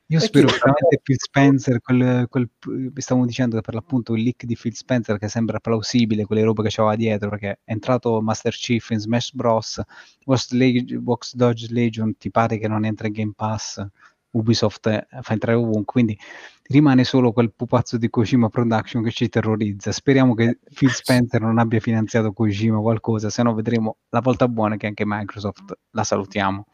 Io 0.07 0.19
spero 0.19 0.47
veramente 0.47 0.99
Phil 1.03 1.19
Spencer, 1.19 1.79
quel, 1.79 2.27
quel, 2.27 2.49
stavamo 2.95 3.27
dicendo 3.27 3.55
che 3.55 3.61
per 3.61 3.75
l'appunto 3.75 4.15
il 4.15 4.23
leak 4.23 4.43
di 4.45 4.57
Phil 4.59 4.75
Spencer 4.75 5.19
che 5.19 5.29
sembra 5.29 5.59
plausibile, 5.59 6.25
quelle 6.25 6.43
robe 6.43 6.63
che 6.63 6.69
c'aveva 6.71 6.95
dietro, 6.95 7.29
perché 7.29 7.59
è 7.63 7.71
entrato 7.71 8.19
Master 8.19 8.53
Chief 8.53 8.89
in 8.89 8.97
Smash 8.97 9.33
Bros. 9.33 9.79
Watch 10.25 11.35
Dogs 11.35 11.69
Legion 11.69 12.17
ti 12.17 12.31
pare 12.31 12.57
che 12.57 12.67
non 12.67 12.85
entra 12.85 13.05
in 13.05 13.13
Game 13.13 13.33
Pass, 13.35 13.85
Ubisoft 14.31 14.87
eh, 14.87 15.07
fa 15.21 15.33
entrare 15.33 15.57
ovunque, 15.57 15.93
quindi 15.93 16.17
rimane 16.63 17.03
solo 17.03 17.31
quel 17.31 17.51
pupazzo 17.53 17.97
di 17.97 18.09
Kojima 18.09 18.49
Production 18.49 19.03
che 19.03 19.11
ci 19.11 19.29
terrorizza. 19.29 19.91
Speriamo 19.91 20.33
che 20.35 20.59
Phil 20.73 20.91
Spencer 20.91 21.41
non 21.41 21.57
abbia 21.57 21.79
finanziato 21.79 22.31
Kojima 22.31 22.77
o 22.77 22.81
qualcosa, 22.81 23.29
se 23.29 23.41
no 23.43 23.53
vedremo 23.53 23.97
la 24.09 24.21
volta 24.21 24.47
buona 24.47 24.77
che 24.77 24.87
anche 24.87 25.03
Microsoft 25.05 25.77
la 25.91 26.03
salutiamo. 26.03 26.65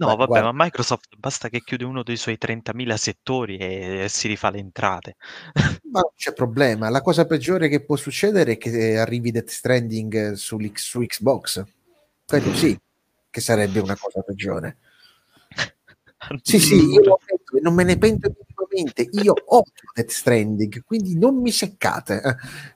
No, 0.00 0.06
Beh, 0.06 0.16
vabbè, 0.16 0.26
guarda. 0.26 0.52
ma 0.52 0.64
Microsoft 0.64 1.16
basta 1.18 1.50
che 1.50 1.60
chiude 1.60 1.84
uno 1.84 2.02
dei 2.02 2.16
suoi 2.16 2.38
30.000 2.40 2.94
settori 2.94 3.58
e 3.58 4.06
si 4.08 4.28
rifà 4.28 4.48
le 4.48 4.58
entrate. 4.58 5.16
Ma 5.92 6.00
non 6.00 6.12
c'è 6.16 6.32
problema. 6.32 6.88
La 6.88 7.02
cosa 7.02 7.26
peggiore 7.26 7.68
che 7.68 7.84
può 7.84 7.96
succedere 7.96 8.52
è 8.52 8.56
che 8.56 8.96
arrivi 8.96 9.30
Death 9.30 9.50
Stranding 9.50 10.32
sull'X- 10.32 10.80
su 10.80 11.00
Xbox. 11.00 11.62
Quello 12.24 12.54
sì, 12.54 12.78
che 13.28 13.40
sarebbe 13.42 13.80
una 13.80 13.94
cosa 13.94 14.22
peggiore. 14.22 14.78
Sì, 16.42 16.58
sì, 16.58 16.74
io 16.74 17.18
penso 17.24 17.56
e 17.56 17.60
non 17.60 17.74
me 17.74 17.84
ne 17.84 17.96
pento 17.96 18.30
minimamente. 18.70 19.08
Io 19.22 19.34
odio 19.46 19.72
Death 19.94 20.10
Stranding, 20.10 20.84
quindi 20.84 21.18
non 21.18 21.40
mi 21.40 21.50
seccate. 21.50 22.20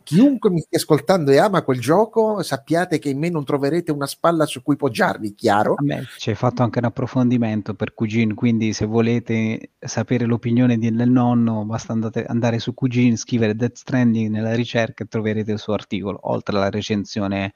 Chiunque 0.02 0.50
mi 0.50 0.60
stia 0.60 0.78
ascoltando 0.78 1.30
e 1.30 1.38
ama 1.38 1.62
quel 1.62 1.80
gioco, 1.80 2.42
sappiate 2.42 2.98
che 2.98 3.10
in 3.10 3.18
me 3.18 3.28
non 3.28 3.44
troverete 3.44 3.92
una 3.92 4.06
spalla 4.06 4.46
su 4.46 4.62
cui 4.62 4.76
poggiarvi, 4.76 5.34
chiaro? 5.34 5.76
Ci 6.18 6.30
hai 6.30 6.34
fatto 6.34 6.62
anche 6.62 6.78
un 6.78 6.86
approfondimento 6.86 7.74
per 7.74 7.94
Cugin, 7.94 8.34
quindi 8.34 8.72
se 8.72 8.86
volete 8.86 9.72
sapere 9.78 10.24
l'opinione 10.24 10.78
del 10.78 11.08
nonno, 11.08 11.64
basta 11.64 11.92
andate- 11.92 12.24
andare 12.24 12.58
su 12.58 12.74
Cugin, 12.74 13.16
scrivere 13.16 13.54
Death 13.54 13.76
Stranding 13.76 14.30
nella 14.30 14.54
ricerca 14.54 15.04
e 15.04 15.06
troverete 15.06 15.52
il 15.52 15.58
suo 15.58 15.74
articolo, 15.74 16.18
oltre 16.22 16.56
alla 16.56 16.70
recensione, 16.70 17.52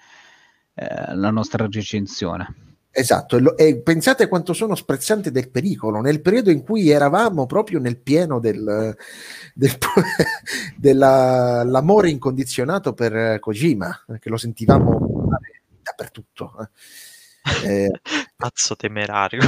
eh, 0.74 1.14
la 1.14 1.30
nostra 1.30 1.66
recensione. 1.66 2.66
Esatto, 2.90 3.36
e, 3.36 3.40
lo- 3.40 3.56
e 3.56 3.80
pensate 3.80 4.26
quanto 4.28 4.52
sono 4.52 4.74
sprezzante 4.74 5.30
del 5.30 5.50
pericolo, 5.50 6.00
nel 6.00 6.20
periodo 6.20 6.50
in 6.50 6.62
cui 6.64 6.88
eravamo 6.88 7.46
proprio 7.46 7.78
nel 7.78 7.98
pieno 7.98 8.40
del, 8.40 8.96
del- 9.54 9.78
dell'amore 10.76 12.10
incondizionato 12.10 12.94
per 12.94 13.14
eh, 13.14 13.38
Kojima, 13.38 14.04
che 14.18 14.28
lo 14.28 14.36
sentivamo 14.36 15.28
dappertutto. 15.82 16.70
Eh, 17.64 17.90
Pazzo 18.36 18.74
temerario. 18.76 19.40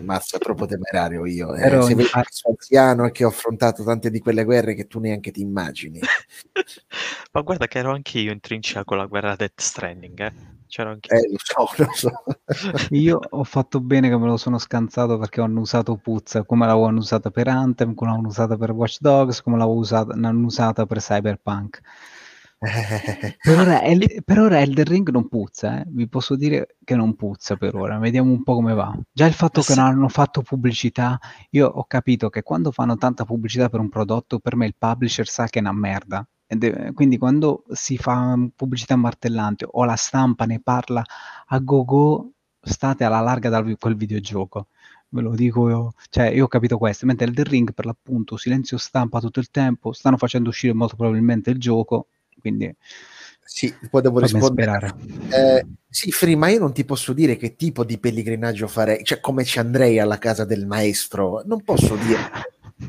mazza, 0.00 0.38
troppo 0.38 0.66
temerario 0.66 1.26
io. 1.26 1.54
eh. 1.54 1.60
Però 1.62 1.82
Se 1.86 1.94
vedi 1.94 2.08
sono 2.08 2.54
anziano 2.54 3.06
e 3.06 3.10
che 3.12 3.24
ho 3.24 3.28
affrontato 3.28 3.84
tante 3.84 4.10
di 4.10 4.18
quelle 4.20 4.44
guerre 4.44 4.74
che 4.74 4.86
tu 4.86 4.98
neanche 5.00 5.30
ti 5.30 5.40
immagini. 5.40 6.00
Ma 7.32 7.40
guarda 7.42 7.66
che 7.66 7.78
ero 7.78 7.92
anche 7.92 8.18
io 8.18 8.32
in 8.32 8.40
trincea 8.40 8.84
con 8.84 8.96
la 8.96 9.06
guerra 9.06 9.36
Death 9.36 9.60
Stranding, 9.60 10.20
eh. 10.20 10.32
C'ero 10.66 10.90
anche 10.90 11.14
Eh, 11.14 11.30
lo 11.30 11.38
so, 11.38 11.84
lo 11.84 11.92
so. 11.92 12.10
Io 12.94 13.18
ho 13.30 13.44
fatto 13.44 13.80
bene 13.80 14.08
che 14.08 14.16
me 14.16 14.26
lo 14.26 14.36
sono 14.36 14.58
scansato 14.58 15.18
perché 15.18 15.40
ho 15.40 15.44
annusato 15.44 15.96
Puzza, 15.96 16.44
come 16.44 16.66
l'avevo 16.66 16.86
annusata 16.86 17.30
per 17.30 17.48
Anthem, 17.48 17.94
come 17.94 18.10
l'avevo 18.10 18.28
usata 18.28 18.56
per 18.56 18.70
Watch 18.72 18.98
Dogs, 19.00 19.40
come 19.42 19.56
l'avevo 19.56 19.76
usata, 19.76 20.14
l'hanno 20.16 20.46
usata 20.46 20.86
per 20.86 20.98
Cyberpunk. 20.98 21.80
per, 23.42 23.58
ora, 23.58 23.82
El- 23.82 24.22
per 24.24 24.38
ora 24.38 24.60
Elden 24.60 24.84
Ring 24.86 25.08
non 25.10 25.28
puzza, 25.28 25.80
eh? 25.80 25.84
vi 25.88 26.08
posso 26.08 26.34
dire 26.34 26.76
che 26.82 26.94
non 26.96 27.14
puzza 27.14 27.56
per 27.56 27.74
ora, 27.74 27.98
vediamo 27.98 28.30
un 28.32 28.42
po' 28.42 28.54
come 28.54 28.72
va. 28.74 28.96
Già 29.12 29.26
il 29.26 29.34
fatto 29.34 29.60
Ma 29.60 29.66
che 29.66 29.72
se- 29.74 29.80
non 29.80 29.88
hanno 29.90 30.08
fatto 30.08 30.42
pubblicità, 30.42 31.18
io 31.50 31.66
ho 31.68 31.84
capito 31.84 32.30
che 32.30 32.42
quando 32.42 32.70
fanno 32.70 32.96
tanta 32.96 33.24
pubblicità 33.24 33.68
per 33.68 33.80
un 33.80 33.88
prodotto, 33.90 34.38
per 34.38 34.56
me 34.56 34.66
il 34.66 34.74
publisher 34.78 35.26
sa 35.28 35.46
che 35.46 35.58
è 35.58 35.62
una 35.62 35.72
merda. 35.72 36.26
È- 36.58 36.92
quindi 36.92 37.18
quando 37.18 37.64
si 37.72 37.96
fa 37.96 38.36
pubblicità 38.54 38.96
martellante 38.96 39.66
o 39.70 39.84
la 39.84 39.96
stampa 39.96 40.44
ne 40.46 40.60
parla 40.60 41.02
a 41.46 41.58
go-go, 41.58 42.30
state 42.60 43.04
alla 43.04 43.20
larga 43.20 43.48
da 43.48 43.62
quel 43.78 43.96
videogioco. 43.96 44.68
Ve 45.08 45.20
lo 45.20 45.34
dico 45.34 45.68
io, 45.68 45.94
cioè 46.10 46.26
io 46.30 46.44
ho 46.44 46.48
capito 46.48 46.76
questo, 46.78 47.06
mentre 47.06 47.26
Elden 47.26 47.44
Ring 47.44 47.72
per 47.72 47.86
l'appunto 47.86 48.36
silenzio 48.36 48.78
stampa 48.78 49.20
tutto 49.20 49.38
il 49.40 49.50
tempo, 49.50 49.92
stanno 49.92 50.16
facendo 50.16 50.48
uscire 50.48 50.72
molto 50.72 50.96
probabilmente 50.96 51.50
il 51.50 51.58
gioco, 51.58 52.08
quindi 52.40 52.74
Sì, 53.44 53.72
poi 53.90 54.02
devo 54.02 54.18
rispondere. 54.18 54.94
Eh, 55.28 55.66
sì, 55.88 56.10
Free, 56.10 56.34
ma 56.34 56.48
io 56.48 56.58
non 56.58 56.72
ti 56.72 56.84
posso 56.84 57.12
dire 57.12 57.36
che 57.36 57.54
tipo 57.54 57.84
di 57.84 57.98
pellegrinaggio 57.98 58.66
farei, 58.66 59.04
cioè 59.04 59.20
come 59.20 59.44
ci 59.44 59.58
andrei 59.60 59.98
alla 60.00 60.18
casa 60.18 60.44
del 60.44 60.66
maestro, 60.66 61.42
non 61.44 61.62
posso 61.62 61.94
dire. 61.96 62.20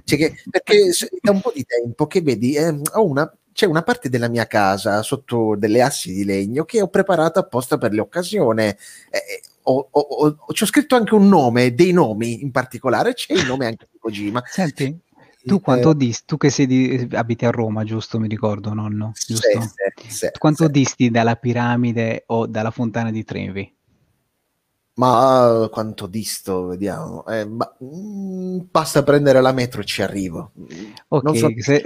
Cioè 0.03 0.17
che- 0.17 0.33
perché 0.49 0.89
da 1.21 1.31
un 1.31 1.41
po' 1.41 1.51
di 1.53 1.63
tempo 1.63 2.07
che 2.07 2.21
vedi, 2.21 2.55
ehm, 2.55 2.81
ho 2.93 3.05
una, 3.05 3.31
c'è 3.55 3.65
una 3.65 3.83
parte 3.83 4.09
della 4.09 4.27
mia 4.27 4.47
casa 4.47 5.01
sotto 5.01 5.55
delle 5.57 5.81
assi 5.81 6.11
di 6.13 6.25
legno 6.25 6.65
che 6.65 6.81
ho 6.81 6.89
preparato 6.89 7.39
apposta 7.39 7.77
per 7.77 7.93
l'occasione. 7.93 8.77
Eh, 9.09 9.41
ho, 9.63 9.87
ho- 9.91 10.35
ho- 10.37 10.53
ci 10.53 10.63
ho 10.63 10.65
scritto 10.65 10.95
anche 10.97 11.15
un 11.15 11.29
nome, 11.29 11.73
dei 11.73 11.93
nomi 11.93 12.41
in 12.41 12.51
particolare, 12.51 13.13
c'è 13.13 13.33
il 13.33 13.45
nome 13.45 13.65
anche 13.67 13.87
di 13.89 13.97
Kojima. 13.97 14.43
Senti, 14.47 14.99
tu 15.45 15.59
Eh, 15.59 15.61
quanto 15.61 15.93
disti, 15.93 16.25
tu 16.25 16.37
che 16.37 16.49
sei 16.49 16.65
di, 16.67 17.07
abiti 17.11 17.45
a 17.45 17.51
Roma, 17.51 17.83
giusto? 17.83 18.19
Mi 18.19 18.27
ricordo, 18.27 18.73
nonno, 18.73 19.17
giusto? 19.25 19.59
sì, 19.59 20.09
sì, 20.09 20.27
Tu 20.31 20.39
quanto 20.39 20.67
sì. 20.67 20.71
disti 20.71 21.09
dalla 21.11 21.35
piramide 21.35 22.23
o 22.27 22.47
dalla 22.47 22.71
fontana 22.71 23.11
di 23.11 23.23
Trevi? 23.23 23.75
Ma 24.97 25.67
quanto 25.71 26.07
disto, 26.07 26.67
vediamo. 26.67 27.25
Eh, 27.27 27.45
ma, 27.45 27.69
mm, 27.83 28.59
basta 28.71 29.03
prendere 29.03 29.41
la 29.41 29.51
metro 29.51 29.81
e 29.81 29.85
ci 29.85 30.01
arrivo. 30.01 30.51
Ok, 31.09 31.25
Non 31.25 31.35
so- 31.35 31.53
se, 31.59 31.85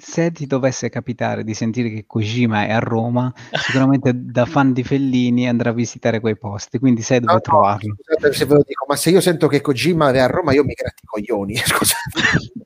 se 0.00 0.30
ti 0.32 0.46
dovesse 0.46 0.88
capitare 0.88 1.44
di 1.44 1.52
sentire 1.54 1.90
che 1.90 2.04
Kojima 2.06 2.64
è 2.66 2.72
a 2.72 2.78
Roma, 2.78 3.32
sicuramente 3.52 4.12
da 4.14 4.46
fan 4.46 4.72
di 4.72 4.82
Fellini 4.82 5.46
andrà 5.48 5.70
a 5.70 5.72
visitare 5.74 6.18
quei 6.20 6.36
posti, 6.38 6.78
quindi 6.78 7.02
sai 7.02 7.20
dove 7.20 7.32
No, 7.32 7.38
no, 7.38 7.40
trovarlo. 7.42 7.96
scusate 8.00 8.32
se 8.34 8.44
ve 8.46 8.54
lo 8.54 8.64
dico, 8.66 8.86
ma 8.88 8.96
se 8.96 9.10
io 9.10 9.20
sento 9.20 9.48
che 9.48 9.60
Kojima 9.60 10.10
è 10.10 10.18
a 10.18 10.26
Roma, 10.26 10.52
io 10.54 10.64
mi 10.64 10.72
gratti 10.72 11.02
i 11.02 11.06
coglioni. 11.06 11.56
Scusate. 11.62 12.62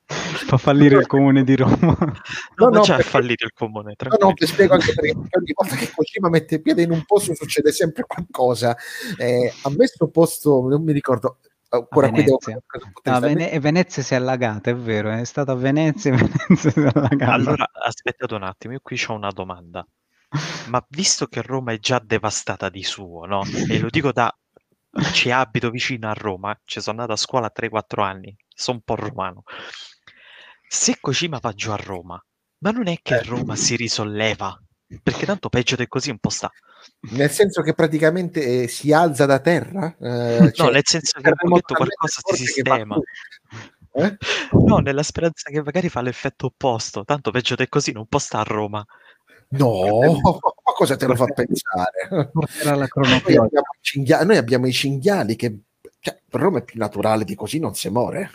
Fa 0.47 0.57
fallire 0.57 0.99
il 0.99 1.07
comune 1.09 1.43
di 1.43 1.57
Roma. 1.57 1.77
No, 1.99 2.13
No, 2.57 2.69
no, 2.69 2.81
perché- 2.85 3.03
fallito 3.03 3.45
il 3.45 3.53
comune. 3.53 3.95
No, 3.99 4.09
no, 4.09 4.17
tranquillo. 4.17 4.33
vi 4.39 4.47
spiego 4.47 4.75
anche 4.75 4.93
perché 4.95 5.11
ogni 5.17 5.53
volta 5.55 5.75
che 5.75 5.91
Kojima 5.93 6.29
mette 6.29 6.61
piede 6.61 6.83
in 6.83 6.93
un 6.93 7.03
posto 7.05 7.35
succede 7.35 7.73
sempre 7.73 8.05
qualcosa. 8.07 8.77
Eh, 9.19 9.53
a 9.63 9.71
me 9.77 9.87
sto 9.89 10.09
posto, 10.09 10.69
non 10.69 10.85
mi 10.85 10.93
ricordo. 10.93 11.39
A 11.69 11.81
qui 11.83 12.11
devo 12.11 12.39
Venezia. 12.39 12.61
triste. 13.03 13.21
Vene- 13.21 13.51
e 13.51 13.61
Venezia 13.61 14.03
si 14.03 14.15
è 14.15 14.17
allagata, 14.17 14.71
è 14.71 14.77
vero, 14.77 15.11
è 15.11 15.25
stata 15.25 15.53
a 15.53 15.55
Venezia 15.57 16.13
e 16.13 16.17
Venezia 16.49 16.71
si 16.71 16.81
è 16.81 16.91
allagata. 16.95 17.33
Allora, 17.33 17.69
aspettate 17.73 18.35
un 18.35 18.43
attimo, 18.45 18.73
io 18.75 18.81
qui 18.83 19.01
ho 19.09 19.13
una 19.15 19.31
domanda. 19.31 19.87
Ma 20.69 20.85
visto 20.91 21.27
che 21.27 21.43
Roma 21.43 21.73
è 21.73 21.79
già 21.79 21.99
devastata 22.05 22.69
di 22.69 22.83
suo, 22.83 23.25
no? 23.27 23.43
E 23.69 23.79
lo 23.79 23.89
dico 23.91 24.13
da... 24.13 24.33
Ci 25.13 25.31
abito 25.31 25.69
vicino 25.71 26.09
a 26.09 26.15
Roma, 26.15 26.59
ci 26.65 26.81
sono 26.81 27.01
andato 27.01 27.13
a 27.13 27.23
scuola 27.23 27.47
a 27.49 27.53
3-4 27.53 28.03
anni, 28.03 28.35
sono 28.49 28.79
un 28.79 28.83
po' 28.83 28.95
romano. 28.95 29.43
Se 30.69 30.97
Kojima 31.01 31.39
va 31.39 31.53
giù 31.53 31.71
a 31.71 31.77
Roma, 31.77 32.19
ma 32.59 32.71
non 32.71 32.87
è 32.89 32.99
che 33.03 33.17
Eh. 33.17 33.23
Roma 33.25 33.57
si 33.57 33.77
risolleva? 33.77 34.59
Perché 35.03 35.27
tanto 35.27 35.49
peggio 35.49 35.75
di 35.75 35.89
così 35.89 36.11
un 36.11 36.19
po' 36.19 36.29
sta. 36.29 36.51
Nel 37.11 37.31
senso 37.31 37.63
che 37.63 37.75
praticamente 37.75 38.63
eh, 38.63 38.69
si 38.69 38.93
alza 38.93 39.27
da 39.27 39.41
terra? 39.41 39.97
Eh, 40.01 40.39
No, 40.41 40.51
cioè, 40.51 40.71
nel 40.73 40.83
senso 40.85 41.21
che 41.21 41.31
pochettino 41.31 41.61
talmente 41.61 41.75
qualcosa 41.75 42.21
si 42.25 42.45
sistema. 42.45 42.97
Eh? 43.93 44.17
No, 44.53 44.79
nella 44.79 45.03
speranza 45.03 45.51
che 45.51 45.63
magari 45.63 45.89
fa 45.89 46.03
l'effetto 46.03 46.47
opposto. 46.47 47.05
Tanto 47.05 47.31
peggio 47.31 47.55
di 47.57 47.69
così 47.69 47.93
non 47.93 48.07
può 48.07 48.19
sta 48.19 48.41
a 48.41 48.45
Roma. 48.45 48.85
No, 49.49 50.01
ma 50.21 50.73
cosa 50.75 50.97
te 50.97 51.07
lo 51.07 51.15
fa 51.17 51.27
pensare? 51.27 52.31
Noi 52.65 53.37
abbiamo, 53.37 53.47
i 53.47 53.79
cinghia- 53.81 54.25
noi 54.25 54.37
abbiamo 54.37 54.67
i 54.67 54.73
cinghiali 54.73 55.37
che 55.37 55.59
cioè, 56.01 56.21
per 56.29 56.41
Roma 56.41 56.59
è 56.59 56.65
più 56.65 56.79
naturale 56.79 57.25
di 57.25 57.35
così, 57.35 57.59
non 57.59 57.75
si 57.75 57.89
muore. 57.89 58.31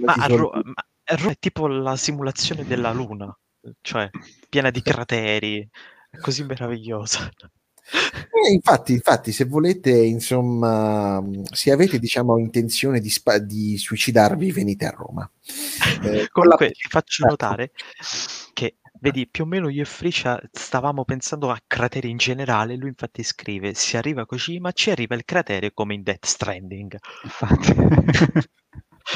Ma 0.00 0.14
a, 0.14 0.26
Ro- 0.26 0.50
ma 0.52 0.84
a 1.04 1.14
Roma 1.16 1.30
è 1.30 1.36
tipo 1.38 1.66
la 1.68 1.96
simulazione 1.96 2.64
della 2.64 2.90
Luna, 2.92 3.36
cioè 3.80 4.08
piena 4.48 4.70
di 4.70 4.82
crateri, 4.82 5.68
è 6.10 6.18
così 6.18 6.44
meravigliosa. 6.44 7.30
Eh, 7.92 8.52
infatti, 8.52 8.92
infatti, 8.92 9.32
se 9.32 9.44
volete, 9.44 9.90
insomma, 9.90 11.22
se 11.50 11.72
avete, 11.72 11.98
diciamo, 11.98 12.38
intenzione 12.38 13.00
di, 13.00 13.10
spa- 13.10 13.38
di 13.38 13.76
suicidarvi, 13.76 14.52
venite 14.52 14.86
a 14.86 14.90
Roma. 14.90 15.28
Eh, 16.02 16.28
con 16.30 16.46
la- 16.46 16.56
Comunque 16.56 16.70
ti 16.70 16.88
faccio 16.88 17.26
notare 17.26 17.72
che, 18.52 18.76
vedi, 19.00 19.26
più 19.26 19.44
o 19.44 19.46
meno 19.46 19.68
io 19.68 19.82
e 19.82 19.86
Friscia 19.86 20.40
stavamo 20.52 21.04
pensando 21.04 21.50
a 21.50 21.60
crateri 21.66 22.10
in 22.10 22.16
generale, 22.16 22.76
lui 22.76 22.88
infatti 22.88 23.22
scrive, 23.22 23.74
si 23.74 23.96
arriva 23.96 24.22
a 24.22 24.26
Kojima, 24.26 24.72
ci 24.72 24.90
arriva 24.90 25.14
il 25.14 25.24
cratere 25.24 25.72
come 25.72 25.94
in 25.94 26.02
Death 26.02 26.26
Stranding. 26.26 26.96
Infatti. 27.24 27.74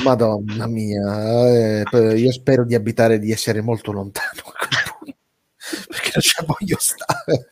Madonna 0.03 0.67
mia, 0.67 1.83
eh, 1.89 2.19
io 2.19 2.33
spero 2.33 2.65
di 2.65 2.75
abitare, 2.75 3.19
di 3.19 3.31
essere 3.31 3.61
molto 3.61 3.93
lontano 3.93 4.41
a 4.45 4.53
quel 4.53 4.69
punto, 4.99 5.19
perché 5.89 6.11
non 6.15 6.23
ci 6.23 6.35
voglio 6.45 6.77
stare. 6.81 7.49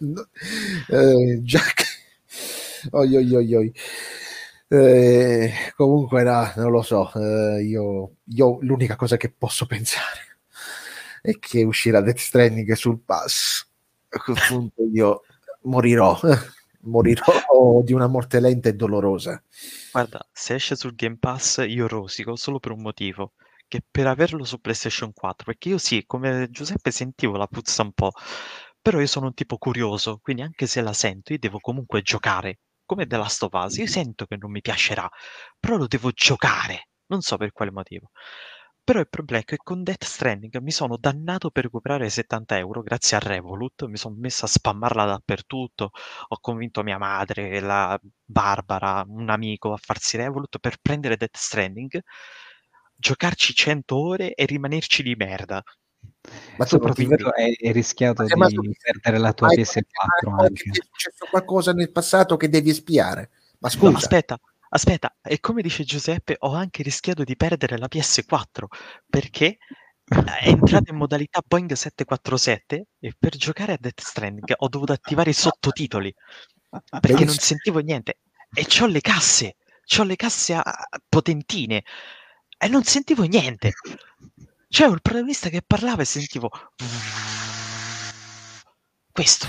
Eh, 0.89 1.40
già 1.43 1.60
che... 1.74 1.85
Oi, 2.90 3.16
oi, 3.16 3.35
oi, 3.35 3.55
oi. 3.55 3.74
Eh, 4.69 5.52
comunque, 5.77 6.23
no, 6.24 6.52
non 6.56 6.70
lo 6.70 6.82
so, 6.82 7.12
eh, 7.14 7.62
io, 7.62 8.16
io 8.24 8.59
l'unica 8.62 8.97
cosa 8.97 9.16
che 9.16 9.31
posso 9.31 9.66
pensare 9.66 10.39
è 11.20 11.39
che 11.39 11.62
uscirà 11.62 12.01
Death 12.01 12.19
Stranding 12.19 12.73
sul 12.73 12.98
pass. 13.01 13.66
A 14.09 14.19
quel 14.19 14.36
punto 14.48 14.82
io 14.93 15.23
morirò, 15.62 16.19
morirò 16.82 17.24
di 17.82 17.92
una 17.92 18.06
morte 18.06 18.40
lenta 18.40 18.68
e 18.68 18.74
dolorosa. 18.74 19.42
Guarda, 19.90 20.26
se 20.32 20.54
esce 20.54 20.76
sul 20.76 20.94
Game 20.94 21.18
Pass 21.18 21.64
io 21.66 21.86
rosico 21.86 22.36
solo 22.36 22.59
per 22.59 22.72
un 22.72 22.82
motivo, 22.82 23.32
che 23.68 23.82
per 23.88 24.06
averlo 24.06 24.44
su 24.44 24.60
PlayStation 24.60 25.12
4, 25.12 25.46
perché 25.46 25.70
io 25.70 25.78
sì, 25.78 26.04
come 26.06 26.48
Giuseppe 26.50 26.90
sentivo 26.90 27.36
la 27.36 27.46
puzza 27.46 27.82
un 27.82 27.92
po', 27.92 28.12
però 28.80 29.00
io 29.00 29.06
sono 29.06 29.26
un 29.26 29.34
tipo 29.34 29.56
curioso, 29.59 30.18
quindi 30.20 30.42
anche 30.42 30.66
se 30.66 30.80
la 30.82 30.92
sento 30.92 31.32
io 31.32 31.38
devo 31.38 31.59
comunque 31.60 32.02
giocare, 32.02 32.59
come 32.84 33.06
The 33.06 33.16
Last 33.16 33.42
of 33.44 33.52
Us, 33.52 33.76
io 33.76 33.86
sento 33.86 34.26
che 34.26 34.36
non 34.36 34.50
mi 34.50 34.60
piacerà, 34.60 35.09
però 35.59 35.76
lo 35.76 35.86
devo 35.86 36.10
giocare, 36.10 36.88
non 37.06 37.20
so 37.22 37.36
per 37.36 37.52
quale 37.52 37.70
motivo. 37.70 38.10
Però 38.84 38.98
il 38.98 39.09
problema 39.09 39.42
è 39.42 39.44
che 39.44 39.59
con 39.59 39.84
Death 39.84 40.02
Stranding 40.04 40.59
mi 40.59 40.72
sono 40.72 40.96
dannato 40.96 41.50
per 41.50 41.64
recuperare 41.64 42.10
70 42.10 42.59
euro 42.59 42.82
grazie 42.82 43.16
a 43.16 43.20
Revolut, 43.20 43.84
mi 43.84 43.96
sono 43.96 44.16
messo 44.18 44.44
a 44.44 44.48
spammarla 44.48 45.04
dappertutto, 45.04 45.90
ho 46.28 46.38
convinto 46.40 46.82
mia 46.82 46.98
madre, 46.98 47.60
la 47.60 47.96
Barbara, 48.24 49.04
un 49.06 49.30
amico 49.30 49.72
a 49.72 49.76
farsi 49.76 50.16
Revolut 50.16 50.59
per 50.59 50.78
prendere 50.82 51.16
Death 51.16 51.36
Stranding, 51.36 52.00
giocarci 52.96 53.54
100 53.54 53.96
ore 53.96 54.34
e 54.34 54.46
rimanerci 54.46 55.04
di 55.04 55.14
merda. 55.14 55.62
Ma 56.56 56.64
tu 56.64 56.70
Soprattutto 56.76 57.28
hai, 57.30 57.56
rischiato 57.72 58.22
Ma 58.22 58.28
se- 58.28 58.36
ma 58.36 58.46
di 58.48 58.54
tu- 58.54 58.70
perdere 58.80 59.18
la 59.18 59.32
tua 59.32 59.46
Hai- 59.48 59.59
PS4 59.59 60.30
ma 60.30 60.42
anche. 60.42 60.62
È 60.70 60.74
successo 60.74 61.26
qualcosa 61.30 61.72
nel 61.72 61.92
passato 61.92 62.36
che 62.36 62.48
devi 62.48 62.70
espiare. 62.70 63.30
Ma 63.60 63.68
No, 63.68 63.74
scusa, 63.74 63.96
aspetta, 63.96 64.38
aspetta, 64.74 65.16
e 65.23 65.40
come 65.40 65.62
dice 65.62 65.85
Giuseppe, 65.85 66.36
ho 66.40 66.55
anche 66.55 66.82
rischiato 66.82 67.24
di 67.24 67.36
perdere 67.36 67.78
la 67.78 67.89
PS4 67.89 68.66
perché 69.09 69.59
è 70.05 70.49
entrata 70.49 70.90
in 70.90 70.97
modalità 70.97 71.40
Boeing 71.47 71.73
747 71.73 72.86
e 72.99 73.15
per 73.19 73.36
giocare 73.36 73.73
a 73.73 73.78
Death 73.81 74.01
Stranding 74.01 74.53
ho 74.57 74.69
dovuto 74.69 74.93
attivare 74.93 75.31
i 75.31 75.35
sottotitoli 75.35 76.12
perché 77.01 77.24
non 77.24 77.35
sentivo 77.36 77.78
niente 77.81 78.19
e 78.53 78.65
c'ho 78.66 78.86
le 78.86 79.01
casse, 79.01 79.57
c'ho 79.85 80.03
le 80.05 80.16
casse 80.16 80.55
a- 80.55 80.61
a- 80.61 80.89
potentine 81.09 81.85
e 82.59 82.69
non 82.69 82.82
sentivo 82.85 83.24
niente. 83.24 83.73
C'era 84.69 84.93
il 84.93 85.03
protagonista 85.03 85.49
che 85.51 85.62
parlava 85.66 86.03
e 86.03 86.07
sentivo 86.07 86.51
questo. 89.11 89.47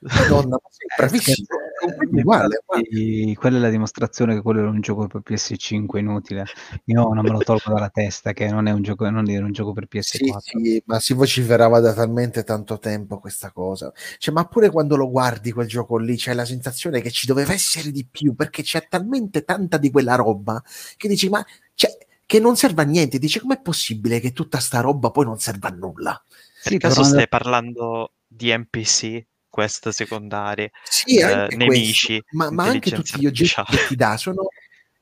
Madonna, 0.00 0.50
ma 0.50 0.68
sei 0.70 0.86
bravissimo. 0.96 1.46
Eh, 1.80 2.20
uguale, 2.20 2.60
infatti, 2.66 3.34
quella 3.34 3.58
è 3.58 3.60
la 3.60 3.70
dimostrazione 3.70 4.34
che 4.34 4.42
quello 4.42 4.60
era 4.60 4.68
un 4.70 4.80
gioco 4.80 5.06
per 5.06 5.22
PS5 5.24 5.98
inutile. 5.98 6.44
Io 6.86 7.12
non 7.12 7.24
me 7.24 7.30
lo 7.30 7.38
tolgo 7.38 7.72
dalla 7.72 7.88
testa 7.90 8.32
che 8.32 8.48
non 8.48 8.66
è 8.66 8.72
un 8.72 8.82
gioco, 8.82 9.08
non 9.08 9.28
era 9.30 9.44
un 9.44 9.52
gioco 9.52 9.72
per 9.72 9.86
Sì, 10.00 10.24
PS4. 10.24 10.38
sì, 10.38 10.82
ma 10.86 10.98
si 10.98 11.14
vociferava 11.14 11.78
da 11.80 11.92
talmente 11.92 12.42
tanto 12.42 12.78
tempo 12.78 13.18
questa 13.18 13.52
cosa. 13.52 13.92
Cioè, 14.18 14.34
ma 14.34 14.44
pure 14.46 14.70
quando 14.70 14.96
lo 14.96 15.08
guardi 15.08 15.52
quel 15.52 15.68
gioco 15.68 15.98
lì, 15.98 16.16
c'è 16.16 16.34
la 16.34 16.44
sensazione 16.44 17.00
che 17.00 17.10
ci 17.10 17.26
doveva 17.26 17.52
essere 17.52 17.90
di 17.92 18.06
più, 18.10 18.34
perché 18.34 18.62
c'è 18.62 18.86
talmente 18.88 19.44
tanta 19.44 19.78
di 19.78 19.90
quella 19.90 20.16
roba 20.16 20.62
che 20.96 21.06
dici, 21.08 21.28
ma 21.28 21.44
cioè, 21.74 21.96
che 22.26 22.40
non 22.40 22.56
serve 22.56 22.82
a 22.82 22.84
niente. 22.84 23.18
Dice 23.18 23.40
com'è 23.40 23.60
possibile 23.60 24.18
che 24.20 24.32
tutta 24.32 24.58
sta 24.58 24.80
roba 24.80 25.10
poi 25.10 25.24
non 25.24 25.38
serva 25.38 25.68
a 25.68 25.72
nulla? 25.72 26.22
Per 26.62 26.72
sì, 26.72 26.78
caso 26.78 27.04
stai 27.04 27.28
parlando 27.28 28.14
di 28.26 28.52
NPC, 28.54 29.24
quest 29.58 29.88
secondarie, 29.88 30.70
sì, 30.84 31.18
eh, 31.18 31.48
nemici, 31.56 32.22
ma, 32.30 32.48
ma 32.52 32.66
anche 32.66 32.92
tutti 32.92 33.18
gli 33.18 33.26
oggetti 33.26 33.64
che 33.64 33.86
ti 33.88 33.96
dà 33.96 34.16
sono 34.16 34.46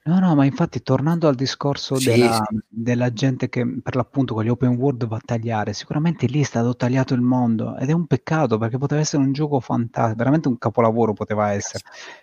No, 0.06 0.20
no, 0.20 0.36
ma 0.36 0.44
infatti 0.44 0.82
tornando 0.82 1.26
al 1.26 1.34
discorso 1.34 1.96
sì, 1.96 2.10
della, 2.10 2.40
sì. 2.48 2.56
della, 2.68 3.12
gente 3.12 3.48
che 3.48 3.66
per 3.82 3.96
l'appunto 3.96 4.34
con 4.34 4.44
gli 4.44 4.48
open 4.48 4.76
world 4.76 5.04
va 5.08 5.16
a 5.16 5.22
tagliare, 5.24 5.72
sicuramente 5.72 6.26
lì 6.26 6.42
è 6.42 6.44
stato 6.44 6.76
tagliato 6.76 7.12
il 7.12 7.22
mondo 7.22 7.76
ed 7.76 7.90
è 7.90 7.92
un 7.92 8.06
peccato 8.06 8.56
perché 8.56 8.78
poteva 8.78 9.00
essere 9.00 9.24
un 9.24 9.32
gioco 9.32 9.58
fantastico, 9.58 10.18
veramente 10.18 10.46
un 10.46 10.58
capolavoro 10.58 11.12
poteva 11.12 11.50
essere, 11.50 11.82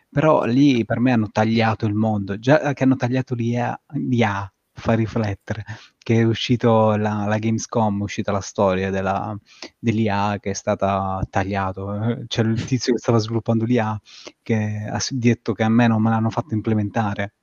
però 0.09 0.45
lì 0.45 0.85
per 0.85 1.01
me 1.01 1.11
hanno 1.11 1.29
tagliato 1.29 1.85
il 1.85 1.93
mondo, 1.93 2.39
già 2.39 2.71
che 2.71 2.83
hanno 2.83 2.95
tagliato 2.95 3.35
l'IA, 3.35 3.77
l'IA 3.95 4.52
fa 4.73 4.93
riflettere, 4.93 5.63
che 5.97 6.21
è 6.21 6.23
uscito 6.23 6.95
la, 6.95 7.25
la 7.25 7.37
Gamescom, 7.37 7.99
è 7.99 8.03
uscita 8.03 8.31
la 8.31 8.41
storia 8.41 8.89
della, 8.89 9.37
dell'IA 9.79 10.37
che 10.39 10.51
è 10.51 10.53
stata 10.53 11.19
tagliato, 11.29 12.23
c'era 12.27 12.49
il 12.49 12.63
tizio 12.65 12.93
che 12.93 12.99
stava 12.99 13.17
sviluppando 13.19 13.65
l'IA 13.65 13.99
che 14.41 14.87
ha 14.89 14.99
detto 15.11 15.53
che 15.53 15.63
a 15.63 15.69
me 15.69 15.87
non 15.87 16.01
me 16.01 16.09
l'hanno 16.09 16.29
fatto 16.29 16.53
implementare 16.53 17.33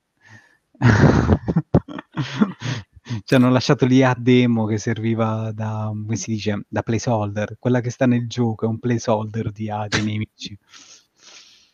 ci 3.24 3.34
hanno 3.34 3.50
lasciato 3.50 3.86
lì 3.86 4.02
a 4.02 4.14
demo 4.16 4.66
che 4.66 4.78
serviva 4.78 5.52
da, 5.52 5.86
come 5.88 6.16
si 6.16 6.32
dice, 6.32 6.64
da 6.68 6.82
placeholder. 6.82 7.56
Quella 7.58 7.80
che 7.80 7.90
sta 7.90 8.06
nel 8.06 8.26
gioco 8.28 8.64
è 8.64 8.68
un 8.68 8.78
placeholder 8.78 9.50
di 9.52 9.70
A 9.70 9.86
dei 9.88 10.02
nemici. 10.02 10.56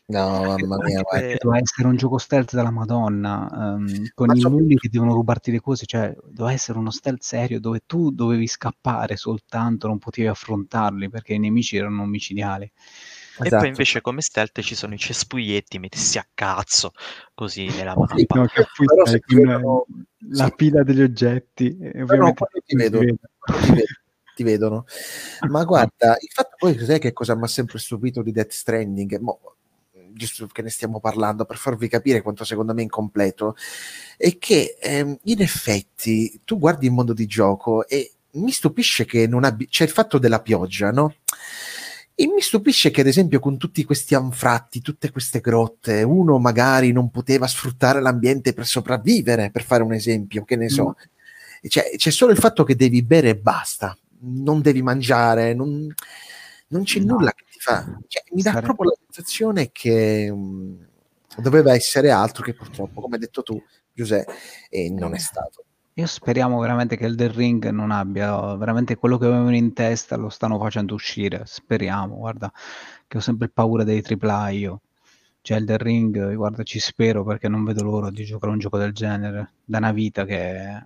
No, 0.09 0.55
mamma 0.57 0.77
mia, 0.85 1.01
doveva 1.37 1.59
essere 1.61 1.89
un 1.89 1.97
gioco 1.97 2.17
stealth 2.17 2.55
della 2.55 2.71
Madonna, 2.71 3.49
um, 3.51 4.07
con 4.13 4.33
i 4.33 4.41
mulli 4.41 4.77
che 4.77 4.87
devono 4.87 5.11
rubarti 5.11 5.51
le 5.51 5.59
cose, 5.59 5.85
cioè 5.85 6.15
doveva 6.23 6.53
essere 6.53 6.77
uno 6.77 6.91
stealth 6.91 7.21
serio 7.23 7.59
dove 7.59 7.81
tu 7.85 8.11
dovevi 8.11 8.47
scappare 8.47 9.17
soltanto, 9.17 9.87
non 9.87 9.97
potevi 9.97 10.27
affrontarli 10.27 11.09
perché 11.09 11.33
i 11.33 11.39
nemici 11.39 11.75
erano 11.75 12.03
omicidiali. 12.03 12.71
Esatto. 13.39 13.55
E 13.55 13.57
poi 13.57 13.67
invece 13.67 13.99
come 13.99 14.21
stealth 14.21 14.61
ci 14.61 14.75
sono 14.75 14.93
i 14.93 14.97
cespuglietti 14.97 15.77
messi 15.77 16.17
a 16.17 16.25
cazzo, 16.33 16.93
così 17.33 17.65
nella 17.65 17.93
mappa. 17.97 18.15
Sì, 18.15 18.25
no, 18.33 18.45
che 18.45 18.65
poi 18.77 18.87
stai 19.05 19.19
con 19.19 19.37
vedono... 19.37 19.85
la 20.29 20.45
sì. 20.45 20.53
pila 20.55 20.83
degli 20.83 21.01
oggetti 21.01 21.77
e 21.79 22.01
ovviamente 22.01 22.45
no, 22.49 22.61
ti, 22.65 22.75
vedono, 22.77 23.05
ti, 23.05 23.15
vedono, 23.57 23.83
ti 24.33 24.43
vedono. 24.43 24.85
Ma 25.49 25.65
guarda, 25.65 26.15
il 26.17 26.29
fatto 26.31 26.55
poi 26.57 26.79
sai 26.79 26.97
che 26.97 27.11
cosa 27.11 27.35
mi 27.35 27.43
ha 27.43 27.47
sempre 27.47 27.77
stupito 27.77 28.21
di 28.21 28.31
Death 28.31 28.51
Stranding? 28.51 29.19
Mo, 29.19 29.56
giusto 30.17 30.47
che 30.47 30.61
ne 30.61 30.69
stiamo 30.69 30.99
parlando, 30.99 31.45
per 31.45 31.57
farvi 31.57 31.87
capire 31.87 32.21
quanto 32.21 32.43
secondo 32.43 32.73
me 32.73 32.81
è 32.81 32.83
incompleto, 32.83 33.55
è 34.17 34.37
che 34.37 34.77
ehm, 34.81 35.17
in 35.23 35.41
effetti 35.41 36.41
tu 36.43 36.59
guardi 36.59 36.87
il 36.87 36.91
mondo 36.91 37.13
di 37.13 37.25
gioco 37.25 37.87
e 37.87 38.11
mi 38.31 38.51
stupisce 38.51 39.05
che 39.05 39.27
non 39.27 39.43
abbia... 39.43 39.67
c'è 39.69 39.83
il 39.83 39.89
fatto 39.89 40.17
della 40.17 40.41
pioggia, 40.41 40.91
no? 40.91 41.15
E 42.19 42.25
mi 42.27 42.41
stupisce 42.41 42.89
che, 42.89 43.01
ad 43.01 43.07
esempio, 43.07 43.39
con 43.39 43.57
tutti 43.57 43.83
questi 43.83 44.15
anfratti, 44.15 44.81
tutte 44.81 45.11
queste 45.11 45.39
grotte, 45.39 46.01
uno 46.01 46.39
magari 46.39 46.91
non 46.91 47.11
poteva 47.11 47.45
sfruttare 47.45 48.01
l'ambiente 48.01 48.53
per 48.53 48.65
sopravvivere, 48.65 49.51
per 49.51 49.63
fare 49.63 49.83
un 49.83 49.93
esempio, 49.93 50.43
che 50.43 50.55
ne 50.55 50.67
so. 50.67 50.95
Mm. 50.97 51.67
Cioè, 51.69 51.91
c'è 51.95 52.09
solo 52.09 52.31
il 52.31 52.39
fatto 52.39 52.63
che 52.63 52.75
devi 52.75 53.03
bere 53.03 53.29
e 53.29 53.37
basta, 53.37 53.95
non 54.21 54.61
devi 54.61 54.81
mangiare, 54.81 55.53
non, 55.53 55.93
non 56.69 56.83
c'è 56.83 56.99
no. 57.01 57.13
nulla 57.13 57.31
che 57.33 57.43
fa. 57.67 57.99
Cioè, 58.07 58.23
mi 58.31 58.41
dà 58.41 58.51
Sare... 58.51 58.65
proprio 58.65 58.91
la 58.91 58.97
sensazione 59.09 59.71
che 59.71 60.29
um, 60.31 60.85
doveva 61.37 61.73
essere 61.73 62.11
altro 62.11 62.43
che 62.43 62.53
purtroppo, 62.53 63.01
come 63.01 63.15
hai 63.15 63.21
detto 63.21 63.43
tu, 63.43 63.61
Giuseppe, 63.93 64.33
e 64.69 64.89
non 64.89 65.13
è 65.13 65.19
stato. 65.19 65.63
Io 65.93 66.05
speriamo 66.05 66.59
veramente 66.59 66.95
che 66.95 67.05
Elden 67.05 67.33
Ring 67.33 67.69
non 67.69 67.89
abbia 67.89 68.55
veramente 68.55 68.95
quello 68.95 69.17
che 69.17 69.25
avevano 69.25 69.55
in 69.55 69.73
testa, 69.73 70.15
lo 70.15 70.29
stanno 70.29 70.59
facendo 70.59 70.93
uscire. 70.93 71.41
Speriamo, 71.45 72.17
guarda, 72.17 72.51
che 73.07 73.17
ho 73.17 73.19
sempre 73.19 73.49
paura 73.49 73.83
dei 73.83 74.03
AAA 74.07 74.49
io. 74.49 74.81
Cioè 75.41 75.57
Elden 75.57 75.77
Ring, 75.77 76.35
guarda, 76.35 76.61
ci 76.61 76.79
spero 76.79 77.23
perché 77.23 77.47
non 77.47 77.63
vedo 77.63 77.83
l'ora 77.83 78.11
di 78.11 78.23
giocare 78.25 78.53
un 78.53 78.59
gioco 78.59 78.77
del 78.77 78.93
genere. 78.93 79.53
Da 79.65 79.79
una 79.79 79.91
vita 79.91 80.23
che 80.25 80.85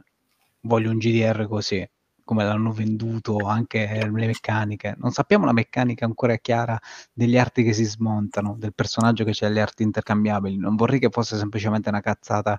voglio 0.61 0.91
un 0.91 0.97
GDR 0.97 1.45
così, 1.45 1.85
come 2.31 2.45
l'hanno 2.45 2.71
venduto, 2.71 3.39
anche 3.45 4.09
le 4.09 4.25
meccaniche. 4.25 4.95
Non 4.99 5.11
sappiamo 5.11 5.43
la 5.43 5.51
meccanica 5.51 6.05
ancora 6.05 6.37
chiara 6.37 6.79
degli 7.11 7.37
arti 7.37 7.61
che 7.61 7.73
si 7.73 7.83
smontano, 7.83 8.55
del 8.57 8.73
personaggio 8.73 9.25
che 9.25 9.31
c'è 9.31 9.49
le 9.49 9.59
arti 9.59 9.83
intercambiabili. 9.83 10.55
Non 10.55 10.77
vorrei 10.77 10.99
che 10.99 11.09
fosse 11.09 11.35
semplicemente 11.35 11.89
una 11.89 11.99
cazzata 11.99 12.57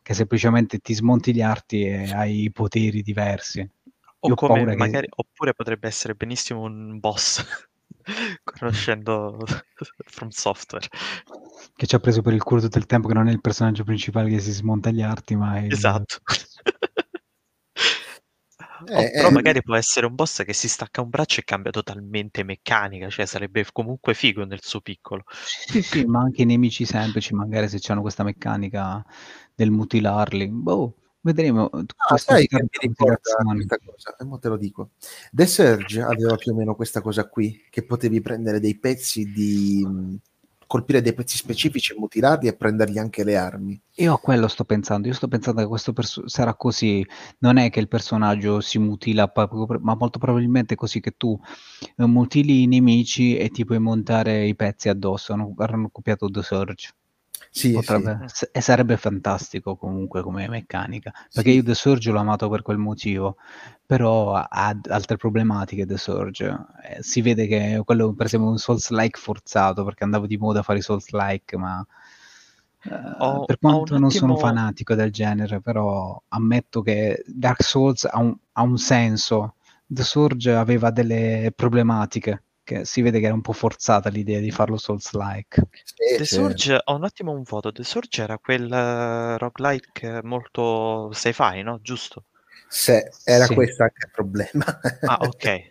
che 0.00 0.14
semplicemente 0.14 0.78
ti 0.78 0.94
smonti 0.94 1.34
gli 1.34 1.42
arti 1.42 1.82
e 1.82 2.12
hai 2.12 2.52
poteri 2.52 3.02
diversi. 3.02 3.68
Come, 4.20 4.76
magari, 4.76 5.08
che... 5.08 5.12
Oppure 5.16 5.54
potrebbe 5.54 5.88
essere 5.88 6.14
benissimo 6.14 6.60
un 6.60 7.00
boss, 7.00 7.44
conoscendo 8.44 9.44
From 10.06 10.28
Software. 10.28 10.86
Che 11.74 11.86
ci 11.86 11.94
ha 11.96 11.98
preso 11.98 12.22
per 12.22 12.32
il 12.32 12.44
culo 12.44 12.60
tutto 12.60 12.78
il 12.78 12.86
tempo 12.86 13.08
che 13.08 13.14
non 13.14 13.26
è 13.26 13.32
il 13.32 13.40
personaggio 13.40 13.82
principale 13.82 14.30
che 14.30 14.38
si 14.38 14.52
smonta 14.52 14.90
gli 14.90 15.02
arti, 15.02 15.34
ma 15.34 15.56
è... 15.58 15.66
Esatto. 15.68 16.18
Eh, 18.86 19.10
però 19.10 19.28
eh, 19.28 19.32
magari 19.32 19.62
può 19.62 19.74
essere 19.74 20.06
un 20.06 20.14
boss 20.14 20.44
che 20.44 20.52
si 20.52 20.68
stacca 20.68 21.02
un 21.02 21.08
braccio 21.08 21.40
e 21.40 21.44
cambia 21.44 21.70
totalmente 21.70 22.42
meccanica, 22.42 23.08
cioè 23.08 23.26
sarebbe 23.26 23.64
comunque 23.72 24.14
figo 24.14 24.44
nel 24.44 24.60
suo 24.62 24.80
piccolo. 24.80 25.24
Sì, 25.28 25.82
sì, 25.82 26.04
ma 26.04 26.20
anche 26.20 26.42
i 26.42 26.46
nemici 26.46 26.84
semplici, 26.84 27.34
magari 27.34 27.68
se 27.68 27.80
hanno 27.92 28.00
questa 28.00 28.22
meccanica 28.22 29.04
del 29.54 29.70
mutilarli, 29.70 30.48
boh, 30.48 30.94
vedremo. 31.20 31.68
Ah, 32.08 32.16
sai 32.16 32.46
che 32.46 32.62
mi 32.62 32.68
ricorda 32.80 33.18
questa 33.54 33.78
cosa, 33.84 34.16
e 34.18 34.24
mo 34.24 34.38
te 34.38 34.48
lo 34.48 34.56
dico. 34.56 34.90
The 35.30 35.46
Surge 35.46 36.00
aveva 36.00 36.36
più 36.36 36.52
o 36.52 36.54
meno 36.54 36.74
questa 36.74 37.00
cosa 37.00 37.28
qui, 37.28 37.66
che 37.70 37.84
potevi 37.84 38.20
prendere 38.20 38.60
dei 38.60 38.78
pezzi 38.78 39.30
di 39.30 40.18
colpire 40.70 41.02
dei 41.02 41.14
pezzi 41.14 41.36
specifici, 41.36 41.96
mutilarli 41.98 42.46
e 42.46 42.54
prendergli 42.54 42.96
anche 42.96 43.24
le 43.24 43.36
armi. 43.36 43.82
Io 43.96 44.14
a 44.14 44.20
quello 44.20 44.46
sto 44.46 44.64
pensando, 44.64 45.08
io 45.08 45.14
sto 45.14 45.26
pensando 45.26 45.60
che 45.60 45.66
questo 45.66 45.92
perso- 45.92 46.28
sarà 46.28 46.54
così, 46.54 47.04
non 47.38 47.56
è 47.56 47.70
che 47.70 47.80
il 47.80 47.88
personaggio 47.88 48.60
si 48.60 48.78
mutila, 48.78 49.32
ma 49.80 49.96
molto 49.96 50.20
probabilmente 50.20 50.74
è 50.74 50.76
così 50.76 51.00
che 51.00 51.16
tu 51.16 51.36
eh, 51.96 52.06
mutili 52.06 52.62
i 52.62 52.66
nemici 52.68 53.36
e 53.36 53.48
ti 53.48 53.64
puoi 53.64 53.80
montare 53.80 54.46
i 54.46 54.54
pezzi 54.54 54.88
addosso, 54.88 55.32
hanno, 55.32 55.54
hanno 55.56 55.88
copiato 55.90 56.30
The 56.30 56.40
Surge. 56.40 56.94
Sì, 57.52 57.72
Potrebbe, 57.72 58.26
sì. 58.26 58.46
E 58.52 58.60
sarebbe 58.60 58.96
fantastico 58.96 59.76
comunque 59.76 60.22
come 60.22 60.48
meccanica, 60.48 61.10
perché 61.32 61.50
sì. 61.50 61.56
io 61.56 61.62
The 61.64 61.74
Surge 61.74 62.12
l'ho 62.12 62.20
amato 62.20 62.48
per 62.48 62.62
quel 62.62 62.78
motivo, 62.78 63.36
però 63.84 64.34
ha 64.34 64.80
altre 64.88 65.16
problematiche 65.16 65.84
The 65.84 65.98
Surge. 65.98 66.56
Eh, 66.84 67.02
si 67.02 67.20
vede 67.20 67.48
che 67.48 67.82
quello 67.84 68.14
per 68.14 68.26
esempio 68.26 68.48
è 68.48 68.52
un 68.52 68.58
Souls-like 68.58 69.18
forzato, 69.18 69.84
perché 69.84 70.04
andavo 70.04 70.26
di 70.26 70.36
moda 70.36 70.60
a 70.60 70.62
fare 70.62 70.78
i 70.78 70.82
Souls-like, 70.82 71.56
ma... 71.56 71.84
Uh, 72.82 73.14
oh, 73.18 73.44
per 73.44 73.58
quanto 73.58 73.94
non 73.94 74.04
attimo... 74.04 74.10
sono 74.10 74.36
fanatico 74.36 74.94
del 74.94 75.10
genere, 75.10 75.60
però 75.60 76.22
ammetto 76.28 76.82
che 76.82 77.22
Dark 77.26 77.62
Souls 77.62 78.04
ha 78.04 78.18
un, 78.20 78.34
ha 78.52 78.62
un 78.62 78.78
senso. 78.78 79.56
The 79.86 80.04
Surge 80.04 80.54
aveva 80.54 80.90
delle 80.90 81.52
problematiche 81.54 82.44
che 82.70 82.84
si 82.84 83.02
vede 83.02 83.18
che 83.18 83.26
era 83.26 83.34
un 83.34 83.40
po' 83.40 83.52
forzata 83.52 84.08
l'idea 84.10 84.38
di 84.38 84.52
farlo 84.52 84.76
Souls-like. 84.76 85.66
Sì, 85.82 86.16
The. 86.18 86.24
Surge, 86.24 86.80
ho 86.84 86.94
un 86.94 87.02
attimo 87.02 87.32
un 87.32 87.42
voto, 87.42 87.72
The 87.72 87.82
Surge 87.82 88.22
era 88.22 88.38
quel 88.38 88.64
uh, 88.64 89.36
roguelike 89.38 90.20
molto 90.22 91.10
sci-fi, 91.12 91.62
no? 91.62 91.80
Giusto? 91.82 92.26
Sì, 92.68 92.96
era 93.24 93.46
sì. 93.46 93.54
questo 93.54 93.82
anche 93.82 94.06
il 94.06 94.10
problema. 94.12 94.64
ah, 95.02 95.18
ok. 95.22 95.68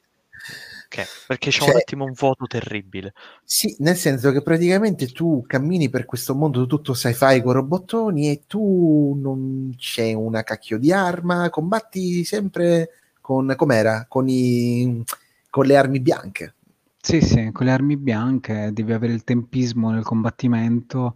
Okay, 0.91 1.05
perché 1.27 1.51
c'è 1.51 1.59
cioè, 1.59 1.69
un 1.69 1.75
attimo 1.77 2.03
un 2.03 2.13
vuoto 2.13 2.45
terribile. 2.47 3.13
Sì, 3.45 3.75
nel 3.79 3.95
senso 3.95 4.31
che 4.31 4.41
praticamente 4.41 5.07
tu 5.07 5.43
cammini 5.47 5.87
per 5.87 6.05
questo 6.05 6.33
mondo 6.33 6.65
tutto 6.65 6.93
sci-fi 6.93 7.41
con 7.41 7.53
robottoni 7.53 8.29
e 8.29 8.43
tu 8.47 9.17
non 9.21 9.75
c'è 9.77 10.13
una 10.13 10.43
cacchio 10.43 10.79
di 10.79 10.91
arma, 10.91 11.49
combatti 11.49 12.25
sempre 12.25 12.89
con, 13.21 13.53
com'era? 13.55 14.05
Con, 14.09 14.27
i, 14.27 15.01
con 15.49 15.65
le 15.65 15.77
armi 15.77 15.99
bianche. 15.99 16.55
Sì, 17.01 17.21
sì, 17.21 17.49
con 17.51 17.65
le 17.65 17.71
armi 17.71 17.95
bianche 17.97 18.71
devi 18.73 18.91
avere 18.91 19.13
il 19.13 19.23
tempismo 19.23 19.89
nel 19.89 20.03
combattimento 20.03 21.15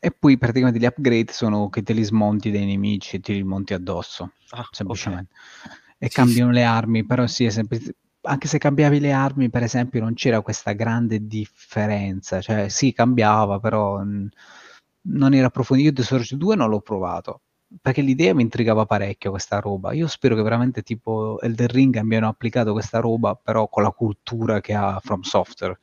e 0.00 0.10
poi 0.10 0.38
praticamente 0.38 0.78
gli 0.78 0.86
upgrade 0.86 1.32
sono 1.32 1.68
che 1.68 1.82
te 1.82 1.92
li 1.92 2.02
smonti 2.02 2.50
dai 2.50 2.64
nemici 2.64 3.16
e 3.16 3.20
ti 3.20 3.34
li 3.34 3.42
monti 3.42 3.74
addosso, 3.74 4.32
ah, 4.50 4.66
semplicemente. 4.70 5.32
Okay. 5.64 5.78
E 5.98 6.08
sì, 6.08 6.14
cambiano 6.14 6.50
sì. 6.50 6.56
le 6.56 6.64
armi, 6.64 7.04
però 7.04 7.26
sì, 7.26 7.44
è 7.44 7.50
sempre... 7.50 7.78
anche 8.22 8.48
se 8.48 8.58
cambiavi 8.58 9.00
le 9.00 9.12
armi, 9.12 9.50
per 9.50 9.62
esempio, 9.62 10.00
non 10.00 10.14
c'era 10.14 10.40
questa 10.40 10.72
grande 10.72 11.26
differenza, 11.26 12.40
cioè 12.40 12.68
sì, 12.68 12.92
cambiava, 12.92 13.60
però 13.60 14.02
non 14.02 15.34
era 15.34 15.46
approfondito. 15.46 15.88
Io 15.88 15.94
The 15.94 16.02
Surge 16.02 16.36
2 16.36 16.56
non 16.56 16.70
l'ho 16.70 16.80
provato, 16.80 17.42
perché 17.80 18.02
l'idea 18.02 18.34
mi 18.34 18.42
intrigava 18.42 18.86
parecchio 18.86 19.30
questa 19.30 19.58
roba. 19.58 19.92
Io 19.92 20.06
spero 20.06 20.34
che 20.36 20.42
veramente 20.42 20.82
tipo 20.82 21.40
Elden 21.40 21.68
Ring 21.68 21.96
abbiano 21.96 22.28
applicato 22.28 22.72
questa 22.72 23.00
roba, 23.00 23.34
però 23.34 23.68
con 23.68 23.82
la 23.82 23.90
cultura 23.90 24.60
che 24.60 24.74
ha 24.74 25.00
From 25.02 25.22
Software. 25.22 25.78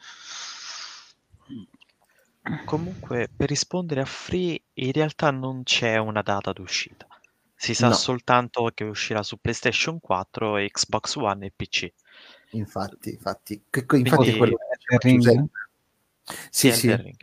Comunque, 2.65 3.29
per 3.35 3.49
rispondere 3.49 4.01
a 4.01 4.05
Free, 4.05 4.59
in 4.73 4.91
realtà 4.91 5.31
non 5.31 5.63
c'è 5.63 5.97
una 5.97 6.21
data 6.21 6.51
d'uscita. 6.51 7.05
Si 7.55 7.73
sa 7.75 7.89
No. 7.89 7.93
soltanto 7.93 8.71
che 8.73 8.83
uscirà 8.85 9.21
su 9.21 9.37
PlayStation 9.37 9.99
4, 9.99 10.55
Xbox 10.55 11.15
One 11.15 11.45
e 11.45 11.51
PC. 11.55 11.91
Infatti, 12.51 13.11
infatti, 13.11 13.63
che- 13.69 13.79
infatti 13.81 14.01
Quindi- 14.15 14.29
è 14.31 14.37
quello 14.37 14.55
che 14.57 14.95
Elden 14.95 15.17
diceva 15.19 15.31
Ring? 15.31 15.49
Sì, 16.49 16.71
sì. 16.71 16.87
Elden 16.89 17.05
Ring. 17.05 17.17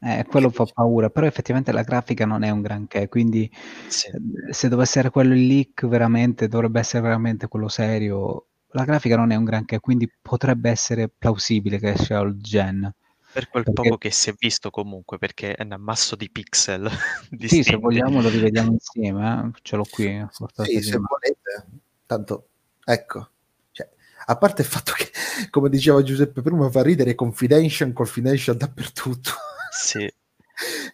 Eh, 0.00 0.24
quello 0.28 0.50
fa 0.50 0.64
paura, 0.72 1.10
però 1.10 1.26
effettivamente 1.26 1.72
la 1.72 1.82
grafica 1.82 2.24
non 2.24 2.42
è 2.44 2.50
un 2.50 2.60
granché, 2.62 3.08
quindi 3.08 3.50
Sì. 3.88 4.08
eh, 4.08 4.52
se 4.52 4.68
dovesse 4.68 4.98
essere 4.98 5.10
quello 5.10 5.34
il 5.34 5.46
leak 5.46 5.86
veramente, 5.86 6.46
dovrebbe 6.48 6.78
essere 6.80 7.02
veramente 7.02 7.48
quello 7.48 7.68
serio. 7.68 8.46
La 8.72 8.84
grafica 8.84 9.16
non 9.16 9.30
è 9.32 9.34
un 9.34 9.44
granché, 9.44 9.80
quindi 9.80 10.08
potrebbe 10.22 10.70
essere 10.70 11.08
plausibile 11.08 11.78
che 11.78 11.90
esce 11.92 12.14
all 12.14 12.36
gen. 12.36 12.92
Per 13.32 13.48
quel 13.48 13.64
Perché- 13.64 13.82
poco 13.82 13.98
che 13.98 14.10
si 14.10 14.30
è 14.30 14.34
visto 14.38 14.70
comunque, 14.70 15.18
perché 15.18 15.54
è 15.54 15.62
un 15.64 15.72
ammasso 15.72 16.16
di 16.16 16.30
pixel 16.30 16.88
Sì, 17.30 17.36
distinti. 17.36 17.70
se 17.70 17.76
vogliamo 17.76 18.20
lo 18.20 18.28
rivediamo 18.28 18.70
insieme, 18.72 19.50
eh. 19.54 19.58
ce 19.62 19.76
l'ho 19.76 19.84
qui. 19.90 20.26
Sì, 20.64 20.76
di 20.76 20.82
se 20.82 20.96
volete. 20.96 21.66
Tanto, 22.06 22.48
ecco. 22.84 23.28
Cioè, 23.72 23.88
a 24.26 24.36
parte 24.36 24.62
il 24.62 24.68
fatto 24.68 24.92
che, 24.96 25.10
come 25.50 25.68
diceva 25.68 26.02
Giuseppe 26.02 26.40
prima, 26.40 26.70
fa 26.70 26.82
ridere 26.82 27.14
confidential, 27.14 27.92
confidential 27.92 28.56
dappertutto. 28.56 29.30
Sì. 29.78 30.12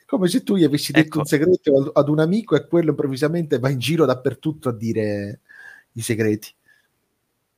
Come 0.07 0.29
se 0.29 0.43
tu 0.43 0.57
gli 0.57 0.65
avessi 0.65 0.93
detto 0.93 1.07
Ecco. 1.07 1.19
un 1.21 1.25
segreto 1.25 1.91
ad- 1.95 2.09
un 2.09 2.21
amico 2.21 2.55
e 2.55 2.67
quello 2.67 2.91
improvvisamente 2.91 3.59
va 3.59 3.71
in 3.71 3.79
giro 3.79 4.05
dappertutto 4.05 4.69
a 4.69 4.73
dire 4.73 5.41
i 5.93 6.03
segreti. 6.03 6.55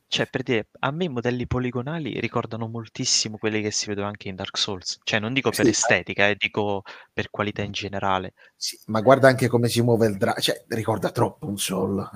Cioè, 0.09 0.28
per 0.28 0.44
dire, 0.44 0.69
a 0.78 0.93
me 0.93 1.05
i 1.05 1.09
modelli 1.09 1.48
poligonali 1.48 2.20
ricordano 2.20 2.69
moltissimo 2.69 3.39
quelli 3.39 3.61
che 3.61 3.73
si 3.73 3.86
vedono 3.86 4.07
anche 4.07 4.28
in 4.28 4.36
Dark 4.36 4.57
Souls. 4.57 5.01
Cioè, 5.03 5.19
non 5.19 5.32
dico 5.32 5.51
per 5.51 5.65
Sì. 5.65 5.70
estetica, 5.70 6.28
eh, 6.28 6.36
dico 6.39 6.82
per 7.12 7.28
qualità 7.28 7.62
in 7.62 7.73
generale. 7.73 8.35
Sì, 8.55 8.78
ma 8.86 9.01
guarda 9.01 9.27
anche 9.27 9.48
come 9.48 9.69
si 9.69 9.82
muove 9.82 10.07
il 10.07 10.16
drago, 10.16 10.40
cioè 10.40 10.65
ricorda 10.69 11.11
troppo 11.11 11.48
un 11.48 11.59
sol. 11.59 12.09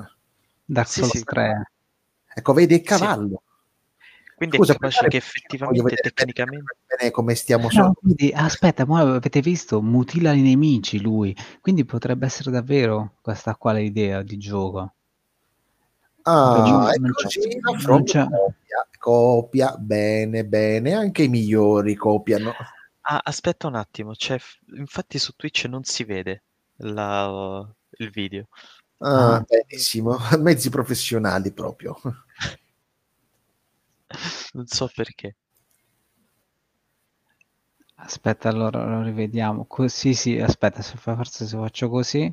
Dark 0.64 0.88
Sì, 0.88 1.00
Souls 1.00 1.16
sì. 1.16 1.24
3. 1.24 1.72
Ecco, 2.32 2.52
vedi 2.52 2.74
il 2.74 2.82
cavallo. 2.82 3.42
Quindi 4.40 4.56
Scusa, 4.56 4.72
è 4.72 4.76
capace 4.76 5.08
che 5.08 5.16
effettivamente, 5.18 5.96
tecnicamente... 6.14 6.76
bene 6.86 7.10
come 7.10 7.34
stiamo 7.34 7.64
No, 7.64 7.68
solo. 7.70 7.92
quindi, 7.92 8.32
aspetta, 8.34 8.86
ma 8.86 9.00
avete 9.00 9.42
visto? 9.42 9.82
Mutila 9.82 10.32
i 10.32 10.40
nemici 10.40 10.98
lui, 10.98 11.36
quindi 11.60 11.84
potrebbe 11.84 12.24
essere 12.24 12.50
davvero 12.50 13.16
questa 13.20 13.54
quale 13.56 13.82
idea 13.82 14.22
di 14.22 14.38
gioco. 14.38 14.94
Ah, 16.22 16.64
Non- 16.66 16.88
ecco, 16.88 17.00
non 17.00 17.12
c'è- 17.12 17.86
non 17.86 18.02
c'è- 18.04 18.24
copia, 18.24 18.88
copia, 18.98 19.76
bene, 19.76 20.46
bene, 20.46 20.94
anche 20.94 21.24
i 21.24 21.28
migliori 21.28 21.94
copiano. 21.94 22.54
Ah, 23.02 23.20
aspetta 23.22 23.66
un 23.66 23.74
attimo, 23.74 24.12
c'è... 24.12 24.38
infatti 24.74 25.18
su 25.18 25.34
Twitch 25.36 25.66
non 25.66 25.84
si 25.84 26.04
vede 26.04 26.44
la- 26.76 27.70
il 27.98 28.08
video. 28.10 28.46
Ah, 29.00 29.34
Ah. 29.34 29.44
benissimo, 29.46 30.16
mezzi 30.40 30.70
professionali 30.70 31.52
proprio. 31.52 31.94
Non 34.52 34.66
so 34.66 34.90
perché. 34.94 35.36
Aspetta, 37.96 38.48
allora 38.48 38.84
lo 38.84 39.02
rivediamo. 39.02 39.66
Così 39.66 40.14
sì, 40.14 40.38
aspetta, 40.38 40.82
se 40.82 40.96
fa- 40.96 41.14
forse 41.16 41.46
se 41.46 41.56
faccio 41.56 41.88
così, 41.88 42.32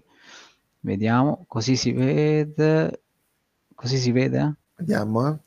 vediamo, 0.79 1.43
così 1.47 1.75
si 1.75 1.91
vede, 1.91 3.03
così 3.75 3.97
si 3.97 4.11
vede? 4.11 4.55
Vediamo, 4.75 5.27
eh. 5.29 5.37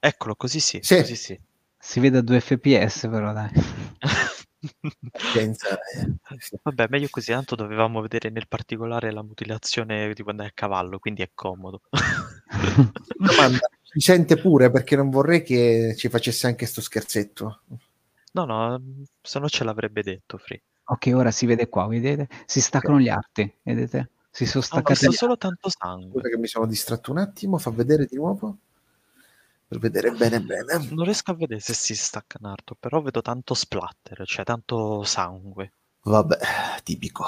Eccolo, 0.00 0.36
così 0.36 0.60
sì, 0.60 0.78
Sì. 0.82 0.96
così 1.00 1.16
sì. 1.16 1.40
Si 1.80 1.98
vede 2.00 2.18
a 2.18 2.22
2 2.22 2.40
fps 2.40 3.08
però 3.08 3.32
dai. 3.32 3.50
Eh. 3.50 5.46
Vabbè, 6.62 6.86
meglio 6.88 7.06
così, 7.10 7.30
tanto 7.32 7.54
dovevamo 7.54 8.00
vedere 8.00 8.28
nel 8.30 8.48
particolare 8.48 9.10
la 9.12 9.22
mutilazione 9.22 10.12
di 10.12 10.22
quando 10.22 10.42
è 10.42 10.46
a 10.46 10.50
cavallo, 10.52 10.98
quindi 10.98 11.22
è 11.22 11.30
comodo. 11.34 11.80
Domanda, 13.16 13.68
si 13.90 14.00
sente 14.00 14.36
pure 14.36 14.70
perché 14.70 14.96
non 14.96 15.08
vorrei 15.08 15.42
che 15.42 15.94
ci 15.96 16.08
facesse 16.08 16.46
anche 16.46 16.66
sto 16.66 16.82
scherzetto. 16.82 17.62
No, 18.32 18.44
no, 18.44 18.82
se 19.22 19.38
no 19.38 19.48
ce 19.48 19.64
l'avrebbe 19.64 20.02
detto, 20.02 20.36
Free. 20.36 20.62
Ok, 20.84 21.10
ora 21.14 21.30
si 21.30 21.46
vede 21.46 21.68
qua, 21.68 21.86
vedete? 21.86 22.28
Si 22.44 22.60
staccano 22.60 23.00
gli 23.00 23.08
arti, 23.08 23.50
vedete? 23.62 24.10
Si 24.30 24.44
sono 24.46 24.62
Ho 24.62 24.66
staccati 24.66 25.08
gli 25.08 25.12
solo 25.12 25.36
tanto 25.38 25.70
sangue. 25.70 26.12
Scusa 26.12 26.28
che 26.28 26.38
mi 26.38 26.46
sono 26.46 26.66
distratto 26.66 27.10
un 27.10 27.18
attimo, 27.18 27.58
fa 27.58 27.70
vedere 27.70 28.06
di 28.06 28.16
nuovo. 28.16 28.58
Per 29.66 29.78
vedere 29.78 30.10
bene 30.12 30.40
bene. 30.40 30.86
Non 30.90 31.04
riesco 31.04 31.30
a 31.30 31.34
vedere 31.34 31.60
se 31.60 31.74
si 31.74 31.94
stacca 31.94 32.38
Naruto, 32.40 32.76
però 32.78 33.00
vedo 33.02 33.20
tanto 33.22 33.54
splatter, 33.54 34.26
cioè 34.26 34.44
tanto 34.44 35.02
sangue. 35.02 35.72
Vabbè, 36.02 36.36
tipico. 36.84 37.24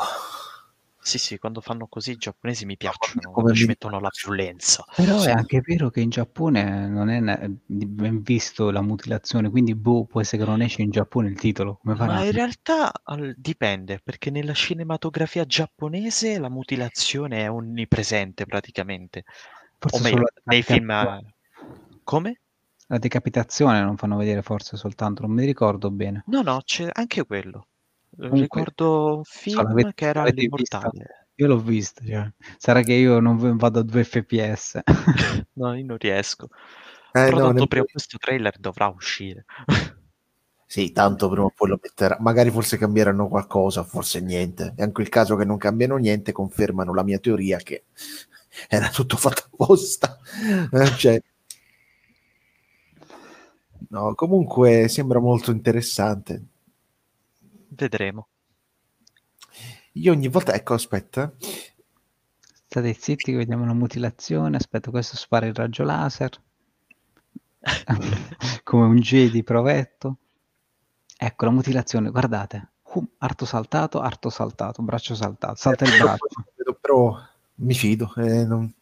Sì, 1.03 1.19
sì, 1.19 1.39
quando 1.39 1.61
fanno 1.61 1.87
così 1.89 2.13
i 2.13 2.17
giapponesi 2.17 2.67
mi 2.67 2.77
piacciono, 2.77 3.21
come 3.23 3.33
quando 3.33 3.55
ci 3.55 3.67
mettono 3.67 4.01
la 4.01 4.11
violenza. 4.23 4.85
Però 4.95 5.19
Sì. 5.19 5.29
è 5.29 5.33
anche 5.33 5.61
vero 5.63 5.91
che 5.91 6.01
in 6.01 6.11
Giappone 6.11 6.87
non 6.89 7.09
è 7.09 7.49
ben 7.49 8.23
visto 8.23 8.71
la 8.71 8.83
mutilazione, 8.83 9.51
quindi 9.51 9.75
boh, 9.75 10.05
può 10.05 10.21
essere 10.21 10.45
che 10.45 10.49
non 10.49 10.61
esce 10.63 10.83
in 10.83 10.91
Giappone 10.91 11.29
il 11.29 11.39
titolo. 11.39 11.79
Come 11.83 11.95
Ma 11.95 11.97
farà? 11.97 12.25
in 12.25 12.33
realtà 12.33 12.93
al- 13.05 13.35
dipende, 13.37 14.01
perché 14.03 14.31
nella 14.31 14.53
cinematografia 14.55 15.45
giapponese 15.45 16.39
la 16.39 16.49
mutilazione 16.51 17.45
è 17.45 17.51
onnipresente 17.51 18.45
praticamente. 18.47 19.25
Forse 19.79 20.01
O 20.01 20.03
meglio, 20.03 20.27
nei 20.45 20.63
film... 20.63 20.89
decapitazione. 20.89 21.35
Come? 22.05 22.41
La 22.89 22.99
decapitazione 22.99 23.81
non 23.81 23.97
fanno 23.97 24.19
vedere 24.19 24.43
forse 24.43 24.77
soltanto, 24.77 25.23
non 25.23 25.31
mi 25.31 25.47
ricordo 25.47 25.91
bene. 25.91 26.25
No, 26.27 26.43
no, 26.43 26.61
c'è 26.63 26.91
anche 26.93 27.25
quello. 27.25 27.69
Comunque, 28.16 28.41
Ricordo 28.41 29.16
un 29.19 29.24
so, 29.24 29.41
film 29.41 29.62
l'avete- 29.62 29.93
che 29.95 30.07
era 30.07 30.24
l'immortale. 30.24 31.27
Io 31.37 31.47
l'ho 31.47 31.59
visto, 31.59 32.05
cioè. 32.05 32.31
sarà 32.59 32.82
che 32.82 32.93
io 32.93 33.19
non 33.19 33.57
vado 33.57 33.78
a 33.78 33.82
2 33.82 34.05
fps. 34.05 34.81
No, 35.55 35.74
io 35.74 35.85
non 35.85 35.97
riesco. 35.99 36.49
Eh, 37.12 37.24
Però 37.24 37.39
no, 37.39 37.47
tanto 37.47 37.66
prima 37.66 37.85
questo 37.85 38.19
trailer 38.19 38.59
dovrà 38.59 38.89
uscire. 38.89 39.45
Sì, 40.66 40.93
tanto 40.93 41.28
prima 41.28 41.47
o 41.47 41.51
poi 41.51 41.69
lo 41.70 41.81
metterà. 41.82 42.16
Magari 42.20 42.51
forse 42.51 42.78
cambieranno 42.78 43.27
qualcosa, 43.28 43.82
forse 43.82 44.20
niente. 44.20 44.74
E 44.77 44.82
anche 44.85 45.03
il 45.03 45.09
caso 45.09 45.35
che 45.35 45.45
non 45.45 45.57
cambiano 45.57 45.97
niente, 45.97 46.31
confermano 46.32 46.95
la 46.95 47.03
mia 47.03 47.19
teoria 47.19 47.59
che 47.59 47.87
era 48.69 48.89
tutto 48.89 49.16
fatto 49.16 49.49
apposta. 49.51 50.19
Eh, 50.70 50.87
cioè... 50.97 51.20
No, 53.89 54.15
comunque 54.15 54.87
sembra 54.89 55.19
molto 55.19 55.51
interessante. 55.51 56.45
Vedremo. 57.71 58.29
Io 59.95 60.13
ogni 60.13 60.29
volta, 60.29 60.55
ecco, 60.55 60.75
aspetta. 60.75 61.33
State 62.67 62.93
zitti 62.95 63.33
che 63.33 63.37
vediamo 63.39 63.65
la 63.67 63.73
mutilazione. 63.75 64.57
Aspetta, 64.57 64.91
questo 64.91 65.17
spara 65.17 65.47
il 65.47 65.55
raggio 65.55 65.83
laser. 65.85 66.31
Come 68.65 68.85
un 68.85 68.97
Jedi 68.97 69.43
provetto. 69.43 70.17
Ecco 71.17 71.45
la 71.45 71.51
mutilazione, 71.51 72.11
guardate. 72.11 72.71
Hum, 72.95 73.09
arto 73.19 73.45
saltato, 73.45 74.01
arto 74.01 74.31
saltato, 74.31 74.83
braccio 74.83 75.15
saltato. 75.15 75.57
Salta 75.57 75.85
il 75.85 75.97
braccio. 75.99 76.27
Però 76.81 77.17
mi 77.57 77.75
fido. 77.75 78.13
eh, 78.17 78.45
non- 78.45 78.73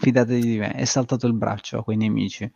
Fidatevi 0.00 0.40
di 0.40 0.58
me, 0.58 0.72
è 0.72 0.84
saltato 0.86 1.26
il 1.26 1.34
braccio 1.34 1.78
a 1.78 1.84
quei 1.84 1.96
nemici. 1.98 2.50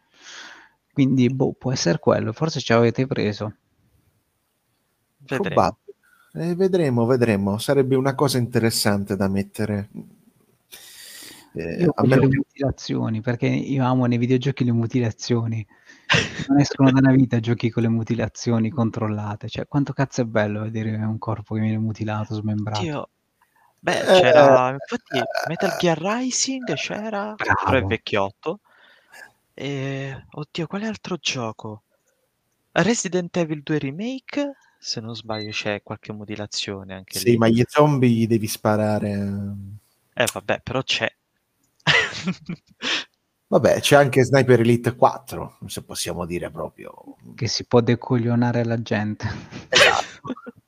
Quindi, 0.92 1.28
boh, 1.28 1.52
può 1.52 1.72
essere 1.72 1.98
quello. 1.98 2.32
Forse 2.32 2.60
ci 2.60 2.72
avete 2.72 3.06
preso. 3.06 3.56
Vedremo. 5.26 5.42
probabile. 5.42 5.82
Eh, 6.36 6.54
vedremo, 6.54 7.06
vedremo. 7.06 7.58
Sarebbe 7.58 7.94
una 7.96 8.14
cosa 8.14 8.38
interessante 8.38 9.16
da 9.16 9.28
mettere. 9.28 9.88
Eh, 11.56 11.82
Io 11.82 11.94
meno 12.02 12.22
le 12.26 12.36
mutilazioni, 12.36 13.20
perché 13.20 13.46
io 13.46 13.84
amo 13.84 14.06
nei 14.06 14.18
videogiochi 14.18 14.64
le 14.64 14.72
mutilazioni. 14.72 15.64
Non 16.48 16.58
escono 16.58 16.90
da 16.90 16.98
una 16.98 17.12
vita 17.12 17.38
giochi 17.38 17.70
con 17.70 17.82
le 17.84 17.88
mutilazioni 17.88 18.70
controllate. 18.70 19.48
Cioè, 19.48 19.66
quanto 19.68 19.92
cazzo 19.92 20.22
è 20.22 20.24
bello 20.24 20.62
vedere 20.62 20.90
un 20.96 21.18
corpo 21.18 21.54
che 21.54 21.60
viene 21.60 21.78
mutilato, 21.78 22.34
smembrato. 22.34 22.80
Oddio. 22.80 23.08
Beh, 23.78 24.00
Eh, 24.00 24.20
c'era 24.20 24.70
infatti 24.70 25.20
Metal 25.48 25.76
Gear 25.78 25.98
Rising 26.00 26.74
c'era, 26.74 27.34
Bravo. 27.34 27.64
però 27.64 27.76
è 27.78 27.82
vecchiotto. 27.84 28.60
E 29.52 30.24
oddio, 30.32 30.66
quale 30.66 30.86
altro 30.86 31.16
gioco? 31.16 31.82
Resident 32.72 33.36
Evil 33.36 33.62
2 33.62 33.78
Remake, 33.78 34.52
se 34.84 35.00
non 35.00 35.16
sbaglio 35.16 35.50
c'è 35.50 35.82
qualche 35.82 36.12
mutilazione 36.12 36.92
anche 36.92 37.18
Sì, 37.18 37.30
lì. 37.30 37.36
ma 37.38 37.48
gli 37.48 37.62
zombie 37.66 38.10
gli 38.10 38.26
devi 38.26 38.46
sparare. 38.46 39.56
Eh 40.12 40.26
vabbè, 40.30 40.60
però 40.62 40.82
c'è. 40.82 41.10
Vabbè, 43.46 43.80
c'è 43.80 43.96
anche 43.96 44.24
Sniper 44.24 44.60
Elite 44.60 44.94
4, 44.94 45.58
se 45.66 45.84
possiamo 45.84 46.26
dire 46.26 46.50
proprio. 46.50 47.16
Che 47.34 47.46
si 47.46 47.64
può 47.66 47.80
decoglionare 47.80 48.64
la 48.64 48.82
gente. 48.82 49.26
Esatto. 49.68 50.20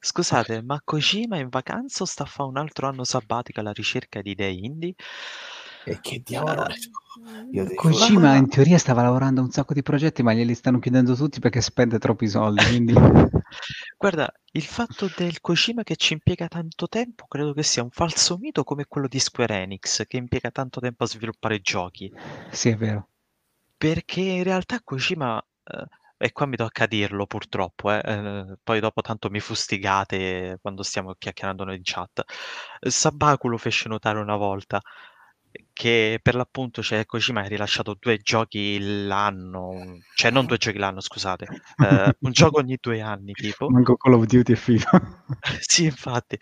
Scusate, 0.00 0.62
ma 0.62 0.80
Kojima 0.82 1.36
è 1.36 1.40
in 1.40 1.48
vacanza 1.48 2.02
o 2.02 2.06
sta 2.06 2.24
a 2.24 2.26
fare 2.26 2.48
un 2.48 2.56
altro 2.56 2.88
anno 2.88 3.04
sabbatico 3.04 3.60
alla 3.60 3.72
ricerca 3.72 4.22
di 4.22 4.30
idee 4.30 4.50
indie? 4.50 4.94
E 5.88 6.00
che 6.00 6.20
diavolo 6.24 6.64
ne 6.64 6.76
so. 6.76 6.90
Io 7.52 7.64
dico- 7.64 7.88
Kojima 7.88 8.20
Ma- 8.20 8.36
in 8.36 8.48
teoria 8.48 8.76
stava 8.76 9.02
lavorando 9.02 9.40
a 9.40 9.44
un 9.44 9.50
sacco 9.50 9.72
di 9.72 9.82
progetti, 9.82 10.22
ma 10.22 10.32
glieli 10.32 10.54
stanno 10.54 10.78
chiudendo 10.78 11.14
tutti 11.14 11.40
perché 11.40 11.60
spende 11.60 11.98
troppi 11.98 12.28
soldi. 12.28 12.64
Quindi... 12.64 12.92
Guarda, 13.96 14.30
il 14.52 14.62
fatto 14.62 15.08
del 15.16 15.40
Kojima 15.40 15.82
che 15.82 15.96
ci 15.96 16.12
impiega 16.12 16.48
tanto 16.48 16.88
tempo 16.88 17.26
credo 17.26 17.52
che 17.52 17.62
sia 17.62 17.82
un 17.82 17.90
falso 17.90 18.36
mito 18.36 18.64
come 18.64 18.84
quello 18.86 19.08
di 19.08 19.18
Square 19.18 19.62
Enix, 19.62 20.06
che 20.06 20.16
impiega 20.16 20.50
tanto 20.50 20.80
tempo 20.80 21.04
a 21.04 21.06
sviluppare 21.06 21.60
giochi. 21.60 22.12
Sì, 22.50 22.70
è 22.70 22.76
vero. 22.76 23.08
Perché 23.78 24.20
in 24.20 24.42
realtà 24.42 24.80
Kojima, 24.82 25.42
eh, 25.64 25.84
e 26.18 26.32
qua 26.32 26.46
mi 26.46 26.56
tocca 26.56 26.86
dirlo 26.86 27.26
purtroppo, 27.26 27.92
eh, 27.92 28.00
eh, 28.04 28.56
poi 28.62 28.80
dopo 28.80 29.00
tanto 29.02 29.30
mi 29.30 29.40
fustigate 29.40 30.58
quando 30.60 30.82
stiamo 30.82 31.14
chiacchierando 31.16 31.64
noi 31.64 31.76
in 31.76 31.82
chat. 31.84 32.22
Sabaku 32.80 33.48
lo 33.48 33.58
fece 33.58 33.88
notare 33.88 34.18
una 34.18 34.36
volta 34.36 34.80
che 35.72 36.20
per 36.22 36.34
l'appunto 36.34 36.82
cioè, 36.82 37.06
Kojima 37.06 37.42
ha 37.42 37.46
rilasciato 37.46 37.96
due 37.98 38.18
giochi 38.18 38.78
l'anno, 39.06 39.98
cioè 40.14 40.30
non 40.30 40.46
due 40.46 40.56
giochi 40.56 40.78
l'anno, 40.78 41.00
scusate, 41.00 41.46
eh, 41.82 42.16
un 42.18 42.30
gioco 42.32 42.58
ogni 42.58 42.78
due 42.80 43.00
anni 43.00 43.32
tipo. 43.32 43.68
Manco 43.68 43.96
Call 43.96 44.14
of 44.14 44.24
Duty 44.24 44.52
e 44.52 44.56
FIFA. 44.56 45.24
sì, 45.60 45.84
infatti. 45.84 46.38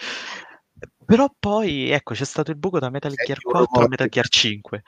Però 1.04 1.32
poi, 1.38 1.90
ecco, 1.90 2.14
c'è 2.14 2.24
stato 2.24 2.50
il 2.50 2.56
buco 2.56 2.78
da 2.78 2.90
Metal 2.90 3.12
Gear 3.12 3.40
4 3.40 3.84
a 3.84 3.88
Metal 3.88 4.08
Gear 4.08 4.28
5. 4.28 4.82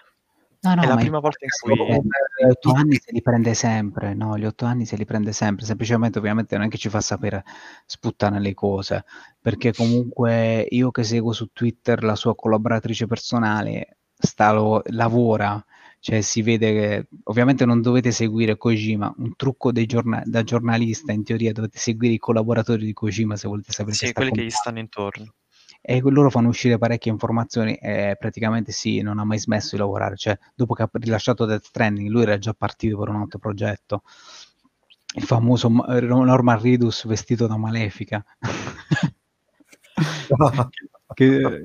No, 0.61 0.75
no, 0.75 0.83
è 0.83 0.87
la 0.87 0.95
ma 0.95 1.01
prima 1.01 1.19
volta 1.21 1.45
in 1.45 1.51
cui... 1.61 1.75
Gli 1.75 2.51
otto 2.51 2.73
anni 2.73 2.97
se 2.97 3.13
li 3.13 3.23
prende 3.23 3.55
sempre, 3.55 4.15
no, 4.15 4.37
gli 4.37 4.45
otto 4.45 4.65
anni 4.65 4.85
se 4.85 4.97
li 4.97 5.05
prende 5.05 5.33
sempre, 5.33 5.65
semplicemente 5.65 6.19
ovviamente 6.19 6.57
non 6.57 6.67
è 6.67 6.69
che 6.69 6.79
ci 6.79 6.89
fa 6.89 7.01
sapere 7.01 7.45
sputtane 7.85 8.41
le 8.41 8.55
cose, 8.55 9.05
perché 9.41 9.73
comunque 9.73 10.67
io 10.69 10.91
che 10.91 11.05
seguo 11.05 11.33
su 11.33 11.51
Twitter 11.53 12.03
la 12.03 12.17
sua 12.17 12.35
collaboratrice 12.35 13.07
personale 13.07 13.96
sta, 14.19 14.53
lo, 14.53 14.83
lavora, 14.87 15.65
cioè 16.01 16.21
si 16.21 16.43
vede 16.43 16.73
che 16.73 17.07
ovviamente 17.25 17.65
non 17.65 17.83
dovete 17.83 18.11
seguire 18.13 18.57
Kojima, 18.57 19.13
un 19.19 19.35
trucco 19.37 19.73
giorna- 19.73 20.23
da 20.25 20.43
giornalista 20.43 21.13
in 21.13 21.25
teoria 21.25 21.53
dovete 21.53 21.79
seguire 21.79 22.15
i 22.15 22.19
collaboratori 22.19 22.85
di 22.85 22.93
Kojima 22.93 23.37
se 23.37 23.49
volete 23.49 23.73
sapere 23.73 23.97
sì, 23.97 24.13
quelli 24.13 24.31
che 24.31 24.45
gli 24.45 24.51
stanno 24.51 24.79
intorno. 24.79 25.35
E 25.81 26.01
loro 26.01 26.31
fanno 26.31 26.49
uscire 26.49 26.79
parecchie 26.79 27.13
informazioni 27.13 27.75
e 27.75 28.17
praticamente 28.19 28.73
sì, 28.73 29.01
non 29.03 29.19
ha 29.19 29.25
mai 29.25 29.39
smesso 29.39 29.77
di 29.77 29.81
lavorare, 29.81 30.17
cioè 30.17 30.37
dopo 30.55 30.75
che 30.75 30.83
ha 30.83 30.91
rilasciato 30.93 31.45
Death 31.45 31.65
Stranding 31.65 32.09
lui 32.09 32.23
era 32.23 32.39
già 32.39 32.55
partito 32.55 32.99
per 32.99 33.09
un 33.09 33.17
altro 33.17 33.39
progetto, 33.39 34.03
il 35.15 35.23
famoso 35.23 35.69
Norman 35.69 36.61
Ridus 36.61 37.07
vestito 37.07 37.47
da 37.47 37.57
Malefica. 37.57 38.25
che, 41.15 41.63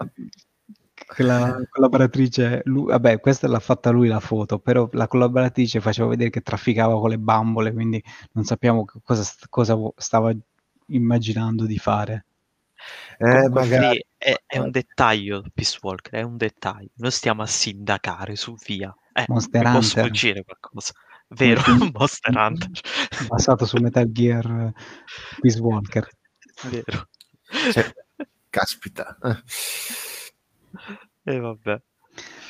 che 1.06 1.24
la 1.24 1.60
collaboratrice, 1.70 2.62
lui, 2.66 2.92
vabbè, 2.92 3.20
questa 3.20 3.48
l'ha 3.48 3.60
fatta 3.60 3.90
lui 3.90 4.08
la 4.08 4.20
foto, 4.20 4.60
però 4.60 4.88
la 4.94 5.08
collaboratrice 5.08 5.82
faceva 5.82 6.10
vedere 6.10 6.30
che 6.30 6.42
trafficava 6.42 7.00
con 7.00 7.10
le 7.10 7.18
bambole, 7.18 7.74
quindi 7.74 8.04
non 8.34 8.44
sappiamo 8.44 8.86
cosa, 9.04 9.24
cosa 9.50 9.78
stava 9.98 10.34
immaginando 10.88 11.66
di 11.66 11.78
fare. 11.78 12.26
Eh, 13.18 13.50
magari... 13.50 14.04
è, 14.18 14.36
è, 14.46 14.58
un 14.58 14.72
dettaglio, 14.72 15.44
Peace 15.54 15.78
Walker, 15.82 16.14
è 16.14 16.24
un 16.24 16.38
dettaglio. 16.38 16.90
Noi 16.96 17.12
stiamo 17.12 17.44
a 17.44 17.48
sindacare 17.48 18.36
su 18.36 18.56
via. 18.66 18.96
Eh, 19.14 19.26
Monster 19.28 19.66
Hunter. 19.66 19.72
Può 19.72 19.82
sfuggire 19.82 20.44
qualcosa. 20.44 20.94
Vero, 21.28 21.62
Monster 21.94 22.34
Hunter. 22.36 22.70
Basato 23.28 23.66
su 23.66 23.78
Metal 23.78 24.12
Gear 24.12 24.46
eh, 24.46 24.74
Peace 25.40 25.60
Walker. 25.60 26.10
Vero. 26.64 27.08
Cioè, 27.72 27.94
caspita. 28.50 29.18
E 31.24 31.36
eh, 31.36 31.40
vabbè. 31.40 31.82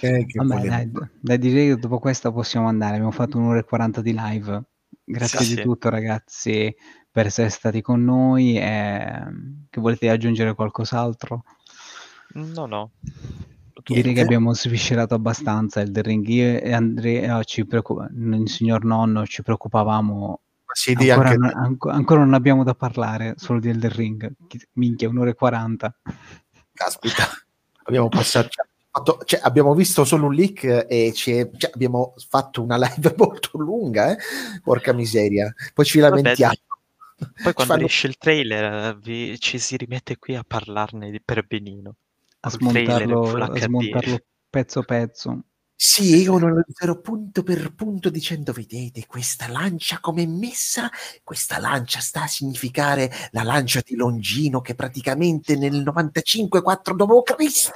Eh, 0.01 0.25
vabbè 0.33 0.67
dai, 0.67 0.91
dai, 1.19 1.37
direi 1.37 1.67
che 1.69 1.77
dopo 1.77 1.99
questa 1.99 2.31
possiamo 2.31 2.67
andare. 2.67 2.93
Abbiamo 2.93 3.11
fatto 3.11 3.37
un'ora 3.37 3.59
e 3.59 3.63
40 3.63 4.01
di 4.01 4.13
live. 4.17 4.63
Grazie 5.03 5.39
sì, 5.39 5.49
di 5.49 5.55
sì. 5.55 5.61
tutto, 5.61 5.89
ragazzi 5.89 6.73
per 7.11 7.25
essere 7.27 7.49
stati 7.49 7.81
con 7.81 8.03
noi. 8.03 8.57
E... 8.57 9.23
Che 9.69 9.81
volete 9.81 10.09
aggiungere 10.09 10.55
qualcos'altro? 10.55 11.43
No, 12.33 12.65
no. 12.65 12.91
Direi 13.83 14.13
che 14.13 14.21
abbiamo 14.21 14.53
sviscerato 14.53 15.15
abbastanza 15.15 15.81
il 15.81 15.91
The 15.91 16.01
Ring. 16.01 16.27
Io 16.27 16.59
e 16.59 16.71
Andrea, 16.73 17.43
ci 17.43 17.65
preoccup- 17.65 18.09
il 18.11 18.49
signor 18.49 18.85
nonno, 18.85 19.25
ci 19.25 19.41
preoccupavamo. 19.41 20.41
Sì, 20.73 20.95
ancora, 20.97 21.29
anche... 21.29 21.37
non, 21.37 21.51
anco, 21.53 21.89
ancora, 21.89 22.19
non 22.21 22.33
abbiamo 22.33 22.63
da 22.63 22.75
parlare 22.75 23.33
solo 23.37 23.59
di 23.59 23.69
Elder 23.69 23.93
Ring. 23.93 24.31
Minchia, 24.73 25.09
un'ora 25.09 25.31
e 25.31 25.33
quaranta. 25.33 25.93
Caspita, 26.73 27.25
abbiamo 27.83 28.09
passato 28.09 28.49
Fatto, 28.93 29.19
cioè, 29.23 29.39
abbiamo 29.41 29.73
visto 29.73 30.03
solo 30.03 30.25
un 30.25 30.33
leak 30.33 30.85
e 30.89 31.13
cioè, 31.15 31.49
abbiamo 31.71 32.13
fatto 32.27 32.61
una 32.61 32.75
live 32.75 33.13
molto 33.17 33.57
lunga, 33.57 34.11
eh? 34.11 34.17
porca 34.61 34.91
miseria. 34.91 35.53
Poi 35.73 35.85
ci 35.85 35.99
lamentiamo. 35.99 36.55
Poi 37.41 37.53
quando 37.53 37.73
fanno... 37.73 37.85
esce 37.85 38.07
il 38.07 38.17
trailer 38.17 38.97
vi, 38.97 39.39
ci 39.39 39.59
si 39.59 39.77
rimette 39.77 40.17
qui 40.17 40.35
a 40.35 40.43
parlarne 40.45 41.21
per 41.23 41.45
benino. 41.47 41.95
A 42.41 42.49
smontarlo, 42.49 43.37
a 43.37 43.57
smontarlo 43.57 44.19
pezzo 44.49 44.83
pezzo. 44.83 45.39
Sì, 45.83 46.21
io 46.21 46.37
non 46.37 46.53
lo 46.53 46.63
zero 46.71 46.99
punto 47.01 47.41
per 47.41 47.73
punto 47.73 48.11
dicendo, 48.11 48.53
vedete, 48.53 49.07
questa 49.07 49.47
lancia 49.47 49.97
come 49.99 50.21
è 50.21 50.25
messa, 50.27 50.91
questa 51.23 51.57
lancia 51.57 51.99
sta 51.99 52.21
a 52.21 52.27
significare 52.27 53.11
la 53.31 53.41
lancia 53.41 53.81
di 53.83 53.95
Longino 53.95 54.61
che 54.61 54.75
praticamente 54.75 55.55
nel 55.55 55.81
95 55.81 56.61
4 56.61 56.93
d.C. 56.93 57.71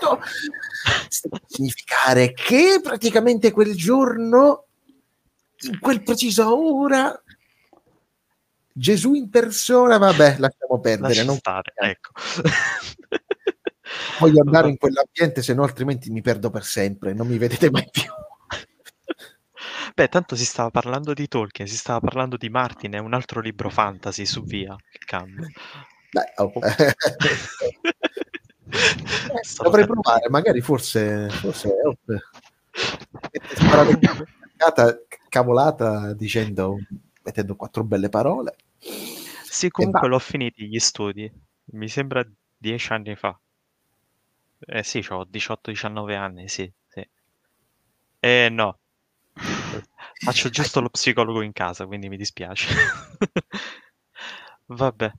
sta 1.09 1.29
a 1.31 1.41
significare 1.47 2.31
che 2.33 2.79
praticamente 2.79 3.49
quel 3.49 3.73
giorno, 3.73 4.65
in 5.61 5.79
quel 5.79 6.03
preciso 6.03 6.55
ora, 6.55 7.19
Gesù 8.71 9.15
in 9.15 9.31
persona, 9.31 9.97
vabbè, 9.97 10.35
lasciamo 10.37 10.79
perdere. 10.79 11.07
Lascia 11.07 11.23
non 11.23 11.37
stare, 11.37 11.73
ecco. 11.75 12.11
Voglio 14.19 14.41
andare 14.41 14.69
in 14.69 14.77
quell'ambiente, 14.77 15.41
se 15.41 15.53
no 15.53 15.63
altrimenti 15.63 16.09
mi 16.09 16.21
perdo 16.21 16.49
per 16.49 16.63
sempre, 16.63 17.13
non 17.13 17.27
mi 17.27 17.37
vedete 17.37 17.69
mai 17.69 17.87
più. 17.91 18.03
Beh, 19.93 20.07
tanto 20.07 20.35
si 20.35 20.45
stava 20.45 20.69
parlando 20.71 21.13
di 21.13 21.27
Tolkien, 21.27 21.67
si 21.67 21.77
stava 21.77 21.99
parlando 21.99 22.37
di 22.37 22.49
Martin, 22.49 22.93
è 22.93 22.99
un 22.99 23.13
altro 23.13 23.39
libro 23.41 23.69
fantasy 23.69 24.25
su 24.25 24.43
via, 24.43 24.75
che 24.91 24.99
cambia. 25.05 25.47
Beh, 26.11 26.33
oh. 26.37 26.51
Dovrei 29.61 29.85
provare, 29.85 30.27
magari 30.29 30.59
forse, 30.61 31.29
forse 31.29 31.69
oh, 31.83 31.97
cavolata 35.29 36.13
dicendo 36.13 36.77
mettendo 37.21 37.55
quattro 37.55 37.83
belle 37.83 38.09
parole 38.09 38.55
sì, 39.55 39.69
comunque 39.69 40.09
l'ho 40.09 40.19
finiti 40.19 40.67
gli 40.67 40.79
studi. 40.79 41.31
Mi 41.71 41.87
sembra 41.87 42.27
dieci 42.57 42.91
anni 42.91 43.15
fa. 43.15 43.39
Eh 44.67 44.83
sì, 44.83 45.03
ho 45.09 45.25
18-19 45.25 46.15
anni, 46.15 46.47
sì, 46.47 46.71
sì. 46.87 47.07
Eh 48.19 48.49
no. 48.49 48.79
Faccio 50.23 50.49
giusto 50.49 50.81
lo 50.81 50.89
psicologo 50.89 51.41
in 51.41 51.51
casa, 51.53 51.85
quindi 51.85 52.09
mi 52.09 52.17
dispiace. 52.17 52.67
Vabbè. 54.67 55.11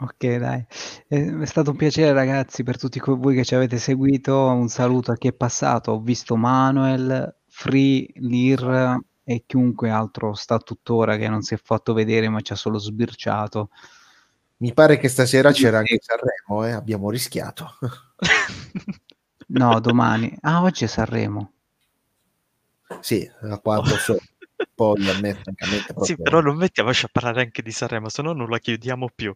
Ok, 0.00 0.26
dai. 0.36 0.64
È 1.08 1.44
stato 1.44 1.70
un 1.70 1.76
piacere, 1.76 2.12
ragazzi, 2.12 2.62
per 2.62 2.78
tutti 2.78 3.00
voi 3.04 3.34
che 3.34 3.44
ci 3.44 3.54
avete 3.54 3.78
seguito. 3.78 4.46
Un 4.46 4.68
saluto 4.68 5.12
a 5.12 5.16
chi 5.16 5.28
è 5.28 5.32
passato. 5.32 5.92
Ho 5.92 6.00
visto 6.00 6.36
Manuel, 6.36 7.34
Free, 7.48 8.08
Lir, 8.16 8.98
e 9.24 9.44
chiunque 9.46 9.90
altro 9.90 10.34
sta 10.34 10.58
tuttora 10.58 11.16
che 11.16 11.28
non 11.28 11.42
si 11.42 11.54
è 11.54 11.58
fatto 11.62 11.92
vedere 11.92 12.28
ma 12.28 12.40
ci 12.40 12.52
ha 12.52 12.56
solo 12.56 12.78
sbirciato. 12.78 13.70
Mi 14.58 14.72
pare 14.74 14.98
che 14.98 15.08
stasera 15.08 15.52
c'era 15.52 15.78
anche 15.78 15.98
Sanremo, 16.00 16.66
eh? 16.66 16.72
abbiamo 16.72 17.10
rischiato. 17.10 17.76
no, 19.48 19.80
domani. 19.80 20.36
Ah, 20.42 20.62
oggi 20.62 20.84
è 20.84 20.86
Sanremo. 20.86 21.52
Sì, 23.00 23.28
a 23.42 23.58
quanto 23.58 23.96
so. 23.96 24.18
Poi 24.74 25.08
a 25.08 25.18
me, 25.20 25.34
francamente, 25.34 25.92
proprio... 25.92 26.04
Sì, 26.04 26.16
però 26.16 26.40
non 26.40 26.56
mettiamoci 26.56 27.04
a 27.04 27.08
parlare 27.10 27.42
anche 27.42 27.62
di 27.62 27.70
Sanremo, 27.70 28.08
se 28.08 28.22
no 28.22 28.32
non 28.32 28.48
la 28.48 28.58
chiudiamo 28.58 29.08
più. 29.14 29.34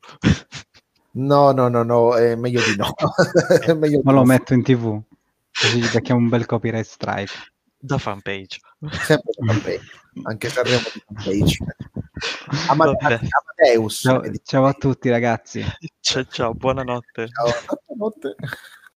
no, 1.13 1.53
no, 1.53 1.69
no, 1.69 1.83
no, 1.83 2.17
è 2.17 2.35
meglio 2.35 2.61
di 2.63 2.77
no. 2.77 2.93
meglio 3.77 4.01
ma 4.03 4.11
di 4.11 4.17
lo 4.17 4.23
no. 4.23 4.25
metto 4.25 4.55
in 4.55 4.63
tv, 4.63 5.01
così 5.53 5.81
gli 5.81 5.91
becchiamo 5.91 6.21
un 6.21 6.29
bel 6.29 6.47
copyright 6.47 6.85
strike 6.85 7.33
da 7.85 7.99
fanpage. 7.99 8.61
Sempre 9.03 9.33
da 9.37 9.53
fanpage, 9.53 9.91
anche 10.23 10.47
arriviamo 10.47 10.85
di 10.93 11.03
fanpage. 11.07 11.59
Amade- 12.69 12.97
Amadeus. 12.99 14.01
Ciao, 14.01 14.23
ciao, 14.45 14.67
a 14.67 14.73
tutti 14.73 15.11
ragazzi. 15.11 15.65
Ciao, 16.01 16.25
ciao 16.25 16.55
buonanotte. 16.55 17.29
Ciao, 17.29 17.77
buonanotte. 17.87 18.37